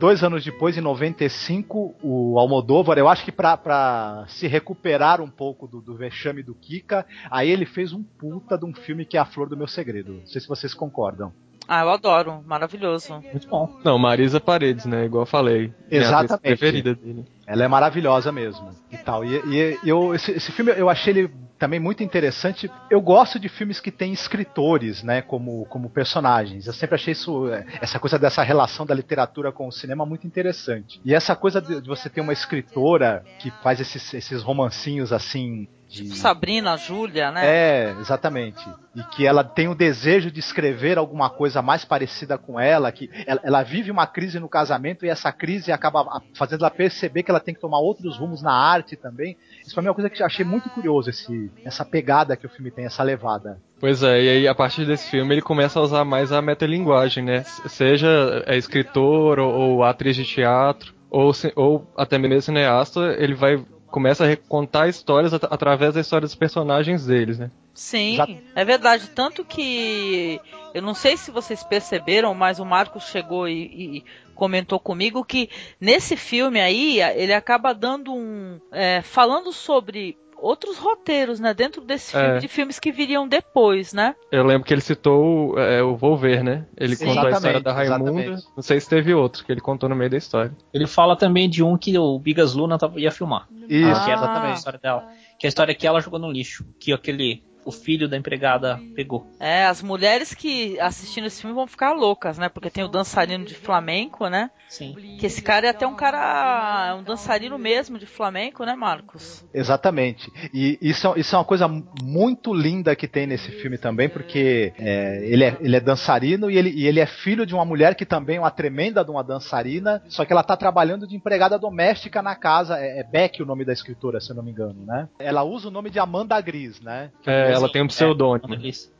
dois 0.00 0.24
anos 0.24 0.42
depois, 0.42 0.78
em 0.78 0.80
95, 0.80 1.94
o 2.02 2.38
Almodóvar, 2.38 2.96
eu 2.96 3.06
acho 3.06 3.22
que 3.22 3.30
para 3.30 4.24
se 4.28 4.48
recuperar 4.48 5.20
um 5.20 5.28
pouco 5.28 5.68
do, 5.68 5.82
do 5.82 5.94
vexame 5.94 6.42
do 6.42 6.54
Kika, 6.54 7.06
aí 7.30 7.50
ele 7.50 7.66
fez 7.66 7.92
um 7.92 8.02
puta 8.02 8.56
de 8.56 8.64
um 8.64 8.74
filme 8.74 9.04
que 9.04 9.18
é 9.18 9.20
A 9.20 9.26
Flor 9.26 9.46
do 9.48 9.58
Meu 9.58 9.68
Segredo. 9.68 10.14
Não 10.14 10.26
sei 10.26 10.40
se 10.40 10.48
vocês 10.48 10.72
concordam. 10.72 11.30
Ah, 11.72 11.82
eu 11.82 11.90
adoro. 11.90 12.42
Maravilhoso. 12.44 13.22
Muito 13.30 13.48
bom. 13.48 13.78
Não, 13.84 13.96
Marisa 13.96 14.40
Paredes, 14.40 14.86
né? 14.86 15.04
Igual 15.04 15.22
eu 15.22 15.26
falei. 15.26 15.72
Exatamente. 15.88 16.40
preferida 16.40 16.96
dele. 16.96 17.24
Ela 17.46 17.62
é 17.62 17.68
maravilhosa 17.68 18.32
mesmo. 18.32 18.70
E 18.90 18.96
tal. 18.96 19.24
E, 19.24 19.40
e 19.46 19.78
eu, 19.88 20.12
esse, 20.12 20.32
esse 20.32 20.50
filme, 20.50 20.72
eu 20.72 20.90
achei 20.90 21.12
ele 21.12 21.30
também 21.60 21.78
muito 21.78 22.02
interessante. 22.02 22.68
Eu 22.90 23.00
gosto 23.00 23.38
de 23.38 23.48
filmes 23.48 23.78
que 23.78 23.92
têm 23.92 24.12
escritores, 24.12 25.04
né, 25.04 25.22
como, 25.22 25.64
como 25.66 25.88
personagens. 25.88 26.66
Eu 26.66 26.72
sempre 26.72 26.96
achei 26.96 27.12
isso, 27.12 27.48
essa 27.80 28.00
coisa 28.00 28.18
dessa 28.18 28.42
relação 28.42 28.84
da 28.84 28.92
literatura 28.94 29.52
com 29.52 29.68
o 29.68 29.72
cinema 29.72 30.04
muito 30.04 30.26
interessante. 30.26 31.00
E 31.04 31.14
essa 31.14 31.36
coisa 31.36 31.60
de, 31.60 31.80
de 31.80 31.88
você 31.88 32.10
ter 32.10 32.20
uma 32.20 32.32
escritora 32.32 33.22
que 33.38 33.52
faz 33.62 33.78
esses, 33.78 34.12
esses 34.12 34.42
romancinhos 34.42 35.12
assim 35.12 35.68
de... 35.90 36.04
Tipo 36.04 36.14
Sabrina, 36.14 36.76
Júlia, 36.76 37.32
né? 37.32 37.42
É, 37.44 37.96
exatamente. 38.00 38.64
E 38.94 39.02
que 39.04 39.26
ela 39.26 39.42
tem 39.42 39.68
o 39.68 39.74
desejo 39.74 40.30
de 40.30 40.38
escrever 40.38 40.96
alguma 40.96 41.28
coisa 41.28 41.60
mais 41.60 41.84
parecida 41.84 42.38
com 42.38 42.58
ela, 42.58 42.92
que 42.92 43.10
ela, 43.26 43.40
ela, 43.42 43.62
vive 43.62 43.90
uma 43.90 44.06
crise 44.06 44.38
no 44.38 44.48
casamento 44.48 45.04
e 45.04 45.08
essa 45.08 45.32
crise 45.32 45.72
acaba 45.72 46.22
fazendo 46.34 46.60
ela 46.60 46.70
perceber 46.70 47.24
que 47.24 47.30
ela 47.30 47.40
tem 47.40 47.54
que 47.54 47.60
tomar 47.60 47.80
outros 47.80 48.16
rumos 48.16 48.40
na 48.40 48.52
arte 48.52 48.96
também. 48.96 49.36
Isso 49.66 49.74
foi 49.74 49.82
uma 49.82 49.94
coisa 49.94 50.08
que 50.08 50.22
eu 50.22 50.26
achei 50.26 50.44
muito 50.44 50.70
curioso, 50.70 51.10
esse, 51.10 51.50
essa 51.64 51.84
pegada 51.84 52.36
que 52.36 52.46
o 52.46 52.50
filme 52.50 52.70
tem, 52.70 52.84
essa 52.84 53.02
levada. 53.02 53.60
Pois 53.80 54.02
é, 54.02 54.22
e 54.22 54.28
aí 54.28 54.48
a 54.48 54.54
partir 54.54 54.86
desse 54.86 55.10
filme 55.10 55.34
ele 55.34 55.42
começa 55.42 55.78
a 55.78 55.82
usar 55.82 56.04
mais 56.04 56.30
a 56.30 56.40
metalinguagem, 56.40 57.24
né? 57.24 57.42
Seja 57.42 58.44
é 58.46 58.56
escritor 58.56 59.40
ou, 59.40 59.52
ou 59.52 59.84
atriz 59.84 60.14
de 60.14 60.24
teatro, 60.24 60.94
ou, 61.10 61.32
ou 61.56 61.92
até 61.96 62.16
mesmo 62.18 62.40
cineasta, 62.40 63.16
ele 63.18 63.34
vai 63.34 63.64
começa 63.90 64.24
a 64.30 64.36
contar 64.36 64.88
histórias 64.88 65.32
at 65.34 65.44
através 65.50 65.94
da 65.94 66.00
história 66.00 66.26
dos 66.26 66.34
personagens 66.34 67.06
deles, 67.06 67.38
né? 67.38 67.50
Sim, 67.74 68.16
Já- 68.16 68.28
é 68.54 68.64
verdade. 68.64 69.08
Tanto 69.14 69.44
que 69.44 70.40
eu 70.74 70.82
não 70.82 70.94
sei 70.94 71.16
se 71.16 71.30
vocês 71.30 71.62
perceberam, 71.62 72.34
mas 72.34 72.58
o 72.58 72.64
Marcos 72.64 73.04
chegou 73.08 73.48
e, 73.48 73.62
e 73.98 74.04
comentou 74.34 74.78
comigo 74.80 75.24
que 75.24 75.48
nesse 75.80 76.16
filme 76.16 76.60
aí 76.60 77.00
ele 77.00 77.32
acaba 77.32 77.72
dando 77.72 78.12
um. 78.12 78.60
é, 78.72 79.02
falando 79.02 79.52
sobre 79.52 80.16
outros 80.40 80.78
roteiros, 80.78 81.38
né? 81.40 81.52
Dentro 81.54 81.80
desse 81.82 82.16
É. 82.16 82.20
filme, 82.24 82.40
de 82.40 82.48
filmes 82.48 82.78
que 82.78 82.90
viriam 82.92 83.26
depois, 83.28 83.92
né? 83.92 84.14
Eu 84.32 84.44
lembro 84.44 84.66
que 84.66 84.72
ele 84.74 84.80
citou 84.80 85.58
é, 85.58 85.82
o 85.82 85.96
Volver, 85.96 86.42
né? 86.42 86.66
Ele 86.76 86.96
Sim. 86.96 87.06
contou 87.06 87.26
a 87.26 87.30
história 87.30 87.60
da 87.60 87.72
Raimunda. 87.72 88.10
exatamente. 88.10 88.44
Não 88.56 88.62
sei 88.62 88.80
se 88.80 88.88
teve 88.88 89.14
outro 89.14 89.44
que 89.44 89.52
ele 89.52 89.60
contou 89.60 89.88
no 89.88 89.94
meio 89.96 90.10
da 90.10 90.16
história. 90.16 90.52
Ele 90.72 90.86
fala 90.86 91.16
também 91.16 91.48
de 91.48 91.62
um 91.62 91.76
que 91.76 91.96
o 91.98 92.18
Bigas 92.18 92.54
Luna 92.54 92.78
ia 92.96 93.10
filmar. 93.10 93.46
Isso, 93.68 93.90
Ah. 94.00 94.04
que 94.04 94.10
é 94.10 94.14
a 94.14 94.16
exatamente. 94.16 94.56
história 94.56 94.78
dela. 94.82 95.06
Que 95.38 95.46
é 95.46 95.48
a 95.48 95.50
história 95.50 95.74
que 95.74 95.86
ela 95.86 96.00
jogou 96.00 96.18
no 96.18 96.30
lixo. 96.30 96.64
Que 96.78 96.92
aquele. 96.92 97.42
O 97.64 97.72
filho 97.72 98.08
da 98.08 98.16
empregada 98.16 98.80
pegou. 98.94 99.26
É, 99.38 99.66
as 99.66 99.82
mulheres 99.82 100.34
que 100.34 100.78
assistindo 100.80 101.26
esse 101.26 101.40
filme 101.40 101.54
vão 101.54 101.66
ficar 101.66 101.92
loucas, 101.92 102.38
né? 102.38 102.48
Porque 102.48 102.70
tem 102.70 102.84
o 102.84 102.88
dançarino 102.88 103.44
de 103.44 103.54
flamenco, 103.54 104.28
né? 104.28 104.50
Sim. 104.68 104.94
Que 105.18 105.26
esse 105.26 105.42
cara 105.42 105.66
é 105.66 105.70
até 105.70 105.86
um 105.86 105.94
cara. 105.94 106.96
um 106.98 107.02
dançarino 107.02 107.58
mesmo 107.58 107.98
de 107.98 108.06
flamenco, 108.06 108.64
né, 108.64 108.74
Marcos? 108.74 109.44
Exatamente. 109.52 110.30
E 110.54 110.78
isso, 110.80 111.06
é- 111.08 111.20
isso 111.20 111.34
é 111.34 111.38
uma 111.38 111.44
coisa 111.44 111.66
muito 112.02 112.54
linda 112.54 112.94
que 112.96 113.08
tem 113.08 113.26
nesse 113.26 113.50
filme 113.60 113.76
também, 113.78 114.08
porque 114.08 114.72
é, 114.78 115.20
ele, 115.26 115.44
é, 115.44 115.56
ele 115.60 115.76
é 115.76 115.80
dançarino 115.80 116.50
e 116.50 116.56
ele, 116.56 116.70
e 116.70 116.86
ele 116.86 117.00
é 117.00 117.06
filho 117.06 117.44
de 117.44 117.54
uma 117.54 117.64
mulher 117.64 117.94
que 117.94 118.06
também 118.06 118.36
é 118.36 118.40
uma 118.40 118.50
tremenda 118.50 119.04
de 119.04 119.10
uma 119.10 119.22
dançarina, 119.24 120.02
só 120.08 120.24
que 120.24 120.32
ela 120.32 120.42
tá 120.42 120.56
trabalhando 120.56 121.06
de 121.06 121.16
empregada 121.16 121.58
doméstica 121.58 122.22
na 122.22 122.34
casa. 122.36 122.78
É, 122.78 123.00
é 123.00 123.04
Beck 123.04 123.42
o 123.42 123.46
nome 123.46 123.64
da 123.64 123.72
escritora, 123.72 124.20
se 124.20 124.30
eu 124.30 124.36
não 124.36 124.42
me 124.42 124.50
engano, 124.52 124.84
né? 124.86 125.08
Ela 125.18 125.42
usa 125.42 125.68
o 125.68 125.70
nome 125.70 125.90
de 125.90 125.98
Amanda 125.98 126.40
Gris, 126.40 126.80
né? 126.80 127.10
É, 127.26 127.49
ela 127.56 127.68
tem 127.72 127.82
um 127.82 127.86
pseudônimo. 127.86 128.48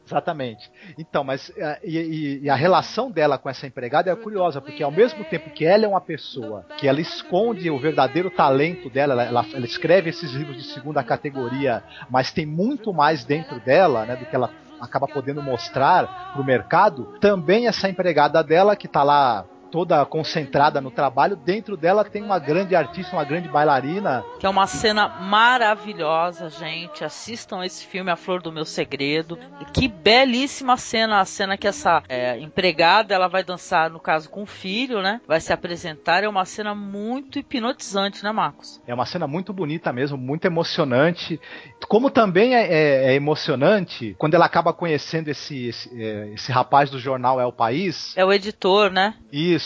Exatamente. 0.06 0.68
Então, 0.98 1.22
mas 1.22 1.52
é, 1.56 1.78
e, 1.84 2.40
e- 2.42 2.50
a 2.50 2.56
relação 2.56 3.10
dela 3.10 3.38
com 3.38 3.48
essa 3.48 3.66
empregada 3.66 4.10
é 4.10 4.16
curiosa, 4.16 4.60
porque 4.60 4.82
ao 4.82 4.90
mesmo 4.90 5.24
tempo 5.24 5.50
que 5.50 5.64
ela 5.64 5.84
é 5.84 5.88
uma 5.88 6.00
pessoa 6.00 6.64
que 6.78 6.88
ela 6.88 7.00
esconde 7.00 7.70
o 7.70 7.78
verdadeiro 7.78 8.28
talento 8.30 8.90
dela, 8.90 9.12
ela, 9.14 9.24
ela- 9.24 9.46
ela 9.54 9.64
escreve 9.64 10.10
esses 10.10 10.32
livros 10.32 10.56
de 10.56 10.64
segunda 10.64 11.02
categoria, 11.04 11.82
mas 12.10 12.32
tem 12.32 12.44
muito 12.44 12.92
mais 12.92 13.24
dentro 13.24 13.60
dela, 13.60 14.04
né, 14.04 14.16
do 14.16 14.24
que 14.26 14.34
ela 14.34 14.50
acaba 14.80 15.06
podendo 15.06 15.40
mostrar 15.42 16.32
pro 16.32 16.42
mercado. 16.44 17.04
Também 17.20 17.68
essa 17.68 17.88
empregada 17.88 18.42
dela 18.42 18.74
que 18.74 18.88
tá 18.88 19.02
lá 19.04 19.44
toda 19.70 20.04
concentrada 20.04 20.80
no 20.80 20.90
trabalho, 20.90 21.36
dentro 21.36 21.76
dela 21.76 22.04
tem 22.04 22.22
uma 22.22 22.38
grande 22.38 22.74
artista, 22.74 23.14
uma 23.14 23.24
grande 23.24 23.48
bailarina. 23.48 24.24
Que 24.38 24.46
é 24.46 24.48
uma 24.48 24.66
cena 24.66 25.08
maravilhosa, 25.08 26.48
gente. 26.50 27.04
Assistam 27.04 27.64
esse 27.64 27.86
filme, 27.86 28.10
A 28.10 28.16
Flor 28.16 28.42
do 28.42 28.52
Meu 28.52 28.64
Segredo. 28.64 29.38
E 29.60 29.64
que 29.66 29.88
belíssima 29.88 30.76
cena, 30.76 31.20
a 31.20 31.24
cena 31.24 31.56
que 31.56 31.66
essa 31.68 32.02
é, 32.08 32.38
empregada 32.38 33.14
ela 33.14 33.28
vai 33.28 33.44
dançar, 33.44 33.90
no 33.90 34.00
caso, 34.00 34.28
com 34.28 34.42
o 34.42 34.46
filho, 34.46 35.02
né? 35.02 35.20
Vai 35.26 35.40
se 35.40 35.52
apresentar. 35.52 36.24
É 36.24 36.28
uma 36.28 36.44
cena 36.44 36.74
muito 36.74 37.38
hipnotizante, 37.38 38.22
né, 38.24 38.32
Marcos? 38.32 38.80
É 38.86 38.94
uma 38.94 39.06
cena 39.06 39.26
muito 39.26 39.52
bonita 39.52 39.92
mesmo, 39.92 40.16
muito 40.18 40.44
emocionante. 40.44 41.40
Como 41.88 42.10
também 42.10 42.54
é, 42.54 42.66
é- 42.66 43.12
é 43.12 43.14
emocionante 43.14 44.14
quando 44.18 44.34
ela 44.34 44.46
acaba 44.46 44.72
conhecendo 44.72 45.28
esse, 45.28 45.66
esse, 45.68 46.02
é, 46.02 46.32
esse 46.34 46.50
rapaz 46.50 46.90
do 46.90 46.98
jornal 46.98 47.40
É 47.40 47.46
o 47.46 47.52
País. 47.52 48.16
É 48.16 48.24
o 48.24 48.32
editor, 48.32 48.90
né? 48.90 49.14
Isso. 49.32 49.59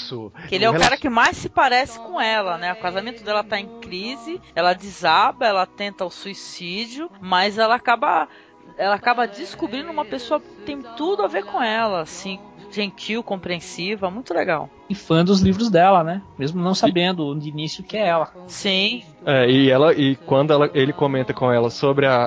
Que 0.48 0.54
ele 0.54 0.64
é 0.64 0.70
o 0.70 0.78
cara 0.78 0.96
que 0.96 1.08
mais 1.08 1.36
se 1.36 1.48
parece 1.48 1.98
com 1.98 2.20
ela, 2.20 2.58
né? 2.58 2.72
O 2.72 2.80
casamento 2.80 3.22
dela 3.24 3.42
tá 3.44 3.58
em 3.58 3.80
crise, 3.80 4.40
ela 4.54 4.72
desaba, 4.72 5.46
ela 5.46 5.66
tenta 5.66 6.04
o 6.04 6.10
suicídio, 6.10 7.10
mas 7.20 7.58
ela 7.58 7.76
acaba 7.76 8.28
ela 8.76 8.94
acaba 8.94 9.26
descobrindo 9.26 9.90
uma 9.90 10.04
pessoa 10.04 10.40
que 10.40 10.48
tem 10.64 10.82
tudo 10.96 11.22
a 11.22 11.28
ver 11.28 11.44
com 11.44 11.62
ela, 11.62 12.00
assim, 12.00 12.40
gentil, 12.70 13.22
compreensiva, 13.22 14.10
muito 14.10 14.34
legal. 14.34 14.68
E 14.88 14.94
fã 14.94 15.24
dos 15.24 15.40
livros 15.40 15.70
dela, 15.70 16.04
né? 16.04 16.22
Mesmo 16.38 16.60
não 16.62 16.74
sabendo 16.74 17.34
de 17.38 17.48
início 17.48 17.82
que 17.84 17.96
é 17.96 18.06
ela. 18.08 18.28
Sim, 18.46 19.02
É, 19.26 19.48
e 19.50 19.70
ela 19.70 19.94
e 19.94 20.16
quando 20.16 20.52
ela- 20.52 20.70
ele 20.74 20.92
comenta 20.92 21.32
com 21.32 21.50
ela 21.50 21.70
sobre 21.70 22.04
a, 22.06 22.26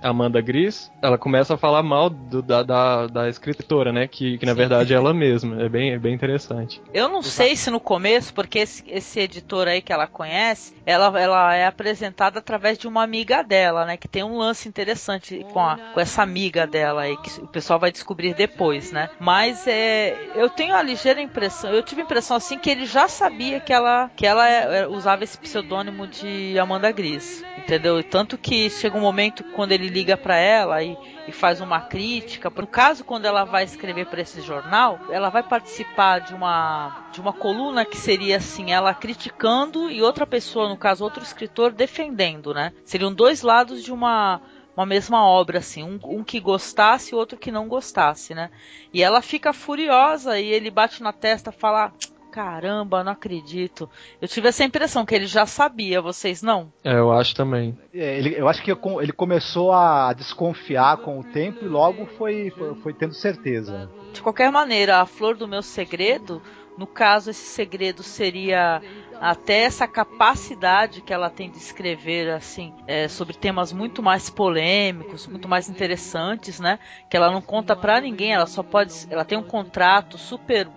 a 0.00 0.08
Amanda 0.08 0.40
Gris, 0.40 0.88
ela 1.02 1.18
começa 1.18 1.54
a 1.54 1.56
falar 1.56 1.82
mal 1.82 2.08
do- 2.08 2.40
da, 2.40 2.62
da, 2.62 3.06
da 3.08 3.28
escritora, 3.28 3.92
né? 3.92 4.06
Que, 4.06 4.38
que 4.38 4.46
na 4.46 4.54
verdade 4.54 4.92
é 4.94 4.96
ela 4.96 5.12
mesma. 5.12 5.60
É 5.60 5.68
bem, 5.68 5.90
é 5.92 5.98
bem 5.98 6.14
interessante. 6.14 6.80
Eu 6.94 7.08
não 7.08 7.22
sei 7.22 7.56
se 7.56 7.70
no 7.70 7.80
começo, 7.80 8.32
porque 8.32 8.60
esse, 8.60 8.84
esse 8.86 9.18
editor 9.18 9.66
aí 9.66 9.82
que 9.82 9.92
ela 9.92 10.06
conhece, 10.06 10.72
ela, 10.86 11.20
ela 11.20 11.54
é 11.56 11.66
apresentada 11.66 12.38
através 12.38 12.78
de 12.78 12.86
uma 12.86 13.02
amiga 13.02 13.42
dela, 13.42 13.84
né? 13.84 13.96
Que 13.96 14.06
tem 14.06 14.22
um 14.22 14.38
lance 14.38 14.68
interessante 14.68 15.44
com, 15.52 15.58
a- 15.58 15.80
com 15.92 15.98
essa 15.98 16.22
amiga 16.22 16.68
dela 16.68 17.02
aí, 17.02 17.16
que 17.16 17.40
o 17.40 17.48
pessoal 17.48 17.80
vai 17.80 17.90
descobrir 17.90 18.32
depois, 18.32 18.92
né? 18.92 19.10
Mas 19.18 19.66
é, 19.66 20.16
eu 20.40 20.48
tenho 20.48 20.76
a 20.76 20.82
ligeira 20.82 21.20
impressão, 21.20 21.71
eu 21.74 21.82
tive 21.82 22.02
a 22.02 22.04
impressão 22.04 22.36
assim 22.36 22.58
que 22.58 22.70
ele 22.70 22.86
já 22.86 23.08
sabia 23.08 23.60
que 23.60 23.72
ela, 23.72 24.10
que 24.14 24.26
ela 24.26 24.48
é- 24.48 24.80
é- 24.80 24.86
usava 24.86 25.24
esse 25.24 25.36
pseudônimo 25.38 26.06
de 26.06 26.58
Amanda 26.58 26.90
Gris, 26.90 27.44
entendeu? 27.58 28.02
Tanto 28.02 28.36
que 28.38 28.68
chega 28.70 28.96
um 28.96 29.00
momento 29.00 29.44
quando 29.54 29.72
ele 29.72 29.88
liga 29.88 30.16
pra 30.16 30.36
ela 30.36 30.82
e 30.82 30.96
e 31.26 31.32
faz 31.32 31.60
uma 31.60 31.80
crítica. 31.80 32.50
No 32.50 32.66
caso, 32.66 33.04
quando 33.04 33.26
ela 33.26 33.44
vai 33.44 33.64
escrever 33.64 34.06
para 34.06 34.20
esse 34.20 34.40
jornal, 34.40 34.98
ela 35.10 35.28
vai 35.28 35.42
participar 35.42 36.20
de 36.20 36.34
uma 36.34 37.06
de 37.12 37.20
uma 37.20 37.32
coluna 37.32 37.84
que 37.84 37.96
seria 37.96 38.38
assim, 38.38 38.72
ela 38.72 38.94
criticando 38.94 39.90
e 39.90 40.02
outra 40.02 40.26
pessoa, 40.26 40.68
no 40.68 40.76
caso, 40.76 41.04
outro 41.04 41.22
escritor 41.22 41.72
defendendo, 41.72 42.52
né? 42.54 42.72
Seriam 42.84 43.12
dois 43.12 43.42
lados 43.42 43.84
de 43.84 43.92
uma 43.92 44.40
uma 44.76 44.86
mesma 44.86 45.24
obra, 45.26 45.58
assim, 45.58 45.82
um, 45.82 45.98
um 46.04 46.24
que 46.24 46.40
gostasse 46.40 47.12
e 47.12 47.14
outro 47.14 47.36
que 47.38 47.50
não 47.52 47.68
gostasse, 47.68 48.34
né? 48.34 48.50
E 48.92 49.02
ela 49.02 49.20
fica 49.20 49.52
furiosa 49.52 50.38
e 50.40 50.46
ele 50.48 50.70
bate 50.70 51.02
na 51.02 51.12
testa, 51.12 51.52
fala: 51.52 51.92
Caramba, 52.30 53.04
não 53.04 53.12
acredito. 53.12 53.90
Eu 54.20 54.26
tive 54.26 54.48
essa 54.48 54.64
impressão 54.64 55.04
que 55.04 55.14
ele 55.14 55.26
já 55.26 55.44
sabia, 55.44 56.00
vocês 56.00 56.42
não? 56.42 56.72
É, 56.82 56.94
eu 56.94 57.12
acho 57.12 57.34
também. 57.34 57.78
É, 57.92 58.16
ele- 58.18 58.34
eu 58.38 58.48
acho 58.48 58.62
que 58.62 58.70
ele 58.70 59.12
começou 59.12 59.70
a 59.72 60.14
desconfiar 60.14 60.96
com 60.96 61.20
o 61.20 61.24
tempo 61.24 61.62
e 61.62 61.68
logo 61.68 62.06
foi, 62.16 62.50
foi, 62.56 62.74
foi 62.76 62.94
tendo 62.94 63.12
certeza. 63.12 63.90
De 64.14 64.22
qualquer 64.22 64.50
maneira, 64.50 65.00
a 65.02 65.06
flor 65.06 65.36
do 65.36 65.46
meu 65.46 65.60
segredo, 65.62 66.40
no 66.76 66.86
caso, 66.86 67.30
esse 67.30 67.44
segredo 67.44 68.02
seria 68.02 68.80
até 69.20 69.62
essa 69.62 69.86
capacidade 69.86 71.02
que 71.02 71.12
ela 71.12 71.30
tem 71.30 71.50
de 71.50 71.58
escrever 71.58 72.30
assim 72.30 72.74
é, 72.86 73.06
sobre 73.08 73.36
temas 73.36 73.72
muito 73.72 74.02
mais 74.02 74.30
polêmicos, 74.30 75.26
muito 75.26 75.48
mais 75.48 75.68
interessantes, 75.68 76.58
né? 76.58 76.78
Que 77.08 77.16
ela 77.16 77.30
não 77.30 77.42
conta 77.42 77.76
pra 77.76 78.00
ninguém, 78.00 78.32
ela 78.32 78.46
só 78.46 78.62
pode, 78.62 79.06
ela 79.10 79.24
tem 79.24 79.38
um 79.38 79.42
contrato 79.42 80.16
super 80.18 80.68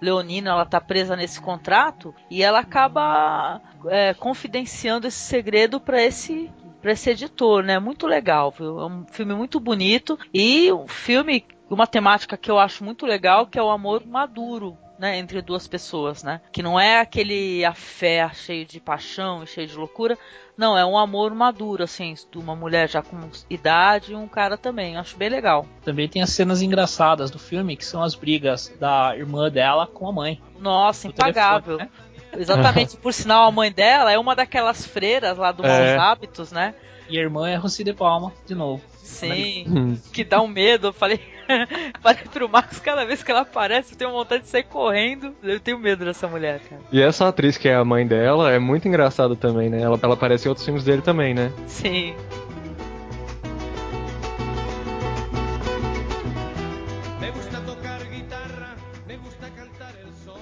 leonino, 0.00 0.48
ela 0.48 0.64
tá 0.64 0.80
presa 0.80 1.14
nesse 1.14 1.40
contrato 1.40 2.14
e 2.30 2.42
ela 2.42 2.60
acaba 2.60 3.60
é, 3.86 4.14
confidenciando 4.14 5.06
esse 5.06 5.18
segredo 5.18 5.78
para 5.78 6.02
esse 6.02 6.50
para 6.80 6.92
esse 6.92 7.10
editor, 7.10 7.62
né? 7.62 7.78
Muito 7.78 8.06
legal, 8.06 8.50
viu? 8.50 8.80
É 8.80 8.86
um 8.86 9.04
filme 9.06 9.34
muito 9.34 9.60
bonito 9.60 10.18
e 10.32 10.72
um 10.72 10.88
filme 10.88 11.44
uma 11.68 11.86
temática 11.86 12.36
que 12.36 12.50
eu 12.50 12.58
acho 12.58 12.82
muito 12.82 13.06
legal, 13.06 13.46
que 13.46 13.58
é 13.58 13.62
o 13.62 13.70
amor 13.70 14.04
maduro, 14.06 14.76
né, 15.00 15.16
entre 15.16 15.40
duas 15.40 15.66
pessoas, 15.66 16.22
né? 16.22 16.42
Que 16.52 16.62
não 16.62 16.78
é 16.78 17.00
aquele 17.00 17.64
afé 17.64 18.30
cheio 18.34 18.66
de 18.66 18.78
paixão 18.78 19.42
e 19.42 19.46
cheio 19.46 19.66
de 19.66 19.74
loucura, 19.74 20.18
não, 20.58 20.76
é 20.76 20.84
um 20.84 20.98
amor 20.98 21.34
maduro, 21.34 21.82
assim, 21.82 22.14
de 22.30 22.36
uma 22.36 22.54
mulher 22.54 22.86
já 22.86 23.00
com 23.00 23.16
idade 23.48 24.12
e 24.12 24.14
um 24.14 24.28
cara 24.28 24.58
também, 24.58 24.98
acho 24.98 25.16
bem 25.16 25.30
legal. 25.30 25.64
Também 25.82 26.06
tem 26.06 26.20
as 26.20 26.28
cenas 26.28 26.60
engraçadas 26.60 27.30
do 27.30 27.38
filme, 27.38 27.78
que 27.78 27.84
são 27.84 28.02
as 28.02 28.14
brigas 28.14 28.70
da 28.78 29.16
irmã 29.16 29.50
dela 29.50 29.86
com 29.86 30.06
a 30.06 30.12
mãe. 30.12 30.38
Nossa, 30.58 31.08
No 31.08 31.14
impagável. 31.14 31.78
telefone, 31.78 32.10
Exatamente, 32.36 32.96
por 32.98 33.12
sinal, 33.14 33.48
a 33.48 33.50
mãe 33.50 33.72
dela 33.72 34.12
é 34.12 34.18
uma 34.18 34.36
daquelas 34.36 34.86
freiras 34.86 35.38
lá 35.38 35.50
do 35.50 35.64
É. 35.64 35.96
Maus 35.96 36.02
Hábitos, 36.02 36.52
né? 36.52 36.74
E 37.10 37.18
a 37.18 37.20
irmã 37.22 37.48
é 37.48 37.56
Rossi 37.56 37.82
de 37.84 37.92
Palma, 37.92 38.32
de 38.46 38.54
novo. 38.54 38.82
Sim, 39.02 39.64
Hum. 39.68 39.98
que 40.12 40.22
dá 40.24 40.40
um 40.40 40.46
medo. 40.46 40.86
Eu 40.88 40.92
falei, 40.92 41.20
falei 42.00 42.22
pro 42.32 42.48
Marcos, 42.48 42.78
cada 42.78 43.04
vez 43.04 43.22
que 43.22 43.30
ela 43.30 43.40
aparece, 43.40 43.92
eu 43.92 43.98
tenho 43.98 44.12
vontade 44.12 44.44
de 44.44 44.48
sair 44.48 44.62
correndo. 44.62 45.34
Eu 45.42 45.58
tenho 45.58 45.78
medo 45.78 46.04
dessa 46.04 46.28
mulher, 46.28 46.60
cara. 46.60 46.80
E 46.92 47.02
essa 47.02 47.26
atriz 47.28 47.58
que 47.58 47.68
é 47.68 47.74
a 47.74 47.84
mãe 47.84 48.06
dela 48.06 48.50
é 48.52 48.58
muito 48.58 48.86
engraçada 48.86 49.34
também, 49.34 49.68
né? 49.68 49.80
Ela, 49.82 49.98
ela 50.00 50.14
aparece 50.14 50.46
em 50.46 50.48
outros 50.48 50.64
filmes 50.64 50.84
dele 50.84 51.02
também, 51.02 51.34
né? 51.34 51.52
Sim. 51.66 52.14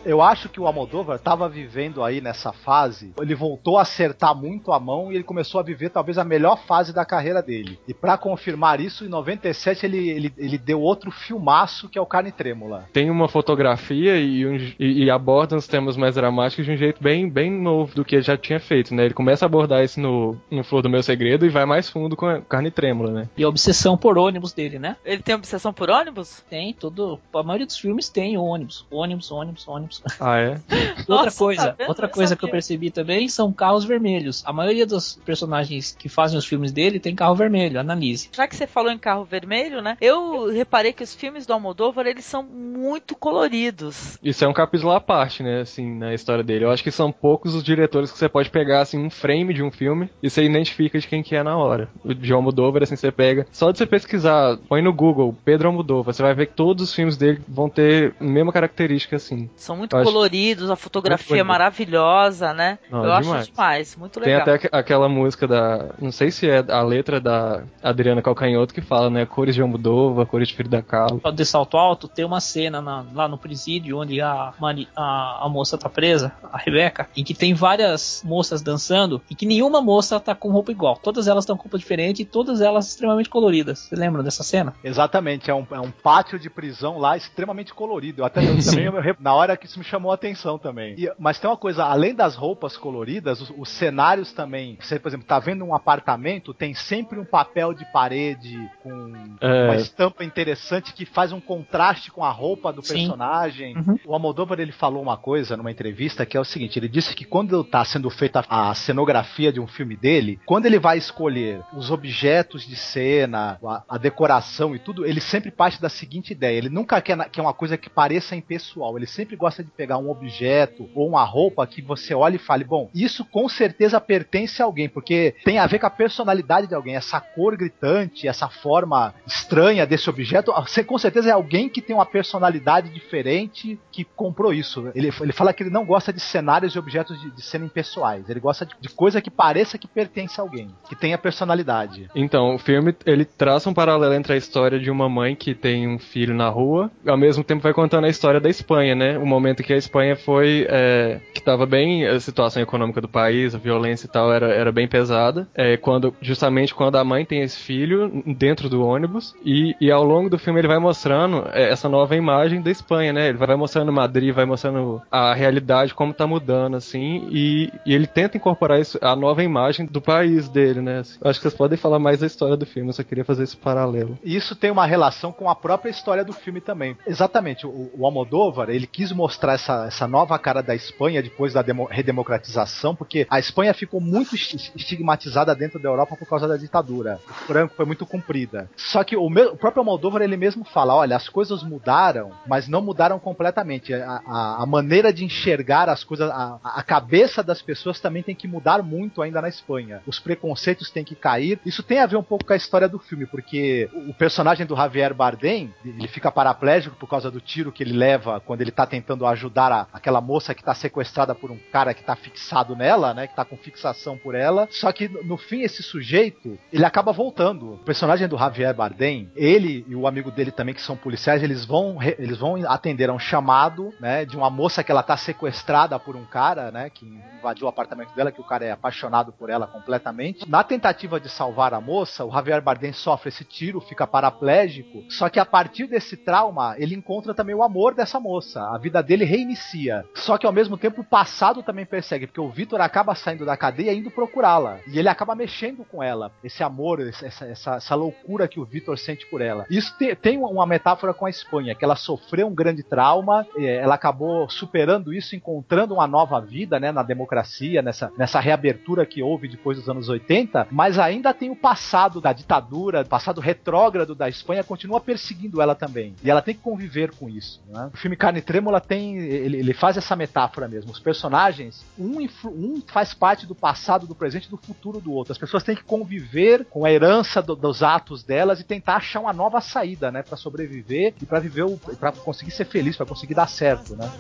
Eu 0.09 0.23
acho 0.23 0.49
que 0.49 0.59
o 0.59 0.67
Almodóvar 0.67 1.17
estava 1.17 1.47
vivendo 1.51 2.03
aí 2.03 2.23
nessa 2.23 2.51
fase. 2.51 3.13
Ele 3.21 3.35
voltou 3.35 3.77
a 3.77 3.83
acertar 3.83 4.35
muito 4.35 4.73
a 4.73 4.81
mão 4.81 5.13
e 5.13 5.17
ele 5.17 5.23
começou 5.23 5.61
a 5.61 5.63
viver 5.63 5.91
talvez 5.91 6.17
a 6.17 6.25
melhor 6.25 6.57
fase 6.67 6.95
da 6.95 7.05
carreira 7.05 7.43
dele. 7.43 7.79
E 7.87 7.93
para 7.93 8.17
confirmar 8.17 8.81
isso, 8.81 9.05
em 9.05 9.09
97 9.09 9.85
ele, 9.85 10.09
ele, 10.09 10.33
ele 10.39 10.57
deu 10.57 10.81
outro 10.81 11.11
filmaço 11.11 11.91
que 11.91 11.99
é 11.99 12.01
o 12.01 12.07
Carne 12.07 12.33
Trêmula. 12.33 12.89
Tem 12.91 13.11
uma 13.11 13.29
fotografia 13.29 14.17
e, 14.17 14.47
um, 14.47 14.57
e, 14.81 15.05
e 15.05 15.11
aborda 15.11 15.57
os 15.57 15.67
temas 15.67 15.95
mais 15.95 16.15
dramáticos 16.15 16.65
de 16.65 16.73
um 16.73 16.77
jeito 16.77 17.03
bem, 17.03 17.29
bem 17.29 17.51
novo 17.51 17.95
do 17.95 18.03
que 18.03 18.15
ele 18.15 18.23
já 18.23 18.37
tinha 18.39 18.59
feito, 18.59 18.95
né? 18.95 19.05
Ele 19.05 19.15
começa 19.15 19.45
a 19.45 19.47
abordar 19.47 19.85
isso 19.85 20.01
no, 20.01 20.39
no 20.51 20.65
Flor 20.65 20.81
do 20.81 20.89
Meu 20.89 21.03
Segredo 21.03 21.45
e 21.45 21.51
vai 21.51 21.67
mais 21.67 21.91
fundo 21.91 22.17
com 22.17 22.25
a 22.25 22.41
Carne 22.41 22.71
Trêmula, 22.71 23.13
né? 23.13 23.29
E 23.37 23.45
a 23.45 23.49
obsessão 23.49 23.95
por 23.95 24.17
ônibus 24.17 24.55
dele, 24.55 24.79
né? 24.79 24.97
Ele 25.05 25.21
tem 25.21 25.35
obsessão 25.35 25.71
por 25.71 25.91
ônibus? 25.91 26.43
Tem, 26.49 26.73
todo. 26.73 27.21
A 27.35 27.43
maioria 27.43 27.67
dos 27.67 27.77
filmes 27.77 28.09
tem 28.09 28.39
ônibus. 28.39 28.87
Ônibus, 28.91 29.31
ônibus, 29.31 29.69
ônibus. 29.69 29.98
Ah, 30.21 30.39
é? 30.39 30.61
outra 31.01 31.25
Nossa, 31.25 31.39
coisa, 31.39 31.73
tá 31.73 31.87
outra 31.87 32.09
coisa 32.09 32.37
que 32.37 32.45
eu 32.45 32.49
percebi 32.49 32.91
também 32.91 33.29
são 33.29 33.53
carros 33.53 33.85
vermelhos. 33.85 34.43
A 34.47 34.53
maioria 34.53 34.87
dos 34.87 35.19
personagens 35.25 35.97
que 35.99 36.09
fazem 36.09 36.39
os 36.39 36.47
filmes 36.47 36.73
dele 36.73 37.01
tem 37.01 37.15
carro 37.15 37.35
vermelho, 37.35 37.81
analise. 37.81 38.31
Já 38.33 38.47
que 38.47 38.57
você 38.57 38.67
falou 38.67 38.91
em 38.91 38.99
carro 38.99 39.25
vermelho, 39.25 39.81
né? 39.83 39.97
Eu 40.01 40.51
reparei 40.51 40.93
que 40.93 41.03
os 41.03 41.15
filmes 41.15 41.47
do 41.47 41.53
Almodóvar, 41.53 42.07
eles 42.07 42.25
são 42.25 42.43
muito 42.43 43.17
coloridos. 43.17 44.19
Isso 44.23 44.45
é 44.45 44.49
um 44.49 44.53
capítulo 44.53 44.93
à 44.93 45.01
parte, 45.01 45.43
né, 45.43 45.61
assim, 45.61 45.99
na 45.99 46.15
história 46.15 46.45
dele. 46.45 46.65
Eu 46.65 46.71
acho 46.71 46.83
que 46.83 46.91
são 46.91 47.11
poucos 47.13 47.55
os 47.55 47.63
diretores 47.63 48.11
que 48.11 48.19
você 48.19 48.29
pode 48.29 48.51
pegar, 48.51 48.81
assim, 48.81 48.99
um 48.99 49.11
frame 49.11 49.55
de 49.55 49.63
um 49.63 49.71
filme 49.71 50.11
e 50.23 50.31
você 50.31 50.43
identifica 50.43 50.99
de 50.99 51.07
quem 51.07 51.23
que 51.23 51.35
é 51.35 51.43
na 51.43 51.57
hora. 51.57 51.89
O 52.05 52.15
de 52.15 52.33
Almodóvar, 52.33 52.83
assim, 52.83 52.97
você 52.97 53.11
pega... 53.11 53.47
Só 53.53 53.71
de 53.71 53.79
você 53.79 53.87
pesquisar, 53.87 54.59
põe 54.69 54.83
no 54.83 54.93
Google, 54.93 55.35
Pedro 55.45 55.69
Almodóvar, 55.69 56.15
você 56.15 56.23
vai 56.23 56.35
ver 56.35 56.47
que 56.47 56.55
todos 56.55 56.85
os 56.85 56.95
filmes 56.95 57.17
dele 57.17 57.41
vão 57.49 57.69
ter 57.69 58.15
a 58.21 58.25
mesma 58.25 58.53
característica, 58.53 59.17
assim. 59.17 59.49
São 59.57 59.77
muito 59.77 59.88
Eu 59.97 59.99
acho- 60.03 60.11
coloridos, 60.13 60.71
a 60.71 60.77
fotografia 60.77 61.41
é 61.41 61.43
maravilhosa, 61.43 62.53
né? 62.53 62.79
Não, 62.91 63.05
eu 63.05 63.13
acho 63.13 63.29
demais. 63.29 63.47
demais, 63.49 63.97
muito 63.97 64.21
Tem 64.21 64.33
legal. 64.35 64.43
até 64.43 64.53
aqu- 64.55 64.69
aquela 64.77 65.09
música 65.09 65.47
da... 65.47 65.87
Não 66.01 66.13
sei 66.13 66.31
se 66.31 66.49
é 66.49 66.65
a 66.69 66.83
letra 66.83 67.21
da 67.21 67.63
Adriana 67.83 68.21
Calcanhoto 68.23 68.75
que 68.75 68.81
fala, 68.81 69.09
né, 69.11 69.25
cores 69.27 69.55
de 69.55 69.63
Almodóvar, 69.63 70.27
cores 70.27 70.49
de 70.49 70.55
Frida 70.55 70.83
Kahlo. 70.83 71.21
De 71.33 71.45
salto 71.45 71.77
alto, 71.77 72.09
tem 72.09 72.25
uma 72.25 72.41
cena 72.41 72.81
na- 72.81 73.05
lá 73.15 73.29
no 73.29 73.39
presídio 73.39 73.99
onde 73.99 74.21
a, 74.21 74.53
Mari- 74.61 74.89
a, 74.97 75.45
a 75.45 75.49
moça 75.49 75.79
tá 75.79 75.89
presa, 75.89 76.33
a 76.53 76.59
Rebeca, 76.59 77.09
em 77.17 77.23
que 77.25 77.35
tem 77.35 77.55
várias 77.55 78.23
moças 78.25 78.63
dançando 78.63 79.21
e 79.31 79.35
que 79.35 79.47
nenhuma 79.47 79.81
moça 79.81 80.19
tá 80.19 80.35
com 80.35 80.51
roupa 80.51 80.71
igual. 80.71 80.97
Todas 81.03 81.29
elas 81.29 81.45
estão 81.45 81.57
com 81.57 81.65
roupa 81.65 81.79
diferente 81.79 82.23
e 82.23 82.25
todas 82.25 82.61
elas 82.61 82.89
extremamente 82.89 83.29
coloridas. 83.29 83.79
Você 83.81 83.95
lembra 83.97 84.23
dessa 84.23 84.43
cena? 84.43 84.75
Exatamente, 84.83 85.51
é 85.51 85.55
um, 85.55 85.67
é 85.71 85.81
um 85.81 85.91
pátio 85.91 86.39
de 86.39 86.51
prisão 86.51 86.99
lá 86.99 87.17
extremamente 87.17 87.73
colorido. 87.73 88.23
Eu 88.23 88.27
até 88.27 88.41
eu 88.43 88.57
também, 88.65 88.85
eu 88.87 89.17
na 89.21 89.35
hora 89.35 89.57
que 89.57 89.68
isso 89.69 89.79
me 89.79 89.85
chamou 89.85 90.11
a 90.11 90.15
atenção 90.15 90.59
também. 90.59 90.95
E- 90.99 91.13
mas 91.19 91.39
tem 91.39 91.49
uma 91.51 91.57
coisa, 91.57 91.85
além 91.85 92.15
das 92.15 92.35
roupas 92.35 92.77
coloridas, 92.77 93.41
os, 93.41 93.53
os 93.57 93.69
cenários 93.69 94.33
também. 94.33 94.77
Você, 94.81 94.99
por 94.99 95.09
exemplo, 95.09 95.27
tá 95.27 95.39
vendo 95.39 95.65
um 95.65 95.75
apartamento, 95.75 96.55
tem 96.55 96.75
sempre 96.75 97.19
um 97.19 97.25
papel 97.25 97.73
de 97.75 97.85
parede 97.93 98.59
com 98.83 99.13
É. 99.41 99.65
uma 99.65 99.77
estampa 99.77 100.25
interessante 100.25 100.93
que 100.93 101.05
faz 101.05 101.33
um 101.33 101.41
contraste 101.41 102.11
com 102.11 102.25
a 102.25 102.31
roupa 102.31 102.73
do 102.73 102.83
Sim. 102.83 102.95
personagem. 102.95 103.77
Uhum. 103.77 103.99
O 104.07 104.15
Almodóvar 104.15 104.59
ele 104.61 104.73
falou 104.73 105.03
uma 105.03 105.17
coisa 105.17 105.57
numa 105.57 105.71
entrevista 105.71 106.25
que 106.27 106.37
é 106.37 106.41
o 106.41 106.45
seguinte: 106.45 106.79
ele 106.79 106.89
disse 106.89 107.15
que 107.15 107.25
quando 107.25 107.61
está 107.61 107.85
sendo 107.85 108.09
feita 108.11 108.45
a 108.49 108.75
cenografia 108.75 109.53
de 109.53 109.61
um 109.61 109.67
filme 109.67 109.97
dele, 109.97 110.41
quando 110.47 110.67
ele 110.67 110.79
vai 110.79 110.99
escolher 110.99 111.61
os 111.73 111.91
objetos 111.91 112.67
de 112.67 112.77
cena, 112.77 113.59
a, 113.65 113.83
a 113.89 113.99
decoração 113.99 114.75
e 114.75 114.79
tudo, 114.79 115.05
ele 115.05 115.21
sempre 115.21 115.51
parte 115.51 115.81
da 115.81 115.89
seguinte 115.89 116.33
ideia: 116.33 116.57
ele 116.57 116.69
nunca 116.69 117.01
quer, 117.01 117.17
quer 117.31 117.41
uma 117.43 117.55
coisa 117.55 117.77
que 117.77 117.91
pareça 117.91 118.35
impessoal, 118.37 118.97
ele 118.97 119.07
sempre 119.07 119.37
gosta 119.37 119.58
de 119.63 119.71
pegar 119.71 119.99
um 119.99 120.11
objeto 120.11 120.89
ou 120.95 121.09
uma 121.09 121.25
roupa 121.25 121.67
que 121.67 121.83
você 121.83 122.15
olhe 122.15 122.37
e 122.37 122.39
fale, 122.39 122.65
bom, 122.65 122.91
isso 122.95 123.25
com 123.25 123.49
certeza 123.49 124.01
pertence 124.01 124.63
a 124.63 124.65
alguém, 124.65 124.89
porque 124.89 125.35
tem 125.45 125.59
a 125.59 125.67
ver 125.67 125.79
com 125.79 125.87
a 125.87 125.91
personalidade 125.91 126.67
de 126.67 126.75
alguém, 126.75 126.97
essa 126.97 127.21
cor 127.21 127.57
gritante, 127.57 128.29
essa 128.29 128.49
forma 128.49 129.15
estranha 129.27 129.87
desse 129.87 130.09
objeto, 130.09 130.53
você 130.53 130.83
com 130.85 130.99
certeza 130.99 131.29
é 131.29 131.33
alguém 131.33 131.69
que 131.69 131.83
tem 131.83 131.95
uma 131.95 132.07
personalidade 132.07 132.91
diferente 132.91 133.79
que 133.91 134.05
comprou 134.05 134.53
isso. 134.53 134.91
Ele, 134.95 135.13
ele 135.21 135.33
fala 135.33 135.53
que 135.53 135.63
ele 135.63 135.71
não 135.71 135.85
gosta 135.85 136.13
de 136.13 136.21
cenários 136.21 136.75
e 136.75 136.79
objetos 136.79 137.21
de, 137.21 137.31
de 137.31 137.43
cena 137.43 137.65
impessoais, 137.65 138.29
ele 138.29 138.41
gosta 138.41 138.65
de, 138.67 138.75
de 138.81 138.89
coisa 138.89 139.21
que 139.21 139.31
pareça 139.31 139.79
que 139.79 139.87
pertence 139.87 140.41
a 140.41 140.45
alguém, 140.45 140.71
que 140.89 140.97
tenha 140.97 141.19
personalidade. 141.19 142.09
Então, 142.15 142.55
o 142.55 142.59
filme 142.59 142.95
ele 143.07 143.25
traça 143.25 143.69
um 143.71 143.75
paralelo 143.75 144.15
entre 144.15 144.33
a 144.33 144.37
história 144.37 144.79
de 144.79 144.91
uma 144.91 145.09
mãe 145.09 145.35
que 145.35 145.55
tem 145.55 145.89
um 145.89 145.99
filho 145.99 146.35
na 146.35 146.49
rua, 146.49 146.91
ao 147.07 147.17
mesmo 147.17 147.45
tempo 147.45 147.63
vai 147.63 147.73
contando 147.73 148.05
a 148.05 148.09
história 148.09 148.41
da 148.41 148.49
Espanha, 148.49 148.95
né? 148.95 149.19
O 149.19 149.27
momento 149.27 149.48
que 149.55 149.73
a 149.73 149.77
Espanha 149.77 150.17
foi 150.17 150.67
é, 150.69 151.21
que 151.33 151.41
estava 151.41 151.67
bem 151.67 152.07
a 152.07 152.19
situação 152.21 152.63
econômica 152.63 153.01
do 153.01 153.09
país, 153.09 153.55
a 153.55 153.59
violência 153.59 154.07
e 154.07 154.11
tal 154.11 154.33
era, 154.33 154.53
era 154.53 154.73
bem 154.73 154.89
pesada. 154.89 155.49
É, 155.55 155.77
quando 155.77 156.15
justamente 156.21 156.75
quando 156.75 156.97
a 156.97 157.05
mãe 157.05 157.25
tem 157.25 157.43
esse 157.43 157.59
filho 157.59 158.23
dentro 158.27 158.69
do 158.69 158.85
ônibus 158.85 159.35
e, 159.45 159.75
e 159.81 159.91
ao 159.91 160.05
longo 160.05 160.29
do 160.29 160.39
filme 160.39 160.61
ele 160.61 160.69
vai 160.69 160.79
mostrando 160.79 161.47
é, 161.53 161.71
essa 161.71 161.89
nova 161.89 162.17
imagem 162.17 162.61
da 162.61 162.71
Espanha, 162.71 163.13
né? 163.13 163.29
Ele 163.29 163.39
vai 163.39 163.57
mostrando 163.57 163.93
Madrid, 163.93 164.35
vai 164.35 164.45
mostrando 164.45 165.03
a 165.11 165.35
realidade 165.35 165.95
como 165.95 166.13
tá 166.13 166.27
mudando 166.27 166.77
assim 166.77 167.29
e, 167.31 167.73
e 167.85 167.95
ele 167.95 168.07
tenta 168.07 168.37
incorporar 168.37 168.81
isso, 168.81 168.99
a 169.01 169.15
nova 169.15 169.43
imagem 169.43 169.87
do 169.87 170.01
país 170.01 170.49
dele, 170.49 170.81
né? 170.81 170.99
Assim, 171.01 171.19
acho 171.25 171.39
que 171.39 171.43
vocês 171.43 171.55
podem 171.55 171.79
falar 171.79 171.99
mais 171.99 172.21
da 172.21 172.27
história 172.27 172.57
do 172.57 172.67
filme, 172.67 172.89
eu 172.89 172.93
só 172.93 173.03
queria 173.03 173.25
fazer 173.25 173.45
esse 173.45 173.57
paralelo. 173.57 174.19
Isso 174.25 174.55
tem 174.55 174.71
uma 174.71 174.87
relação 174.87 175.33
com 175.33 175.49
a 175.49 175.55
própria 175.55 175.91
história 175.91 176.25
do 176.25 176.33
filme 176.33 176.61
também. 176.61 176.97
Exatamente, 177.07 177.67
o, 177.67 177.91
o 177.97 178.05
Almodóvar, 178.05 178.71
ele 178.71 178.87
quis 178.87 179.13
mostrar 179.13 179.38
essa, 179.47 179.87
essa 179.87 180.07
nova 180.09 180.39
cara 180.39 180.63
da 180.63 180.75
Espanha 180.75 181.23
depois 181.23 181.53
da 181.53 181.63
demo- 181.63 181.89
redemocratização, 181.91 182.95
porque 182.95 183.27
a 183.31 183.39
Espanha 183.39 183.73
ficou 183.73 184.01
muito 184.01 184.35
esti- 184.35 184.73
estigmatizada 184.75 185.55
dentro 185.55 185.79
da 185.79 185.89
Europa 185.89 186.17
por 186.17 186.29
causa 186.29 186.47
da 186.49 186.57
ditadura. 186.57 187.21
O 187.29 187.33
franco 187.47 187.75
foi 187.77 187.85
muito 187.87 188.05
comprida. 188.05 188.69
Só 188.77 189.03
que 189.05 189.17
o, 189.17 189.29
me- 189.31 189.43
o 189.47 189.57
próprio 189.57 189.81
Almodóvar, 189.81 190.23
ele 190.23 190.37
mesmo 190.37 190.65
fala, 190.65 190.95
olha, 190.95 191.17
as 191.17 191.29
coisas 191.29 191.63
mudaram, 191.63 192.33
mas 192.47 192.69
não 192.69 192.83
mudaram 192.83 193.19
completamente. 193.19 193.95
A, 193.95 194.23
a- 194.27 194.63
a 194.63 194.67
maneira 194.67 195.13
de 195.13 195.25
enxergar 195.25 195.89
as 195.89 196.05
coisas, 196.05 196.31
a, 196.31 196.59
a 196.63 196.83
cabeça 196.83 197.43
das 197.43 197.63
pessoas 197.63 198.01
também 198.01 198.23
tem 198.23 198.35
que 198.35 198.49
mudar 198.49 198.83
muito 198.83 199.23
ainda 199.23 199.41
na 199.41 199.49
Espanha. 199.49 200.03
Os 200.07 200.19
preconceitos 200.19 200.91
têm 200.91 201.05
que 201.05 201.15
cair. 201.15 201.61
Isso 201.65 201.83
tem 201.83 201.99
a 202.01 202.07
ver 202.07 202.17
um 202.17 202.23
pouco 202.23 202.45
com 202.45 202.53
a 202.53 202.57
história 202.57 202.89
do 202.89 202.99
filme, 202.99 203.27
porque 203.27 203.89
o 204.09 204.15
personagem 204.15 204.67
do 204.67 204.77
Javier 204.77 205.15
Bardem, 205.15 205.73
ele 205.85 206.09
fica 206.09 206.31
paraplégico 206.31 206.97
por 206.97 207.09
causa 207.09 207.31
do 207.31 207.41
tiro 207.41 207.73
que 207.73 207.83
ele 207.83 207.93
leva 207.93 208.41
quando 208.41 208.61
ele 208.61 208.71
tá 208.71 208.87
tentando 208.87 209.27
ajudar 209.29 209.73
a- 209.73 209.87
aquela 209.93 210.21
moça 210.21 210.55
que 210.55 210.63
tá 210.63 210.75
sequestrada 210.75 211.35
por 211.35 211.51
um 211.51 211.59
cara 211.73 211.95
que 211.95 212.03
tá 212.03 212.15
fixado 212.17 212.75
nela, 212.77 213.15
né, 213.15 213.27
que 213.27 213.35
tá 213.37 213.45
com 213.45 213.57
fixação 213.57 214.17
por 214.17 214.35
ela. 214.35 214.69
Só 214.71 214.91
que 214.93 215.09
no 215.09 215.37
fim 215.37 215.63
esse 215.63 215.83
sujeito, 215.83 216.59
ele 216.73 216.85
acaba 216.85 217.13
voltando. 217.13 217.75
O 217.75 217.79
personagem 217.79 218.27
do 218.29 218.37
Javier 218.39 218.75
Bardem, 218.75 219.31
ele 219.37 219.85
e 219.89 219.95
o 219.95 220.07
amigo 220.07 220.31
dele 220.31 220.51
também 220.51 220.75
que 220.75 220.83
são 220.83 220.97
policiais, 220.97 221.43
eles 221.43 221.65
vão 221.65 221.99
eles 222.19 222.39
vão 222.39 222.57
atender 222.71 223.11
a 223.11 223.13
um 223.13 223.19
chamado, 223.19 223.93
né, 224.01 224.25
de 224.25 224.37
uma 224.37 224.51
moça 224.51 224.83
que 224.83 224.91
ela 224.91 225.03
tá 225.03 225.17
sequestrada 225.17 225.99
por 225.99 226.17
um 226.17 226.25
cara, 226.25 226.71
né, 226.71 226.91
que 226.91 227.07
invadiu 227.39 227.67
o 227.67 227.69
apartamento 227.69 228.15
dela, 228.15 228.33
que 228.33 228.41
o 228.41 228.45
cara 228.45 228.65
é 228.65 228.71
apaixonado 228.71 229.33
por 229.33 229.51
ela 229.51 229.67
completamente. 229.67 230.49
Na 230.49 230.63
tentativa 230.65 231.21
de 231.21 231.29
salvar 231.29 231.73
a 231.75 231.81
moça, 231.81 232.25
o 232.25 232.31
Javier 232.31 232.61
Bardem 232.63 232.93
sofre 232.93 233.29
esse 233.29 233.45
tiro, 233.45 233.81
fica 233.81 234.07
paraplégico. 234.07 235.05
Só 235.11 235.29
que 235.29 235.39
a 235.41 235.45
partir 235.47 235.87
desse 235.87 236.17
trauma, 236.17 236.75
ele 236.79 236.95
encontra 236.95 237.35
também 237.35 237.55
o 237.55 237.63
amor 237.63 237.95
dessa 237.95 238.19
moça. 238.21 238.63
A 238.75 238.79
vida 238.79 239.03
dele 239.03 239.18
reinicia. 239.25 240.05
Só 240.15 240.37
que 240.39 240.47
ao 240.47 240.53
mesmo 240.53 240.77
tempo 240.77 241.01
o 241.01 241.05
passado 241.05 241.63
também 241.63 241.87
persegue, 241.87 242.27
porque 242.27 242.41
o 242.41 242.49
Vitor 242.51 242.81
acaba 242.81 243.15
saindo 243.15 243.45
da 243.45 243.57
cadeia 243.57 243.93
indo 243.93 244.11
procurá-la. 244.11 244.79
E 244.87 244.99
ele 244.99 245.09
acaba 245.09 245.35
mexendo 245.35 245.85
com 245.85 246.03
ela. 246.03 246.31
Esse 246.43 246.63
amor, 246.63 247.01
essa, 247.01 247.45
essa, 247.47 247.75
essa 247.77 247.95
loucura 247.95 248.49
que 248.49 248.61
o 248.61 248.65
Vitor 248.65 248.99
sente 248.99 249.27
por 249.27 249.41
ela. 249.41 249.67
Isso 249.71 249.97
te- 249.99 250.15
tem 250.15 250.39
uma 250.39 250.67
metáfora 250.67 251.15
com 251.15 251.27
a 251.27 251.31
Espanha, 251.31 251.75
que 251.75 251.85
ela 251.85 251.97
sofreu 251.97 252.47
um 252.47 252.55
grande 252.55 252.83
trauma, 252.83 253.47
ela 253.57 253.95
acabou 253.95 254.49
superando 254.49 255.13
isso, 255.13 255.35
encontrando 255.37 255.95
uma 255.95 256.07
nova 256.07 256.41
vida, 256.41 256.79
né, 256.81 256.91
na 256.93 257.03
democracia, 257.03 257.83
nessa, 257.83 258.11
nessa 258.17 258.41
reabertura 258.41 259.05
que 259.07 259.23
houve 259.23 259.49
depois 259.49 259.79
dos 259.79 259.89
anos 259.89 260.09
80, 260.09 260.67
mas 260.71 260.99
ainda 260.99 261.33
tem 261.35 261.51
o 261.51 261.57
passado 261.57 262.21
da 262.21 262.33
ditadura, 262.33 263.05
passado 263.05 263.41
retrógrado 263.41 264.15
da 264.15 264.29
Espanha, 264.29 264.65
continua 264.65 265.01
perseguindo 265.01 265.61
ela 265.63 265.75
também. 265.75 266.15
E 266.23 266.31
ela 266.31 266.43
tem 266.43 266.55
que 266.55 266.61
conviver 266.61 267.15
com 267.15 267.29
isso. 267.29 267.63
né? 267.69 267.91
O 267.93 267.97
filme 267.97 268.17
Carne 268.17 268.41
Trêmula 268.43 268.81
tem, 268.81 269.08
ele, 269.17 269.57
ele 269.59 269.73
faz 269.75 269.97
essa 269.97 270.15
metáfora 270.17 270.69
mesmo. 270.69 270.91
Os 270.91 270.99
personagens, 271.01 271.85
um, 271.99 272.19
um 272.47 272.83
faz 272.87 273.15
parte 273.15 273.47
do 273.47 273.55
passado, 273.55 274.07
do 274.07 274.15
presente 274.15 274.47
e 274.47 274.51
do 274.51 274.57
futuro 274.57 275.01
do 275.01 275.13
outro. 275.13 275.33
As 275.33 275.39
pessoas 275.39 275.63
têm 275.63 275.75
que 275.77 275.83
conviver 275.85 276.65
com 276.67 276.85
a 276.85 276.91
herança 276.91 277.41
do- 277.43 277.57
dos 277.57 277.83
atos 277.83 278.23
delas 278.23 278.61
e 278.61 278.65
tentar 278.65 278.97
achar 278.97 279.21
uma 279.21 279.33
nova 279.33 279.61
saída, 279.61 280.11
né, 280.11 280.23
para 280.23 280.37
sobreviver 280.37 281.15
e 281.21 281.27
para 281.27 281.39
viver, 281.41 281.65
para 281.99 282.13
conseguir 282.13 282.51
ser 282.51 282.65
feliz, 282.65 282.97
para 282.97 283.07
conseguir 283.07 283.35
dar 283.35 283.49
certo, 283.49 283.97
né? 283.97 284.11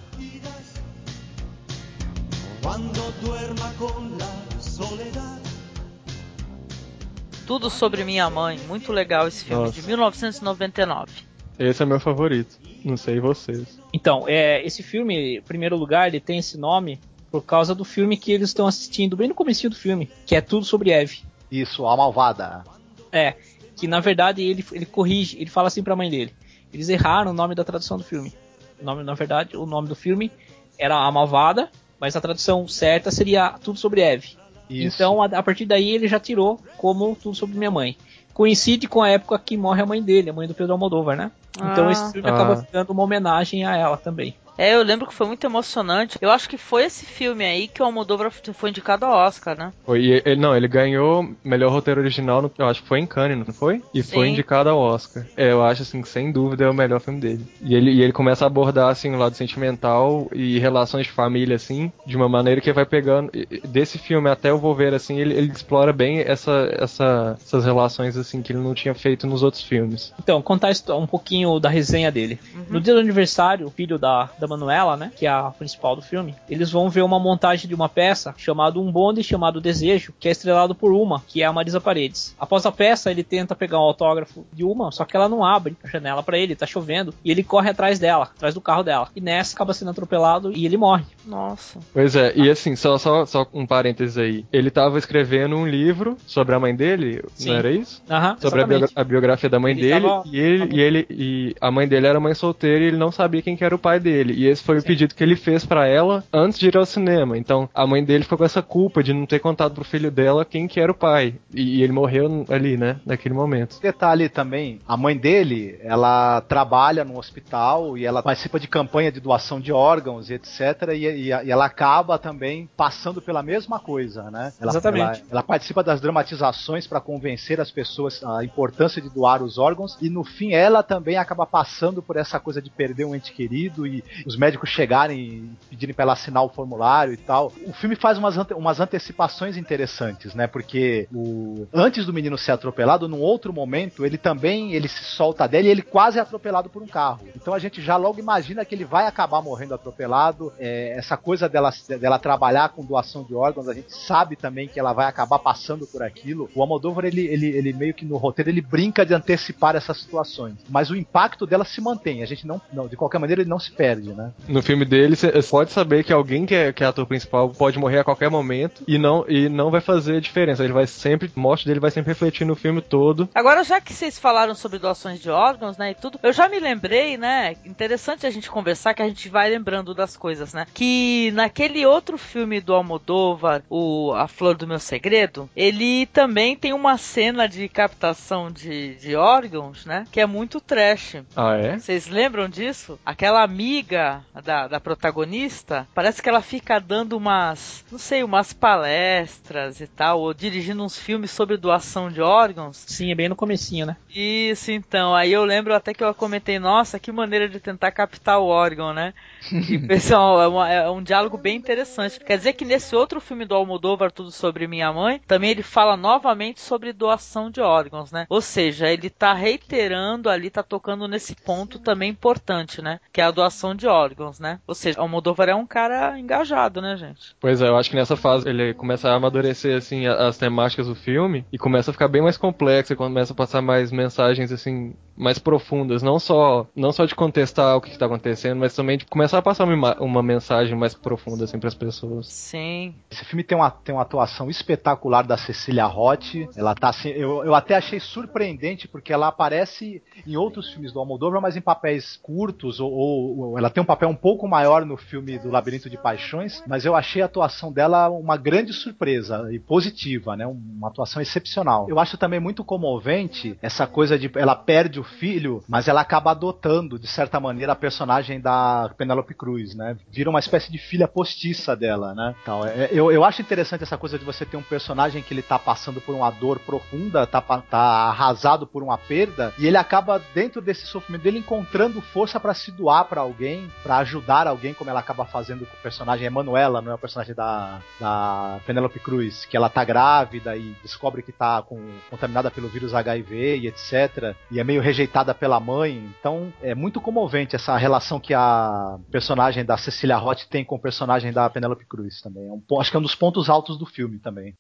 Tudo 7.47 7.70
sobre 7.70 8.05
minha 8.05 8.28
mãe, 8.28 8.59
muito 8.68 8.93
legal 8.93 9.26
esse 9.26 9.45
filme 9.45 9.64
Nossa. 9.64 9.80
de 9.80 9.86
1999. 9.86 11.28
Esse 11.59 11.82
é 11.82 11.86
meu 11.86 11.98
favorito. 11.98 12.59
Não 12.84 12.96
sei 12.96 13.18
vocês. 13.18 13.78
Então, 13.92 14.24
é, 14.28 14.64
esse 14.64 14.82
filme, 14.82 15.38
em 15.38 15.42
primeiro 15.42 15.76
lugar, 15.76 16.09
ele 16.09 16.20
tem 16.20 16.38
esse 16.38 16.56
nome 16.56 17.00
por 17.30 17.42
causa 17.42 17.74
do 17.74 17.84
filme 17.84 18.16
que 18.16 18.32
eles 18.32 18.50
estão 18.50 18.66
assistindo, 18.66 19.16
bem 19.16 19.28
no 19.28 19.34
começo 19.34 19.68
do 19.68 19.76
filme, 19.76 20.09
que 20.24 20.34
é 20.34 20.40
tudo 20.40 20.64
sobre 20.64 20.90
Eve. 20.90 21.20
Isso, 21.50 21.86
a 21.86 21.96
malvada. 21.96 22.64
É, 23.12 23.34
que 23.76 23.86
na 23.86 24.00
verdade 24.00 24.42
ele, 24.42 24.64
ele 24.72 24.86
corrige, 24.86 25.38
ele 25.38 25.50
fala 25.50 25.68
assim 25.68 25.82
pra 25.82 25.96
mãe 25.96 26.11
dele. 26.11 26.32
Eles 26.72 26.88
erraram 26.88 27.30
o 27.30 27.34
nome 27.34 27.54
da 27.54 27.64
tradução 27.64 27.96
do 27.96 28.04
filme. 28.04 28.32
O 28.80 28.84
nome, 28.84 29.02
na 29.02 29.14
verdade, 29.14 29.56
o 29.56 29.66
nome 29.66 29.88
do 29.88 29.94
filme 29.94 30.30
era 30.78 30.96
A 30.96 31.11
Malvada, 31.11 31.70
mas 31.98 32.14
a 32.14 32.20
tradução 32.20 32.68
certa 32.68 33.11
seria 33.11 33.59
Tudo 33.62 33.78
sobre 33.78 34.00
Eve. 34.00 34.36
Isso. 34.68 34.96
Então, 34.96 35.22
a, 35.22 35.26
a 35.26 35.42
partir 35.42 35.64
daí 35.64 35.90
ele 35.90 36.06
já 36.06 36.20
tirou 36.20 36.61
como 36.76 37.16
Tudo 37.16 37.34
sobre 37.34 37.56
Minha 37.56 37.70
Mãe. 37.70 37.96
Coincide 38.39 38.86
com 38.86 39.03
a 39.03 39.09
época 39.09 39.36
que 39.36 39.57
morre 39.57 39.82
a 39.82 39.86
mãe 39.86 40.01
dele, 40.01 40.30
a 40.30 40.32
mãe 40.32 40.47
do 40.47 40.55
Pedro 40.55 40.72
Almodóvar, 40.74 41.16
né? 41.16 41.32
Então 41.57 41.89
Ah. 41.89 41.91
esse 41.91 42.12
filme 42.12 42.30
Ah. 42.30 42.34
acaba 42.34 42.57
ficando 42.57 42.93
uma 42.93 43.03
homenagem 43.03 43.66
a 43.66 43.76
ela 43.76 43.97
também. 43.97 44.32
É, 44.59 44.74
eu 44.74 44.82
lembro 44.82 45.06
que 45.06 45.14
foi 45.14 45.26
muito 45.28 45.46
emocionante. 45.46 46.18
Eu 46.20 46.30
acho 46.30 46.48
que 46.48 46.59
foi 46.59 46.84
esse 46.84 47.06
filme 47.06 47.44
aí 47.44 47.68
que 47.68 47.80
o 47.80 47.84
Almodóvar 47.84 48.32
foi 48.52 48.70
indicado 48.70 49.06
ao 49.06 49.12
Oscar, 49.12 49.56
né? 49.56 49.72
Foi, 49.86 50.01
e 50.01 50.22
ele, 50.24 50.40
não, 50.40 50.56
ele 50.56 50.66
ganhou 50.66 51.30
melhor 51.44 51.70
roteiro 51.70 52.01
original, 52.01 52.43
no, 52.43 52.51
eu 52.59 52.66
acho 52.66 52.82
que 52.82 52.89
foi 52.89 52.98
em 52.98 53.06
Cannes, 53.06 53.39
não 53.39 53.55
foi? 53.55 53.80
E 53.94 54.02
foi 54.02 54.26
Sim. 54.26 54.32
indicado 54.32 54.68
ao 54.68 54.78
Oscar. 54.80 55.24
É, 55.36 55.52
eu 55.52 55.62
acho 55.62 55.82
assim 55.82 56.02
que 56.02 56.09
sem 56.09 56.32
dúvida 56.32 56.64
é 56.64 56.68
o 56.68 56.74
melhor 56.74 57.01
filme 57.01 57.20
dele. 57.20 57.47
E 57.62 57.74
ele, 57.74 57.93
e 57.93 58.02
ele 58.02 58.12
começa 58.12 58.44
a 58.44 58.48
abordar 58.48 58.89
assim 58.89 59.14
o 59.14 59.18
lado 59.18 59.36
sentimental 59.36 60.28
e 60.32 60.59
relações 60.59 61.06
de 61.06 61.12
família 61.12 61.55
assim, 61.55 61.93
de 62.05 62.16
uma 62.16 62.28
maneira 62.28 62.60
que 62.60 62.72
vai 62.72 62.85
pegando 62.85 63.30
desse 63.64 63.97
filme 63.97 64.28
até 64.28 64.52
o 64.52 64.59
Volver 64.59 64.93
assim, 64.93 65.20
ele, 65.20 65.35
ele 65.35 65.52
explora 65.52 65.93
bem 65.93 66.18
essa, 66.20 66.68
essa, 66.72 67.36
essas 67.40 67.64
relações 67.64 68.16
assim 68.16 68.43
que 68.43 68.52
ele 68.52 68.60
não 68.60 68.74
tinha 68.74 68.94
feito 68.94 69.24
nos 69.24 69.44
outros 69.44 69.62
filmes. 69.62 70.12
Então, 70.18 70.43
contar 70.43 70.72
um 70.90 71.06
pouquinho 71.06 71.60
da 71.60 71.68
resenha 71.68 72.10
dele. 72.10 72.40
No 72.68 72.80
dia 72.80 72.94
do 72.94 73.01
aniversário, 73.01 73.66
o 73.66 73.70
filho 73.70 73.98
da, 73.98 74.28
da 74.39 74.48
Manuela, 74.49 74.97
né, 74.97 75.12
que 75.16 75.27
é 75.27 75.31
a 75.31 75.45
principal 75.51 75.95
do 75.95 76.03
filme, 76.03 76.35
eles 76.49 76.70
vão 76.70 76.89
ver 76.89 77.03
uma 77.03 77.19
montagem 77.20 77.69
de 77.69 77.75
uma 77.75 77.89
peça 77.89 78.35
chamada 78.37 78.79
Um 78.79 78.91
Bonde 78.91 79.23
chamado 79.23 79.61
Desejo, 79.61 80.12
que 80.19 80.29
é 80.29 80.31
estrelado 80.33 80.75
por 80.75 80.93
Uma, 80.93 81.23
que 81.27 81.43
é 81.43 81.47
a 81.47 81.53
Marisa 81.53 81.81
Paredes. 81.81 82.35
Após 82.39 82.65
a 82.66 82.73
peça, 82.73 83.11
ele 83.11 83.23
tenta 83.23 83.55
pegar 83.55 83.79
um 83.79 83.83
autógrafo 83.83 84.45
de 84.53 84.65
Uma, 84.65 84.91
só 84.91 85.05
que 85.05 85.16
ela 85.16 85.29
não 85.29 85.45
abre 85.45 85.77
a 85.85 85.89
janela 85.89 86.23
pra 86.23 86.39
ele, 86.39 86.57
tá 86.57 86.66
chovendo, 86.66 87.15
e 87.25 87.31
ele 87.31 87.43
corre 87.45 87.70
atrás 87.70 87.99
dela, 87.99 88.25
atrás 88.37 88.55
do 88.55 88.61
carro 88.61 88.83
dela. 88.83 89.09
E 89.15 89.20
nessa 89.20 89.55
acaba 89.55 89.73
sendo 89.75 89.91
atropelado 89.91 90.53
e 90.53 90.65
ele 90.66 90.77
morre. 90.77 91.05
Nossa. 91.27 91.79
Pois 91.93 92.16
é, 92.16 92.33
e 92.37 92.49
assim, 92.51 92.75
só, 92.77 92.97
só, 92.99 93.27
só 93.27 93.47
um 93.53 93.66
parênteses 93.66 94.16
aí. 94.16 94.45
Ele 94.53 94.70
tava 94.70 94.99
escrevendo 94.99 95.57
um 95.57 95.66
livro 95.66 96.16
sobre 96.27 96.55
a 96.55 96.61
mãe 96.61 96.75
dele, 96.75 97.23
Sim. 97.35 97.51
não 97.51 97.57
era 97.57 97.70
isso? 97.70 98.03
Aham, 98.11 98.37
sobre 98.41 98.62
a, 98.62 98.66
biogra- 98.66 98.89
a 98.95 99.05
biografia 99.05 99.49
da 99.51 99.59
mãe 99.61 99.73
Ele 99.73 99.81
dele 99.83 100.01
tava- 100.09 100.23
e 100.27 100.39
ele, 100.39 100.75
e 100.77 100.81
ele 100.81 101.07
e 101.11 101.55
a 101.61 101.70
mãe 101.70 101.87
dele 101.87 102.07
era 102.07 102.19
mãe 102.20 102.35
solteira 102.35 102.85
e 102.85 102.89
ele 102.89 102.97
não 102.97 103.11
sabia 103.12 103.43
quem 103.43 103.57
que 103.57 103.65
era 103.65 103.75
o 103.75 103.79
pai 103.79 103.99
dele 104.01 104.35
e 104.39 104.47
esse 104.47 104.62
foi 104.62 104.78
o 104.78 104.82
pedido 104.82 105.15
que 105.15 105.23
ele 105.23 105.36
fez 105.36 105.65
pra 105.66 105.86
ela 105.86 106.24
antes 106.32 106.59
de 106.59 106.69
ir 106.69 106.77
ao 106.77 106.86
cinema 106.86 107.36
então 107.36 107.69
a 107.74 107.86
mãe 107.86 108.05
dele 108.05 108.24
ficou 108.24 108.39
com 108.39 108.44
essa 108.44 108.62
culpa 108.62 109.02
de 109.02 109.12
não 109.12 109.27
ter 109.27 109.39
contado 109.39 109.74
pro 109.74 109.85
filho 109.85 110.10
dela 110.10 110.44
quem 110.44 110.66
que 110.69 110.81
era 110.81 110.93
o 110.93 110.94
pai 110.94 111.35
e, 111.52 111.78
e 111.78 111.82
ele 111.82 111.93
morreu 111.93 112.44
ali 112.48 112.77
né 112.77 113.01
naquele 113.05 113.35
momento 113.35 113.81
Detalhe 113.81 114.28
também, 114.28 114.81
a 114.86 114.97
mãe 114.97 115.16
dele, 115.16 115.78
ela 115.82 116.40
trabalha 116.43 117.05
no 117.05 117.19
hospital 117.19 117.97
e 117.97 118.05
ela 118.05 118.23
participa 118.23 118.60
de 118.60 118.69
campanha 118.69 119.10
de 119.10 119.20
doação 119.20 119.60
de 119.60 119.73
órgãos 119.73 120.31
e 120.31 120.35
etc. 120.35 120.90
E, 120.93 121.06
e- 121.06 121.28
e 121.28 121.51
ela 121.51 121.65
acaba 121.65 122.19
também 122.19 122.69
passando 122.77 123.20
pela 123.23 123.43
mesma 123.43 123.78
coisa, 123.78 124.31
né? 124.31 124.52
Ela, 124.60 124.70
Exatamente. 124.73 125.20
Ela, 125.20 125.28
ela 125.31 125.43
participa 125.43 125.82
das 125.82 126.01
dramatizações 126.01 126.86
para 126.86 127.01
convencer 127.01 127.60
as 127.60 127.70
pessoas 127.70 128.23
a 128.23 128.44
importância 128.44 129.01
de 129.01 129.09
doar 129.09 129.43
os 129.43 129.59
órgãos 129.59 129.97
e 130.01 130.09
no 130.09 130.24
fim 130.24 130.52
ela 130.52 130.82
também 130.82 131.16
acaba 131.16 131.47
passando 131.47 132.02
por 132.02 132.16
essa 132.16 132.39
coisa 132.39 132.60
de 132.60 132.70
perder 132.70 133.05
um 133.05 133.15
ente 133.15 133.32
querido 133.32 133.86
e 133.86 134.05
os 134.27 134.36
médicos 134.36 134.70
chegarem 134.70 135.19
e 135.19 135.51
pedirem 135.70 135.95
para 135.95 136.05
ela 136.05 136.12
assinar 136.12 136.43
o 136.45 136.49
formulário 136.49 137.12
e 137.12 137.16
tal. 137.16 137.53
O 137.66 137.73
filme 137.73 137.97
faz 137.97 138.19
umas, 138.19 138.36
ante- 138.36 138.55
umas 138.55 138.81
antecipações 138.81 139.57
interessantes, 139.57 140.35
né? 140.35 140.47
Porque 140.47 141.09
o, 141.12 141.66
antes 141.73 142.07
do 142.07 142.12
menino 142.12 142.36
ser 142.39 142.53
atropelado, 142.53 143.09
num 143.09 143.20
outro 143.20 143.53
momento, 143.53 144.05
ele 144.05 144.19
também 144.19 144.73
ele 144.73 144.89
se 144.89 145.05
solta 145.05 145.47
dela 145.47 145.66
e 145.66 145.70
ele 145.70 145.82
quase 145.82 146.19
é 146.19 146.23
atropelado 146.23 146.69
por 146.69 146.82
um 146.82 146.86
carro. 146.86 147.20
Então 147.36 147.55
a 147.55 147.59
gente 147.59 147.81
já 147.82 147.97
logo 147.97 148.19
imagina 148.19 148.65
que 148.65 148.74
ele 148.74 148.85
vai 148.85 149.07
acabar 149.07 149.43
morrendo 149.43 149.74
atropelado. 149.74 150.53
É, 150.59 150.95
essa 150.97 151.16
coisa 151.16 151.49
dela, 151.49 151.73
dela 152.01 152.19
trabalhar 152.19 152.70
com 152.70 152.85
doação 152.85 153.23
de 153.24 153.35
órgãos, 153.35 153.69
a 153.69 153.74
gente 153.74 153.93
sabe 153.95 154.36
também 154.36 154.69
que 154.69 154.78
ela 154.78 154.93
vai 154.93 155.07
acabar 155.07 155.39
passando 155.39 155.86
por 155.86 156.03
aquilo. 156.03 156.49
O 156.55 156.62
Almodóvar, 156.62 157.05
ele, 157.05 157.27
ele, 157.27 157.47
ele 157.47 157.73
meio 157.73 157.95
que 157.95 158.05
no 158.05 158.16
roteiro, 158.16 158.51
ele 158.51 158.61
brinca 158.61 159.05
de 159.05 159.15
antecipar 159.15 159.77
essas 159.77 160.01
situações. 160.01 160.55
Mas 160.69 160.90
o 160.90 160.97
impacto 160.97 161.47
dela 161.47 161.65
se 161.65 161.81
mantém. 161.81 162.23
A 162.23 162.27
gente 162.27 162.47
não, 162.47 162.61
não 162.73 162.86
de 162.89 162.97
qualquer 162.97 163.19
maneira, 163.19 163.43
ele 163.43 163.51
não 163.51 163.59
se 163.59 163.70
perde, 163.73 164.07
né? 164.12 164.32
no 164.47 164.62
filme 164.62 164.85
dele 164.85 165.16
você 165.16 165.30
pode 165.43 165.72
saber 165.72 166.05
que 166.05 166.12
alguém 166.12 166.47
que 166.47 166.55
é, 166.55 166.72
que 166.72 166.85
é 166.85 166.86
ator 166.86 167.06
principal 167.06 167.51
pode 167.51 167.78
morrer 167.78 168.01
a 168.01 168.05
qualquer 168.05 168.30
momento 168.30 168.82
e 168.86 168.98
não 168.98 169.24
e 169.28 169.48
não 169.48 169.70
vai 169.70 169.80
fazer 169.80 170.20
diferença 170.20 170.64
ele 170.64 170.72
vai 170.72 170.86
sempre 170.86 171.30
a 171.35 171.40
morte 171.40 171.66
dele 171.66 171.80
vai 171.80 171.90
sempre 171.90 172.10
refletir 172.10 172.44
no 172.44 172.55
filme 172.55 172.80
todo 172.80 173.28
Agora, 173.35 173.62
já 173.62 173.80
que 173.80 173.93
vocês 173.93 174.18
falaram 174.18 174.55
sobre 174.55 174.78
doações 174.78 175.20
de 175.20 175.30
órgãos, 175.30 175.76
né, 175.76 175.93
e 175.93 175.94
tudo, 175.94 176.18
eu 176.22 176.32
já 176.32 176.48
me 176.48 176.59
lembrei, 176.59 177.16
né, 177.16 177.55
interessante 177.64 178.26
a 178.26 178.30
gente 178.30 178.51
conversar, 178.51 178.94
que 178.94 179.02
a 179.02 179.09
gente 179.09 179.28
vai 179.28 179.48
lembrando 179.51 179.94
das 179.94 180.16
coisas, 180.16 180.52
né, 180.52 180.66
que 180.74 181.30
naquele 181.35 181.86
outro 181.86 182.18
filme 182.18 182.60
do 182.60 182.74
Almodóvar, 182.74 183.62
o 183.70 184.12
A 184.12 184.26
Flor 184.26 184.56
do 184.56 184.66
Meu 184.66 184.78
Segredo, 184.78 185.48
ele 185.55 186.06
também 186.06 186.56
tem 186.56 186.72
uma 186.72 186.97
cena 186.98 187.47
de 187.47 187.68
captação 187.68 188.51
de, 188.51 188.97
de 188.97 189.14
órgãos, 189.14 189.86
né, 189.86 190.05
que 190.10 190.20
é 190.20 190.26
muito 190.26 190.60
trash. 190.60 191.16
ah 191.36 191.56
é 191.56 191.78
Vocês 191.78 192.09
lembram 192.09 192.48
disso? 192.48 192.98
Aquela 193.05 193.43
amiga 193.43 193.98
da, 194.45 194.69
da 194.69 194.81
protagonista, 194.81 195.87
parece 195.95 196.23
que 196.23 196.29
ela 196.29 196.41
fica 196.41 196.79
dando 196.79 197.16
umas, 197.16 197.85
não 197.91 197.99
sei, 197.99 198.23
umas 198.23 198.53
palestras 198.53 199.81
e 199.81 199.87
tal, 199.87 200.20
ou 200.20 200.33
dirigindo 200.33 200.83
uns 200.85 200.99
filmes 200.99 201.31
sobre 201.31 201.57
doação 201.57 202.11
de 202.11 202.20
órgãos. 202.20 202.85
Sim, 202.87 203.11
é 203.11 203.15
bem 203.15 203.29
no 203.29 203.37
comecinho, 203.37 203.87
né? 203.87 203.97
Isso, 204.15 204.70
então. 204.70 205.15
Aí 205.15 205.33
eu 205.33 205.45
lembro 205.45 205.75
até 205.75 205.93
que 205.93 206.03
eu 206.03 206.15
comentei, 206.15 206.59
nossa, 206.59 206.99
que 206.99 207.11
maneira 207.12 207.49
de 207.49 207.61
tentar 207.61 207.91
captar 207.93 208.39
o 208.41 208.47
órgão, 208.47 208.93
né? 208.93 209.12
E, 209.53 209.79
pessoal, 209.87 210.41
é, 210.43 210.49
uma- 210.49 210.69
é 210.70 210.91
um 210.91 211.03
diálogo 211.03 211.37
bem 211.37 211.57
interessante. 211.57 212.20
Quer 212.20 212.37
dizer 212.39 212.53
que 212.55 212.65
nesse 212.65 212.95
outro 212.95 213.20
filme 213.20 213.45
do 213.45 213.55
Almodóvar, 213.55 214.11
Tudo 214.12 214.31
Sobre 214.31 214.66
Minha 214.66 214.93
Mãe, 214.93 215.20
também 215.27 215.51
ele 215.51 215.62
fala 215.62 215.97
novamente 215.97 216.61
sobre 216.61 216.93
doação 216.93 217.51
de 217.51 217.61
órgãos, 217.61 218.11
né? 218.12 218.27
Ou 218.29 218.41
seja, 218.41 218.89
ele 218.89 219.11
tá 219.11 219.33
reiterando 219.35 220.29
ali, 220.31 220.51
tá 220.51 220.62
tocando 220.62 221.07
nesse 221.09 221.35
ponto 221.35 221.79
também 221.79 222.11
importante, 222.11 222.81
né? 222.83 223.01
Que 223.12 223.20
é 223.20 223.25
a 223.25 223.31
doação 223.31 223.75
de 223.75 223.87
órgãos, 223.89 224.39
né? 224.39 224.60
Ou 224.66 224.74
seja, 224.74 224.98
o 224.98 225.02
Almodóvar 225.02 225.48
é 225.48 225.55
um 225.55 225.66
cara 225.66 226.19
engajado, 226.19 226.81
né, 226.81 226.97
gente? 226.97 227.35
Pois 227.40 227.60
é, 227.60 227.69
eu 227.69 227.77
acho 227.77 227.90
que 227.90 227.97
nessa 227.97 228.15
fase 228.16 228.48
ele 228.48 228.74
começa 228.74 229.09
a 229.10 229.15
amadurecer 229.15 229.77
assim 229.77 230.06
as 230.06 230.39
temáticas 230.39 230.86
do 230.86 230.94
filme 230.94 231.44
e 231.52 231.59
começa 231.59 231.90
a 231.90 231.93
ficar 231.93 232.09
bem 232.09 232.23
mais 232.23 232.36
complexo, 232.36 232.93
e 232.93 232.97
começa 232.97 233.32
a 233.32 233.36
passar 233.36 233.60
mais 233.62 233.90
mensagens 233.90 234.52
assim 234.52 234.94
mais 235.16 235.36
profundas, 235.36 236.01
não 236.01 236.20
só 236.20 236.65
não 236.77 236.93
só 236.93 237.05
de 237.05 237.12
contestar 237.15 237.77
o 237.77 237.81
que 237.81 237.89
está 237.90 238.06
acontecendo, 238.06 238.59
mas 238.60 238.77
também 238.77 238.97
de 238.98 239.05
começar 239.06 239.39
a 239.39 239.43
passar 239.43 239.65
uma, 239.65 239.97
uma 240.01 240.23
mensagem 240.23 240.77
mais 240.78 240.94
profunda 240.94 241.43
assim 241.44 241.59
para 241.59 241.66
as 241.69 241.74
pessoas. 241.74 242.28
Sim. 242.28 242.94
Esse 243.10 243.24
filme 243.24 243.43
tem 243.43 243.59
uma, 243.59 243.69
tem 243.69 243.93
uma 243.94 244.02
atuação 244.02 244.48
espetacular 244.48 245.27
da 245.27 245.36
Cecília 245.36 245.86
Roth. 245.86 246.36
Ela 246.56 246.73
tá 246.74 246.90
assim, 246.90 247.09
eu, 247.09 247.44
eu 247.44 247.52
até 247.55 247.74
achei 247.77 247.98
surpreendente 247.98 248.86
porque 248.86 249.12
ela 249.12 249.27
aparece 249.28 250.01
em 250.27 250.36
outros 250.36 250.70
filmes 250.73 250.93
do 250.93 251.01
Almodóvar, 251.01 251.40
mas 251.40 251.56
em 251.56 251.60
papéis 251.60 252.16
curtos 252.23 252.78
ou, 252.78 252.93
ou- 252.93 253.39
ou 253.40 253.59
ela 253.59 253.70
tem 253.78 253.82
um 253.82 253.86
papel 253.86 254.09
um 254.09 254.14
pouco 254.14 254.48
maior 254.48 254.84
no 254.84 254.96
filme 254.96 255.38
do 255.38 255.50
Labirinto 255.52 255.88
de 255.88 255.96
Paixões, 255.96 256.60
mas 256.66 256.84
eu 256.84 256.96
achei 256.96 257.22
a 257.22 257.26
atuação 257.26 257.72
dela 257.72 258.09
uma 258.09 258.36
grande 258.36 258.72
surpresa 258.72 259.52
e 259.52 259.60
positiva, 259.60 260.36
né? 260.36 260.44
Uma 260.48 260.88
atuação 260.88 261.22
excepcional. 261.22 261.86
Eu 261.88 262.00
acho 262.00 262.18
também 262.18 262.40
muito 262.40 262.64
comovente 262.64 263.56
essa 263.62 263.86
coisa 263.86 264.18
de 264.18 264.28
ela 264.34 264.56
perde 264.56 264.98
o 264.98 265.05
filho, 265.05 265.62
mas 265.68 265.86
ela 265.86 266.00
acaba 266.00 266.32
adotando 266.32 266.98
de 266.98 267.06
certa 267.06 267.38
maneira 267.38 267.72
a 267.72 267.76
personagem 267.76 268.40
da 268.40 268.90
Penelope 268.98 269.32
Cruz, 269.34 269.76
né? 269.76 269.96
Vira 270.10 270.28
uma 270.28 270.40
espécie 270.40 270.72
de 270.72 270.78
filha 270.78 271.06
postiça 271.06 271.76
dela, 271.76 272.12
né? 272.14 272.34
Então, 272.42 272.66
é- 272.66 272.88
eu, 272.90 273.12
eu 273.12 273.22
acho 273.22 273.42
interessante 273.42 273.84
essa 273.84 273.96
coisa 273.96 274.18
de 274.18 274.24
você 274.24 274.44
ter 274.44 274.56
um 274.56 274.62
personagem 274.62 275.22
que 275.22 275.32
ele 275.32 275.42
tá 275.42 275.56
passando 275.56 276.00
por 276.00 276.16
uma 276.16 276.30
dor 276.30 276.59
profunda, 276.59 277.24
tá, 277.28 277.40
tá 277.40 277.78
arrasado 277.78 278.66
por 278.66 278.82
uma 278.82 278.98
perda, 278.98 279.55
e 279.56 279.68
ele 279.68 279.76
acaba 279.76 280.20
dentro 280.34 280.60
desse 280.60 280.84
sofrimento 280.84 281.22
dele 281.22 281.38
encontrando 281.38 282.00
força 282.00 282.40
pra 282.40 282.55
se 282.55 282.72
doar 282.72 283.05
pra 283.05 283.20
alguém, 283.20 283.68
pra 283.82 283.99
ajudar 283.99 284.47
alguém, 284.47 284.74
como 284.74 284.90
ela 284.90 285.01
acaba 285.01 285.24
fazendo 285.24 285.66
com 285.66 285.77
o 285.77 285.82
personagem 285.82 286.27
Emanuela, 286.27 286.81
não 286.81 286.93
é 286.93 286.95
o 286.95 286.99
personagem 286.99 287.35
da, 287.35 287.81
da 288.01 288.61
Penelope 288.66 288.99
Cruz, 289.01 289.45
que 289.45 289.57
ela 289.57 289.69
tá 289.69 289.85
grávida 289.85 290.57
e 290.57 290.74
descobre 290.82 291.23
que 291.23 291.32
tá 291.32 291.62
com, 291.62 291.78
contaminada 292.11 292.51
pelo 292.51 292.69
vírus 292.69 292.95
HIV 292.95 293.59
e 293.59 293.66
etc. 293.66 294.35
E 294.51 294.61
é 294.61 294.65
meio 294.65 294.81
rejeitada 294.81 295.35
pela 295.35 295.61
mãe. 295.61 296.12
Então 296.19 296.53
é 296.62 296.74
muito 296.74 297.01
comovente 297.01 297.57
essa 297.57 297.77
relação 297.77 298.20
que 298.20 298.35
a 298.35 298.99
personagem 299.11 299.65
da 299.65 299.77
Cecília 299.77 300.16
Roth 300.16 300.45
tem 300.49 300.65
com 300.65 300.77
o 300.77 300.81
personagem 300.81 301.32
da 301.32 301.49
Penelope 301.49 301.86
Cruz 301.86 302.20
também. 302.20 302.49
É 302.49 302.53
um, 302.53 302.81
acho 302.81 302.90
que 302.90 302.97
é 302.97 303.01
um 303.01 303.03
dos 303.03 303.15
pontos 303.15 303.49
altos 303.49 303.78
do 303.78 303.86
filme 303.86 304.19
também. 304.19 304.55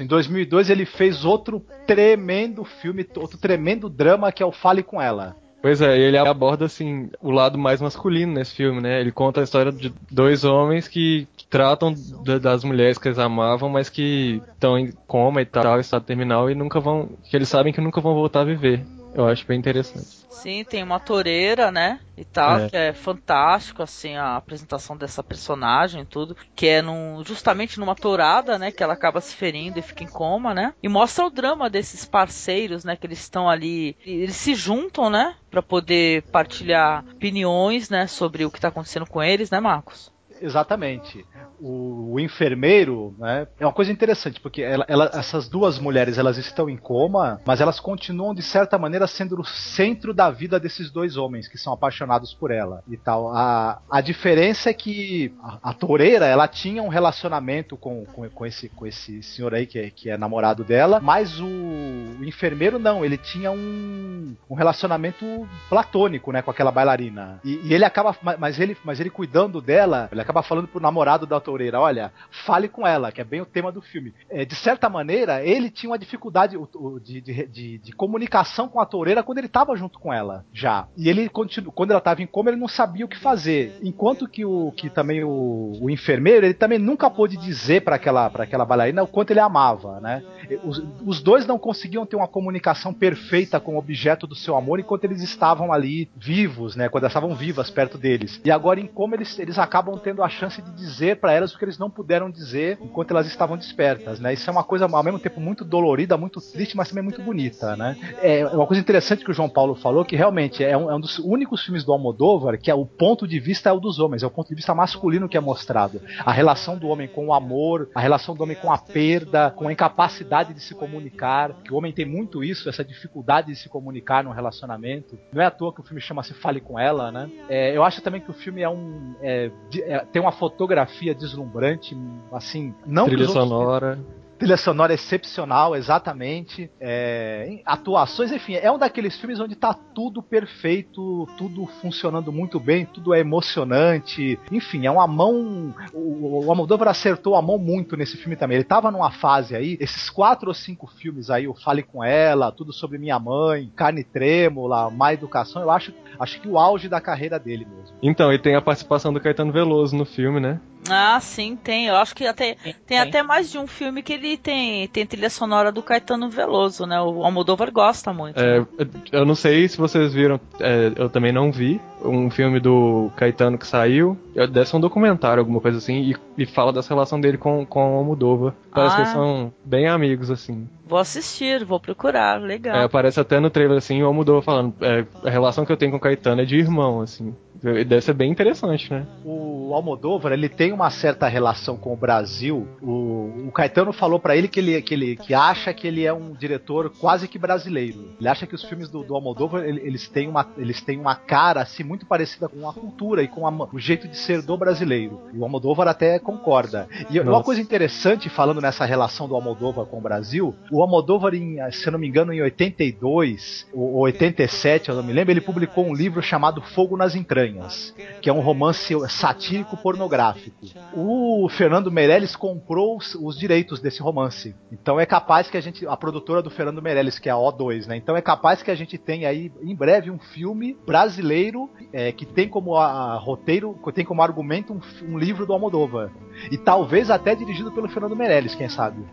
Em 0.00 0.06
2002 0.06 0.70
ele 0.70 0.84
fez 0.84 1.24
outro 1.24 1.64
tremendo 1.86 2.64
filme, 2.64 3.06
outro 3.16 3.38
tremendo 3.38 3.88
drama 3.88 4.32
que 4.32 4.42
é 4.42 4.46
o 4.46 4.52
Fale 4.52 4.82
com 4.82 5.00
Ela. 5.00 5.36
Pois 5.62 5.82
é, 5.82 5.98
ele 5.98 6.16
aborda 6.16 6.64
assim 6.64 7.10
o 7.20 7.30
lado 7.30 7.58
mais 7.58 7.82
masculino 7.82 8.32
nesse 8.32 8.54
filme, 8.54 8.80
né? 8.80 8.98
Ele 8.98 9.12
conta 9.12 9.40
a 9.40 9.44
história 9.44 9.70
de 9.70 9.92
dois 10.10 10.42
homens 10.42 10.88
que, 10.88 11.28
que 11.36 11.46
tratam 11.46 11.94
da, 12.24 12.38
das 12.38 12.64
mulheres 12.64 12.96
que 12.96 13.08
eles 13.08 13.18
amavam, 13.18 13.68
mas 13.68 13.90
que 13.90 14.40
estão 14.54 14.78
em 14.78 14.90
coma 15.06 15.42
e 15.42 15.44
tal, 15.44 15.78
estado 15.78 16.04
terminal 16.04 16.50
e 16.50 16.54
nunca 16.54 16.80
vão, 16.80 17.10
que 17.24 17.36
eles 17.36 17.48
sabem 17.48 17.74
que 17.74 17.80
nunca 17.80 18.00
vão 18.00 18.14
voltar 18.14 18.40
a 18.40 18.44
viver. 18.44 18.82
Eu 19.14 19.26
acho 19.26 19.46
bem 19.46 19.58
interessante. 19.58 20.20
Sim, 20.30 20.64
tem 20.64 20.82
uma 20.82 21.00
toureira, 21.00 21.70
né? 21.70 22.00
E 22.16 22.24
tal, 22.24 22.60
É. 22.60 22.68
que 22.68 22.76
é 22.76 22.92
fantástico, 22.92 23.82
assim, 23.82 24.16
a 24.16 24.36
apresentação 24.36 24.96
dessa 24.96 25.22
personagem 25.22 26.02
e 26.02 26.06
tudo. 26.06 26.36
Que 26.54 26.68
é 26.68 26.82
num, 26.82 27.22
justamente 27.24 27.80
numa 27.80 27.94
tourada, 27.94 28.58
né? 28.58 28.70
Que 28.70 28.82
ela 28.82 28.92
acaba 28.92 29.20
se 29.20 29.34
ferindo 29.34 29.78
e 29.78 29.82
fica 29.82 30.04
em 30.04 30.08
coma, 30.08 30.54
né? 30.54 30.72
E 30.82 30.88
mostra 30.88 31.26
o 31.26 31.30
drama 31.30 31.68
desses 31.68 32.04
parceiros, 32.04 32.84
né? 32.84 32.96
Que 32.96 33.06
eles 33.06 33.20
estão 33.20 33.48
ali. 33.48 33.96
Eles 34.04 34.36
se 34.36 34.54
juntam, 34.54 35.10
né? 35.10 35.34
Pra 35.50 35.62
poder 35.62 36.22
partilhar 36.30 37.04
opiniões, 37.16 37.90
né? 37.90 38.06
Sobre 38.06 38.44
o 38.44 38.50
que 38.50 38.60
tá 38.60 38.68
acontecendo 38.68 39.06
com 39.06 39.22
eles, 39.22 39.50
né, 39.50 39.58
Marcos? 39.60 40.12
Exatamente. 40.40 41.24
O, 41.60 42.14
o 42.14 42.20
enfermeiro, 42.20 43.14
né? 43.18 43.46
É 43.58 43.66
uma 43.66 43.72
coisa 43.72 43.92
interessante, 43.92 44.40
porque 44.40 44.62
ela- 44.62 44.84
ela- 44.88 45.10
essas 45.14 45.48
duas 45.48 45.78
mulheres 45.78 46.18
elas 46.18 46.38
estão 46.38 46.68
em 46.70 46.76
coma, 46.76 47.40
mas 47.46 47.60
elas 47.60 47.78
continuam, 47.78 48.34
de 48.34 48.42
certa 48.42 48.78
maneira, 48.78 49.06
sendo 49.06 49.38
o 49.40 49.44
centro 49.44 50.14
da 50.14 50.30
vida 50.30 50.58
desses 50.58 50.90
dois 50.90 51.16
homens 51.16 51.46
que 51.48 51.58
são 51.58 51.72
apaixonados 51.72 52.32
por 52.34 52.50
ela 52.50 52.82
e 52.88 52.96
tal. 52.96 53.28
A, 53.34 53.80
a 53.90 54.00
diferença 54.00 54.70
é 54.70 54.72
que 54.74 55.34
a, 55.42 55.70
a 55.70 55.72
toureira 55.74 56.26
ela 56.26 56.48
tinha 56.48 56.82
um 56.82 56.88
relacionamento 56.88 57.76
com, 57.76 58.04
com, 58.06 58.28
com 58.30 58.46
esse, 58.46 58.68
com 58.70 58.86
esse 58.86 59.22
senhor 59.22 59.54
aí 59.54 59.66
que 59.66 59.78
é, 59.78 59.90
que 59.90 60.10
é 60.10 60.16
namorado 60.16 60.64
dela, 60.64 61.00
mas 61.00 61.38
o, 61.40 61.46
o 61.46 62.24
enfermeiro 62.24 62.78
não, 62.78 63.04
ele 63.04 63.16
tinha 63.18 63.50
um, 63.50 64.34
um 64.48 64.54
relacionamento 64.54 65.46
platônico, 65.68 66.32
né, 66.32 66.42
com 66.42 66.50
aquela 66.50 66.70
bailarina. 66.72 67.40
E, 67.44 67.60
e 67.64 67.74
ele 67.74 67.84
acaba, 67.84 68.16
ma- 68.22 68.36
mas 68.38 68.58
ele, 68.58 68.76
mas 68.84 68.98
ele 69.00 69.10
cuidando 69.10 69.60
dela, 69.60 70.08
ele 70.10 70.20
acaba 70.30 70.42
falando 70.42 70.68
pro 70.68 70.80
namorado 70.80 71.26
da 71.26 71.40
toureira, 71.40 71.80
olha, 71.80 72.12
fale 72.46 72.68
com 72.68 72.86
ela, 72.86 73.10
que 73.10 73.20
é 73.20 73.24
bem 73.24 73.40
o 73.40 73.46
tema 73.46 73.72
do 73.72 73.82
filme. 73.82 74.14
É, 74.30 74.44
de 74.44 74.54
certa 74.54 74.88
maneira, 74.88 75.44
ele 75.44 75.70
tinha 75.70 75.90
uma 75.90 75.98
dificuldade 75.98 76.56
de, 77.02 77.20
de, 77.20 77.46
de- 77.48 77.78
de 77.78 77.92
comunicação 77.92 78.68
com 78.68 78.80
a 78.80 78.86
toureira 78.86 79.22
quando 79.22 79.38
ele 79.38 79.48
estava 79.48 79.74
junto 79.76 79.98
com 79.98 80.12
ela, 80.12 80.44
já. 80.52 80.86
E 80.96 81.08
ele 81.08 81.28
quando 81.28 81.90
ela 81.90 81.98
estava 81.98 82.22
em 82.22 82.26
coma, 82.26 82.50
ele 82.50 82.60
não 82.60 82.68
sabia 82.68 83.04
o 83.04 83.08
que 83.08 83.18
fazer. 83.18 83.76
Enquanto 83.82 84.28
que 84.28 84.44
o 84.44 84.72
que 84.76 84.88
também 84.88 85.24
o, 85.24 85.72
o 85.80 85.90
enfermeiro, 85.90 86.46
ele 86.46 86.54
também 86.54 86.78
nunca 86.78 87.10
pôde 87.10 87.36
dizer 87.36 87.82
para 87.82 87.96
aquela 87.96 88.30
para 88.30 88.44
aquela 88.44 88.64
bailarina 88.64 89.02
o 89.02 89.06
quanto 89.08 89.30
ele 89.32 89.40
amava, 89.40 90.00
né? 90.00 90.22
Os, 90.64 90.82
os 91.04 91.20
dois 91.20 91.46
não 91.46 91.58
conseguiam 91.58 92.06
ter 92.06 92.16
uma 92.16 92.28
comunicação 92.28 92.92
perfeita 92.92 93.58
com 93.58 93.74
o 93.74 93.78
objeto 93.78 94.26
do 94.26 94.34
seu 94.34 94.56
amor 94.56 94.78
enquanto 94.78 95.04
eles 95.04 95.22
estavam 95.22 95.72
ali 95.72 96.08
vivos, 96.16 96.76
né? 96.76 96.88
Quando 96.88 97.04
elas 97.04 97.12
estavam 97.12 97.34
vivas 97.34 97.70
perto 97.70 97.98
deles. 97.98 98.40
E 98.44 98.50
agora, 98.50 98.78
em 98.80 98.86
como 98.86 99.14
eles, 99.14 99.38
eles 99.38 99.58
acabam 99.58 99.98
tendo 99.98 100.19
a 100.22 100.28
chance 100.28 100.60
de 100.60 100.70
dizer 100.72 101.16
para 101.16 101.32
elas 101.32 101.54
o 101.54 101.58
que 101.58 101.64
eles 101.64 101.78
não 101.78 101.90
puderam 101.90 102.30
dizer 102.30 102.78
enquanto 102.80 103.10
elas 103.10 103.26
estavam 103.26 103.56
despertas, 103.56 104.20
né? 104.20 104.32
Isso 104.32 104.48
é 104.48 104.52
uma 104.52 104.64
coisa 104.64 104.86
ao 104.86 105.02
mesmo 105.02 105.18
tempo 105.18 105.40
muito 105.40 105.64
dolorida, 105.64 106.16
muito 106.16 106.40
triste, 106.40 106.76
mas 106.76 106.88
também 106.88 107.04
muito 107.04 107.22
bonita, 107.22 107.76
né? 107.76 107.96
É 108.22 108.46
uma 108.46 108.66
coisa 108.66 108.80
interessante 108.80 109.24
que 109.24 109.30
o 109.30 109.34
João 109.34 109.48
Paulo 109.48 109.74
falou 109.74 110.04
que 110.04 110.16
realmente 110.16 110.64
é 110.64 110.76
um, 110.76 110.90
é 110.90 110.94
um 110.94 111.00
dos 111.00 111.18
únicos 111.18 111.64
filmes 111.64 111.84
do 111.84 111.92
Almodóvar 111.92 112.58
que 112.58 112.70
é 112.70 112.74
o 112.74 112.86
ponto 112.86 113.26
de 113.26 113.38
vista 113.38 113.68
é 113.68 113.72
o 113.72 113.80
dos 113.80 113.98
homens, 113.98 114.22
é 114.22 114.26
o 114.26 114.30
ponto 114.30 114.48
de 114.48 114.54
vista 114.54 114.74
masculino 114.74 115.28
que 115.28 115.36
é 115.36 115.40
mostrado. 115.40 116.00
A 116.24 116.32
relação 116.32 116.76
do 116.76 116.88
homem 116.88 117.08
com 117.08 117.26
o 117.26 117.34
amor, 117.34 117.88
a 117.94 118.00
relação 118.00 118.34
do 118.34 118.42
homem 118.42 118.56
com 118.56 118.72
a 118.72 118.78
perda, 118.78 119.50
com 119.50 119.68
a 119.68 119.72
incapacidade 119.72 120.54
de 120.54 120.60
se 120.60 120.74
comunicar, 120.74 121.54
que 121.64 121.72
o 121.72 121.76
homem 121.76 121.92
tem 121.92 122.04
muito 122.04 122.44
isso, 122.44 122.68
essa 122.68 122.84
dificuldade 122.84 123.48
de 123.48 123.56
se 123.56 123.68
comunicar 123.68 124.24
num 124.24 124.30
relacionamento. 124.30 125.18
Não 125.32 125.42
é 125.42 125.46
à 125.46 125.50
toa 125.50 125.72
que 125.72 125.80
o 125.80 125.84
filme 125.84 126.00
chama-se 126.00 126.34
Fale 126.34 126.60
com 126.60 126.78
Ela, 126.78 127.10
né? 127.10 127.30
É, 127.48 127.76
eu 127.76 127.82
acho 127.82 128.02
também 128.02 128.20
que 128.20 128.30
o 128.30 128.34
filme 128.34 128.62
é 128.62 128.68
um 128.68 129.14
é, 129.20 129.50
é, 129.82 130.04
tem 130.12 130.20
uma 130.20 130.32
fotografia 130.32 131.14
deslumbrante, 131.14 131.96
assim, 132.32 132.74
não 132.86 133.04
Trilha 133.06 133.22
os 133.24 133.28
outros- 133.28 133.48
sonora. 133.48 133.98
Trilha 134.40 134.56
sonora 134.56 134.94
excepcional, 134.94 135.76
exatamente. 135.76 136.70
É, 136.80 137.60
atuações, 137.66 138.32
enfim, 138.32 138.54
é 138.54 138.72
um 138.72 138.78
daqueles 138.78 139.20
filmes 139.20 139.38
onde 139.38 139.54
tá 139.54 139.74
tudo 139.74 140.22
perfeito, 140.22 141.28
tudo 141.36 141.66
funcionando 141.82 142.32
muito 142.32 142.58
bem, 142.58 142.86
tudo 142.86 143.12
é 143.12 143.20
emocionante. 143.20 144.40
Enfim, 144.50 144.86
é 144.86 144.90
uma 144.90 145.06
mão. 145.06 145.74
O, 145.92 146.46
o 146.46 146.88
acertou 146.88 147.36
a 147.36 147.42
mão 147.42 147.58
muito 147.58 147.98
nesse 147.98 148.16
filme 148.16 148.34
também. 148.34 148.56
Ele 148.56 148.64
tava 148.64 148.90
numa 148.90 149.10
fase 149.10 149.54
aí, 149.54 149.76
esses 149.78 150.08
quatro 150.08 150.48
ou 150.48 150.54
cinco 150.54 150.86
filmes 150.86 151.28
aí, 151.28 151.46
o 151.46 151.52
Fale 151.52 151.82
com 151.82 152.02
Ela, 152.02 152.50
Tudo 152.50 152.72
sobre 152.72 152.96
Minha 152.96 153.18
Mãe, 153.18 153.70
Carne 153.76 154.02
Trêmula, 154.02 154.90
Má 154.90 155.12
Educação, 155.12 155.60
eu 155.60 155.70
acho, 155.70 155.92
acho 156.18 156.40
que 156.40 156.48
o 156.48 156.58
auge 156.58 156.88
da 156.88 156.98
carreira 156.98 157.38
dele 157.38 157.66
mesmo. 157.66 157.94
Então, 158.02 158.32
e 158.32 158.38
tem 158.38 158.54
a 158.56 158.62
participação 158.62 159.12
do 159.12 159.20
Caetano 159.20 159.52
Veloso 159.52 159.94
no 159.94 160.06
filme, 160.06 160.40
né? 160.40 160.58
Ah, 160.88 161.18
sim, 161.20 161.56
tem. 161.56 161.86
Eu 161.86 161.96
acho 161.96 162.14
que 162.14 162.26
até 162.26 162.54
tem, 162.54 162.74
tem. 162.86 162.98
até 162.98 163.22
mais 163.22 163.50
de 163.50 163.58
um 163.58 163.66
filme 163.66 164.02
que 164.02 164.12
ele 164.12 164.36
tem, 164.36 164.88
tem 164.88 165.04
trilha 165.06 165.28
sonora 165.28 165.70
do 165.70 165.82
Caetano 165.82 166.30
Veloso, 166.30 166.86
né? 166.86 167.00
O 167.00 167.22
Almodóvar 167.24 167.70
gosta 167.70 168.12
muito. 168.12 168.38
É, 168.40 168.64
eu 169.12 169.24
não 169.26 169.34
sei 169.34 169.68
se 169.68 169.76
vocês 169.76 170.12
viram, 170.14 170.40
é, 170.58 170.92
eu 170.96 171.08
também 171.10 171.32
não 171.32 171.52
vi, 171.52 171.80
um 172.02 172.30
filme 172.30 172.58
do 172.60 173.10
Caetano 173.16 173.58
que 173.58 173.66
saiu, 173.66 174.16
é, 174.34 174.46
deve 174.46 174.66
ser 174.68 174.76
um 174.76 174.80
documentário, 174.80 175.40
alguma 175.40 175.60
coisa 175.60 175.78
assim, 175.78 176.12
e, 176.36 176.42
e 176.42 176.46
fala 176.46 176.72
dessa 176.72 176.94
relação 176.94 177.20
dele 177.20 177.36
com, 177.36 177.64
com 177.66 177.94
o 177.94 177.98
Almodóvar. 177.98 178.54
Parece 178.72 178.94
Ah. 178.94 178.96
que 178.96 179.02
eles 179.02 179.12
são 179.12 179.52
bem 179.64 179.86
amigos, 179.86 180.30
assim. 180.30 180.66
Vou 180.90 180.98
assistir, 180.98 181.64
vou 181.64 181.78
procurar, 181.80 182.40
legal. 182.42 182.76
É, 182.76 182.82
aparece 182.84 183.18
até 183.20 183.38
no 183.40 183.48
trailer, 183.48 183.78
assim, 183.78 184.02
o 184.02 184.06
Almodóvar 184.06 184.42
falando, 184.42 184.74
é, 184.80 185.06
a 185.24 185.30
relação 185.30 185.64
que 185.64 185.70
eu 185.72 185.76
tenho 185.76 185.92
com 185.92 185.96
o 185.98 186.00
Caetano 186.00 186.42
é 186.42 186.44
de 186.44 186.56
irmão, 186.56 187.00
assim. 187.00 187.32
Deve 187.62 188.00
ser 188.00 188.14
bem 188.14 188.30
interessante, 188.30 188.90
né? 188.90 189.06
o 189.22 189.74
Almodóvar 189.74 190.32
ele 190.32 190.48
tem 190.48 190.72
uma 190.72 190.88
certa 190.90 191.28
relação 191.28 191.76
com 191.76 191.92
o 191.92 191.96
Brasil. 191.96 192.66
O, 192.82 193.46
o 193.48 193.52
Caetano 193.52 193.92
falou 193.92 194.18
pra 194.18 194.34
ele 194.34 194.48
que 194.48 194.58
ele, 194.58 194.80
que 194.82 194.94
ele 194.94 195.14
que 195.16 195.34
acha 195.34 195.72
que 195.74 195.86
ele 195.86 196.04
é 196.06 196.12
um 196.12 196.32
diretor 196.32 196.90
quase 196.98 197.28
que 197.28 197.38
brasileiro. 197.38 198.12
Ele 198.18 198.28
acha 198.28 198.46
que 198.46 198.54
os 198.54 198.64
filmes 198.64 198.88
do, 198.88 199.04
do 199.04 199.14
Almodóvar 199.14 199.62
ele- 199.62 199.80
eles 199.84 200.08
têm 200.08 200.26
uma 200.26 200.48
eles 200.56 200.80
têm 200.80 200.98
uma 200.98 201.14
cara 201.14 201.60
assim 201.60 201.84
muito 201.84 202.06
parecida 202.06 202.48
com 202.48 202.66
a 202.68 202.72
cultura 202.72 203.22
e 203.22 203.28
com 203.28 203.46
a- 203.46 203.68
o 203.72 203.78
jeito 203.78 204.08
de 204.08 204.16
ser 204.16 204.40
do 204.42 204.56
brasileiro. 204.56 205.20
E 205.32 205.38
o 205.38 205.44
Almodóvar 205.44 205.86
até 205.86 206.18
concorda. 206.18 206.88
E 207.10 207.20
uma 207.20 207.30
Nossa. 207.30 207.44
coisa 207.44 207.60
interessante 207.60 208.28
falando 208.30 208.60
nessa 208.60 208.84
relação 208.86 209.28
do 209.28 209.34
Almodóvar 209.34 209.84
com 209.86 209.98
o 209.98 210.02
Brasil, 210.02 210.54
o 210.72 210.79
Almodóvar 210.82 211.34
em, 211.34 211.58
se 211.70 211.90
não 211.90 211.98
me 211.98 212.08
engano 212.08 212.32
em 212.32 212.40
82 212.40 213.68
ou 213.72 214.00
87, 214.00 214.88
eu 214.88 214.96
não 214.96 215.02
me 215.02 215.12
lembro, 215.12 215.32
ele 215.32 215.40
publicou 215.40 215.86
um 215.86 215.94
livro 215.94 216.22
chamado 216.22 216.60
Fogo 216.60 216.96
nas 216.96 217.14
Entranhas, 217.14 217.94
que 218.20 218.28
é 218.28 218.32
um 218.32 218.40
romance 218.40 218.94
satírico 219.08 219.76
pornográfico. 219.76 220.56
O 220.94 221.48
Fernando 221.48 221.90
Meirelles 221.90 222.36
comprou 222.36 222.96
os, 222.96 223.14
os 223.14 223.38
direitos 223.38 223.80
desse 223.80 224.02
romance. 224.02 224.54
Então 224.72 224.98
é 224.98 225.06
capaz 225.06 225.50
que 225.50 225.56
a 225.56 225.60
gente, 225.60 225.86
a 225.86 225.96
produtora 225.96 226.42
do 226.42 226.50
Fernando 226.50 226.82
Meirelles, 226.82 227.18
que 227.18 227.28
é 227.28 227.32
a 227.32 227.36
O2, 227.36 227.86
né? 227.86 227.96
Então 227.96 228.16
é 228.16 228.22
capaz 228.22 228.62
que 228.62 228.70
a 228.70 228.74
gente 228.74 228.96
tenha 228.98 229.28
aí 229.28 229.52
em 229.62 229.74
breve 229.74 230.10
um 230.10 230.18
filme 230.18 230.76
brasileiro 230.86 231.70
é, 231.92 232.12
que 232.12 232.26
tem 232.26 232.48
como 232.48 232.76
a, 232.76 232.86
a 232.86 233.16
roteiro, 233.16 233.78
tem 233.94 234.04
como 234.04 234.22
argumento 234.22 234.72
um, 234.72 234.80
um 235.12 235.18
livro 235.18 235.46
do 235.46 235.52
Almodóvar. 235.52 236.10
E 236.50 236.56
talvez 236.56 237.10
até 237.10 237.34
dirigido 237.34 237.72
pelo 237.72 237.88
Fernando 237.88 238.16
Meirelles, 238.16 238.54
quem 238.54 238.68
sabe. 238.68 239.04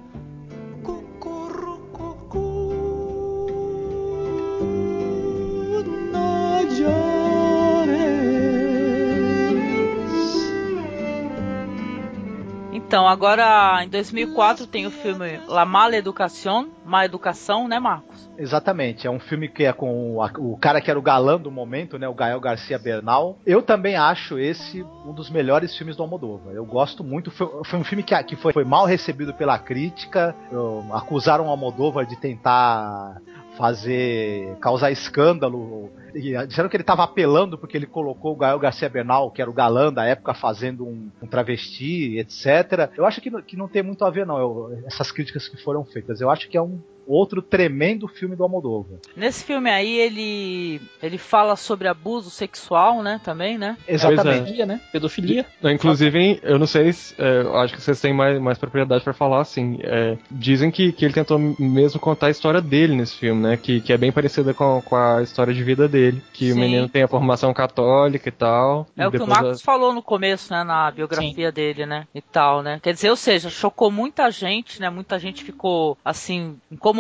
Então, 12.87 13.05
agora 13.05 13.83
em 13.83 13.89
2004 13.89 14.65
tem 14.65 14.85
o 14.85 14.91
filme 14.91 15.41
La 15.45 15.65
Mala 15.65 15.97
Educación, 15.97 16.69
Má 16.85 17.03
Educação, 17.03 17.67
né, 17.67 17.79
Marcos? 17.79 18.29
Exatamente, 18.37 19.05
é 19.05 19.11
um 19.11 19.19
filme 19.19 19.49
que 19.49 19.65
é 19.65 19.73
com 19.73 20.15
o, 20.15 20.53
o 20.53 20.57
cara 20.57 20.79
que 20.79 20.89
era 20.89 20.97
o 20.97 21.01
galã 21.01 21.37
do 21.37 21.51
momento, 21.51 21.99
né, 21.99 22.07
o 22.07 22.13
Gael 22.13 22.39
Garcia 22.39 22.79
Bernal. 22.79 23.39
Eu 23.45 23.61
também 23.61 23.97
acho 23.97 24.39
esse 24.39 24.83
um 25.05 25.11
dos 25.11 25.29
melhores 25.29 25.75
filmes 25.75 25.97
do 25.97 26.03
Almodóvar. 26.03 26.53
Eu 26.53 26.65
gosto 26.65 27.03
muito, 27.03 27.29
foi, 27.29 27.49
foi 27.65 27.77
um 27.77 27.83
filme 27.83 28.03
que, 28.03 28.23
que 28.23 28.37
foi, 28.37 28.53
foi 28.53 28.63
mal 28.63 28.85
recebido 28.85 29.33
pela 29.33 29.59
crítica. 29.59 30.33
Eu- 30.49 30.85
acusaram 30.93 31.47
o 31.47 31.49
Almodóvar 31.49 32.05
de 32.05 32.15
tentar 32.15 33.17
fazer 33.57 34.55
causar 34.61 34.91
escândalo. 34.91 35.89
E 36.13 36.35
disseram 36.47 36.69
que 36.69 36.75
ele 36.75 36.83
estava 36.83 37.03
apelando 37.03 37.57
porque 37.57 37.75
ele 37.77 37.85
colocou 37.85 38.33
o 38.33 38.35
Gael 38.37 38.59
Garcia 38.59 38.89
Bernal, 38.89 39.31
que 39.31 39.41
era 39.41 39.49
o 39.51 39.53
galã 39.53 39.91
da 39.91 40.05
época, 40.05 40.33
fazendo 40.33 40.85
um, 40.85 41.09
um 41.21 41.27
travesti, 41.27 42.17
etc. 42.17 42.89
Eu 42.95 43.05
acho 43.05 43.19
que, 43.21 43.29
não- 43.29 43.41
que 43.41 43.57
não 43.57 43.67
tem 43.67 43.83
muito 43.83 44.03
a 44.05 44.09
ver, 44.09 44.25
não, 44.25 44.37
eu- 44.39 44.79
essas 44.85 45.11
críticas 45.11 45.47
que 45.47 45.61
foram 45.61 45.83
feitas. 45.83 46.21
Eu 46.21 46.29
acho 46.29 46.47
que 46.49 46.57
é 46.57 46.61
um 46.61 46.79
outro 47.07 47.41
tremendo 47.41 48.07
filme 48.07 48.35
do 48.35 48.43
Almodóvar. 48.43 48.99
Nesse 49.15 49.43
filme 49.43 49.69
aí 49.69 49.97
ele 49.97 50.81
ele 51.01 51.17
fala 51.17 51.55
sobre 51.55 51.87
abuso 51.87 52.29
sexual, 52.29 53.01
né, 53.01 53.19
também, 53.23 53.57
né? 53.57 53.77
Exatamente. 53.87 54.39
Pedofilia, 54.39 54.65
né? 54.65 54.81
Pedofilia. 54.91 55.45
Inclusive, 55.63 56.39
eu 56.43 56.59
não 56.59 56.67
sei 56.67 56.91
se. 56.93 57.15
é, 57.17 57.41
acho 57.63 57.73
que 57.73 57.81
vocês 57.81 57.99
têm 58.01 58.13
mais, 58.13 58.39
mais 58.39 58.57
propriedade 58.57 59.03
pra 59.03 59.13
falar, 59.13 59.41
assim. 59.41 59.79
é, 59.81 60.17
dizem 60.29 60.69
que, 60.69 60.91
que 60.91 61.05
ele 61.05 61.13
tentou 61.13 61.39
mesmo 61.59 61.99
contar 61.99 62.27
a 62.27 62.29
história 62.29 62.61
dele 62.61 62.95
nesse 62.95 63.15
filme, 63.15 63.41
né? 63.41 63.57
Que, 63.57 63.81
que 63.81 63.93
é 63.93 63.97
bem 63.97 64.11
parecida 64.11 64.53
com, 64.53 64.81
com 64.81 64.95
a 64.95 65.21
história 65.21 65.53
de 65.53 65.63
vida 65.63 65.87
dele. 65.87 66.21
Que 66.33 66.51
o 66.51 66.53
Sim. 66.53 66.59
menino 66.59 66.89
tem 66.89 67.03
a 67.03 67.07
formação 67.07 67.53
católica 67.53 68.29
e 68.29 68.31
tal. 68.31 68.87
É 68.97 69.03
e 69.03 69.07
o 69.07 69.11
que 69.11 69.17
o 69.17 69.27
Marcos 69.27 69.61
falou 69.61 69.93
no 69.93 70.01
começo, 70.01 70.51
né, 70.51 70.63
na 70.63 70.91
biografia 70.91 71.51
dele, 71.51 71.85
né, 71.85 72.07
e 72.13 72.21
tal, 72.21 72.61
né. 72.61 72.79
Quer 72.81 72.93
dizer, 72.93 73.09
ou 73.09 73.15
seja, 73.15 73.49
chocou 73.49 73.89
muita 73.91 74.29
gente, 74.31 74.81
né, 74.81 74.89
muita 74.89 75.17
gente 75.19 75.43
ficou, 75.43 75.97
assim, 76.03 76.57
incomodada 76.71 76.96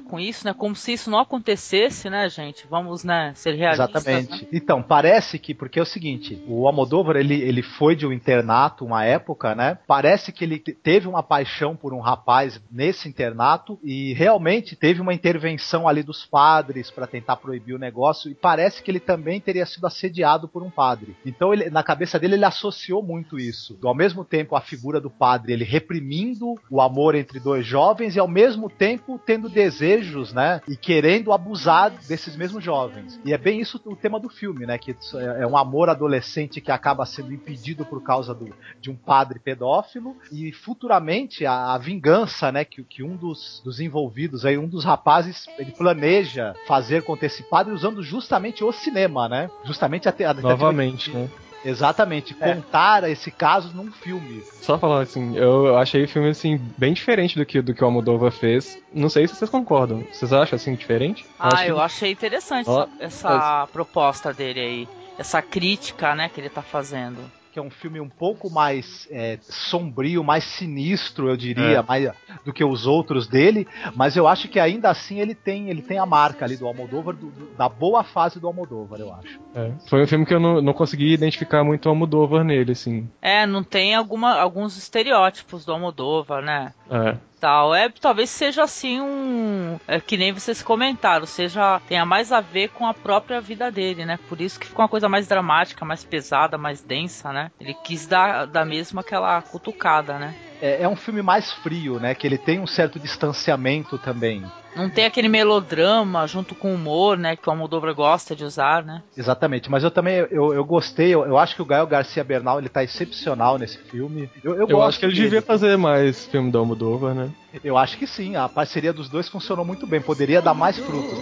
com 0.00 0.18
isso, 0.18 0.46
né, 0.46 0.54
como 0.54 0.74
se 0.74 0.92
isso 0.92 1.10
não 1.10 1.18
acontecesse, 1.18 2.08
né, 2.08 2.28
gente. 2.28 2.66
Vamos, 2.68 3.04
né, 3.04 3.32
ser 3.34 3.54
realistas. 3.54 4.04
né? 4.04 4.18
Exatamente. 4.18 4.48
Então, 4.52 4.82
parece 4.82 5.38
que, 5.38 5.54
porque 5.54 5.78
é 5.78 5.82
o 5.82 5.86
seguinte, 5.86 6.42
o 6.46 6.66
Almodóvar, 6.66 7.16
ele, 7.16 7.34
ele 7.40 7.62
foi 7.62 7.94
de 7.94 8.06
um 8.06 8.12
internato 8.12 8.84
uma 8.84 9.04
época, 9.04 9.54
né? 9.54 9.78
Parece 9.86 10.32
que 10.32 10.44
ele 10.44 10.58
te- 10.58 10.72
teve 10.72 11.06
uma 11.08 11.22
paixão 11.22 11.76
por 11.76 11.92
um 11.92 12.00
rapaz 12.00 12.60
nesse 12.70 13.08
internato 13.08 13.78
e 13.82 14.12
realmente 14.14 14.76
teve 14.76 15.00
uma 15.00 15.14
intervenção 15.14 15.86
ali 15.88 16.02
dos 16.02 16.24
padres 16.24 16.90
para 16.90 17.06
tentar 17.06 17.36
proibir 17.36 17.74
o 17.74 17.78
negócio 17.78 18.30
e 18.30 18.34
parece 18.34 18.82
que 18.82 18.90
ele 18.90 19.00
também 19.00 19.40
teria 19.40 19.66
sido 19.66 19.86
assediado 19.86 20.48
por 20.48 20.62
um 20.62 20.70
padre. 20.70 21.16
Então, 21.24 21.52
ele, 21.52 21.70
na 21.70 21.82
cabeça 21.82 22.18
dele, 22.18 22.34
ele 22.34 22.44
associou 22.44 23.02
muito 23.02 23.38
isso. 23.38 23.78
Ao 23.84 23.94
mesmo 23.94 24.24
tempo, 24.24 24.56
a 24.56 24.60
figura 24.60 25.00
do 25.00 25.10
padre, 25.10 25.52
ele 25.52 25.64
reprimindo 25.64 26.54
o 26.70 26.80
amor 26.80 27.14
entre 27.14 27.38
dois 27.40 27.66
jovens 27.66 28.16
e 28.16 28.18
ao 28.18 28.28
mesmo 28.28 28.68
tempo 28.68 29.18
tendo 29.34 29.48
desejos, 29.48 30.32
né? 30.32 30.60
E 30.68 30.76
querendo 30.76 31.32
abusar 31.32 31.90
desses 32.08 32.36
mesmos 32.36 32.62
jovens. 32.62 33.20
E 33.24 33.32
é 33.32 33.38
bem 33.38 33.60
isso 33.60 33.80
o 33.84 33.96
tema 33.96 34.20
do 34.20 34.28
filme, 34.28 34.64
né? 34.64 34.78
Que 34.78 34.92
é 34.92 35.44
é 35.44 35.46
um 35.46 35.56
amor 35.56 35.90
adolescente 35.90 36.60
que 36.60 36.70
acaba 36.70 37.04
sendo 37.04 37.32
impedido 37.32 37.84
por 37.84 38.02
causa 38.02 38.32
do, 38.32 38.54
de 38.80 38.90
um 38.90 38.94
padre 38.94 39.40
pedófilo 39.40 40.16
e 40.30 40.52
futuramente 40.52 41.44
a, 41.44 41.74
a 41.74 41.78
vingança, 41.78 42.52
né? 42.52 42.64
Que, 42.64 42.82
que 42.84 43.02
um 43.02 43.16
dos, 43.16 43.60
dos 43.64 43.80
envolvidos 43.80 44.46
aí, 44.46 44.56
um 44.56 44.68
dos 44.68 44.84
rapazes, 44.84 45.46
ele 45.58 45.72
planeja 45.72 46.54
fazer 46.66 47.02
contra 47.02 47.26
esse 47.26 47.42
padre 47.42 47.72
usando 47.72 48.02
justamente 48.02 48.62
o 48.62 48.70
cinema, 48.70 49.28
né? 49.28 49.50
Justamente 49.64 50.08
a, 50.08 50.14
a 50.30 50.34
Novamente, 50.34 51.10
né? 51.10 51.28
Exatamente, 51.64 52.36
É. 52.40 52.54
contar 52.54 53.08
esse 53.08 53.30
caso 53.30 53.74
num 53.74 53.90
filme. 53.90 54.42
Só 54.60 54.78
falar 54.78 55.00
assim, 55.02 55.36
eu 55.36 55.76
achei 55.78 56.04
o 56.04 56.08
filme 56.08 56.28
assim 56.28 56.60
bem 56.76 56.92
diferente 56.92 57.36
do 57.38 57.46
que 57.46 57.60
do 57.62 57.72
que 57.74 57.82
o 57.82 57.86
Almodóvar 57.86 58.30
fez. 58.32 58.78
Não 58.92 59.08
sei 59.08 59.26
se 59.26 59.34
vocês 59.34 59.50
concordam. 59.50 60.04
Vocês 60.12 60.32
acham 60.32 60.56
assim 60.56 60.74
diferente? 60.74 61.24
Ah, 61.38 61.48
acho 61.54 61.64
eu 61.64 61.76
que- 61.76 61.80
achei 61.80 62.12
interessante 62.12 62.68
Ó, 62.68 62.86
essa, 63.00 63.28
essa 63.28 63.68
proposta 63.72 64.32
dele 64.32 64.60
aí. 64.60 64.88
Essa 65.18 65.40
crítica, 65.40 66.14
né, 66.14 66.28
que 66.28 66.40
ele 66.40 66.48
tá 66.50 66.60
fazendo. 66.62 67.18
Que 67.54 67.60
é 67.60 67.62
um 67.62 67.70
filme 67.70 68.00
um 68.00 68.08
pouco 68.08 68.50
mais 68.50 69.06
é, 69.12 69.38
sombrio, 69.42 70.24
mais 70.24 70.42
sinistro, 70.42 71.28
eu 71.28 71.36
diria, 71.36 71.78
É. 71.78 71.82
mais 71.82 72.10
do 72.44 72.52
que 72.52 72.64
os 72.64 72.84
outros 72.84 73.28
dele, 73.28 73.64
mas 73.94 74.16
eu 74.16 74.26
acho 74.26 74.48
que 74.48 74.58
ainda 74.58 74.90
assim 74.90 75.20
ele 75.20 75.36
tem, 75.36 75.70
ele 75.70 75.80
tem 75.80 75.96
a 75.98 76.04
marca 76.04 76.44
ali 76.44 76.56
do 76.56 76.66
Almodóvar, 76.66 77.14
do- 77.14 77.30
do- 77.30 77.54
da 77.56 77.68
boa 77.68 78.02
fase 78.02 78.40
do 78.40 78.48
Almodóvar, 78.48 78.98
eu 78.98 79.14
acho. 79.14 79.38
É. 79.54 79.70
Foi 79.88 80.02
um 80.02 80.06
filme 80.08 80.26
que 80.26 80.34
eu 80.34 80.40
não, 80.40 80.60
não 80.60 80.72
consegui 80.72 81.12
identificar 81.14 81.62
muito 81.62 81.86
o 81.86 81.90
Almodóvar 81.90 82.42
nele, 82.42 82.72
assim. 82.72 83.08
É, 83.22 83.46
não 83.46 83.62
tem 83.62 83.94
alguma, 83.94 84.34
alguns 84.34 84.76
estereótipos 84.76 85.64
do 85.64 85.70
Almodóvar, 85.72 86.42
né? 86.42 86.72
É. 86.90 87.16
Tal. 87.40 87.74
É, 87.74 87.88
talvez 87.88 88.30
seja 88.30 88.62
assim 88.62 89.00
um. 89.00 89.78
É, 89.86 90.00
que 90.00 90.16
nem 90.16 90.32
vocês 90.32 90.62
comentaram, 90.62 91.26
seja. 91.26 91.80
tenha 91.86 92.06
mais 92.06 92.32
a 92.32 92.40
ver 92.40 92.68
com 92.70 92.86
a 92.86 92.94
própria 92.94 93.40
vida 93.40 93.70
dele, 93.70 94.04
né? 94.06 94.18
Por 94.28 94.40
isso 94.40 94.58
que 94.58 94.66
ficou 94.66 94.82
uma 94.82 94.88
coisa 94.88 95.08
mais 95.08 95.26
dramática, 95.26 95.84
mais 95.84 96.02
pesada, 96.02 96.56
mais 96.56 96.80
densa, 96.80 97.32
né? 97.32 97.50
Ele 97.60 97.74
quis 97.74 98.06
dar, 98.06 98.46
dar 98.46 98.64
mesmo 98.64 99.00
aquela 99.00 99.42
cutucada, 99.42 100.18
né? 100.18 100.34
É, 100.62 100.82
é 100.82 100.88
um 100.88 100.96
filme 100.96 101.20
mais 101.22 101.52
frio, 101.52 101.98
né? 101.98 102.14
Que 102.14 102.26
ele 102.26 102.38
tem 102.38 102.60
um 102.60 102.66
certo 102.66 102.98
distanciamento 102.98 103.98
também. 103.98 104.44
Não 104.76 104.90
tem 104.90 105.04
aquele 105.04 105.28
melodrama 105.28 106.26
junto 106.26 106.54
com 106.54 106.72
o 106.72 106.74
humor, 106.74 107.16
né? 107.16 107.36
Que 107.36 107.48
o 107.48 107.52
Almodóvar 107.52 107.94
gosta 107.94 108.34
de 108.34 108.44
usar, 108.44 108.84
né? 108.84 109.02
Exatamente, 109.16 109.70
mas 109.70 109.84
eu 109.84 109.90
também 109.90 110.16
eu, 110.30 110.52
eu 110.52 110.64
gostei, 110.64 111.14
eu, 111.14 111.24
eu 111.24 111.38
acho 111.38 111.54
que 111.54 111.62
o 111.62 111.64
Gael 111.64 111.86
Garcia 111.86 112.24
Bernal 112.24 112.58
ele 112.58 112.68
tá 112.68 112.82
excepcional 112.82 113.56
nesse 113.56 113.78
filme. 113.78 114.28
Eu, 114.42 114.54
eu, 114.54 114.60
Eu, 114.62 114.66
gosto 114.68 114.88
acho 114.88 114.98
que 114.98 115.04
ele 115.06 115.12
dele. 115.14 115.24
devia 115.26 115.42
fazer 115.42 115.76
mais 115.76 116.26
filme 116.26 116.50
do 116.50 116.58
Almodóvar, 116.58 117.14
né? 117.14 117.30
Eu 117.62 117.78
acho 117.78 117.96
que 117.96 118.06
sim, 118.06 118.34
a 118.34 118.48
parceria 118.48 118.92
dos 118.92 119.08
dois 119.08 119.28
funcionou 119.28 119.64
muito 119.64 119.86
bem, 119.86 120.00
poderia 120.00 120.42
dar 120.42 120.54
mais 120.54 120.76
frutos. 120.78 121.20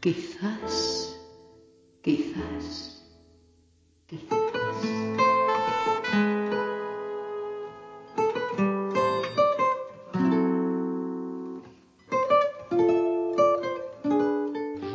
Quizás, 0.00 1.16
quizás, 2.02 3.02
quizás. 4.08 4.41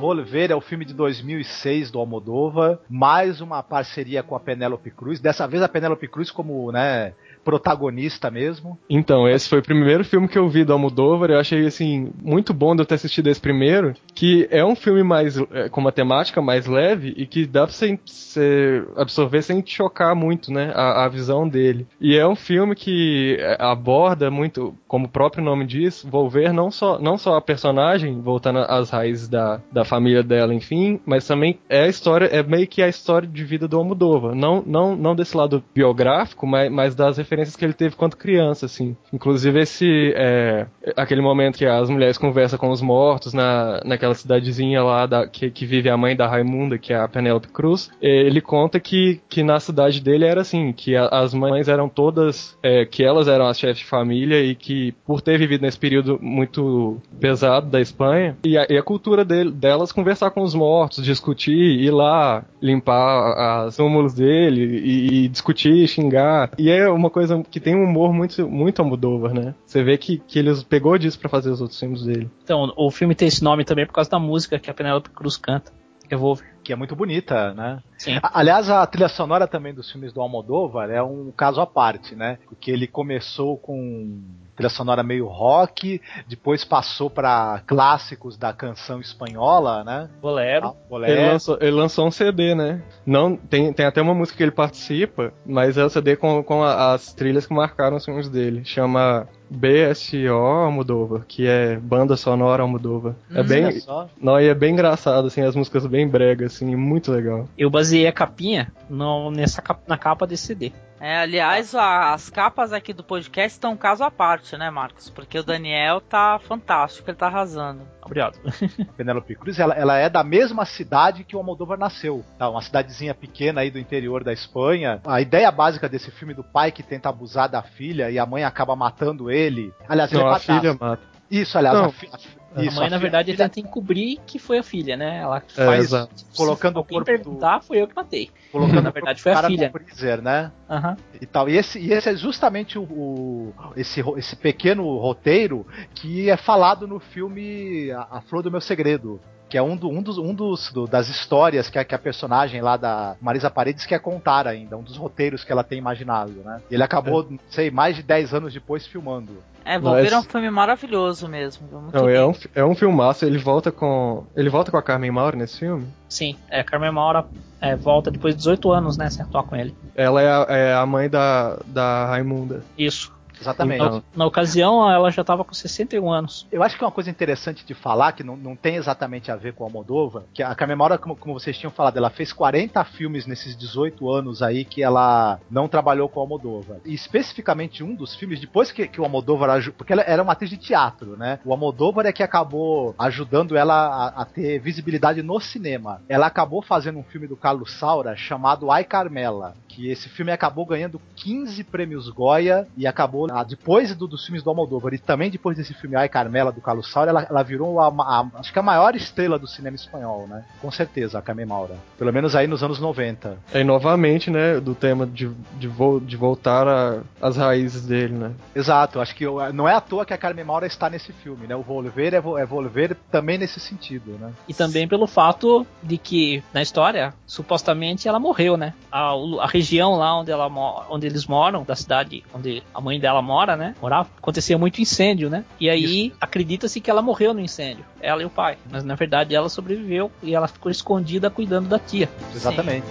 Volver 0.08 0.52
é 0.52 0.56
o 0.56 0.62
filme 0.62 0.86
de 0.86 0.94
2006 0.94 1.92
do 1.92 2.00
Almodóvar, 2.00 2.80
mais 2.90 3.42
uma 3.42 3.62
parceria 3.62 4.24
com 4.24 4.38
a 4.38 4.40
Penélope 4.40 4.90
Cruz. 4.90 5.20
Dessa 5.20 5.46
vez 5.46 5.62
a 5.62 5.68
Penélope 5.68 6.08
Cruz 6.08 6.32
como, 6.32 6.72
né, 6.72 7.14
protagonista 7.48 8.30
mesmo. 8.30 8.78
Então, 8.90 9.26
esse 9.26 9.48
foi 9.48 9.60
o 9.60 9.64
primeiro 9.64 10.04
filme 10.04 10.28
que 10.28 10.38
eu 10.38 10.50
vi 10.50 10.66
do 10.66 10.74
Almodóvar. 10.74 11.30
Eu 11.32 11.40
achei, 11.40 11.66
assim, 11.66 12.12
muito 12.22 12.54
bom 12.54 12.76
de 12.76 12.82
eu 12.82 12.86
ter 12.86 12.96
assistido 12.96 13.28
esse 13.28 13.40
primeiro. 13.40 13.94
Que 14.14 14.46
é 14.52 14.66
um 14.66 14.76
filme 14.76 15.02
mais 15.02 15.38
é, 15.38 15.70
com 15.70 15.80
uma 15.80 15.94
temática 15.94 16.42
mais 16.42 16.66
leve 16.66 17.14
e 17.16 17.26
que 17.26 17.46
dá 17.46 17.66
pra 17.66 17.74
você, 17.74 18.84
absorver 18.98 19.42
sem 19.44 19.62
te 19.62 19.74
chocar 19.74 20.14
muito, 20.14 20.52
né? 20.52 20.74
A, 20.76 21.06
a 21.06 21.08
visão 21.08 21.48
dele. 21.48 21.88
E 22.02 22.18
é 22.18 22.28
um 22.28 22.36
filme 22.36 22.76
que 22.76 23.38
é, 23.40 23.56
aborda 23.58 24.30
muito, 24.30 24.76
como 24.86 25.06
o 25.06 25.10
próprio 25.10 25.42
nome 25.42 25.66
diz, 25.66 26.04
volver 26.04 26.52
não 26.52 26.70
só, 26.70 27.00
não 27.00 27.18
só 27.18 27.38
a 27.38 27.42
personagem, 27.42 28.20
voltando 28.20 28.60
às 28.60 28.90
raízes 28.90 29.30
da, 29.30 29.62
da 29.72 29.86
família 29.86 30.22
dela, 30.22 30.54
enfim, 30.54 31.00
mas 31.06 31.26
também 31.26 31.60
é 31.70 31.84
a 31.84 31.88
história, 31.88 32.26
é 32.26 32.44
meio 32.44 32.68
que 32.68 32.82
a 32.82 32.90
história 32.90 33.26
de 33.26 33.44
vida 33.46 33.70
do 33.70 33.78
Almodóvar. 33.78 34.36
Não, 34.36 34.62
não, 34.66 34.98
não 34.98 35.16
desse 35.16 35.38
lado 35.38 35.64
biográfico, 35.74 36.46
mas, 36.46 36.70
mas 36.70 36.94
das 36.94 37.18
referências 37.18 37.37
que 37.46 37.64
ele 37.66 37.74
teve 37.74 37.96
quando 37.96 38.16
criança, 38.16 38.66
assim. 38.66 38.96
Inclusive 39.14 39.60
esse, 39.62 40.14
é, 40.16 40.66
aquele 40.96 41.22
momento 41.22 41.58
que 41.58 41.66
as 41.66 41.90
mulheres 41.90 42.18
conversam 42.18 42.58
com 42.60 42.70
os 42.70 42.82
mortos 42.82 43.34
na, 43.34 43.82
naquela 43.86 44.14
cidadezinha 44.16 44.84
lá 44.84 45.06
da, 45.06 45.28
que, 45.28 45.50
que 45.50 45.66
vive 45.66 45.90
a 45.90 45.98
mãe 45.98 46.16
da 46.16 46.28
Raimunda, 46.28 46.78
que 46.78 46.94
é 46.94 46.98
a 46.98 47.08
Penélope 47.08 47.48
Cruz, 47.50 47.90
ele 48.02 48.42
conta 48.42 48.80
que, 48.80 49.20
que 49.30 49.44
na 49.44 49.60
cidade 49.60 50.02
dele 50.02 50.26
era 50.26 50.42
assim, 50.42 50.72
que 50.74 50.96
a- 50.96 51.08
as 51.08 51.34
mães 51.34 51.68
eram 51.68 51.88
todas, 51.90 52.58
é, 52.64 52.86
que 52.86 53.04
elas 53.04 53.28
eram 53.28 53.48
as 53.48 53.60
chefes 53.60 53.80
de 53.80 53.86
família 53.86 54.42
e 54.44 54.56
que 54.56 54.94
por 55.06 55.22
ter 55.22 55.38
vivido 55.38 55.62
nesse 55.62 55.78
período 55.80 56.18
muito 56.22 56.98
pesado 57.20 57.68
da 57.70 57.80
Espanha, 57.82 58.38
e 58.44 58.58
a, 58.58 58.66
e 58.70 58.78
a 58.78 58.84
cultura 58.84 59.24
dele, 59.26 59.52
delas 59.52 59.92
conversar 59.92 60.32
com 60.32 60.42
os 60.42 60.54
mortos, 60.56 61.04
discutir, 61.04 61.52
ir 61.54 61.92
lá 61.92 62.44
limpar 62.62 63.66
as 63.66 63.76
túmulos 63.78 64.14
dele 64.14 64.82
e, 64.84 65.24
e 65.24 65.28
discutir, 65.28 65.88
xingar. 65.88 66.52
E 66.58 66.70
é 66.70 66.90
uma 66.90 67.10
coisa 67.10 67.27
que 67.50 67.60
tem 67.60 67.76
um 67.76 67.84
humor 67.84 68.14
muito, 68.14 68.48
muito 68.48 68.82
Almodóvar, 68.82 69.34
né? 69.34 69.56
Você 69.66 69.84
vê 69.84 69.98
que, 69.98 70.18
que 70.20 70.40
ele 70.40 70.54
pegou 70.68 70.98
disso 70.98 71.20
pra 71.20 71.30
fazer 71.30 71.50
os 71.50 71.62
outros 71.62 71.80
filmes 71.80 72.04
dele. 72.04 72.30
Então, 72.44 72.72
o 72.76 72.90
filme 72.92 73.16
tem 73.16 73.28
esse 73.28 73.44
nome 73.44 73.64
também 73.64 73.86
por 73.86 73.94
causa 73.94 74.10
da 74.10 74.20
música 74.20 74.60
que 74.60 74.70
a 74.70 74.74
Penélope 74.74 75.10
Cruz 75.10 75.38
canta. 75.38 75.72
Revolver. 76.10 76.46
Que 76.68 76.74
é 76.74 76.76
muito 76.76 76.98
bonita, 76.98 77.54
né? 77.54 77.80
Sim. 77.98 78.20
Aliás, 78.22 78.70
a 78.70 78.86
trilha 78.86 79.08
sonora 79.08 79.48
também 79.48 79.74
dos 79.74 79.90
filmes 79.90 80.12
do 80.12 80.20
Almodóvar 80.20 80.90
é 80.90 81.02
um 81.02 81.32
caso 81.32 81.62
à 81.62 81.66
parte, 81.66 82.14
né? 82.14 82.40
Porque 82.46 82.70
ele 82.70 82.86
começou 82.86 83.58
com 83.58 84.22
trilha 84.54 84.70
sonora 84.70 85.02
meio 85.02 85.28
rock, 85.28 86.02
depois 86.28 86.66
passou 86.66 87.10
para 87.10 87.62
clássicos 87.66 88.36
da 88.38 88.52
canção 88.52 89.00
espanhola, 89.00 89.84
né? 89.86 90.10
Bolero. 90.20 90.68
Ah, 90.68 90.74
Ele 90.74 90.90
Bolero. 90.90 91.22
lançou, 91.32 91.58
ele 91.62 91.72
lançou 91.72 92.06
um 92.08 92.12
CD, 92.12 92.54
né? 92.54 92.82
Não, 93.06 93.38
tem, 93.38 93.72
tem 93.72 93.86
até 93.86 94.02
uma 94.02 94.14
música 94.16 94.36
que 94.36 94.44
ele 94.44 94.52
participa, 94.52 95.32
mas 95.46 95.78
é 95.78 95.86
o 95.86 95.90
CD 95.90 96.18
com, 96.18 96.44
com 96.44 96.64
a- 96.64 96.94
as 96.96 97.14
trilhas 97.14 97.46
que 97.48 97.54
marcaram 97.54 97.96
os 97.96 98.04
filmes 98.04 98.28
dele. 98.28 98.66
Chama 98.66 99.28
BSO 99.50 100.34
Almodóvar, 100.34 101.24
que 101.28 101.46
é 101.48 101.78
Banda 101.78 102.18
Sonora 102.18 102.64
Almodóvar. 102.64 103.16
É 103.34 103.42
Hum, 103.42 103.48
bem, 103.48 103.66
Olha 103.66 103.80
só. 103.80 104.10
não, 104.20 104.42
e 104.42 104.48
é 104.48 104.54
bem 104.56 104.74
engraçado, 104.74 105.28
assim, 105.28 105.42
as 105.42 105.56
músicas 105.56 105.86
bem 105.86 106.08
bregas, 106.08 106.57
assim, 106.64 106.76
muito 106.76 107.12
legal. 107.12 107.48
Eu 107.58 107.70
baseei 107.70 108.08
a 108.08 108.12
capinha 108.12 108.72
no, 108.90 109.32
nessa, 109.32 109.62
cap- 109.62 109.82
na 109.88 109.98
capa 109.98 110.26
desse 110.28 110.48
CD. 110.48 110.72
É, 111.00 111.18
aliás, 111.20 111.76
a- 111.76 112.14
as 112.14 112.28
capas 112.28 112.74
aqui 112.74 112.92
do 112.92 113.04
podcast 113.04 113.56
estão 113.56 113.74
um 113.74 113.78
caso 113.78 114.04
à 114.04 114.10
parte, 114.10 114.58
né, 114.58 114.72
Marcos? 114.72 115.12
Porque 115.12 115.38
o 115.38 115.44
Daniel 115.44 116.02
tá 116.02 116.40
fantástico, 116.40 117.08
ele 117.08 117.18
tá 117.18 117.28
arrasando. 117.28 117.82
Obrigado. 118.04 118.40
Penélope 118.98 119.36
Cruz, 119.36 119.60
ela, 119.60 119.76
ela 119.76 119.96
é 119.98 120.10
da 120.10 120.24
mesma 120.24 120.66
cidade 120.66 121.24
que 121.24 121.36
o 121.36 121.40
Almodóvar 121.40 121.78
nasceu, 121.78 122.26
tá? 122.40 122.50
Uma 122.50 122.62
cidadezinha 122.64 123.14
pequena 123.14 123.62
aí 123.62 123.70
do 123.70 123.78
interior 123.78 124.24
da 124.24 124.34
Espanha. 124.34 125.00
A 125.06 125.22
ideia 125.22 125.52
básica 125.52 125.88
desse 125.88 126.10
filme 126.10 126.34
do 126.34 126.44
pai 126.44 126.72
que 126.72 126.82
tenta 126.82 127.10
abusar 127.10 127.48
da 127.48 127.62
filha 127.62 128.10
e 128.10 128.18
a 128.18 128.26
mãe 128.26 128.44
acaba 128.44 128.76
matando 128.76 129.30
ele. 129.30 129.72
Aliás, 129.88 130.12
ele 130.12 130.24
Não, 130.24 130.32
é 130.32 130.36
a 130.36 130.40
filha 130.40 130.74
mata. 130.80 131.04
Isso, 131.30 131.58
aliás, 131.58 131.78
Não. 131.78 131.86
a 131.86 131.90
fi- 131.92 132.10
a 132.12 132.18
fi- 132.58 132.62
a 132.62 132.70
isso, 132.70 132.76
mãe, 132.78 132.88
a 132.88 132.90
na 132.90 132.98
verdade, 132.98 133.32
filha- 133.32 133.50
tenta 133.50 133.60
encobrir 133.68 134.20
que 134.26 134.38
foi 134.40 134.58
a 134.58 134.64
filha, 134.64 134.98
né? 134.98 135.20
Ela 135.20 135.38
É, 135.58 135.66
faz. 135.66 135.84
exato. 135.86 136.12
se 136.20 136.26
Colocando 136.38 136.80
o 136.80 136.84
corpo 136.84 137.00
do- 137.00 137.06
perguntar, 137.06 137.62
foi 137.62 137.82
eu 137.82 137.88
que 137.88 137.96
matei. 137.96 138.30
colocando 138.52 138.82
na 138.82 138.90
o 138.90 138.94
verdade, 138.94 139.22
foi 139.22 139.32
do 139.32 139.34
a 139.34 139.36
cara 139.42 139.48
filha. 139.48 139.70
freezer, 139.72 140.22
né? 140.22 140.52
Aham. 140.70 140.98
e 141.22 141.26
tal. 141.26 141.48
E 141.50 141.56
esse, 141.58 141.80
e 141.80 141.92
esse 141.94 142.10
é 142.10 142.16
justamente 142.16 142.78
o, 142.78 142.84
o- 142.84 143.54
esse, 143.76 144.02
esse 144.18 144.36
pequeno 144.36 144.98
roteiro 144.98 145.66
que 145.96 146.30
é 146.30 146.38
falado 146.38 146.88
no 146.88 147.00
filme 147.00 147.90
A, 147.92 148.18
A 148.18 148.22
Flor 148.22 148.44
do 148.44 148.52
Meu 148.52 148.62
Segredo. 148.62 149.20
Que 149.50 149.58
é 149.58 149.62
um, 149.64 149.78
do- 149.78 149.90
um 149.90 150.02
dos, 150.02 150.18
um 150.18 150.34
dos 150.34 150.72
do- 150.74 150.88
das 150.88 151.08
histórias 151.08 151.70
que 151.70 151.80
a, 151.80 151.86
que 151.86 151.96
a 151.96 152.00
personagem 152.00 152.62
lá 152.62 152.76
da 152.76 153.16
Marisa 153.22 153.50
Paredes 153.50 153.86
quer 153.86 154.00
contar 154.00 154.46
ainda, 154.48 154.76
um 154.78 154.84
dos 154.84 154.98
roteiros 154.98 155.44
que 155.44 155.52
ela 155.52 155.64
tem 155.64 155.78
imaginado, 155.78 156.34
né? 156.44 156.62
Ele 156.70 156.84
acabou, 156.84 157.26
não 157.30 157.40
sei, 157.50 157.72
mais 157.72 157.96
de 157.96 158.04
10 158.04 158.34
anos 158.34 158.54
depois 158.54 158.86
filmando. 158.86 159.42
É, 159.64 159.78
Volver 159.80 160.12
é 160.14 160.18
um 160.18 160.24
filme 160.24 160.50
maravilhoso 160.50 161.28
mesmo. 161.28 161.68
Não, 161.94 162.08
é 162.10 162.26
um, 162.26 162.34
é 162.56 162.64
um 162.66 162.76
filmaço, 162.76 163.26
ele 163.26 163.38
volta 163.38 163.72
com. 163.72 164.26
Ele 164.36 164.50
volta 164.50 164.72
com 164.72 164.78
a 164.78 164.82
Carmen 164.82 165.12
Maura 165.12 165.36
nesse 165.36 165.60
filme? 165.60 165.88
Sim, 166.08 166.38
é, 166.50 166.64
Carmen 166.64 166.92
Maura 166.92 167.26
é, 167.60 167.76
volta 167.76 168.10
depois 168.12 168.34
de 168.34 168.40
18 168.40 168.72
anos, 168.72 168.98
né? 168.98 169.10
Sem 169.10 169.26
atuar 169.26 169.44
com 169.44 169.56
ele. 169.58 169.76
Ela 169.96 170.22
é 170.22 170.30
a, 170.30 170.46
é 170.50 170.74
a 170.74 170.86
mãe 170.86 171.10
da, 171.10 171.58
da 171.66 172.06
Raimunda. 172.08 172.64
Isso. 172.78 173.12
Exatamente. 173.40 173.84
Então. 173.84 174.04
Na 174.16 174.26
ocasião, 174.26 174.90
ela 174.90 175.12
já 175.12 175.24
tava 175.24 175.44
com 175.44 175.54
61 175.54 176.12
anos. 176.12 176.48
Eu 176.52 176.64
acho 176.64 176.78
que 176.78 176.84
é 176.84 176.88
uma 176.88 176.92
coisa 176.92 177.10
interessante 177.10 177.66
de 177.66 177.74
falar, 177.74 178.12
que 178.14 178.24
não, 178.24 178.36
não 178.36 178.56
tem 178.56 178.76
exatamente 178.76 179.32
a 179.32 179.36
ver 179.36 179.54
com 179.54 179.66
a 179.66 179.70
Moldova, 179.70 180.26
que 180.34 180.44
a 180.44 180.54
Carmen 180.56 180.78
Maura, 180.78 180.98
como, 180.98 181.16
como 181.16 181.40
vocês 181.40 181.58
tinham 181.58 181.72
falado, 181.72 181.98
ela 181.98 182.10
fez 182.10 182.34
40 182.34 182.84
filmes 182.86 183.26
nesses 183.26 183.56
18 183.56 184.10
anos 184.10 184.42
aí 184.42 184.66
que 184.66 184.84
ela 184.84 185.40
não 185.50 185.68
trabalhou 185.68 186.10
com 186.10 186.20
a 186.20 186.24
Almodóvar. 186.24 186.78
E 186.86 186.94
especificamente 186.94 187.84
um 187.84 187.96
dos 187.96 188.16
filmes, 188.16 188.40
depois 188.40 188.72
que, 188.72 188.88
que 188.88 189.00
o 189.00 189.04
Almodóvar 189.04 189.48
porque 189.78 189.94
ela 189.94 190.04
era 190.04 190.22
uma 190.22 190.34
atriz 190.34 190.50
de 190.50 190.58
teatro, 190.58 191.18
né? 191.18 191.40
O 191.46 191.52
Almodóvar 191.52 192.06
é 192.06 192.12
que 192.12 192.24
acabou 192.24 192.94
ajudando 192.98 193.56
ela 193.56 193.74
a, 193.74 194.22
a 194.22 194.26
ter 194.26 194.60
visibilidade 194.60 195.22
no 195.22 195.40
cinema. 195.40 196.02
Ela 196.10 196.28
acabou 196.28 196.62
fazendo 196.62 197.00
um 197.00 197.04
filme 197.04 197.28
do 197.28 197.36
Carlos 197.36 197.78
Saura 197.80 198.16
chamado 198.16 198.72
Ai 198.72 198.84
Carmela, 198.84 199.56
que 199.78 199.92
esse 199.92 200.10
filme 200.10 200.32
acabou 200.32 200.66
ganhando 200.66 201.00
15 201.18 201.64
prêmios 201.66 202.10
Goya 202.10 202.68
e 202.76 202.88
acabou, 202.88 203.28
ah, 203.30 203.44
depois 203.44 203.94
do- 203.96 204.08
dos 204.08 204.26
filmes 204.26 204.42
do 204.42 204.50
Almodóvar 204.50 204.92
e 204.92 204.98
também 204.98 205.30
depois 205.30 205.56
desse 205.56 205.72
filme 205.76 205.96
Ai 205.96 206.10
Carmela 206.10 206.52
do 206.52 206.60
Carlos 206.60 206.92
Saura, 206.92 207.12
ela, 207.12 207.28
ela 207.30 207.44
virou 207.44 207.80
a, 207.80 207.88
a- 207.90 208.26
acho 208.40 208.52
que 208.52 208.58
a 208.58 208.64
maior 208.64 208.96
estrela 208.96 209.38
do 209.38 209.46
cinema 209.48 209.76
espanhol, 209.76 210.26
né? 210.28 210.44
Com 210.60 210.72
certeza, 210.72 211.20
a 211.20 211.22
Carmen 211.22 211.46
Maura. 211.46 211.76
Pelo 211.96 212.12
menos 212.12 212.36
aí 212.36 212.48
nos 212.48 212.64
anos 212.64 212.80
90. 212.80 213.38
Aí 213.54 213.64
novamente, 213.64 214.32
né, 214.32 214.60
do 214.60 214.74
tema 214.74 215.06
de, 215.06 215.30
de, 215.60 215.68
vol- 215.68 216.00
de 216.00 216.18
voltar 216.18 216.68
a- 216.68 217.02
às 217.22 217.38
raízes 217.38 217.86
dele, 217.86 218.16
né? 218.16 218.32
Exato, 218.56 219.00
acho 219.00 219.14
que 219.16 219.24
eu- 219.26 219.54
não 219.54 219.70
é 219.70 219.76
à 219.76 219.82
toa 219.82 220.06
que 220.08 220.14
a 220.14 220.18
Carmen 220.18 220.44
Maura 220.44 220.66
está 220.66 220.90
nesse 220.90 221.14
filme, 221.14 221.46
né? 221.46 221.56
O 221.56 221.62
Volver 221.62 222.16
é, 222.16 222.20
vo- 222.20 222.36
é 222.40 222.46
Volver 222.48 222.98
também 223.12 223.38
nesse 223.38 223.60
sentido, 223.60 224.18
né? 224.20 224.32
E 224.48 224.56
também 224.56 224.88
pelo 224.88 225.06
fato 225.06 225.68
de 225.84 226.00
que, 226.00 226.44
na 226.52 226.64
história, 226.64 227.14
supostamente 227.28 228.08
ela 228.08 228.20
morreu, 228.20 228.58
né? 228.58 228.74
A, 228.92 229.12
a 229.42 229.46
região 229.48 229.67
lá 229.76 230.20
onde, 230.20 230.32
ela, 230.32 230.48
onde 230.90 231.06
eles 231.06 231.26
moram, 231.26 231.64
da 231.64 231.76
cidade 231.76 232.24
onde 232.34 232.64
a 232.74 232.82
mãe 232.82 233.00
dela 233.00 233.22
mora, 233.22 233.56
né? 233.56 233.76
Morava, 233.82 234.10
acontecia 234.18 234.58
muito 234.58 234.82
incêndio, 234.82 235.30
né? 235.30 235.44
E 235.60 235.70
aí 235.70 236.14
acredita-se 236.20 236.80
que 236.80 236.90
ela 236.90 237.02
morreu 237.02 237.34
no 237.34 237.40
incêndio, 237.40 237.86
ela 238.02 238.22
e 238.22 238.26
o 238.26 238.30
pai. 238.30 238.58
Mas 238.70 238.84
na 238.84 238.96
verdade 238.96 239.36
ela 239.36 239.50
sobreviveu 239.50 240.12
e 240.22 240.34
ela 240.34 240.48
ficou 240.48 240.72
escondida 240.72 241.30
cuidando 241.30 241.68
da 241.68 241.80
tia. 241.80 242.10
Exatamente. 242.34 242.86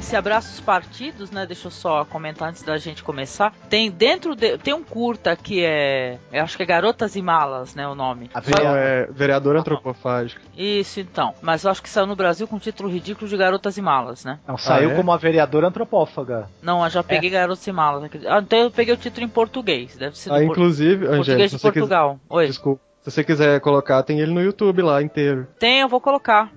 Esse 0.00 0.16
Abraços 0.16 0.58
Partidos, 0.60 1.30
né? 1.30 1.44
Deixa 1.46 1.66
eu 1.68 1.70
só 1.70 2.04
comentar 2.06 2.48
antes 2.48 2.62
da 2.62 2.76
gente 2.78 3.02
começar. 3.04 3.52
Tem 3.68 3.90
dentro 3.90 4.34
de, 4.34 4.56
tem 4.58 4.72
um 4.74 4.82
curta 4.82 5.36
que 5.36 5.62
é, 5.62 6.18
eu 6.32 6.42
acho 6.42 6.56
que 6.56 6.62
é 6.62 6.66
Garotas 6.66 7.14
e 7.16 7.22
Malas, 7.22 7.74
né, 7.74 7.86
o 7.86 7.94
nome. 7.94 8.30
A 8.34 8.38
Não, 8.40 8.44
vereadora- 8.46 8.80
é 8.80 9.06
vereador 9.12 9.56
antropofágico. 9.56 10.40
Isso 10.56 10.98
então. 11.00 11.34
Mas 11.42 11.64
eu 11.64 11.70
acho 11.70 11.82
que 11.82 11.88
saiu 11.88 12.06
no 12.06 12.16
Brasil 12.16 12.48
com 12.48 12.56
o 12.56 12.60
título 12.60 12.88
ridículo 12.88 13.28
de 13.28 13.36
Garotas 13.36 13.76
e 13.76 13.82
Malas, 13.82 14.24
né? 14.24 14.38
Não, 14.48 14.56
saiu 14.56 14.88
Ah, 14.88 14.92
é? 14.94 14.96
como 14.96 15.12
a 15.12 15.16
vereadora 15.18 15.68
antropófaga. 15.68 16.48
Não, 16.62 16.82
eu 16.82 16.90
já 16.90 17.02
peguei 17.04 17.28
Garotas 17.30 17.66
e 17.66 17.72
Malas. 17.72 18.02
acredito. 18.04 18.28
Ah, 18.28 18.40
então 18.40 18.58
eu 18.58 18.70
peguei 18.70 18.94
o 18.94 18.96
título 18.96 19.26
em 19.26 19.28
português. 19.28 19.96
Deve 19.96 20.18
ser 20.18 20.30
Ah, 20.30 20.34
por- 20.36 20.42
inclusive, 20.44 21.04
Angélica, 21.06 21.16
português 21.16 21.50
se 21.50 21.56
de 21.56 21.62
quiser, 21.62 21.72
Portugal. 21.72 22.18
Oi. 22.28 22.46
desculpa, 22.46 22.80
se 23.02 23.10
você 23.10 23.22
quiser 23.22 23.60
colocar, 23.60 24.02
tem 24.02 24.18
ele 24.20 24.32
no 24.32 24.42
YouTube 24.42 24.82
lá 24.82 25.00
inteiro. 25.02 25.46
Tem, 25.58 25.80
eu 25.80 25.88
vou 25.88 26.00
colocar. 26.00 26.50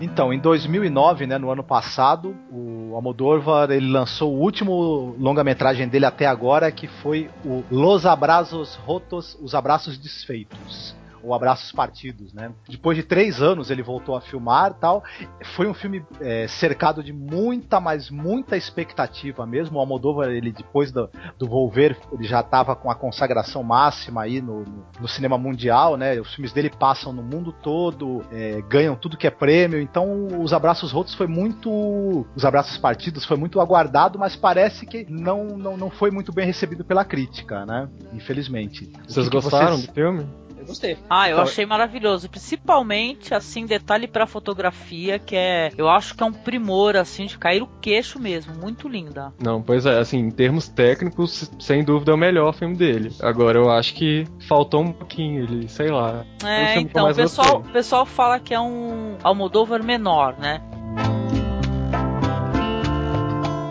Então, 0.00 0.32
em 0.32 0.38
2009, 0.38 1.26
né, 1.26 1.38
no 1.38 1.50
ano 1.50 1.62
passado, 1.62 2.36
o 2.50 2.94
Almodóvar 2.94 3.70
ele 3.70 3.90
lançou 3.90 4.34
o 4.34 4.40
último 4.40 5.14
longa-metragem 5.18 5.88
dele 5.88 6.04
até 6.04 6.26
agora, 6.26 6.70
que 6.72 6.88
foi 6.88 7.30
o 7.44 7.62
Los 7.70 8.04
Abrazos 8.04 8.74
Rotos, 8.74 9.38
Os 9.40 9.54
Abraços 9.54 9.96
Desfeitos. 9.96 10.96
Ou 11.24 11.34
Abraços 11.34 11.72
Partidos, 11.72 12.32
né? 12.32 12.52
Depois 12.68 12.96
de 12.96 13.02
três 13.02 13.40
anos 13.40 13.70
ele 13.70 13.82
voltou 13.82 14.14
a 14.16 14.20
filmar 14.20 14.74
tal. 14.74 15.02
Foi 15.56 15.66
um 15.66 15.74
filme 15.74 16.04
é, 16.20 16.46
cercado 16.48 17.02
de 17.02 17.12
muita, 17.12 17.80
mas 17.80 18.10
muita 18.10 18.56
expectativa 18.56 19.46
mesmo. 19.46 19.76
O 19.78 19.80
Almodóvar, 19.80 20.28
ele 20.30 20.52
depois 20.52 20.92
do, 20.92 21.08
do 21.38 21.48
Volver, 21.48 21.96
ele 22.12 22.24
já 22.24 22.40
estava 22.40 22.76
com 22.76 22.90
a 22.90 22.94
consagração 22.94 23.62
máxima 23.62 24.22
aí 24.22 24.40
no, 24.40 24.60
no, 24.64 24.84
no 25.00 25.08
cinema 25.08 25.38
mundial, 25.38 25.96
né? 25.96 26.20
Os 26.20 26.34
filmes 26.34 26.52
dele 26.52 26.70
passam 26.70 27.12
no 27.12 27.22
mundo 27.22 27.52
todo, 27.52 28.22
é, 28.30 28.60
ganham 28.68 28.94
tudo 28.96 29.16
que 29.16 29.26
é 29.26 29.30
prêmio. 29.30 29.80
Então, 29.80 30.28
os 30.42 30.52
Abraços 30.52 30.92
Rotos 30.92 31.14
foi 31.14 31.26
muito, 31.26 32.26
os 32.36 32.44
Abraços 32.44 32.76
Partidos 32.76 33.24
foi 33.24 33.36
muito 33.36 33.60
aguardado, 33.60 34.18
mas 34.18 34.36
parece 34.36 34.86
que 34.86 35.06
não, 35.08 35.44
não, 35.46 35.76
não 35.76 35.90
foi 35.90 36.10
muito 36.10 36.32
bem 36.32 36.46
recebido 36.46 36.84
pela 36.84 37.04
crítica, 37.04 37.64
né? 37.64 37.88
Infelizmente. 38.12 38.90
O 39.08 39.12
Vocês 39.12 39.28
gostaram 39.28 39.76
vocês- 39.76 39.86
do 39.86 39.92
filme? 39.92 40.26
Eu 40.64 40.68
gostei. 40.68 40.96
Ah, 41.10 41.28
eu 41.28 41.34
Então- 41.34 41.44
achei 41.44 41.66
maravilhoso, 41.66 42.28
principalmente 42.30 43.34
assim 43.34 43.66
detalhe 43.66 44.08
pra 44.08 44.26
fotografia 44.26 45.18
que 45.18 45.36
é, 45.36 45.70
eu 45.76 45.88
acho 45.88 46.14
que 46.16 46.22
é 46.22 46.26
um 46.26 46.32
primor 46.32 46.96
assim 46.96 47.26
de 47.26 47.36
cair 47.38 47.62
o 47.62 47.66
queixo 47.80 48.18
mesmo, 48.18 48.54
muito 48.54 48.88
linda. 48.88 49.32
Não, 49.38 49.60
pois 49.62 49.84
é, 49.84 49.98
assim, 49.98 50.18
em 50.18 50.30
termos 50.30 50.66
técnicos, 50.68 51.50
sem 51.60 51.84
dúvida 51.84 52.12
é 52.12 52.14
o 52.14 52.18
melhor 52.18 52.54
filme 52.54 52.74
dele. 52.76 53.12
Agora 53.20 53.58
eu 53.58 53.70
acho 53.70 53.94
que 53.94 54.24
faltou 54.48 54.80
um 54.82 54.92
pouquinho, 54.92 55.42
ele, 55.44 55.68
sei 55.68 55.88
lá. 55.90 56.24
É, 56.42 56.80
então, 56.80 57.10
o 57.10 57.14
pessoal, 57.14 57.58
o 57.58 57.72
pessoal 57.72 58.06
fala 58.06 58.40
que 58.40 58.54
é 58.54 58.60
um 58.60 59.16
Almodóvar 59.22 59.82
menor, 59.82 60.36
né? 60.38 60.62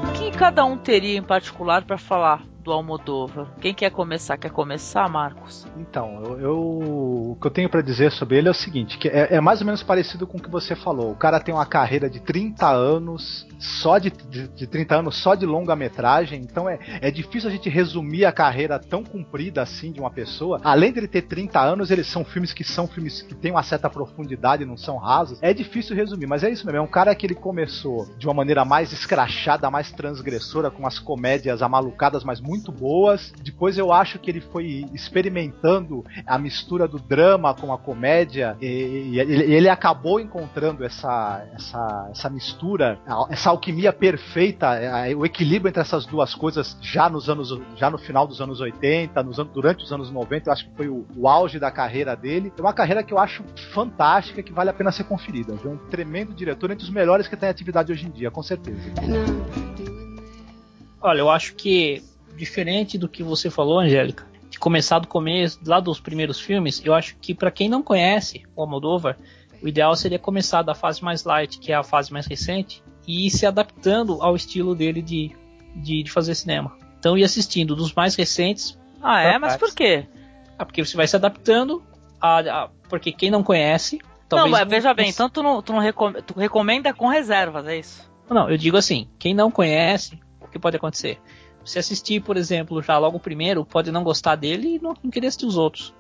O 0.08 0.12
que 0.14 0.32
cada 0.38 0.64
um 0.64 0.78
teria 0.78 1.18
em 1.18 1.24
particular 1.24 1.84
pra 1.84 1.98
falar 1.98 2.44
do 2.64 2.72
Almodóvar? 2.72 3.48
Quem 3.60 3.74
quer 3.74 3.92
começar? 3.92 4.38
Quer 4.38 4.52
começar, 4.52 5.08
Marcos? 5.10 5.66
Então, 5.78 6.24
eu, 6.24 6.40
eu- 6.40 6.60
o 7.34 7.38
que 7.40 7.48
eu 7.48 7.52
tenho 7.52 7.70
pra 7.70 7.82
dizer 7.82 8.12
sobre 8.12 8.38
ele 8.38 8.48
é 8.48 8.52
o 8.52 8.54
seguinte, 8.54 8.98
que 8.98 9.08
é, 9.08 9.36
é 9.36 9.42
mais 9.42 9.60
ou 9.60 9.66
menos 9.66 9.84
parecido 9.84 10.26
com 10.26 10.38
o 10.38 10.42
que 10.42 10.50
você 10.50 10.76
falou. 10.76 11.12
O 11.12 11.16
cara 11.16 11.40
tem 11.40 11.54
uma 11.54 11.66
carreira 11.66 12.10
de 12.10 12.20
30 12.20 12.70
anos, 12.70 13.46
só 13.60 13.98
de, 13.98 14.10
de, 14.12 14.48
de 14.48 14.68
30 14.68 14.96
anos, 15.00 15.16
só 15.18 15.36
de 15.36 15.46
longa-metragem, 15.46 16.40
então 16.42 16.70
é, 16.70 16.80
é 17.02 17.12
difícil 17.12 17.50
a 17.50 17.52
gente 17.52 17.70
resumir 17.70 18.26
a 18.26 18.32
carreira 18.32 18.80
tão 18.80 19.04
comprida 19.04 19.62
assim 19.62 19.92
de 19.92 20.00
uma 20.00 20.12
pessoa. 20.12 20.60
Além 20.64 20.92
dele 20.92 21.08
ter 21.08 21.24
30 21.24 21.60
anos, 21.60 21.92
eles 21.92 22.08
são 22.08 22.24
filmes 22.24 22.54
que 22.54 22.64
são 22.64 22.88
filmes 22.88 23.22
que 23.22 23.36
têm 23.36 23.52
uma 23.52 23.64
certa 23.64 23.90
profundidade, 23.90 24.66
não 24.66 24.78
são 24.78 24.98
rasos. 24.98 25.40
É 25.42 25.54
difícil 25.54 25.96
resumir, 25.96 26.28
mas 26.28 26.44
é 26.44 26.50
isso 26.50 26.66
mesmo. 26.66 26.78
É 26.78 26.82
um 26.82 26.88
cara 26.88 27.14
que 27.16 27.26
ele 27.26 27.36
começou 27.36 28.06
de 28.18 28.26
uma 28.28 28.34
maneira 28.34 28.64
mais 28.64 28.94
escrachada, 28.94 29.70
mais 29.70 29.92
transgressora, 29.92 30.72
com 30.72 30.88
as 30.88 31.00
comédias 31.00 31.62
amalucadas, 31.62 32.24
mas 32.24 32.40
muito 32.40 32.53
boas. 32.72 33.34
Depois 33.42 33.78
eu 33.78 33.92
acho 33.92 34.20
que 34.20 34.30
ele 34.30 34.42
foi 34.42 34.86
experimentando 34.94 36.04
a 36.26 36.38
mistura 36.38 36.88
do 36.88 37.00
drama 37.00 37.54
com 37.54 37.74
a 37.74 37.78
comédia 37.78 38.58
e, 38.62 39.12
e 39.14 39.20
ele, 39.20 39.54
ele 39.54 39.70
acabou 39.70 40.20
encontrando 40.20 40.84
essa, 40.84 41.46
essa, 41.54 42.10
essa 42.12 42.30
mistura, 42.30 43.00
essa 43.30 43.50
alquimia 43.50 43.94
perfeita, 43.94 44.76
é, 44.76 45.16
o 45.16 45.26
equilíbrio 45.26 45.70
entre 45.70 45.82
essas 45.82 46.06
duas 46.06 46.34
coisas 46.36 46.78
já 46.82 47.10
nos 47.10 47.30
anos, 47.30 47.58
já 47.76 47.90
no 47.90 47.98
final 47.98 48.28
dos 48.28 48.42
anos 48.42 48.60
80, 48.60 49.24
nos 49.24 49.40
anos, 49.40 49.54
durante 49.54 49.84
os 49.84 49.92
anos 49.92 50.12
90, 50.12 50.50
eu 50.50 50.54
acho 50.54 50.70
que 50.70 50.76
foi 50.76 50.88
o, 50.88 51.06
o 51.16 51.28
auge 51.28 51.60
da 51.60 51.72
carreira 51.72 52.16
dele. 52.16 52.52
É 52.58 52.62
uma 52.62 52.74
carreira 52.74 53.04
que 53.04 53.14
eu 53.14 53.20
acho 53.20 53.44
fantástica, 53.74 54.44
que 54.44 54.52
vale 54.52 54.70
a 54.70 54.74
pena 54.74 54.92
ser 54.92 55.04
conferida. 55.06 55.54
É 55.64 55.68
um 55.68 55.78
tremendo 55.78 56.34
diretor, 56.34 56.72
entre 56.72 56.84
os 56.84 56.90
melhores 56.90 57.28
que 57.28 57.36
tem 57.36 57.50
atividade 57.50 57.92
hoje 57.92 58.08
em 58.08 58.12
dia, 58.12 58.30
com 58.32 58.44
certeza. 58.44 58.80
Olha, 61.02 61.20
eu 61.20 61.30
acho 61.30 61.56
que, 61.56 62.02
diferente 62.36 62.98
do 62.98 63.08
que 63.10 63.24
você 63.24 63.50
falou, 63.50 63.80
Angélica, 63.80 64.26
de 64.50 64.60
começar 64.60 65.00
do 65.00 65.08
começo, 65.08 65.60
lá 65.66 65.80
dos 65.80 66.00
primeiros 66.00 66.40
filmes, 66.40 66.82
eu 66.86 66.94
acho 66.94 67.16
que 67.18 67.34
para 67.34 67.50
quem 67.52 67.68
não 67.70 67.82
conhece 67.82 68.44
o 68.56 68.62
Almodóvar, 68.62 69.18
o 69.62 69.68
ideal 69.68 69.96
seria 69.96 70.20
começar 70.20 70.62
da 70.62 70.76
fase 70.76 71.04
mais 71.04 71.24
light, 71.24 71.58
que 71.60 71.72
é 71.72 71.76
a 71.76 71.84
fase 71.84 72.12
mais 72.12 72.26
recente, 72.28 72.84
e 73.08 73.26
ir 73.28 73.30
se 73.32 73.46
adaptando 73.46 74.22
ao 74.22 74.36
estilo 74.36 74.76
dele 74.76 75.02
de, 75.02 75.32
de, 75.76 76.04
de 76.04 76.12
fazer 76.12 76.36
cinema. 76.36 76.76
Então 77.00 77.18
ir 77.18 77.24
assistindo 77.24 77.76
dos 77.76 77.94
mais 77.94 78.16
recentes, 78.16 78.78
Ah, 79.02 79.22
é? 79.22 79.38
Mas 79.38 79.58
por 79.58 79.74
quê? 79.74 80.06
ah, 80.58 80.66
porque 80.66 80.84
você 80.86 80.96
vai 80.96 81.08
se 81.08 81.16
adaptando 81.16 81.84
a, 82.22 82.40
a- 82.40 82.70
porque 82.90 83.12
quem 83.12 83.30
não 83.32 83.42
conhece, 83.44 84.00
talvez 84.30 84.52
não, 84.52 84.60
mas 84.60 84.70
veja 84.70 84.94
bem, 84.94 85.06
não- 85.08 85.12
então 85.12 85.30
tu 85.30 85.42
não, 85.44 85.62
tu 85.62 85.74
não 85.74 85.80
recom- 85.80 86.14
tu 86.14 86.38
recomenda 86.40 86.94
com 86.94 87.08
reservas, 87.08 87.66
é 87.68 87.78
isso? 87.80 88.10
Não, 88.30 88.50
eu 88.50 88.58
digo 88.58 88.78
assim, 88.78 89.08
quem 89.20 89.34
não 89.34 89.50
conhece, 89.52 90.18
o 90.42 90.48
que 90.48 90.58
pode 90.60 90.78
acontecer? 90.78 91.20
Você 91.66 91.80
assistir, 91.80 92.22
por 92.22 92.36
exemplo, 92.38 92.82
já 92.82 92.98
logo 92.98 93.18
o 93.18 93.20
primeiro, 93.20 93.64
pode 93.66 93.92
não 93.92 94.04
gostar 94.04 94.36
dele 94.36 94.76
e 94.76 94.80
não, 94.80 94.94
não 95.02 95.10
querer 95.12 95.28
assistir 95.28 95.46
os 95.46 95.58
outros. 95.58 95.94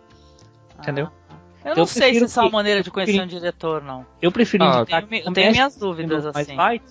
Entendeu? 0.80 1.10
Eu 1.64 1.72
Eu 1.72 1.76
não 1.77 1.85
sei 1.85 2.14
se 2.15 2.23
essa 2.26 2.41
é 2.41 2.44
uma 2.44 2.52
maneira 2.52 2.80
eu 2.81 2.84
de 2.84 2.91
conhecer 2.91 3.14
prefiro- 3.14 3.26
um 3.38 3.40
diretor, 3.40 3.81
não. 3.81 4.06
Eu 4.22 4.31
prefiro 4.31 4.64
Ah, 4.65 4.80
indicar 4.81 5.02
Eu 5.03 5.07
tenho, 5.07 5.22
que 5.23 5.30
eu 5.30 5.34
tenho 5.34 5.52
minhas 5.52 5.76
dúvidas, 5.77 6.23
mais 6.26 6.35
assim. 6.35 6.56
light 6.57 6.84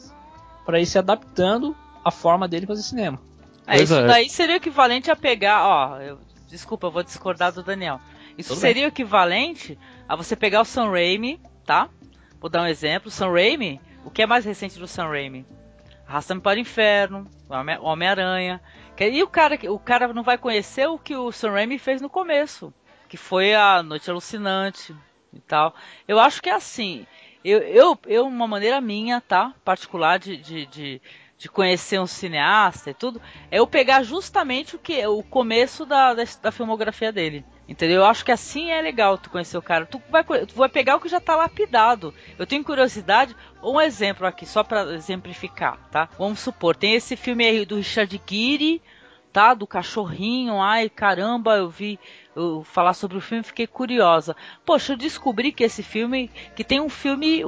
pra 0.65 0.81
ir 0.81 0.87
se 0.87 0.99
adaptando 0.99 1.77
à 2.03 2.11
forma 2.11 2.49
dele 2.49 2.67
fazer 2.67 2.83
cinema. 2.83 3.21
É, 3.67 3.81
isso 3.83 3.95
é. 3.95 4.07
daí 4.07 4.31
seria 4.31 4.55
o 4.55 4.57
equivalente 4.57 5.11
a 5.11 5.17
pegar, 5.17 5.67
ó, 5.67 6.01
eu- 6.01 6.19
desculpa, 6.49 6.87
eu 6.87 6.91
vou 6.91 7.03
discordar 7.03 7.53
do 7.53 7.63
Daniel. 7.63 8.01
Isso 8.39 8.51
Tudo 8.55 8.61
seria 8.61 8.85
o 8.87 8.89
equivalente 8.89 9.79
a 10.09 10.17
você 10.17 10.35
pegar 10.35 10.63
o 10.63 10.65
Sam 10.65 10.91
Raimi, 10.91 11.39
tá? 11.67 11.89
Vou 12.41 12.49
dar 12.49 12.63
um 12.63 12.67
exemplo. 12.67 13.11
Sam 13.11 13.31
Raimi, 13.31 13.79
o 14.07 14.11
que 14.11 14.23
é 14.23 14.27
mais 14.27 14.45
recente 14.47 14.79
do 14.79 14.89
Sam 14.89 15.09
Raimi? 15.09 15.45
Arrasta-me 16.09 16.41
para 16.41 16.57
o 16.57 16.61
Inferno, 16.61 17.27
o 17.42 17.42
Homem-Aranha. 17.81 18.61
E 18.99 19.23
o 19.23 19.29
cara, 19.29 19.59
o 19.71 19.79
cara 19.79 20.13
não 20.13 20.23
vai 20.23 20.39
conhecer 20.39 20.89
o 20.89 20.99
que 20.99 21.17
o 21.17 21.33
Sam 21.33 21.53
Raimi 21.53 21.79
fez 21.79 22.01
no 22.01 22.09
começo, 22.09 22.73
que 23.09 23.17
foi 23.17 23.55
a 23.55 23.83
Noite 23.83 24.11
Alucinante 24.11 24.95
e 25.33 25.41
tal. 25.41 25.75
Eu 26.07 26.19
acho 26.19 26.43
que 26.43 26.49
é 26.49 26.55
assim. 26.55 27.07
Eu, 27.45 27.59
eu, 27.59 27.99
eu 28.07 28.27
uma 28.27 28.47
maneira 28.47 28.81
minha, 28.81 29.21
tá? 29.21 29.55
Particular 29.65 30.19
de, 30.19 30.37
de, 30.37 30.67
de, 30.67 31.03
de 31.37 31.49
conhecer 31.49 32.01
um 32.01 32.07
cineasta 32.07 32.91
e 32.91 32.95
tudo, 32.95 33.21
é 33.51 33.59
eu 33.59 33.67
pegar 33.67 34.05
justamente 34.05 34.77
o 34.77 34.79
que 34.79 35.05
o 35.07 35.23
começo 35.23 35.85
da, 35.85 36.15
da, 36.15 36.23
da 36.41 36.53
filmografia 36.53 37.11
dele. 37.11 37.45
Entendeu? 37.73 38.03
Eu 38.03 38.05
acho 38.05 38.23
que 38.23 38.31
assim 38.31 38.71
é 38.71 38.83
legal 38.83 39.17
tu 39.17 39.31
conhecer 39.31 39.57
o 39.57 39.63
cara. 39.63 39.87
Tu 39.87 40.01
vai, 40.11 40.23
tu 40.23 40.55
vai 40.55 40.69
pegar 40.69 40.97
o 40.97 41.01
que 41.01 41.09
já 41.09 41.19
tá 41.19 41.35
lapidado. 41.35 42.13
Eu 42.39 42.47
tenho 42.47 42.63
curiosidade. 42.63 43.35
Um 43.63 43.81
exemplo 43.81 44.27
aqui, 44.27 44.45
só 44.45 44.63
pra 44.63 44.93
exemplificar, 44.93 45.79
tá? 45.91 46.07
Vamos 46.19 46.41
supor, 46.41 46.77
tem 46.77 46.93
esse 46.93 47.17
filme 47.17 47.47
aí 47.47 47.65
do 47.65 47.77
Richard 47.77 48.21
Gere, 48.29 48.83
tá? 49.33 49.55
Do 49.55 49.67
cachorrinho. 49.67 50.61
Ai, 50.61 50.91
caramba, 50.91 51.57
eu 51.57 51.71
vi 51.71 51.99
eu 52.37 52.63
falar 52.63 52.93
sobre 52.93 53.17
o 53.17 53.23
filme 53.23 53.41
e 53.41 53.47
fiquei 53.47 53.67
curiosa. 53.67 54.37
Poxa, 54.67 54.93
eu 54.93 54.97
descobri 54.99 55.51
que 55.51 55.65
esse 55.65 55.83
filme, 55.83 56.31
que 56.55 56.63
tem 56.63 56.79
um 56.79 56.91
filme, 56.91 57.41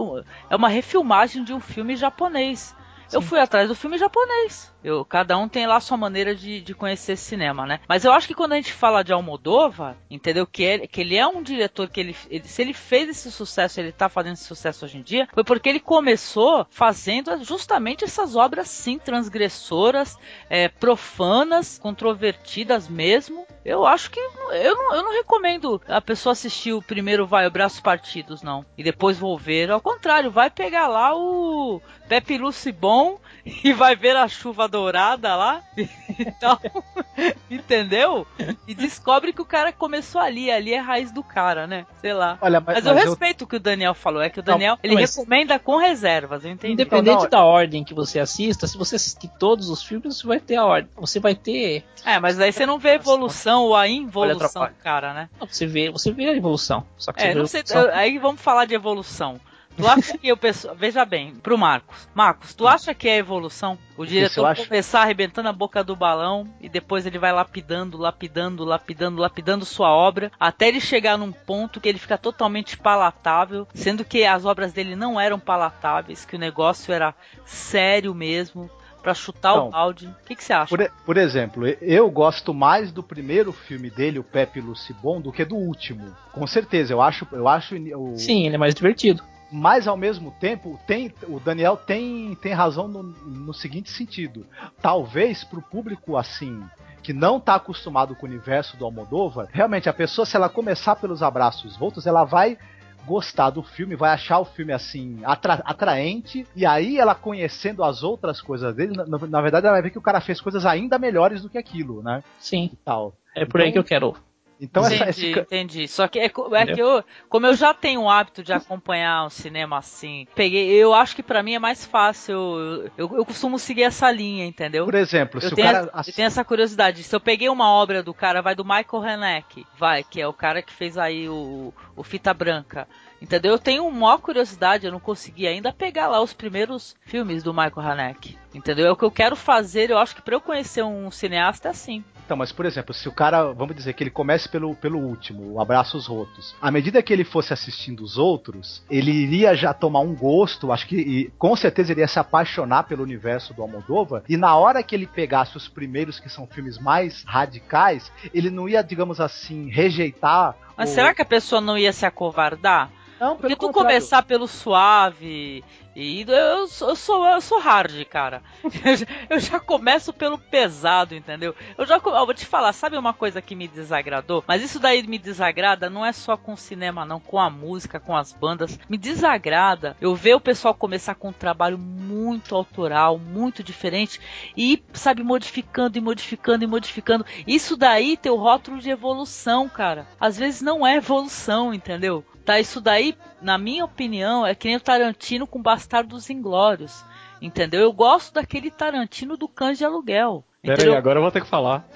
é 0.48 0.56
uma 0.56 0.68
refilmagem 0.70 1.44
de 1.44 1.52
um 1.52 1.60
filme 1.60 1.96
japonês. 1.96 2.74
Eu 3.12 3.20
fui 3.20 3.38
atrás 3.38 3.68
do 3.68 3.74
filme 3.74 3.98
japonês. 3.98 4.73
Eu, 4.84 5.04
cada 5.04 5.36
um 5.38 5.48
tem 5.48 5.66
lá 5.66 5.80
sua 5.80 5.96
maneira 5.96 6.34
de, 6.34 6.60
de 6.60 6.74
conhecer 6.74 7.16
cinema, 7.16 7.64
né? 7.66 7.80
Mas 7.88 8.04
eu 8.04 8.12
acho 8.12 8.28
que 8.28 8.34
quando 8.34 8.52
a 8.52 8.56
gente 8.56 8.72
fala 8.72 9.02
de 9.02 9.12
Almodóvar, 9.12 9.96
entendeu? 10.10 10.46
Que 10.46 10.62
ele, 10.62 10.86
que 10.86 11.00
ele 11.00 11.16
é 11.16 11.26
um 11.26 11.42
diretor 11.42 11.88
que 11.88 11.98
ele, 12.00 12.16
ele- 12.30 12.46
se 12.46 12.60
ele 12.60 12.74
fez 12.74 13.08
esse 13.08 13.32
sucesso, 13.32 13.80
ele 13.80 13.90
tá 13.92 14.08
fazendo 14.10 14.34
esse 14.34 14.44
sucesso 14.44 14.84
hoje 14.84 14.98
em 14.98 15.02
dia, 15.02 15.26
foi 15.32 15.42
porque 15.42 15.68
ele 15.70 15.80
começou 15.80 16.66
fazendo 16.70 17.42
justamente 17.42 18.04
essas 18.04 18.36
obras, 18.36 18.68
sim, 18.68 18.98
transgressoras, 18.98 20.18
é, 20.50 20.68
profanas, 20.68 21.78
controvertidas 21.78 22.88
mesmo. 22.88 23.46
Eu 23.64 23.86
acho 23.86 24.10
que 24.10 24.20
eu 24.20 24.74
não, 24.76 24.92
eu 24.92 25.02
não 25.02 25.12
recomendo 25.14 25.80
a 25.88 26.00
pessoa 26.00 26.32
assistir 26.32 26.74
o 26.74 26.82
primeiro 26.82 27.26
vai 27.26 27.46
o 27.46 27.50
Braços 27.50 27.80
Partidos, 27.80 28.42
não. 28.42 28.64
E 28.76 28.82
depois 28.82 29.18
vou 29.18 29.38
ver. 29.38 29.70
Ao 29.70 29.80
contrário, 29.80 30.30
vai 30.30 30.50
pegar 30.50 30.86
lá 30.86 31.16
o 31.16 31.80
Pepe 32.06 32.36
Lucy 32.36 32.70
Bom 32.70 33.18
e 33.46 33.72
vai 33.72 33.94
ver 33.94 34.16
a 34.16 34.26
chuva 34.28 34.66
dourada 34.68 35.34
lá 35.36 35.62
e 35.76 36.30
tal. 36.32 36.60
Entendeu? 37.50 38.26
E 38.66 38.74
descobre 38.74 39.32
que 39.32 39.40
o 39.42 39.44
cara 39.44 39.72
começou 39.72 40.20
ali. 40.20 40.50
Ali 40.50 40.72
é 40.72 40.78
a 40.78 40.82
raiz 40.82 41.12
do 41.12 41.22
cara, 41.22 41.66
né? 41.66 41.86
Sei 42.00 42.12
lá. 42.12 42.38
Olha, 42.40 42.60
mas, 42.60 42.76
Mas, 42.76 42.86
eu 42.86 42.94
mas 42.94 43.04
respeito 43.04 43.42
o 43.42 43.46
que 43.46 43.56
o 43.56 43.60
Daniel 43.60 43.94
falou. 43.94 44.22
É 44.22 44.30
que 44.30 44.40
o 44.40 44.42
Não, 44.44 44.54
Daniel, 44.54 44.78
ele 44.82 44.94
mas- 44.94 45.14
recomenda 45.14 45.58
com 45.58 45.76
reservas, 45.76 46.44
eu 46.44 46.50
entendi. 46.50 46.72
Independente 46.74 47.22
não, 47.22 47.28
da 47.30 47.44
ordem 47.44 47.84
que 47.84 47.94
você 47.94 48.18
assista, 48.18 48.66
se 48.66 48.76
você 48.78 48.96
assistir 48.96 49.28
todos 49.38 49.68
os 49.68 49.82
filmes, 49.82 50.16
você 50.18 50.26
vai 50.26 50.40
ter 50.40 50.56
a 50.56 50.64
ordem. 50.64 50.90
Você 50.96 51.20
vai 51.20 51.34
ter. 51.34 51.84
É, 52.04 52.18
mas 52.18 52.36
daí 52.36 52.52
você 52.52 52.66
não 52.66 52.78
vê 52.78 52.90
a 52.90 52.94
evolução 52.94 53.64
ou 53.64 53.76
a 53.76 53.86
involução 53.88 54.66
do 54.66 54.74
cara, 54.82 55.12
né? 55.14 55.28
Não, 55.40 55.46
Você 55.46 55.66
vê, 55.66 55.90
você 55.90 56.10
vê 56.12 56.28
a 56.30 56.36
evolução. 56.36 56.84
Só 56.96 57.12
que 57.12 57.20
você 57.20 57.26
É, 57.28 57.30
vê 57.30 57.34
não 57.38 57.44
a 57.44 57.48
sei. 57.48 57.60
evolução. 57.60 57.90
eu- 57.90 57.94
aí 57.98 58.18
vamos 58.18 58.40
falar 58.40 58.64
de 58.64 58.74
evolução. 58.74 59.40
Tu 59.76 59.86
acha 59.86 60.16
que 60.16 60.32
o 60.32 60.36
pessoal. 60.36 60.74
Veja 60.76 61.04
bem, 61.04 61.34
pro 61.34 61.58
Marcos. 61.58 62.08
Marcos, 62.14 62.54
tu 62.54 62.66
acha 62.66 62.94
que 62.94 63.08
é 63.08 63.16
evolução? 63.16 63.76
O 63.96 64.06
diretor 64.06 64.46
acho? 64.46 64.66
começar 64.66 65.02
arrebentando 65.02 65.48
a 65.48 65.52
boca 65.52 65.82
do 65.82 65.96
balão 65.96 66.48
e 66.60 66.68
depois 66.68 67.06
ele 67.06 67.18
vai 67.18 67.32
lapidando, 67.32 67.98
lapidando, 67.98 68.64
lapidando, 68.64 69.20
lapidando 69.20 69.64
sua 69.64 69.90
obra, 69.90 70.30
até 70.38 70.68
ele 70.68 70.80
chegar 70.80 71.16
num 71.16 71.32
ponto 71.32 71.80
que 71.80 71.88
ele 71.88 71.98
fica 71.98 72.16
totalmente 72.16 72.76
palatável, 72.76 73.66
sendo 73.74 74.04
que 74.04 74.24
as 74.24 74.44
obras 74.44 74.72
dele 74.72 74.94
não 74.94 75.20
eram 75.20 75.38
palatáveis, 75.38 76.24
que 76.24 76.36
o 76.36 76.38
negócio 76.38 76.92
era 76.92 77.14
sério 77.44 78.14
mesmo, 78.14 78.70
pra 79.04 79.12
chutar 79.12 79.54
o 79.54 79.56
Não. 79.64 79.70
balde. 79.70 80.06
O 80.06 80.24
que, 80.24 80.34
que 80.34 80.42
você 80.42 80.52
acha? 80.54 80.74
Por, 80.74 80.90
por 81.04 81.16
exemplo, 81.18 81.66
eu 81.66 82.10
gosto 82.10 82.54
mais 82.54 82.90
do 82.90 83.02
primeiro 83.02 83.52
filme 83.52 83.90
dele, 83.90 84.18
o 84.18 84.24
Pepe 84.24 84.60
Lucibon, 84.60 85.20
do 85.20 85.30
que 85.30 85.44
do 85.44 85.56
último. 85.56 86.16
Com 86.32 86.46
certeza, 86.46 86.94
eu 86.94 87.02
acho, 87.02 87.28
eu 87.30 87.46
acho 87.46 87.76
o, 87.76 88.16
Sim, 88.16 88.46
ele 88.46 88.54
é 88.54 88.58
mais 88.58 88.74
divertido. 88.74 89.22
Mas 89.56 89.86
ao 89.86 89.96
mesmo 89.96 90.32
tempo, 90.40 90.80
tem, 90.84 91.14
o 91.28 91.38
Daniel 91.38 91.76
tem, 91.76 92.34
tem 92.42 92.52
razão 92.52 92.88
no, 92.88 93.02
no 93.04 93.54
seguinte 93.54 93.88
sentido. 93.88 94.44
Talvez 94.82 95.44
pro 95.44 95.62
público 95.62 96.16
assim, 96.16 96.60
que 97.04 97.12
não 97.12 97.38
tá 97.38 97.54
acostumado 97.54 98.16
com 98.16 98.26
o 98.26 98.28
universo 98.28 98.76
do 98.76 98.84
Almodóvar, 98.84 99.46
realmente 99.52 99.88
a 99.88 99.92
pessoa, 99.92 100.26
se 100.26 100.34
ela 100.34 100.48
começar 100.48 100.96
pelos 100.96 101.22
abraços 101.22 101.76
voltos, 101.76 102.04
ela 102.04 102.24
vai 102.24 102.58
gostar 103.06 103.50
do 103.50 103.62
filme, 103.62 103.94
vai 103.94 104.10
achar 104.10 104.40
o 104.40 104.44
filme 104.44 104.72
assim 104.72 105.20
atra- 105.24 105.62
atraente, 105.64 106.44
e 106.56 106.64
aí 106.66 106.98
ela 106.98 107.14
conhecendo 107.14 107.84
as 107.84 108.02
outras 108.02 108.40
coisas 108.40 108.74
dele, 108.74 108.96
na, 108.96 109.18
na 109.18 109.40
verdade 109.40 109.66
ela 109.66 109.74
vai 109.74 109.82
ver 109.82 109.90
que 109.90 109.98
o 109.98 110.02
cara 110.02 110.20
fez 110.20 110.40
coisas 110.40 110.66
ainda 110.66 110.98
melhores 110.98 111.42
do 111.42 111.48
que 111.50 111.58
aquilo, 111.58 112.02
né? 112.02 112.24
Sim. 112.40 112.70
E 112.72 112.76
tal. 112.76 113.14
É 113.36 113.44
por 113.44 113.60
aí 113.60 113.68
Então- 113.68 113.74
que 113.74 113.78
eu 113.78 113.84
quero. 114.00 114.16
Então 114.60 114.84
essa, 114.84 114.94
entendi, 114.94 115.10
esse, 115.10 115.32
ca- 115.32 115.40
entendi. 115.42 115.88
Só 115.88 116.06
que 116.08 116.18
é, 116.18 116.24
é 116.26 116.28
que 116.74 116.80
eu, 116.80 117.04
como 117.28 117.46
eu 117.46 117.54
já 117.54 117.74
tenho 117.74 118.02
o 118.02 118.08
hábito 118.08 118.42
de 118.42 118.52
acompanhar 118.52 119.24
o 119.26 119.30
cinema 119.30 119.78
assim, 119.78 120.26
peguei, 120.34 120.70
eu 120.70 120.94
acho 120.94 121.16
que 121.16 121.22
pra 121.22 121.42
mim 121.42 121.54
é 121.54 121.58
mais 121.58 121.84
fácil. 121.84 122.34
Eu, 122.34 122.90
eu, 122.96 123.16
eu 123.16 123.24
costumo 123.24 123.58
seguir 123.58 123.82
essa 123.82 124.10
linha, 124.10 124.46
entendeu? 124.46 124.84
por 124.84 124.94
exemplo, 124.94 125.38
Eu 125.42 125.48
se 125.48 125.52
o 125.52 125.56
tenho, 125.56 125.66
cara 125.72 125.90
essa- 125.96 126.10
eu 126.10 126.14
tenho 126.14 126.26
essa 126.26 126.44
curiosidade. 126.44 127.02
Se 127.02 127.14
eu 127.14 127.20
peguei 127.20 127.48
uma 127.48 127.68
obra 127.70 128.02
do 128.02 128.14
cara, 128.14 128.40
vai 128.40 128.54
do 128.54 128.64
Michael 128.64 129.02
Haneke, 129.02 129.66
vai, 129.76 130.04
que 130.04 130.20
é 130.20 130.26
o 130.28 130.32
cara 130.32 130.62
que 130.62 130.72
fez 130.72 130.96
aí 130.96 131.28
o, 131.28 131.72
o 131.96 132.02
Fita 132.02 132.32
Branca. 132.32 132.86
Entendeu? 133.20 133.52
Eu 133.52 133.58
tenho 133.58 133.90
maior 133.90 134.18
curiosidade, 134.18 134.84
eu 134.86 134.92
não 134.92 135.00
consegui 135.00 135.46
ainda 135.46 135.72
pegar 135.72 136.08
lá 136.08 136.20
os 136.20 136.32
primeiros 136.34 136.94
filmes 137.06 137.42
do 137.42 137.54
Michael 137.54 137.80
Haneke. 137.80 138.38
Entendeu? 138.54 138.86
É 138.86 138.90
o 138.92 138.96
que 138.96 139.04
eu 139.04 139.10
quero 139.10 139.34
fazer, 139.34 139.90
eu 139.90 139.98
acho 139.98 140.14
que 140.14 140.22
pra 140.22 140.34
eu 140.34 140.40
conhecer 140.40 140.82
um 140.84 141.10
cineasta 141.10 141.68
é 141.68 141.70
assim. 141.70 142.04
Então, 142.24 142.36
mas 142.36 142.50
por 142.52 142.64
exemplo, 142.64 142.94
se 142.94 143.08
o 143.08 143.12
cara, 143.12 143.52
vamos 143.52 143.76
dizer 143.76 143.92
que 143.92 144.02
ele 144.02 144.10
comece 144.10 144.48
pelo, 144.48 144.74
pelo 144.74 144.98
último, 144.98 145.52
o 145.52 145.60
Abraços 145.60 146.06
Rotos, 146.06 146.56
à 146.60 146.70
medida 146.70 147.02
que 147.02 147.12
ele 147.12 147.24
fosse 147.24 147.52
assistindo 147.52 148.02
os 148.02 148.16
outros, 148.16 148.82
ele 148.90 149.10
iria 149.10 149.54
já 149.54 149.74
tomar 149.74 150.00
um 150.00 150.14
gosto, 150.14 150.72
acho 150.72 150.86
que 150.86 150.96
e, 150.96 151.30
com 151.38 151.54
certeza 151.54 151.92
iria 151.92 152.08
se 152.08 152.18
apaixonar 152.18 152.84
pelo 152.84 153.02
universo 153.02 153.52
do 153.52 153.60
Almodóvar, 153.62 154.22
e 154.28 154.36
na 154.38 154.56
hora 154.56 154.82
que 154.82 154.94
ele 154.94 155.06
pegasse 155.06 155.56
os 155.56 155.68
primeiros, 155.68 156.18
que 156.18 156.28
são 156.30 156.46
filmes 156.46 156.78
mais 156.78 157.22
radicais, 157.26 158.10
ele 158.32 158.50
não 158.50 158.68
ia, 158.68 158.82
digamos 158.82 159.20
assim, 159.20 159.68
rejeitar. 159.68 160.56
Mas 160.76 160.90
o- 160.90 160.94
será 160.94 161.14
que 161.14 161.22
a 161.22 161.26
pessoa 161.26 161.60
não 161.60 161.76
ia 161.76 161.92
se 161.92 162.06
acovardar? 162.06 162.90
Não, 163.20 163.36
Porque 163.36 163.54
tu 163.54 163.66
contrário. 163.66 163.88
começar 163.88 164.22
pelo 164.22 164.46
suave 164.46 165.62
e 165.96 166.24
eu 166.26 166.66
sou, 166.66 166.88
eu 166.88 166.96
sou, 166.96 167.26
eu 167.26 167.40
sou 167.40 167.60
hard, 167.60 168.04
cara. 168.06 168.42
Eu 169.30 169.38
já, 169.38 169.60
começo 169.60 170.12
pelo 170.12 170.38
pesado, 170.38 171.14
entendeu? 171.14 171.54
Eu 171.78 171.86
já 171.86 171.96
eu 171.96 172.00
vou 172.00 172.34
te 172.34 172.44
falar, 172.44 172.72
sabe 172.72 172.96
uma 172.96 173.12
coisa 173.12 173.40
que 173.40 173.54
me 173.54 173.68
desagradou? 173.68 174.44
Mas 174.46 174.62
isso 174.62 174.78
daí 174.78 175.02
me 175.06 175.18
desagrada 175.18 175.88
não 175.88 176.04
é 176.04 176.12
só 176.12 176.36
com 176.36 176.52
o 176.52 176.56
cinema, 176.56 177.04
não, 177.04 177.20
com 177.20 177.38
a 177.38 177.48
música, 177.48 178.00
com 178.00 178.16
as 178.16 178.32
bandas. 178.32 178.78
Me 178.88 178.98
desagrada 178.98 179.96
eu 180.00 180.14
ver 180.14 180.34
o 180.34 180.40
pessoal 180.40 180.74
começar 180.74 181.14
com 181.14 181.28
um 181.28 181.32
trabalho 181.32 181.78
muito 181.78 182.54
autoral, 182.54 183.18
muito 183.18 183.62
diferente 183.62 184.20
e, 184.56 184.82
sabe, 184.92 185.22
modificando 185.22 185.96
e 185.96 186.00
modificando 186.00 186.64
e 186.64 186.66
modificando. 186.66 187.26
Isso 187.46 187.76
daí 187.76 188.16
tem 188.16 188.32
o 188.32 188.36
rótulo 188.36 188.80
de 188.80 188.90
evolução, 188.90 189.68
cara. 189.68 190.06
Às 190.20 190.36
vezes 190.36 190.60
não 190.60 190.86
é 190.86 190.96
evolução, 190.96 191.72
entendeu? 191.72 192.24
Tá, 192.44 192.60
isso 192.60 192.80
daí, 192.80 193.16
na 193.40 193.56
minha 193.56 193.84
opinião, 193.84 194.46
é 194.46 194.54
que 194.54 194.68
nem 194.68 194.76
o 194.76 194.80
Tarantino 194.80 195.46
com 195.46 195.62
Bastardos 195.62 196.28
Inglórios. 196.28 197.04
Entendeu? 197.40 197.80
Eu 197.80 197.92
gosto 197.92 198.34
daquele 198.34 198.70
Tarantino 198.70 199.36
do 199.36 199.48
Cães 199.48 199.78
de 199.78 199.84
Aluguel. 199.84 200.44
Pera 200.62 200.74
Entendeu? 200.74 200.92
aí, 200.92 200.98
agora 200.98 201.18
eu 201.18 201.22
vou 201.22 201.30
ter 201.30 201.42
que 201.42 201.46
falar. 201.46 201.86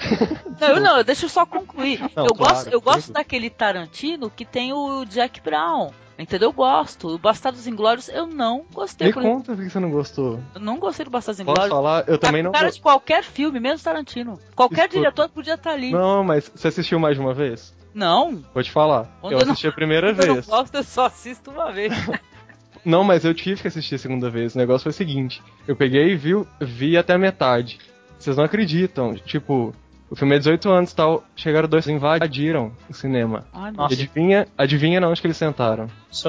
Não, 0.60 0.68
eu 0.68 0.80
não, 0.80 1.02
deixa 1.02 1.24
eu 1.24 1.28
só 1.30 1.46
concluir. 1.46 2.00
Não, 2.14 2.26
eu 2.26 2.34
claro, 2.34 2.54
gosto, 2.54 2.68
eu 2.68 2.80
gosto 2.80 3.12
daquele 3.12 3.48
Tarantino 3.48 4.28
que 4.28 4.44
tem 4.44 4.72
o 4.72 5.04
Jack 5.06 5.40
Brown. 5.40 5.90
Entendeu? 6.18 6.48
Eu 6.48 6.52
gosto. 6.52 7.14
O 7.14 7.18
Bastardos 7.18 7.66
Inglórios 7.66 8.08
eu 8.08 8.26
não 8.26 8.64
gostei. 8.74 9.06
Me 9.06 9.12
por 9.14 9.22
conta 9.22 9.54
por 9.54 9.62
que 9.62 9.70
você 9.70 9.78
não 9.78 9.90
gostou. 9.90 10.40
Eu 10.54 10.60
não 10.60 10.76
gostei 10.76 11.04
do 11.04 11.10
Bastardos 11.10 11.42
Posso 11.44 11.50
Inglórios. 11.52 11.74
falar? 11.74 12.04
Eu 12.08 12.18
também 12.18 12.42
não 12.42 12.50
cara 12.50 12.70
de 12.70 12.80
qualquer 12.80 13.22
filme, 13.22 13.60
menos 13.60 13.82
Tarantino. 13.82 14.38
Qualquer 14.54 14.86
Escuta. 14.86 14.98
diretor 14.98 15.28
podia 15.28 15.54
estar 15.54 15.70
ali. 15.70 15.92
Não. 15.92 16.16
Não, 16.18 16.24
mas 16.24 16.50
você 16.52 16.68
assistiu 16.68 16.98
mais 16.98 17.14
de 17.14 17.20
uma 17.20 17.32
vez? 17.32 17.72
Não. 17.94 18.42
Vou 18.54 18.62
te 18.62 18.70
falar. 18.70 19.06
Quando 19.20 19.32
eu 19.32 19.38
eu 19.40 19.44
não- 19.46 19.52
assisti 19.52 19.66
a 19.68 19.72
primeira 19.72 20.08
Quando 20.14 20.20
eu 20.22 20.26
não 20.28 20.34
vez. 20.34 20.46
gosto, 20.46 20.74
eu 20.74 20.84
só 20.84 21.06
assisto 21.06 21.50
uma 21.50 21.72
vez. 21.72 21.92
Não, 22.84 23.02
mas 23.02 23.24
eu 23.24 23.34
tive 23.34 23.60
que 23.60 23.68
assistir 23.68 23.96
a 23.96 23.98
segunda 23.98 24.30
vez. 24.30 24.54
O 24.54 24.58
negócio 24.58 24.84
foi 24.84 24.90
o 24.90 24.94
seguinte: 24.94 25.42
eu 25.66 25.74
peguei 25.74 26.12
e 26.12 26.16
vi, 26.16 26.32
vi 26.60 26.96
até 26.96 27.14
a 27.14 27.18
metade. 27.18 27.78
vocês 28.18 28.36
não 28.36 28.44
acreditam. 28.44 29.14
Tipo, 29.14 29.74
o 30.08 30.14
filme 30.16 30.36
é 30.36 30.38
18 30.38 30.70
anos 30.70 30.92
e 30.92 30.96
tal, 30.96 31.24
chegaram 31.36 31.68
dois, 31.68 31.86
invadiram 31.88 32.72
o 32.88 32.94
cinema. 32.94 33.44
E 33.52 33.70
nossa. 33.76 33.92
adivinha, 33.94 34.46
adivinha 34.56 35.06
onde 35.06 35.20
que 35.20 35.26
eles 35.26 35.36
sentaram? 35.36 35.88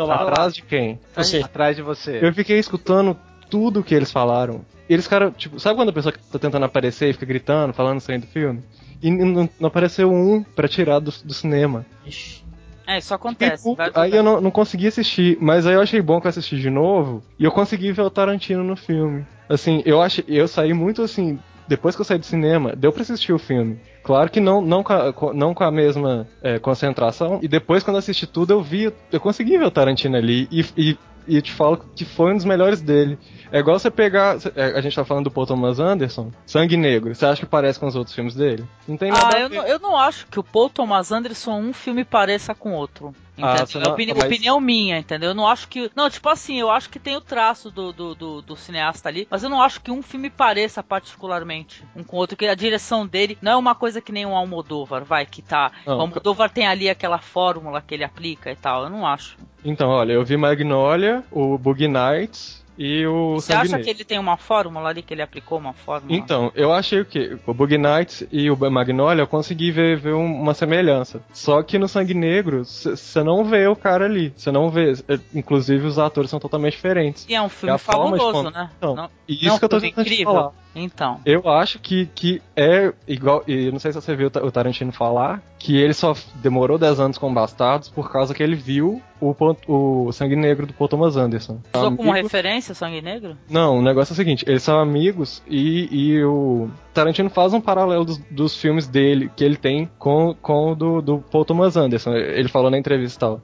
Atrás 0.10 0.54
de 0.56 0.64
quem? 0.64 1.00
Você. 1.16 1.38
Atrás 1.42 1.76
de 1.76 1.82
você. 1.84 2.20
Eu 2.22 2.34
fiquei 2.34 2.58
escutando 2.58 3.16
tudo 3.50 3.84
que 3.84 3.94
eles 3.94 4.12
falaram. 4.12 4.66
E 4.90 4.94
eles, 4.94 5.08
cara, 5.08 5.32
tipo, 5.32 5.60
sabe 5.60 5.76
quando 5.76 5.90
a 5.90 5.94
pessoa 5.94 6.14
tá 6.32 6.40
tentando 6.40 6.66
aparecer 6.66 7.10
e 7.10 7.14
fica 7.14 7.28
gritando, 7.28 7.74
falando 7.74 8.00
saindo 8.02 8.26
do 8.26 8.32
filme? 8.32 8.62
E 9.02 9.10
não, 9.12 9.50
não 9.60 9.68
apareceu 9.68 10.12
um 10.12 10.44
pra 10.44 10.68
tirar 10.68 11.00
do, 11.00 11.12
do 11.24 11.34
cinema. 11.34 11.86
Ixi. 12.06 12.44
É, 12.88 12.98
isso 12.98 13.08
Fiquei 13.16 13.16
acontece. 13.16 13.76
vai- 13.76 13.92
Aí 13.94 14.16
eu 14.16 14.24
não, 14.24 14.42
não 14.42 14.50
consegui 14.52 14.88
assistir, 14.88 15.38
mas 15.40 15.68
aí 15.68 15.76
eu 15.76 15.82
achei 15.82 16.02
bom 16.02 16.20
que 16.20 16.26
eu 16.26 16.30
assisti 16.30 16.60
de 16.60 16.70
novo 16.72 17.22
e 17.38 17.44
eu 17.46 17.52
consegui 17.52 17.92
ver 17.92 18.02
o 18.02 18.10
Tarantino 18.10 18.64
no 18.64 18.76
filme. 18.76 19.26
Assim, 19.48 19.82
eu 19.86 20.02
achei, 20.02 20.24
eu 20.28 20.48
saí 20.48 20.74
muito 20.74 21.02
assim, 21.04 21.40
depois 21.68 21.96
que 21.96 22.02
eu 22.02 22.06
saí 22.06 22.18
do 22.18 22.26
cinema, 22.26 22.76
deu 22.76 22.92
pra 22.92 23.04
assistir 23.04 23.32
o 23.32 23.38
filme. 23.38 23.78
Claro 24.04 24.32
que 24.32 24.40
não, 24.40 24.60
não, 24.60 24.82
com, 24.84 24.94
a, 24.94 25.14
com- 25.14 25.34
não 25.34 25.54
com 25.54 25.64
a 25.64 25.70
mesma 25.72 26.28
é, 26.42 26.58
concentração. 26.58 27.40
E 27.44 27.48
depois, 27.48 27.84
quando 27.84 27.96
eu 27.98 28.00
assisti 28.00 28.26
tudo, 28.26 28.54
eu 28.54 28.62
vi, 28.64 28.92
eu 29.12 29.20
consegui 29.20 29.56
ver 29.58 29.66
o 29.66 29.72
Tarantino 29.72 30.18
ali. 30.18 30.48
E, 30.50 30.66
e, 30.76 30.98
e 31.28 31.36
eu 31.36 31.42
te 31.42 31.52
falo 31.52 31.84
que 31.96 32.06
foi 32.06 32.34
um 32.34 32.36
dos 32.36 32.46
melhores 32.46 32.82
dele. 32.82 33.18
É 33.52 33.60
igual 33.60 33.80
você 33.80 33.90
pegar. 33.90 34.38
é, 34.56 34.78
A 34.78 34.82
gente 34.82 34.96
tá 34.96 35.04
falando 35.04 35.26
do 35.26 35.32
Paul 35.32 35.48
Thomas 35.48 35.80
Anderson, 35.80 36.32
Sangue 36.46 36.78
Negro. 36.78 37.14
Você 37.16 37.26
acha 37.26 37.42
que 37.42 37.48
parece 37.48 37.80
com 37.80 37.88
os 37.88 37.96
outros 37.96 38.16
filmes 38.16 38.36
dele? 38.36 38.64
Não 38.88 38.96
tem 38.98 39.12
nada 39.12 39.26
Ah, 39.26 39.38
a 39.38 39.40
eu 39.42 39.50
não, 39.50 39.66
eu 39.66 39.80
não 39.80 39.98
acho 39.98 40.28
que 40.28 40.40
o 40.40 40.44
Paul 40.44 40.70
Thomas 40.70 41.12
Anderson 41.12 41.60
um 41.60 41.74
filme 41.74 42.04
pareça 42.04 42.54
com 42.54 42.74
outro. 42.74 43.14
Ah, 43.44 43.58
é 43.58 43.88
opini- 43.88 44.14
mas- 44.14 44.26
opinião 44.26 44.60
minha, 44.60 44.98
entendeu? 44.98 45.30
Eu 45.30 45.36
não 45.36 45.48
acho 45.48 45.68
que. 45.68 45.90
Não, 45.96 46.10
tipo 46.10 46.28
assim, 46.30 46.60
eu 46.60 46.70
acho 46.70 46.90
que 46.90 47.00
tem 47.00 47.16
o 47.16 47.22
traço 47.22 47.70
do, 47.72 47.92
do, 47.94 48.16
do, 48.16 48.42
do 48.42 48.56
cineasta 48.56 49.10
ali, 49.10 49.28
mas 49.30 49.44
eu 49.44 49.50
não 49.50 49.62
acho 49.62 49.82
que 49.82 49.92
um 49.92 50.02
filme 50.02 50.30
pareça 50.30 50.82
particularmente 50.84 51.84
um 51.96 52.04
com 52.04 52.16
o 52.18 52.20
outro, 52.20 52.38
que 52.38 52.46
a 52.46 52.56
direção 52.56 53.06
dele 53.06 53.38
não 53.42 53.52
é 53.54 53.56
uma 53.56 53.76
coisa 53.76 54.02
que 54.02 54.12
nem 54.12 54.26
um 54.26 54.36
Almodóvar, 54.36 55.04
vai, 55.04 55.26
que 55.26 55.42
tá. 55.42 55.72
Não, 55.86 55.98
o 55.98 56.02
Almodóvar 56.02 56.50
tem 56.50 56.68
ali 56.68 56.90
aquela 56.90 57.18
fórmula 57.20 57.82
que 57.82 57.94
ele 57.94 58.04
aplica 58.04 58.52
e 58.52 58.56
tal. 58.56 58.84
Eu 58.84 58.90
não 58.90 59.06
acho. 59.06 59.38
Então, 59.64 59.90
olha, 59.90 60.14
eu 60.14 60.24
vi 60.24 60.38
Magnolia, 60.38 61.24
o 61.32 61.58
Boogie 61.58 61.88
Nights 61.88 62.64
e 62.82 63.06
o 63.06 63.36
Você 63.36 63.52
acha 63.54 63.78
que 63.78 63.90
ele 63.90 64.06
tem 64.06 64.18
uma 64.18 64.38
fórmula 64.38 64.90
ali, 64.90 65.02
que 65.02 65.14
ele 65.14 65.22
aplicou 65.22 65.58
uma 65.58 65.74
fórmula? 65.74 66.16
Então, 66.16 66.50
eu 66.56 66.72
achei 66.72 67.02
o 67.02 67.06
quê? 67.06 67.38
O 67.46 67.54
Bug 67.54 67.78
Nights 67.78 68.26
e 68.32 68.50
o 68.50 68.56
Magnolia 68.72 69.22
eu 69.22 69.28
consegui 69.28 69.70
ver, 69.70 69.98
ver 69.98 70.14
um- 70.14 70.42
uma 70.42 70.54
semelhança. 70.54 71.22
Só 71.34 71.62
que 71.62 71.78
no 71.78 71.90
Sangue 71.90 72.14
Negro, 72.14 72.64
você 72.64 73.22
não 73.22 73.44
vê 73.44 73.68
o 73.68 73.76
cara 73.76 74.06
ali. 74.06 74.34
Você 74.36 74.50
não 74.52 74.70
vê. 74.70 74.94
é, 75.10 75.20
Inclusive, 75.36 75.86
os 75.86 76.00
atores 76.00 76.30
são 76.32 76.40
totalmente 76.40 76.74
diferentes. 76.74 77.26
E 77.28 77.36
é 77.36 77.42
um 77.42 77.50
filme 77.50 77.76
de 77.76 77.84
fabuloso, 77.84 78.50
né? 78.50 78.70
Não- 78.82 78.96
não 78.96 79.04
é 79.06 79.10
isso 79.28 79.60
que 79.60 79.66
eu 79.66 79.70
tô 79.70 79.80
tentando 79.82 80.06
te 80.06 80.14
incrível. 80.14 80.34
falar. 80.34 80.52
Então. 80.76 81.20
Eu 81.26 81.50
acho 81.50 81.80
que, 81.80 82.06
que 82.14 82.42
é 82.56 82.94
igual. 83.08 83.44
E 83.48 83.66
eu 83.66 83.72
não 83.72 83.80
sei 83.80 83.92
se 83.92 84.00
você 84.02 84.16
viu 84.16 84.28
o 84.28 84.30
Ta- 84.30 84.44
o 84.44 84.52
Tarantino 84.52 84.92
falar 84.92 85.42
que 85.58 85.76
ele 85.76 85.94
só 85.94 86.16
demorou 86.36 86.78
10 86.78 87.00
anos 87.00 87.18
com 87.18 87.34
Bastardos 87.34 87.90
por 87.90 88.10
causa 88.12 88.34
que 88.34 88.42
ele 88.42 88.56
viu 88.56 89.02
o, 89.20 89.36
o 89.68 90.12
Sangue 90.14 90.36
Negro 90.36 90.66
do 90.66 90.74
Paul 90.74 90.88
Thomas 90.88 91.18
Anderson. 91.18 91.60
Usou 91.76 91.98
como 91.98 92.12
referência 92.14 92.74
Sangue 92.74 93.02
Negro? 93.02 93.36
Não, 93.50 93.80
o 93.80 93.82
negócio 93.82 94.12
é 94.12 94.14
o 94.14 94.16
seguinte, 94.16 94.46
eles 94.48 94.64
são 94.64 94.80
amigos 94.80 95.44
e, 95.48 95.90
e 95.92 96.24
o 96.24 96.70
Tarantino 96.94 97.30
faz 97.30 97.54
um 97.54 97.60
paralelo 97.60 98.06
dos, 98.06 98.18
dos 98.32 98.56
filmes 98.56 98.88
dele, 98.88 99.30
que 99.36 99.44
ele 99.44 99.58
tem 99.58 99.90
com, 100.00 100.34
com 100.42 100.72
o 100.72 100.76
do, 100.76 101.02
do 101.02 101.18
Paul 101.30 101.44
Thomas 101.44 101.76
Anderson. 101.76 102.14
Ele 102.16 102.48
falou 102.48 102.72
na 102.72 102.78
entrevista 102.78 103.18
e 103.18 103.20
tal. 103.20 103.42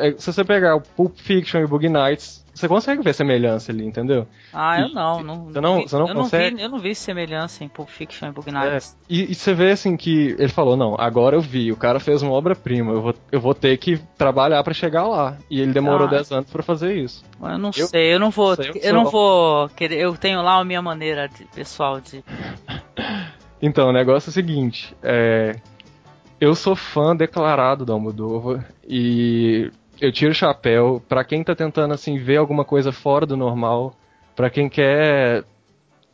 É, 0.00 0.14
se 0.18 0.30
você 0.32 0.44
pegar 0.44 0.76
o 0.76 0.80
Pulp 0.82 1.16
Fiction 1.16 1.60
e 1.60 1.64
o 1.64 1.68
Boogie 1.68 1.88
Nights, 1.88 2.43
você 2.54 2.68
consegue 2.68 3.02
ver 3.02 3.12
semelhança 3.14 3.72
ali, 3.72 3.84
entendeu? 3.84 4.26
Ah, 4.52 4.80
eu 4.80 4.88
não. 4.90 5.22
não 5.22 5.44
você 5.46 5.60
não- 5.60 5.76
vi- 5.78 5.88
você 5.88 5.96
não 5.98 6.08
eu 6.08 6.14
consegue? 6.14 6.56
vi, 6.56 6.62
eu 6.62 6.68
não 6.68 6.78
vi 6.78 6.94
semelhança 6.94 7.64
em 7.64 7.68
Pulp 7.68 7.88
Fiction 7.88 8.28
e 8.28 8.32
Bug 8.32 8.48
É, 8.54 8.78
e, 9.08 9.32
e 9.32 9.34
você 9.34 9.52
vê 9.52 9.72
assim 9.72 9.96
que 9.96 10.36
ele 10.38 10.48
falou, 10.48 10.76
não, 10.76 10.94
agora 10.98 11.36
eu 11.36 11.40
vi, 11.40 11.72
o 11.72 11.76
cara 11.76 11.98
fez 11.98 12.22
uma 12.22 12.32
obra-prima, 12.32 12.92
eu 12.92 13.02
vou, 13.02 13.14
eu 13.32 13.40
vou 13.40 13.54
ter 13.54 13.76
que 13.78 13.98
trabalhar 14.16 14.62
pra 14.62 14.72
chegar 14.72 15.06
lá. 15.06 15.36
E 15.50 15.60
ele 15.60 15.72
demorou 15.72 16.06
Ah. 16.06 16.10
10 16.10 16.30
anos 16.32 16.50
pra 16.50 16.62
fazer 16.62 16.94
isso. 16.96 17.24
Eu 17.42 17.58
não 17.58 17.70
Eu- 17.76 17.86
sei, 17.86 18.14
eu 18.14 18.20
não 18.20 18.30
vou. 18.30 18.54
sei, 18.56 18.70
eu 18.70 18.74
Eu, 18.82 18.94
não 18.94 19.04
vou 19.10 19.68
querer. 19.70 19.98
Eu 19.98 20.16
tenho 20.16 20.40
lá 20.42 20.58
a 20.60 20.64
minha 20.64 20.80
maneira 20.82 21.28
de, 21.28 21.44
pessoal 21.46 22.00
de. 22.00 22.22
Então, 23.62 23.88
o 23.88 23.92
negócio 23.92 24.28
é 24.28 24.30
o 24.30 24.32
seguinte, 24.32 24.94
é, 25.02 25.56
eu 26.38 26.54
sou 26.54 26.76
fã 26.76 27.16
declarado 27.16 27.84
da 27.86 27.94
Almodóvar 27.94 28.66
e 28.86 29.70
eu 30.00 30.12
tiro 30.12 30.32
o 30.32 30.34
chapéu. 30.34 31.02
Pra 31.08 31.24
quem 31.24 31.42
tá 31.42 31.54
tentando 31.54 31.94
assim 31.94 32.18
ver 32.18 32.36
alguma 32.36 32.64
coisa 32.64 32.92
fora 32.92 33.26
do 33.26 33.36
normal, 33.36 33.94
pra 34.34 34.50
quem 34.50 34.68
quer 34.68 35.44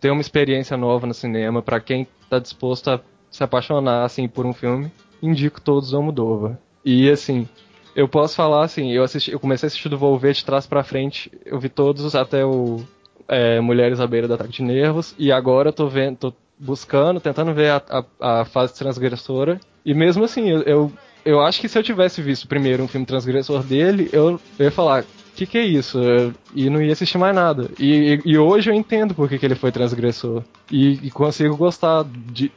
ter 0.01 0.11
uma 0.11 0.21
experiência 0.21 0.77
nova 0.77 1.07
no 1.07 1.15
cinema, 1.15 1.63
pra 1.63 1.81
quem 1.81 2.07
tá 2.29 2.39
disposto 2.39 2.89
a 2.91 3.01
se 3.31 3.45
apaixonar 3.45 4.05
assim 4.05 4.27
por 4.27 4.47
um 4.47 4.53
filme, 4.53 4.91
indico 5.23 5.61
todos 5.61 5.93
o 5.93 5.97
Almodóvar. 5.97 6.59
E 6.85 7.09
assim, 7.11 7.47
eu 7.95 8.09
posso 8.09 8.35
falar 8.35 8.65
assim, 8.65 8.91
eu 8.91 9.03
assisti, 9.05 9.31
eu 9.31 9.39
comecei 9.39 9.67
a 9.67 9.69
assistir 9.69 9.89
do 9.89 9.99
Volver 9.99 10.33
de 10.33 10.45
trás 10.45 10.67
pra 10.67 10.83
frente, 10.83 11.31
eu 11.45 11.59
vi 11.61 11.69
todos 11.69 12.15
até 12.15 12.45
o 12.45 12.81
é, 13.29 13.61
Mulheres 13.61 14.01
à 14.01 14.07
beira 14.07 14.27
do 14.27 14.35
ataque 14.35 14.53
de 14.53 14.63
nervos. 14.63 15.15
E 15.19 15.31
agora 15.31 15.69
eu 15.69 15.73
tô 15.73 15.87
vendo, 15.87 16.17
tô 16.17 16.33
buscando, 16.59 17.21
tentando 17.21 17.55
ver 17.55 17.71
a, 17.71 18.05
a, 18.21 18.41
a 18.41 18.45
fase 18.45 18.75
transgressora. 18.75 19.61
E 19.85 19.95
mesmo 19.95 20.25
assim 20.25 20.49
eu, 20.51 20.63
eu 20.63 20.93
eu 21.25 21.41
acho 21.41 21.61
que 21.61 21.69
se 21.69 21.79
eu 21.79 21.83
tivesse 21.83 22.21
visto 22.23 22.49
primeiro 22.49 22.83
um 22.83 22.89
filme 22.89 23.07
transgressor 23.07 23.63
dele, 23.63 24.09
eu, 24.13 24.41
eu 24.59 24.65
ia 24.65 24.71
falar, 24.71 25.05
que 25.35 25.47
que 25.47 25.59
é 25.59 25.65
isso? 25.65 25.99
E 26.55 26.69
não 26.69 26.83
ia 26.83 26.93
assistir 26.93 27.19
mais 27.19 27.35
nada. 27.35 27.71
E, 27.79 28.15
e- 28.15 28.23
e 28.33 28.39
hoje 28.39 28.71
eu 28.71 28.75
entendo 28.75 29.15
por 29.15 29.29
que, 29.29 29.39
que 29.39 29.47
ele 29.47 29.55
foi 29.55 29.71
transgressor. 29.73 30.43
E, 30.71 30.93
e 31.07 31.11
consigo 31.11 31.57
gostar 31.57 32.05
de. 32.05 32.51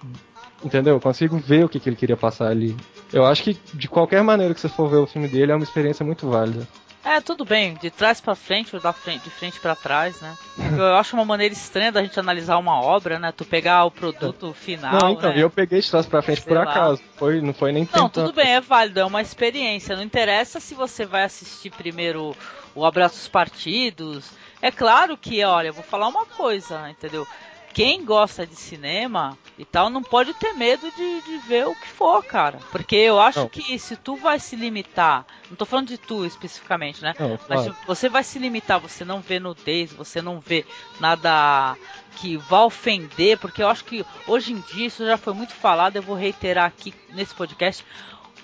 Entendeu? 0.64 1.00
Consigo 1.00 1.38
ver 1.38 1.66
o 1.66 1.70
que, 1.70 1.80
que 1.80 1.90
ele 1.90 1.96
queria 1.96 2.16
passar 2.18 2.48
ali. 2.48 2.76
Eu 3.12 3.26
acho 3.26 3.44
que 3.44 3.58
de 3.74 3.88
qualquer 3.88 4.24
maneira 4.24 4.54
que 4.54 4.60
você 4.62 4.70
for 4.70 4.90
ver 4.90 4.98
o 4.98 5.06
filme 5.06 5.28
dele, 5.28 5.52
é 5.52 5.56
uma 5.56 5.64
experiência 5.64 6.06
muito 6.06 6.28
válida. 6.30 6.68
É, 7.06 7.20
tudo 7.20 7.44
bem, 7.44 7.74
de 7.76 7.90
trás 7.90 8.22
pra 8.22 8.34
frente 8.34 8.74
ou 8.76 8.82
da 8.82 8.94
frente, 8.94 9.24
de 9.24 9.30
frente 9.30 9.60
pra 9.60 9.76
trás, 9.76 10.22
né? 10.22 10.38
Eu 10.78 10.96
acho 10.96 11.16
uma 11.16 11.26
maneira 11.26 11.54
estranha 11.54 11.92
da 11.92 12.02
gente 12.02 12.18
analisar 12.20 12.58
uma 12.58 12.80
obra, 12.82 13.20
né? 13.20 13.34
Tu 13.36 13.44
pegar 13.44 13.84
o 13.84 13.92
produto 13.92 14.54
final. 14.54 14.94
não, 15.02 15.10
então, 15.12 15.30
né? 15.34 15.42
eu 15.42 15.50
peguei 15.50 15.82
de 15.82 15.90
trás 15.90 16.06
pra 16.06 16.22
frente 16.22 16.42
Sei 16.42 16.48
por 16.54 16.64
lá. 16.64 16.64
acaso. 16.72 17.02
Foi, 17.18 17.42
não 17.42 17.54
foi 17.54 17.72
nem 17.74 17.84
Não, 17.84 18.08
tentando. 18.08 18.28
tudo 18.28 18.36
bem, 18.36 18.54
é 18.54 18.62
válido, 18.62 19.00
é 19.02 19.06
uma 19.06 19.22
experiência. 19.22 19.96
Não 19.98 20.04
interessa 20.04 20.60
se 20.62 20.74
você 20.74 21.06
vai 21.06 21.24
assistir 21.24 21.70
primeiro 21.72 22.36
o 22.74 22.86
Abraço 22.86 23.16
dos 23.16 23.28
Partidos. 23.28 24.30
É 24.62 24.72
claro 24.72 25.18
que, 25.18 25.44
olha, 25.44 25.68
eu 25.68 25.74
vou 25.74 25.84
falar 25.84 26.08
uma 26.08 26.26
coisa, 26.26 26.90
entendeu? 26.90 27.28
Quem 27.74 28.06
gosta 28.06 28.46
de 28.46 28.56
cinema 28.56 29.38
e 29.58 29.66
tal 29.66 29.90
não 29.90 30.04
pode 30.04 30.34
ter 30.36 30.54
medo 30.54 30.90
de, 30.92 31.22
de 31.22 31.38
ver 31.48 31.68
o 31.68 31.76
que 31.76 31.88
for, 31.88 32.24
cara. 32.24 32.60
Porque 32.72 32.96
eu 32.96 33.20
acho 33.20 33.40
Não. 33.40 33.50
que 33.50 33.78
se 33.80 33.96
tu 33.96 34.16
vai 34.16 34.40
se 34.40 34.56
limitar, 34.56 35.26
não 35.50 35.56
tô 35.56 35.66
falando 35.66 35.88
de 35.88 35.98
tu 35.98 36.26
especificamente, 36.26 37.02
né? 37.02 37.14
Não, 37.20 37.40
Mas 37.50 37.62
se 37.62 37.74
você 37.86 38.10
vai 38.10 38.24
se 38.24 38.40
limitar, 38.40 38.80
você 38.80 39.04
não 39.04 39.22
vê 39.22 39.40
nudez, 39.40 39.92
você 39.92 40.22
não 40.22 40.40
vê 40.40 40.66
nada 41.00 41.76
que 42.18 42.38
vá 42.38 42.64
ofender, 42.64 43.38
porque 43.40 43.64
eu 43.64 43.68
acho 43.68 43.84
que 43.86 44.06
hoje 44.28 44.54
em 44.54 44.60
dia 44.60 44.88
isso 44.88 45.06
já 45.06 45.18
foi 45.18 45.34
muito 45.34 45.54
falado, 45.54 45.96
eu 45.96 46.04
vou 46.04 46.16
reiterar 46.16 46.66
aqui 46.66 46.94
nesse 47.10 47.34
podcast. 47.34 47.84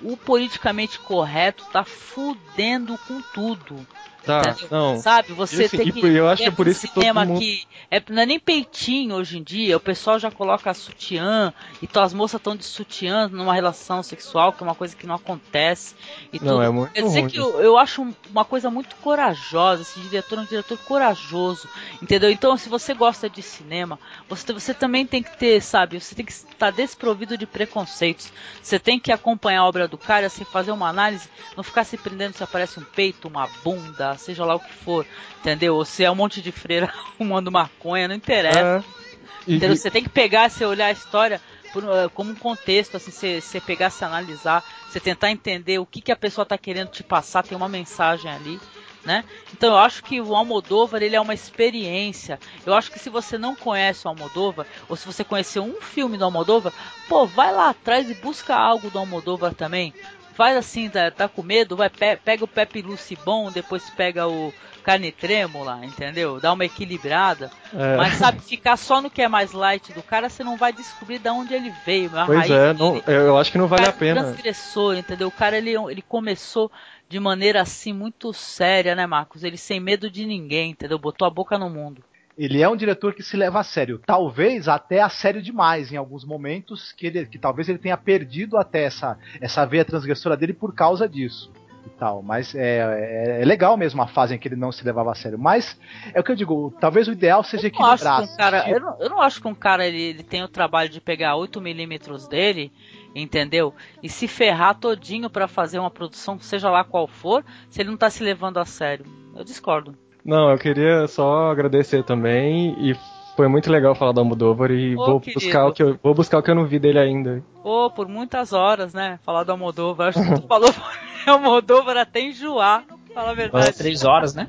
O 0.02 0.16
politicamente 0.16 0.98
correto 1.00 1.66
tá 1.72 1.84
fudendo 1.84 2.98
com 3.08 3.22
tudo. 3.34 3.86
Tá, 4.30 4.50
entendeu? 4.52 4.68
não. 4.72 4.98
Sabe? 5.02 5.34
Você 5.34 5.64
assim, 5.66 5.78
tem 5.78 5.92
que. 5.92 6.06
eu 6.06 6.28
acho 6.30 6.44
que 6.44 6.48
é 6.50 6.52
por 6.52 6.68
isso 6.68 6.82
que 6.82 6.94
todo 6.94 7.02
cinema 7.02 7.26
mundo- 7.26 7.40
que 7.40 7.64
é, 7.90 8.02
não 8.10 8.22
é 8.22 8.26
nem 8.26 8.40
peitinho 8.40 9.16
hoje 9.16 9.38
em 9.38 9.44
dia, 9.44 9.76
o 9.76 9.80
pessoal 9.80 10.20
já 10.20 10.30
coloca 10.30 10.74
sutiã, 10.74 11.54
e 11.82 11.86
então 11.86 12.04
as 12.04 12.14
moças 12.14 12.40
estão 12.40 12.56
de 12.56 12.64
sutiã 12.64 13.28
numa 13.28 13.54
relação 13.54 14.04
sexual, 14.04 14.54
que 14.54 14.62
é 14.64 14.66
uma 14.68 14.76
coisa 14.76 14.96
que 14.96 15.08
não 15.08 15.16
acontece. 15.16 15.96
E 16.32 16.40
Não, 16.40 16.54
tudo. 16.54 16.62
é 16.64 16.70
muito 16.70 16.94
Quer 16.94 17.02
dizer 17.02 17.20
ruim. 17.22 17.30
que 17.30 17.38
eu, 17.40 17.60
eu 17.62 17.78
acho 17.78 18.02
um- 18.04 18.14
uma 18.30 18.46
coisa 18.46 18.70
muito 18.70 18.96
corajosa, 18.98 19.82
esse 19.82 20.00
diretor 20.00 20.38
é 20.38 20.42
um 20.42 20.46
diretor 20.46 20.78
corajoso, 20.80 21.68
entendeu? 22.02 22.30
Então, 22.30 22.56
se 22.58 22.70
você 22.70 22.94
gosta 22.94 23.30
de 23.30 23.42
cinema, 23.42 24.00
você, 24.28 24.54
você 24.54 24.74
também 24.74 25.06
tem 25.06 25.24
que 25.24 25.36
ter, 25.38 25.62
sabe, 25.62 26.00
você 26.00 26.14
tem 26.14 26.26
que 26.26 26.32
estar 26.32 26.72
desprovido 26.72 27.38
de 27.38 27.46
preconceitos. 27.46 28.32
Você 28.62 28.78
tem 28.80 29.00
que 29.00 29.12
acompanhar 29.12 29.62
a 29.62 29.66
obra 29.66 29.88
do 29.88 29.98
cara, 29.98 30.28
assim, 30.28 30.44
fazer 30.46 30.72
uma 30.72 30.88
análise, 30.90 31.28
não 31.58 31.64
ficar 31.64 31.84
se 31.84 31.98
prendendo 31.98 32.36
se 32.36 32.44
aparece 32.44 32.80
um 32.80 32.84
peito, 32.84 33.28
uma 33.28 33.48
bunda, 33.64 34.12
seja 34.20 34.46
lá 34.46 34.56
o 34.56 34.60
que 34.60 34.74
for, 34.74 35.06
entendeu? 35.40 35.76
Ou 35.76 35.86
se 35.86 36.04
é 36.04 36.12
um 36.12 36.16
monte 36.16 36.42
de 36.42 36.52
freira 36.52 36.92
fumando 37.18 37.52
maconha, 37.52 38.08
não 38.08 38.16
interessa. 38.16 38.86
É. 38.86 39.00
E- 39.48 39.56
Entendeu? 39.56 39.74
e- 39.76 39.78
Você 39.78 39.90
tem 39.90 40.04
que 40.04 40.10
pegar, 40.10 40.50
você 40.50 40.66
olhar 40.66 40.88
a 40.88 40.92
história 40.92 41.42
por, 41.74 41.84
eh, 41.84 42.10
como 42.14 42.32
um 42.32 42.36
contexto, 42.36 42.98
assim, 42.98 43.12
você, 43.12 43.40
você 43.42 43.60
pegar, 43.62 43.90
se 43.90 44.04
analisar, 44.04 44.64
você 44.90 45.00
tentar 45.00 45.32
entender 45.32 45.80
o 45.80 45.86
que, 45.86 46.02
que 46.02 46.12
a 46.12 46.16
pessoa 46.16 46.44
está 46.44 46.58
querendo 46.58 46.90
te 46.90 47.04
passar, 47.04 47.44
tem 47.44 47.56
uma 47.58 47.70
mensagem 47.70 48.30
ali, 48.32 48.60
né? 49.06 49.24
Então 49.54 49.70
eu 49.72 49.78
acho 49.78 50.04
que 50.04 50.20
o 50.20 50.36
Almodóvar, 50.36 51.02
ele 51.02 51.16
é 51.16 51.22
uma 51.22 51.34
experiência. 51.34 52.40
Eu 52.66 52.74
acho 52.74 52.92
que 52.92 53.00
se 53.00 53.10
você 53.10 53.38
não 53.38 53.56
conhece 53.56 54.06
o 54.06 54.10
Almodóvar, 54.10 54.66
ou 54.88 54.96
se 54.96 55.06
você 55.06 55.24
conheceu 55.24 55.64
um 55.64 55.80
filme 55.82 56.18
do 56.18 56.26
Almodóvar, 56.26 56.74
pô, 57.08 57.26
vai 57.26 57.52
lá 57.54 57.70
atrás 57.70 58.10
e 58.10 58.14
busca 58.16 58.56
algo 58.56 58.90
do 58.90 59.00
Almodóvar 59.00 59.54
também. 59.54 59.94
Faz 60.40 60.56
assim, 60.56 60.90
tá, 60.90 61.12
tá 61.12 61.28
com 61.28 61.44
medo, 61.44 61.76
vai, 61.76 61.90
pe 61.90 62.16
pega 62.16 62.46
o 62.46 62.48
Pepe 62.48 62.82
bom, 63.26 63.52
depois 63.52 63.90
pega 63.90 64.26
o 64.26 64.54
carne 64.86 65.12
trêmula, 65.12 65.82
entendeu? 65.84 66.40
Dá 66.40 66.54
uma 66.54 66.64
equilibrada. 66.64 67.52
É. 67.74 67.98
Mas 67.98 68.14
sabe, 68.14 68.40
ficar 68.40 68.78
só 68.78 69.02
no 69.02 69.10
que 69.10 69.22
é 69.22 69.28
mais 69.28 69.52
light 69.52 69.92
do 69.92 70.02
cara, 70.02 70.30
você 70.30 70.42
não 70.42 70.56
vai 70.56 70.72
descobrir 70.72 71.20
de 71.20 71.28
onde 71.30 71.54
ele 71.54 71.70
veio. 71.86 72.10
Pois 72.26 72.50
é, 72.50 72.74
não- 72.74 72.96
eu 73.06 73.22
eu 73.28 73.38
acho 73.38 73.52
que 73.52 73.58
não 73.58 73.68
vale 73.68 73.86
a 73.86 73.92
pena. 73.92 74.22
transgressor, 74.22 74.96
entendeu? 74.96 75.28
O 75.28 75.32
cara 75.32 75.58
ele, 75.58 75.72
ele 75.76 76.02
começou 76.02 76.72
de 77.10 77.20
maneira 77.20 77.62
assim 77.62 77.92
muito 77.92 78.32
séria, 78.32 78.96
né, 78.96 79.06
Marcos? 79.06 79.44
Ele 79.44 79.58
sem 79.58 79.78
medo 79.82 80.10
de 80.10 80.26
ninguém, 80.26 80.72
entendeu? 80.72 80.98
Botou 80.98 81.28
a 81.28 81.30
boca 81.30 81.58
no 81.58 81.70
mundo. 81.70 82.02
Ele 82.40 82.62
é 82.62 82.70
um 82.70 82.76
diretor 82.78 83.14
que 83.14 83.22
se 83.22 83.36
leva 83.36 83.60
a 83.60 83.64
sério. 83.66 84.02
Talvez 84.06 84.70
até 84.70 85.02
a 85.02 85.10
sério 85.10 85.42
demais 85.42 85.92
em 85.92 85.98
alguns 85.98 86.24
momentos, 86.24 86.94
que, 86.94 87.08
ele, 87.08 87.26
que 87.26 87.38
talvez 87.38 87.68
ele 87.68 87.78
tenha 87.78 87.98
perdido 87.98 88.56
até 88.56 88.84
essa, 88.84 89.20
essa 89.42 89.66
veia 89.66 89.84
transgressora 89.84 90.38
dele 90.38 90.54
por 90.54 90.74
causa 90.74 91.08
disso. 91.08 91.52
E 91.86 91.90
tal. 92.00 92.24
Mas 92.24 92.56
é, 92.56 92.78
é, 92.78 93.42
é 93.42 93.46
legal 93.46 93.76
mesmo 93.76 94.02
a 94.02 94.08
fase 94.08 94.34
em 94.34 94.38
que 94.38 94.48
ele 94.48 94.56
não 94.56 94.72
se 94.72 94.86
levava 94.86 95.12
a 95.12 95.16
sério. 95.16 95.38
Mas 95.38 95.78
é 96.14 96.20
o 96.22 96.24
que 96.24 96.32
eu 96.32 96.36
digo, 96.36 96.74
talvez 96.80 97.10
o 97.10 97.12
ideal 97.12 97.44
seja 97.44 97.68
Eu 97.68 97.72
não 97.74 97.86
acho 97.92 98.04
que 98.04 98.08
equilibrar. 98.08 98.24
um 98.24 98.38
cara, 98.38 98.70
eu 98.70 98.80
não, 98.80 99.00
eu 99.02 99.10
não 99.10 99.22
acho 99.22 99.42
que 99.42 99.48
um 99.50 99.56
cara 99.56 99.86
ele, 99.86 100.02
ele 100.02 100.24
tem 100.24 100.42
o 100.42 100.48
trabalho 100.48 100.88
de 100.88 101.02
pegar 101.02 101.34
8mm 101.34 102.30
dele, 102.30 102.72
entendeu? 103.14 103.74
E 104.02 104.08
se 104.08 104.30
ferrar 104.30 104.80
todinho 104.80 105.30
pra 105.30 105.46
fazer 105.46 105.78
uma 105.78 105.92
produção, 105.92 106.40
seja 106.40 106.70
lá 106.70 106.86
qual 106.86 107.06
for, 107.06 107.44
se 107.70 107.82
ele 107.82 107.90
não 107.90 107.98
tá 107.98 108.10
se 108.10 108.24
levando 108.24 108.60
a 108.60 108.66
sério. 108.66 109.06
Eu 109.36 109.44
discordo. 109.44 109.94
Não, 110.24 110.52
eu 110.52 110.58
queria 110.58 111.08
só 111.08 111.50
agradecer 111.52 112.04
também 112.04 112.76
e 112.80 112.96
foi 113.36 113.48
muito 113.48 113.72
legal 113.72 113.96
falar 113.96 114.12
do 114.12 114.20
Almodóvar 114.20 114.70
e 114.72 114.96
Ô, 114.96 115.06
vou 115.06 115.20
querido. 115.22 115.40
buscar 115.40 115.68
o 115.68 115.72
que 115.74 115.82
eu 115.82 115.98
vou 116.04 116.14
buscar 116.14 116.40
o 116.40 116.44
que 116.44 116.52
eu 116.52 116.56
não 116.56 116.66
vi 116.66 116.78
dele 116.78 117.00
ainda. 117.00 117.42
Pô, 117.64 117.90
por 117.90 118.08
muitas 118.08 118.52
horas, 118.52 118.94
né? 118.94 119.18
Falar 119.26 119.44
do 119.44 119.52
Almodóvar. 119.54 120.10
Acho 120.10 120.22
que 120.22 120.42
tu 120.42 120.48
falou 120.48 120.70
Almodóvar 121.26 121.98
até 121.98 122.20
enjoar. 122.22 122.84
Fala 123.14 123.32
a 123.32 123.34
verdade. 123.34 123.66
Quase 123.66 123.78
três 123.78 124.04
horas, 124.04 124.36
né? 124.36 124.48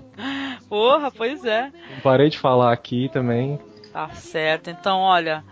Porra, 0.68 1.10
pois 1.10 1.44
é. 1.44 1.70
Parei 2.02 2.28
de 2.28 2.38
falar 2.38 2.72
aqui 2.72 3.08
também. 3.12 3.58
Tá 3.92 4.08
certo. 4.10 4.70
Então, 4.70 4.98
olha, 4.98 5.42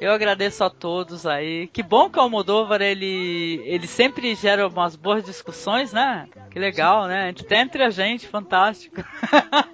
eu 0.00 0.10
agradeço 0.12 0.62
a 0.64 0.70
todos 0.70 1.26
aí. 1.26 1.66
Que 1.68 1.82
bom 1.82 2.08
que 2.10 2.18
o 2.18 2.22
Almodóvar, 2.22 2.80
ele, 2.80 3.60
ele 3.64 3.86
sempre 3.86 4.34
gera 4.34 4.68
umas 4.68 4.94
boas 4.96 5.24
discussões, 5.24 5.92
né? 5.92 6.28
Que 6.50 6.58
legal, 6.58 7.06
né? 7.06 7.30
Até 7.30 7.60
entre 7.60 7.82
a 7.82 7.90
gente, 7.90 8.26
fantástico. 8.26 9.02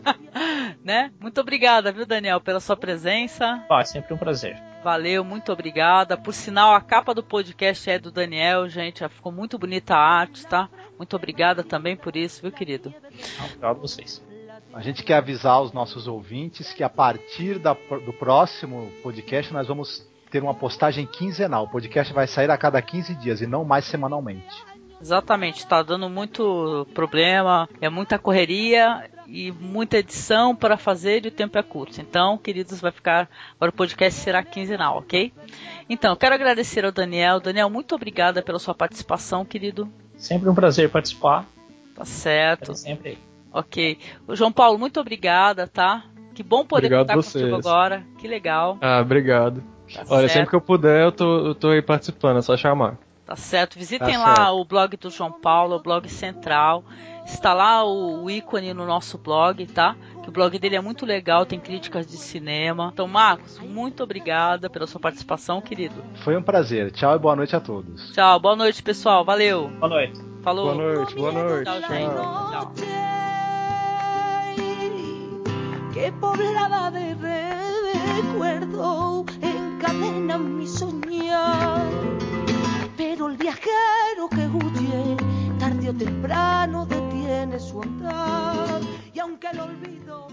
né? 0.83 1.13
Muito 1.21 1.41
obrigada, 1.41 1.93
viu, 1.93 2.07
Daniel, 2.07 2.41
pela 2.41 2.61
sua 2.61 2.77
presença. 2.77 3.65
Ó, 3.69 3.81
é 3.81 3.85
sempre 3.85 4.15
um 4.15 4.19
prazer. 4.19 4.61
Valeu, 4.83 5.25
muito 5.25 5.51
obrigada. 5.51 6.17
Por 6.17 6.35
sinal, 6.35 6.75
a 6.75 6.81
capa 6.81 7.15
do 7.15 7.23
podcast 7.23 7.89
é 7.89 7.99
do 7.99 8.11
Daniel, 8.11 8.69
gente. 8.69 9.01
Já 9.01 9.09
Ficou 9.09 9.33
muito 9.33 9.59
bonita 9.59 9.95
a 9.95 9.99
arte, 9.99 10.47
tá? 10.47 10.69
Muito 10.99 11.17
obrigada 11.17 11.63
também 11.63 11.97
por 11.97 12.15
isso, 12.17 12.43
viu, 12.43 12.53
querido? 12.53 12.93
Obrigado 13.47 13.65
a 13.65 13.81
vocês. 13.81 14.23
A 14.75 14.81
gente 14.83 15.03
quer 15.05 15.15
avisar 15.15 15.63
os 15.63 15.73
nossos 15.73 16.07
ouvintes 16.09 16.73
que 16.73 16.83
a 16.83 16.89
partir 16.89 17.59
da- 17.59 17.75
do 18.05 18.13
próximo 18.13 18.91
podcast 19.03 19.53
nós 19.53 19.69
vamos 19.69 20.05
ter 20.35 20.43
uma 20.43 20.53
postagem 20.53 21.07
quinzenal. 21.07 21.63
O 21.63 21.69
podcast 21.69 22.13
vai 22.13 22.27
sair 22.27 22.51
a 22.51 22.59
cada 22.59 22.83
15 22.83 23.15
dias 23.15 23.41
e 23.41 23.47
não 23.47 23.65
mais 23.65 23.85
semanalmente. 23.85 24.65
Exatamente, 25.01 25.65
tá 25.65 25.81
dando 25.81 26.11
muito 26.11 26.89
problema, 26.93 27.69
é 27.81 27.89
muita 27.89 28.19
correria 28.19 29.09
e 29.29 29.53
muita 29.53 29.99
edição 29.99 30.57
para 30.57 30.77
fazer 30.77 31.25
e 31.25 31.29
o 31.29 31.31
tempo 31.31 31.57
é 31.57 31.63
curto. 31.63 32.01
Então, 32.01 32.37
queridos, 32.37 32.81
vai 32.81 32.91
ficar. 32.91 33.31
Agora 33.55 33.71
o 33.71 33.73
podcast 33.73 34.19
será 34.19 34.43
quinzenal, 34.43 34.99
ok? 34.99 35.33
Então, 35.89 36.11
eu 36.11 36.17
quero 36.17 36.35
agradecer 36.35 36.85
ao 36.85 36.91
Daniel. 36.91 37.39
Daniel, 37.39 37.71
muito 37.71 37.95
obrigada 37.95 38.43
pela 38.43 38.59
sua 38.59 38.75
participação, 38.75 39.45
querido. 39.45 39.89
Sempre 40.17 40.49
um 40.49 40.55
prazer 40.55 40.91
participar. 40.91 41.47
Tá 41.95 42.05
certo. 42.05 42.75
Sempre. 42.75 43.19
Ok. 43.53 44.01
O 44.27 44.35
João 44.35 44.51
Paulo, 44.51 44.81
muito 44.81 44.99
obrigada, 44.99 45.69
tá? 45.69 46.03
Que 46.35 46.43
bom 46.43 46.67
poder 46.67 46.87
Obrigado 46.87 47.07
contar 47.07 47.15
vocês. 47.15 47.45
contigo 47.45 47.69
agora. 47.69 48.05
Que 48.19 48.27
legal. 48.27 48.79
Ah, 48.81 49.01
obrigado. 49.01 49.74
Tá 49.93 50.03
Olha, 50.09 50.21
certo. 50.21 50.33
sempre 50.33 50.51
que 50.51 50.57
eu 50.57 50.61
puder, 50.61 51.03
eu 51.05 51.13
tô, 51.13 51.47
eu 51.47 51.55
tô 51.55 51.69
aí 51.69 51.83
participando, 51.83 52.39
é 52.39 52.43
só 52.43 52.57
chamar. 52.57 52.97
Tá 53.27 53.37
certo. 53.37 53.79
Visitem 53.79 54.15
Tá 54.15 54.19
lá 54.19 54.37
certo. 54.37 54.57
o 54.57 54.65
blog 54.65 54.97
do 54.97 55.11
João 55.11 55.33
Paulo, 55.33 55.77
o 55.77 55.83
blog 55.83 56.09
central. 56.09 56.85
Está 57.25 57.55
lá 57.55 57.83
o, 57.85 58.25
o 58.25 58.31
ícone 58.31 58.75
no 58.75 58.85
nosso 58.85 59.17
blog, 59.17 59.67
tá? 59.67 59.97
Que 60.23 60.29
o 60.29 60.33
blog 60.33 60.59
dele 60.59 60.77
é 60.77 60.81
muito 60.81 61.07
legal, 61.07 61.47
tem 61.47 61.59
críticas 61.59 62.07
de 62.07 62.19
cinema. 62.19 62.91
Então, 62.93 63.09
Marcos, 63.09 63.59
muito 63.61 64.03
obrigada 64.03 64.69
pela 64.69 64.87
sua 64.87 65.01
participação, 65.01 65.61
querido. 65.63 65.95
Foi 66.23 66.37
um 66.37 66.43
prazer. 66.43 66.91
Tchau 66.93 67.17
e 67.17 67.19
boa 67.19 67.35
noite 67.35 67.57
a 67.57 67.61
todos. 67.61 68.13
Tchau, 68.13 68.39
boa 68.41 68.57
noite, 68.57 68.83
pessoal. 68.83 69.25
Valeu. 69.25 69.69
Boa 69.69 69.89
noite. 69.89 70.21
Falou. 70.43 70.75
Boa 70.75 70.95
noite, 70.95 71.15
boa 71.15 71.33
noite. 71.33 71.65
Tchau, 71.65 71.81
gente. 71.81 72.15
Tchau. 72.15 72.73
que 75.95 76.11
poblada 76.13 76.91
de 76.91 77.15
recuerdo 78.17 79.25
encadena 79.85 80.39
mi 80.39 80.67
soñar. 80.67 81.91
Pero 82.97 83.29
el 83.29 83.37
viajero 83.37 84.29
que 84.31 84.47
huye, 84.47 85.17
tarde 85.59 85.91
o 85.91 85.95
temprano 85.95 86.87
detiene 86.87 87.59
su 87.59 87.83
andar. 87.83 88.81
Y 89.13 89.19
aunque 89.19 89.49
el 89.49 89.61
olvido 89.61 90.29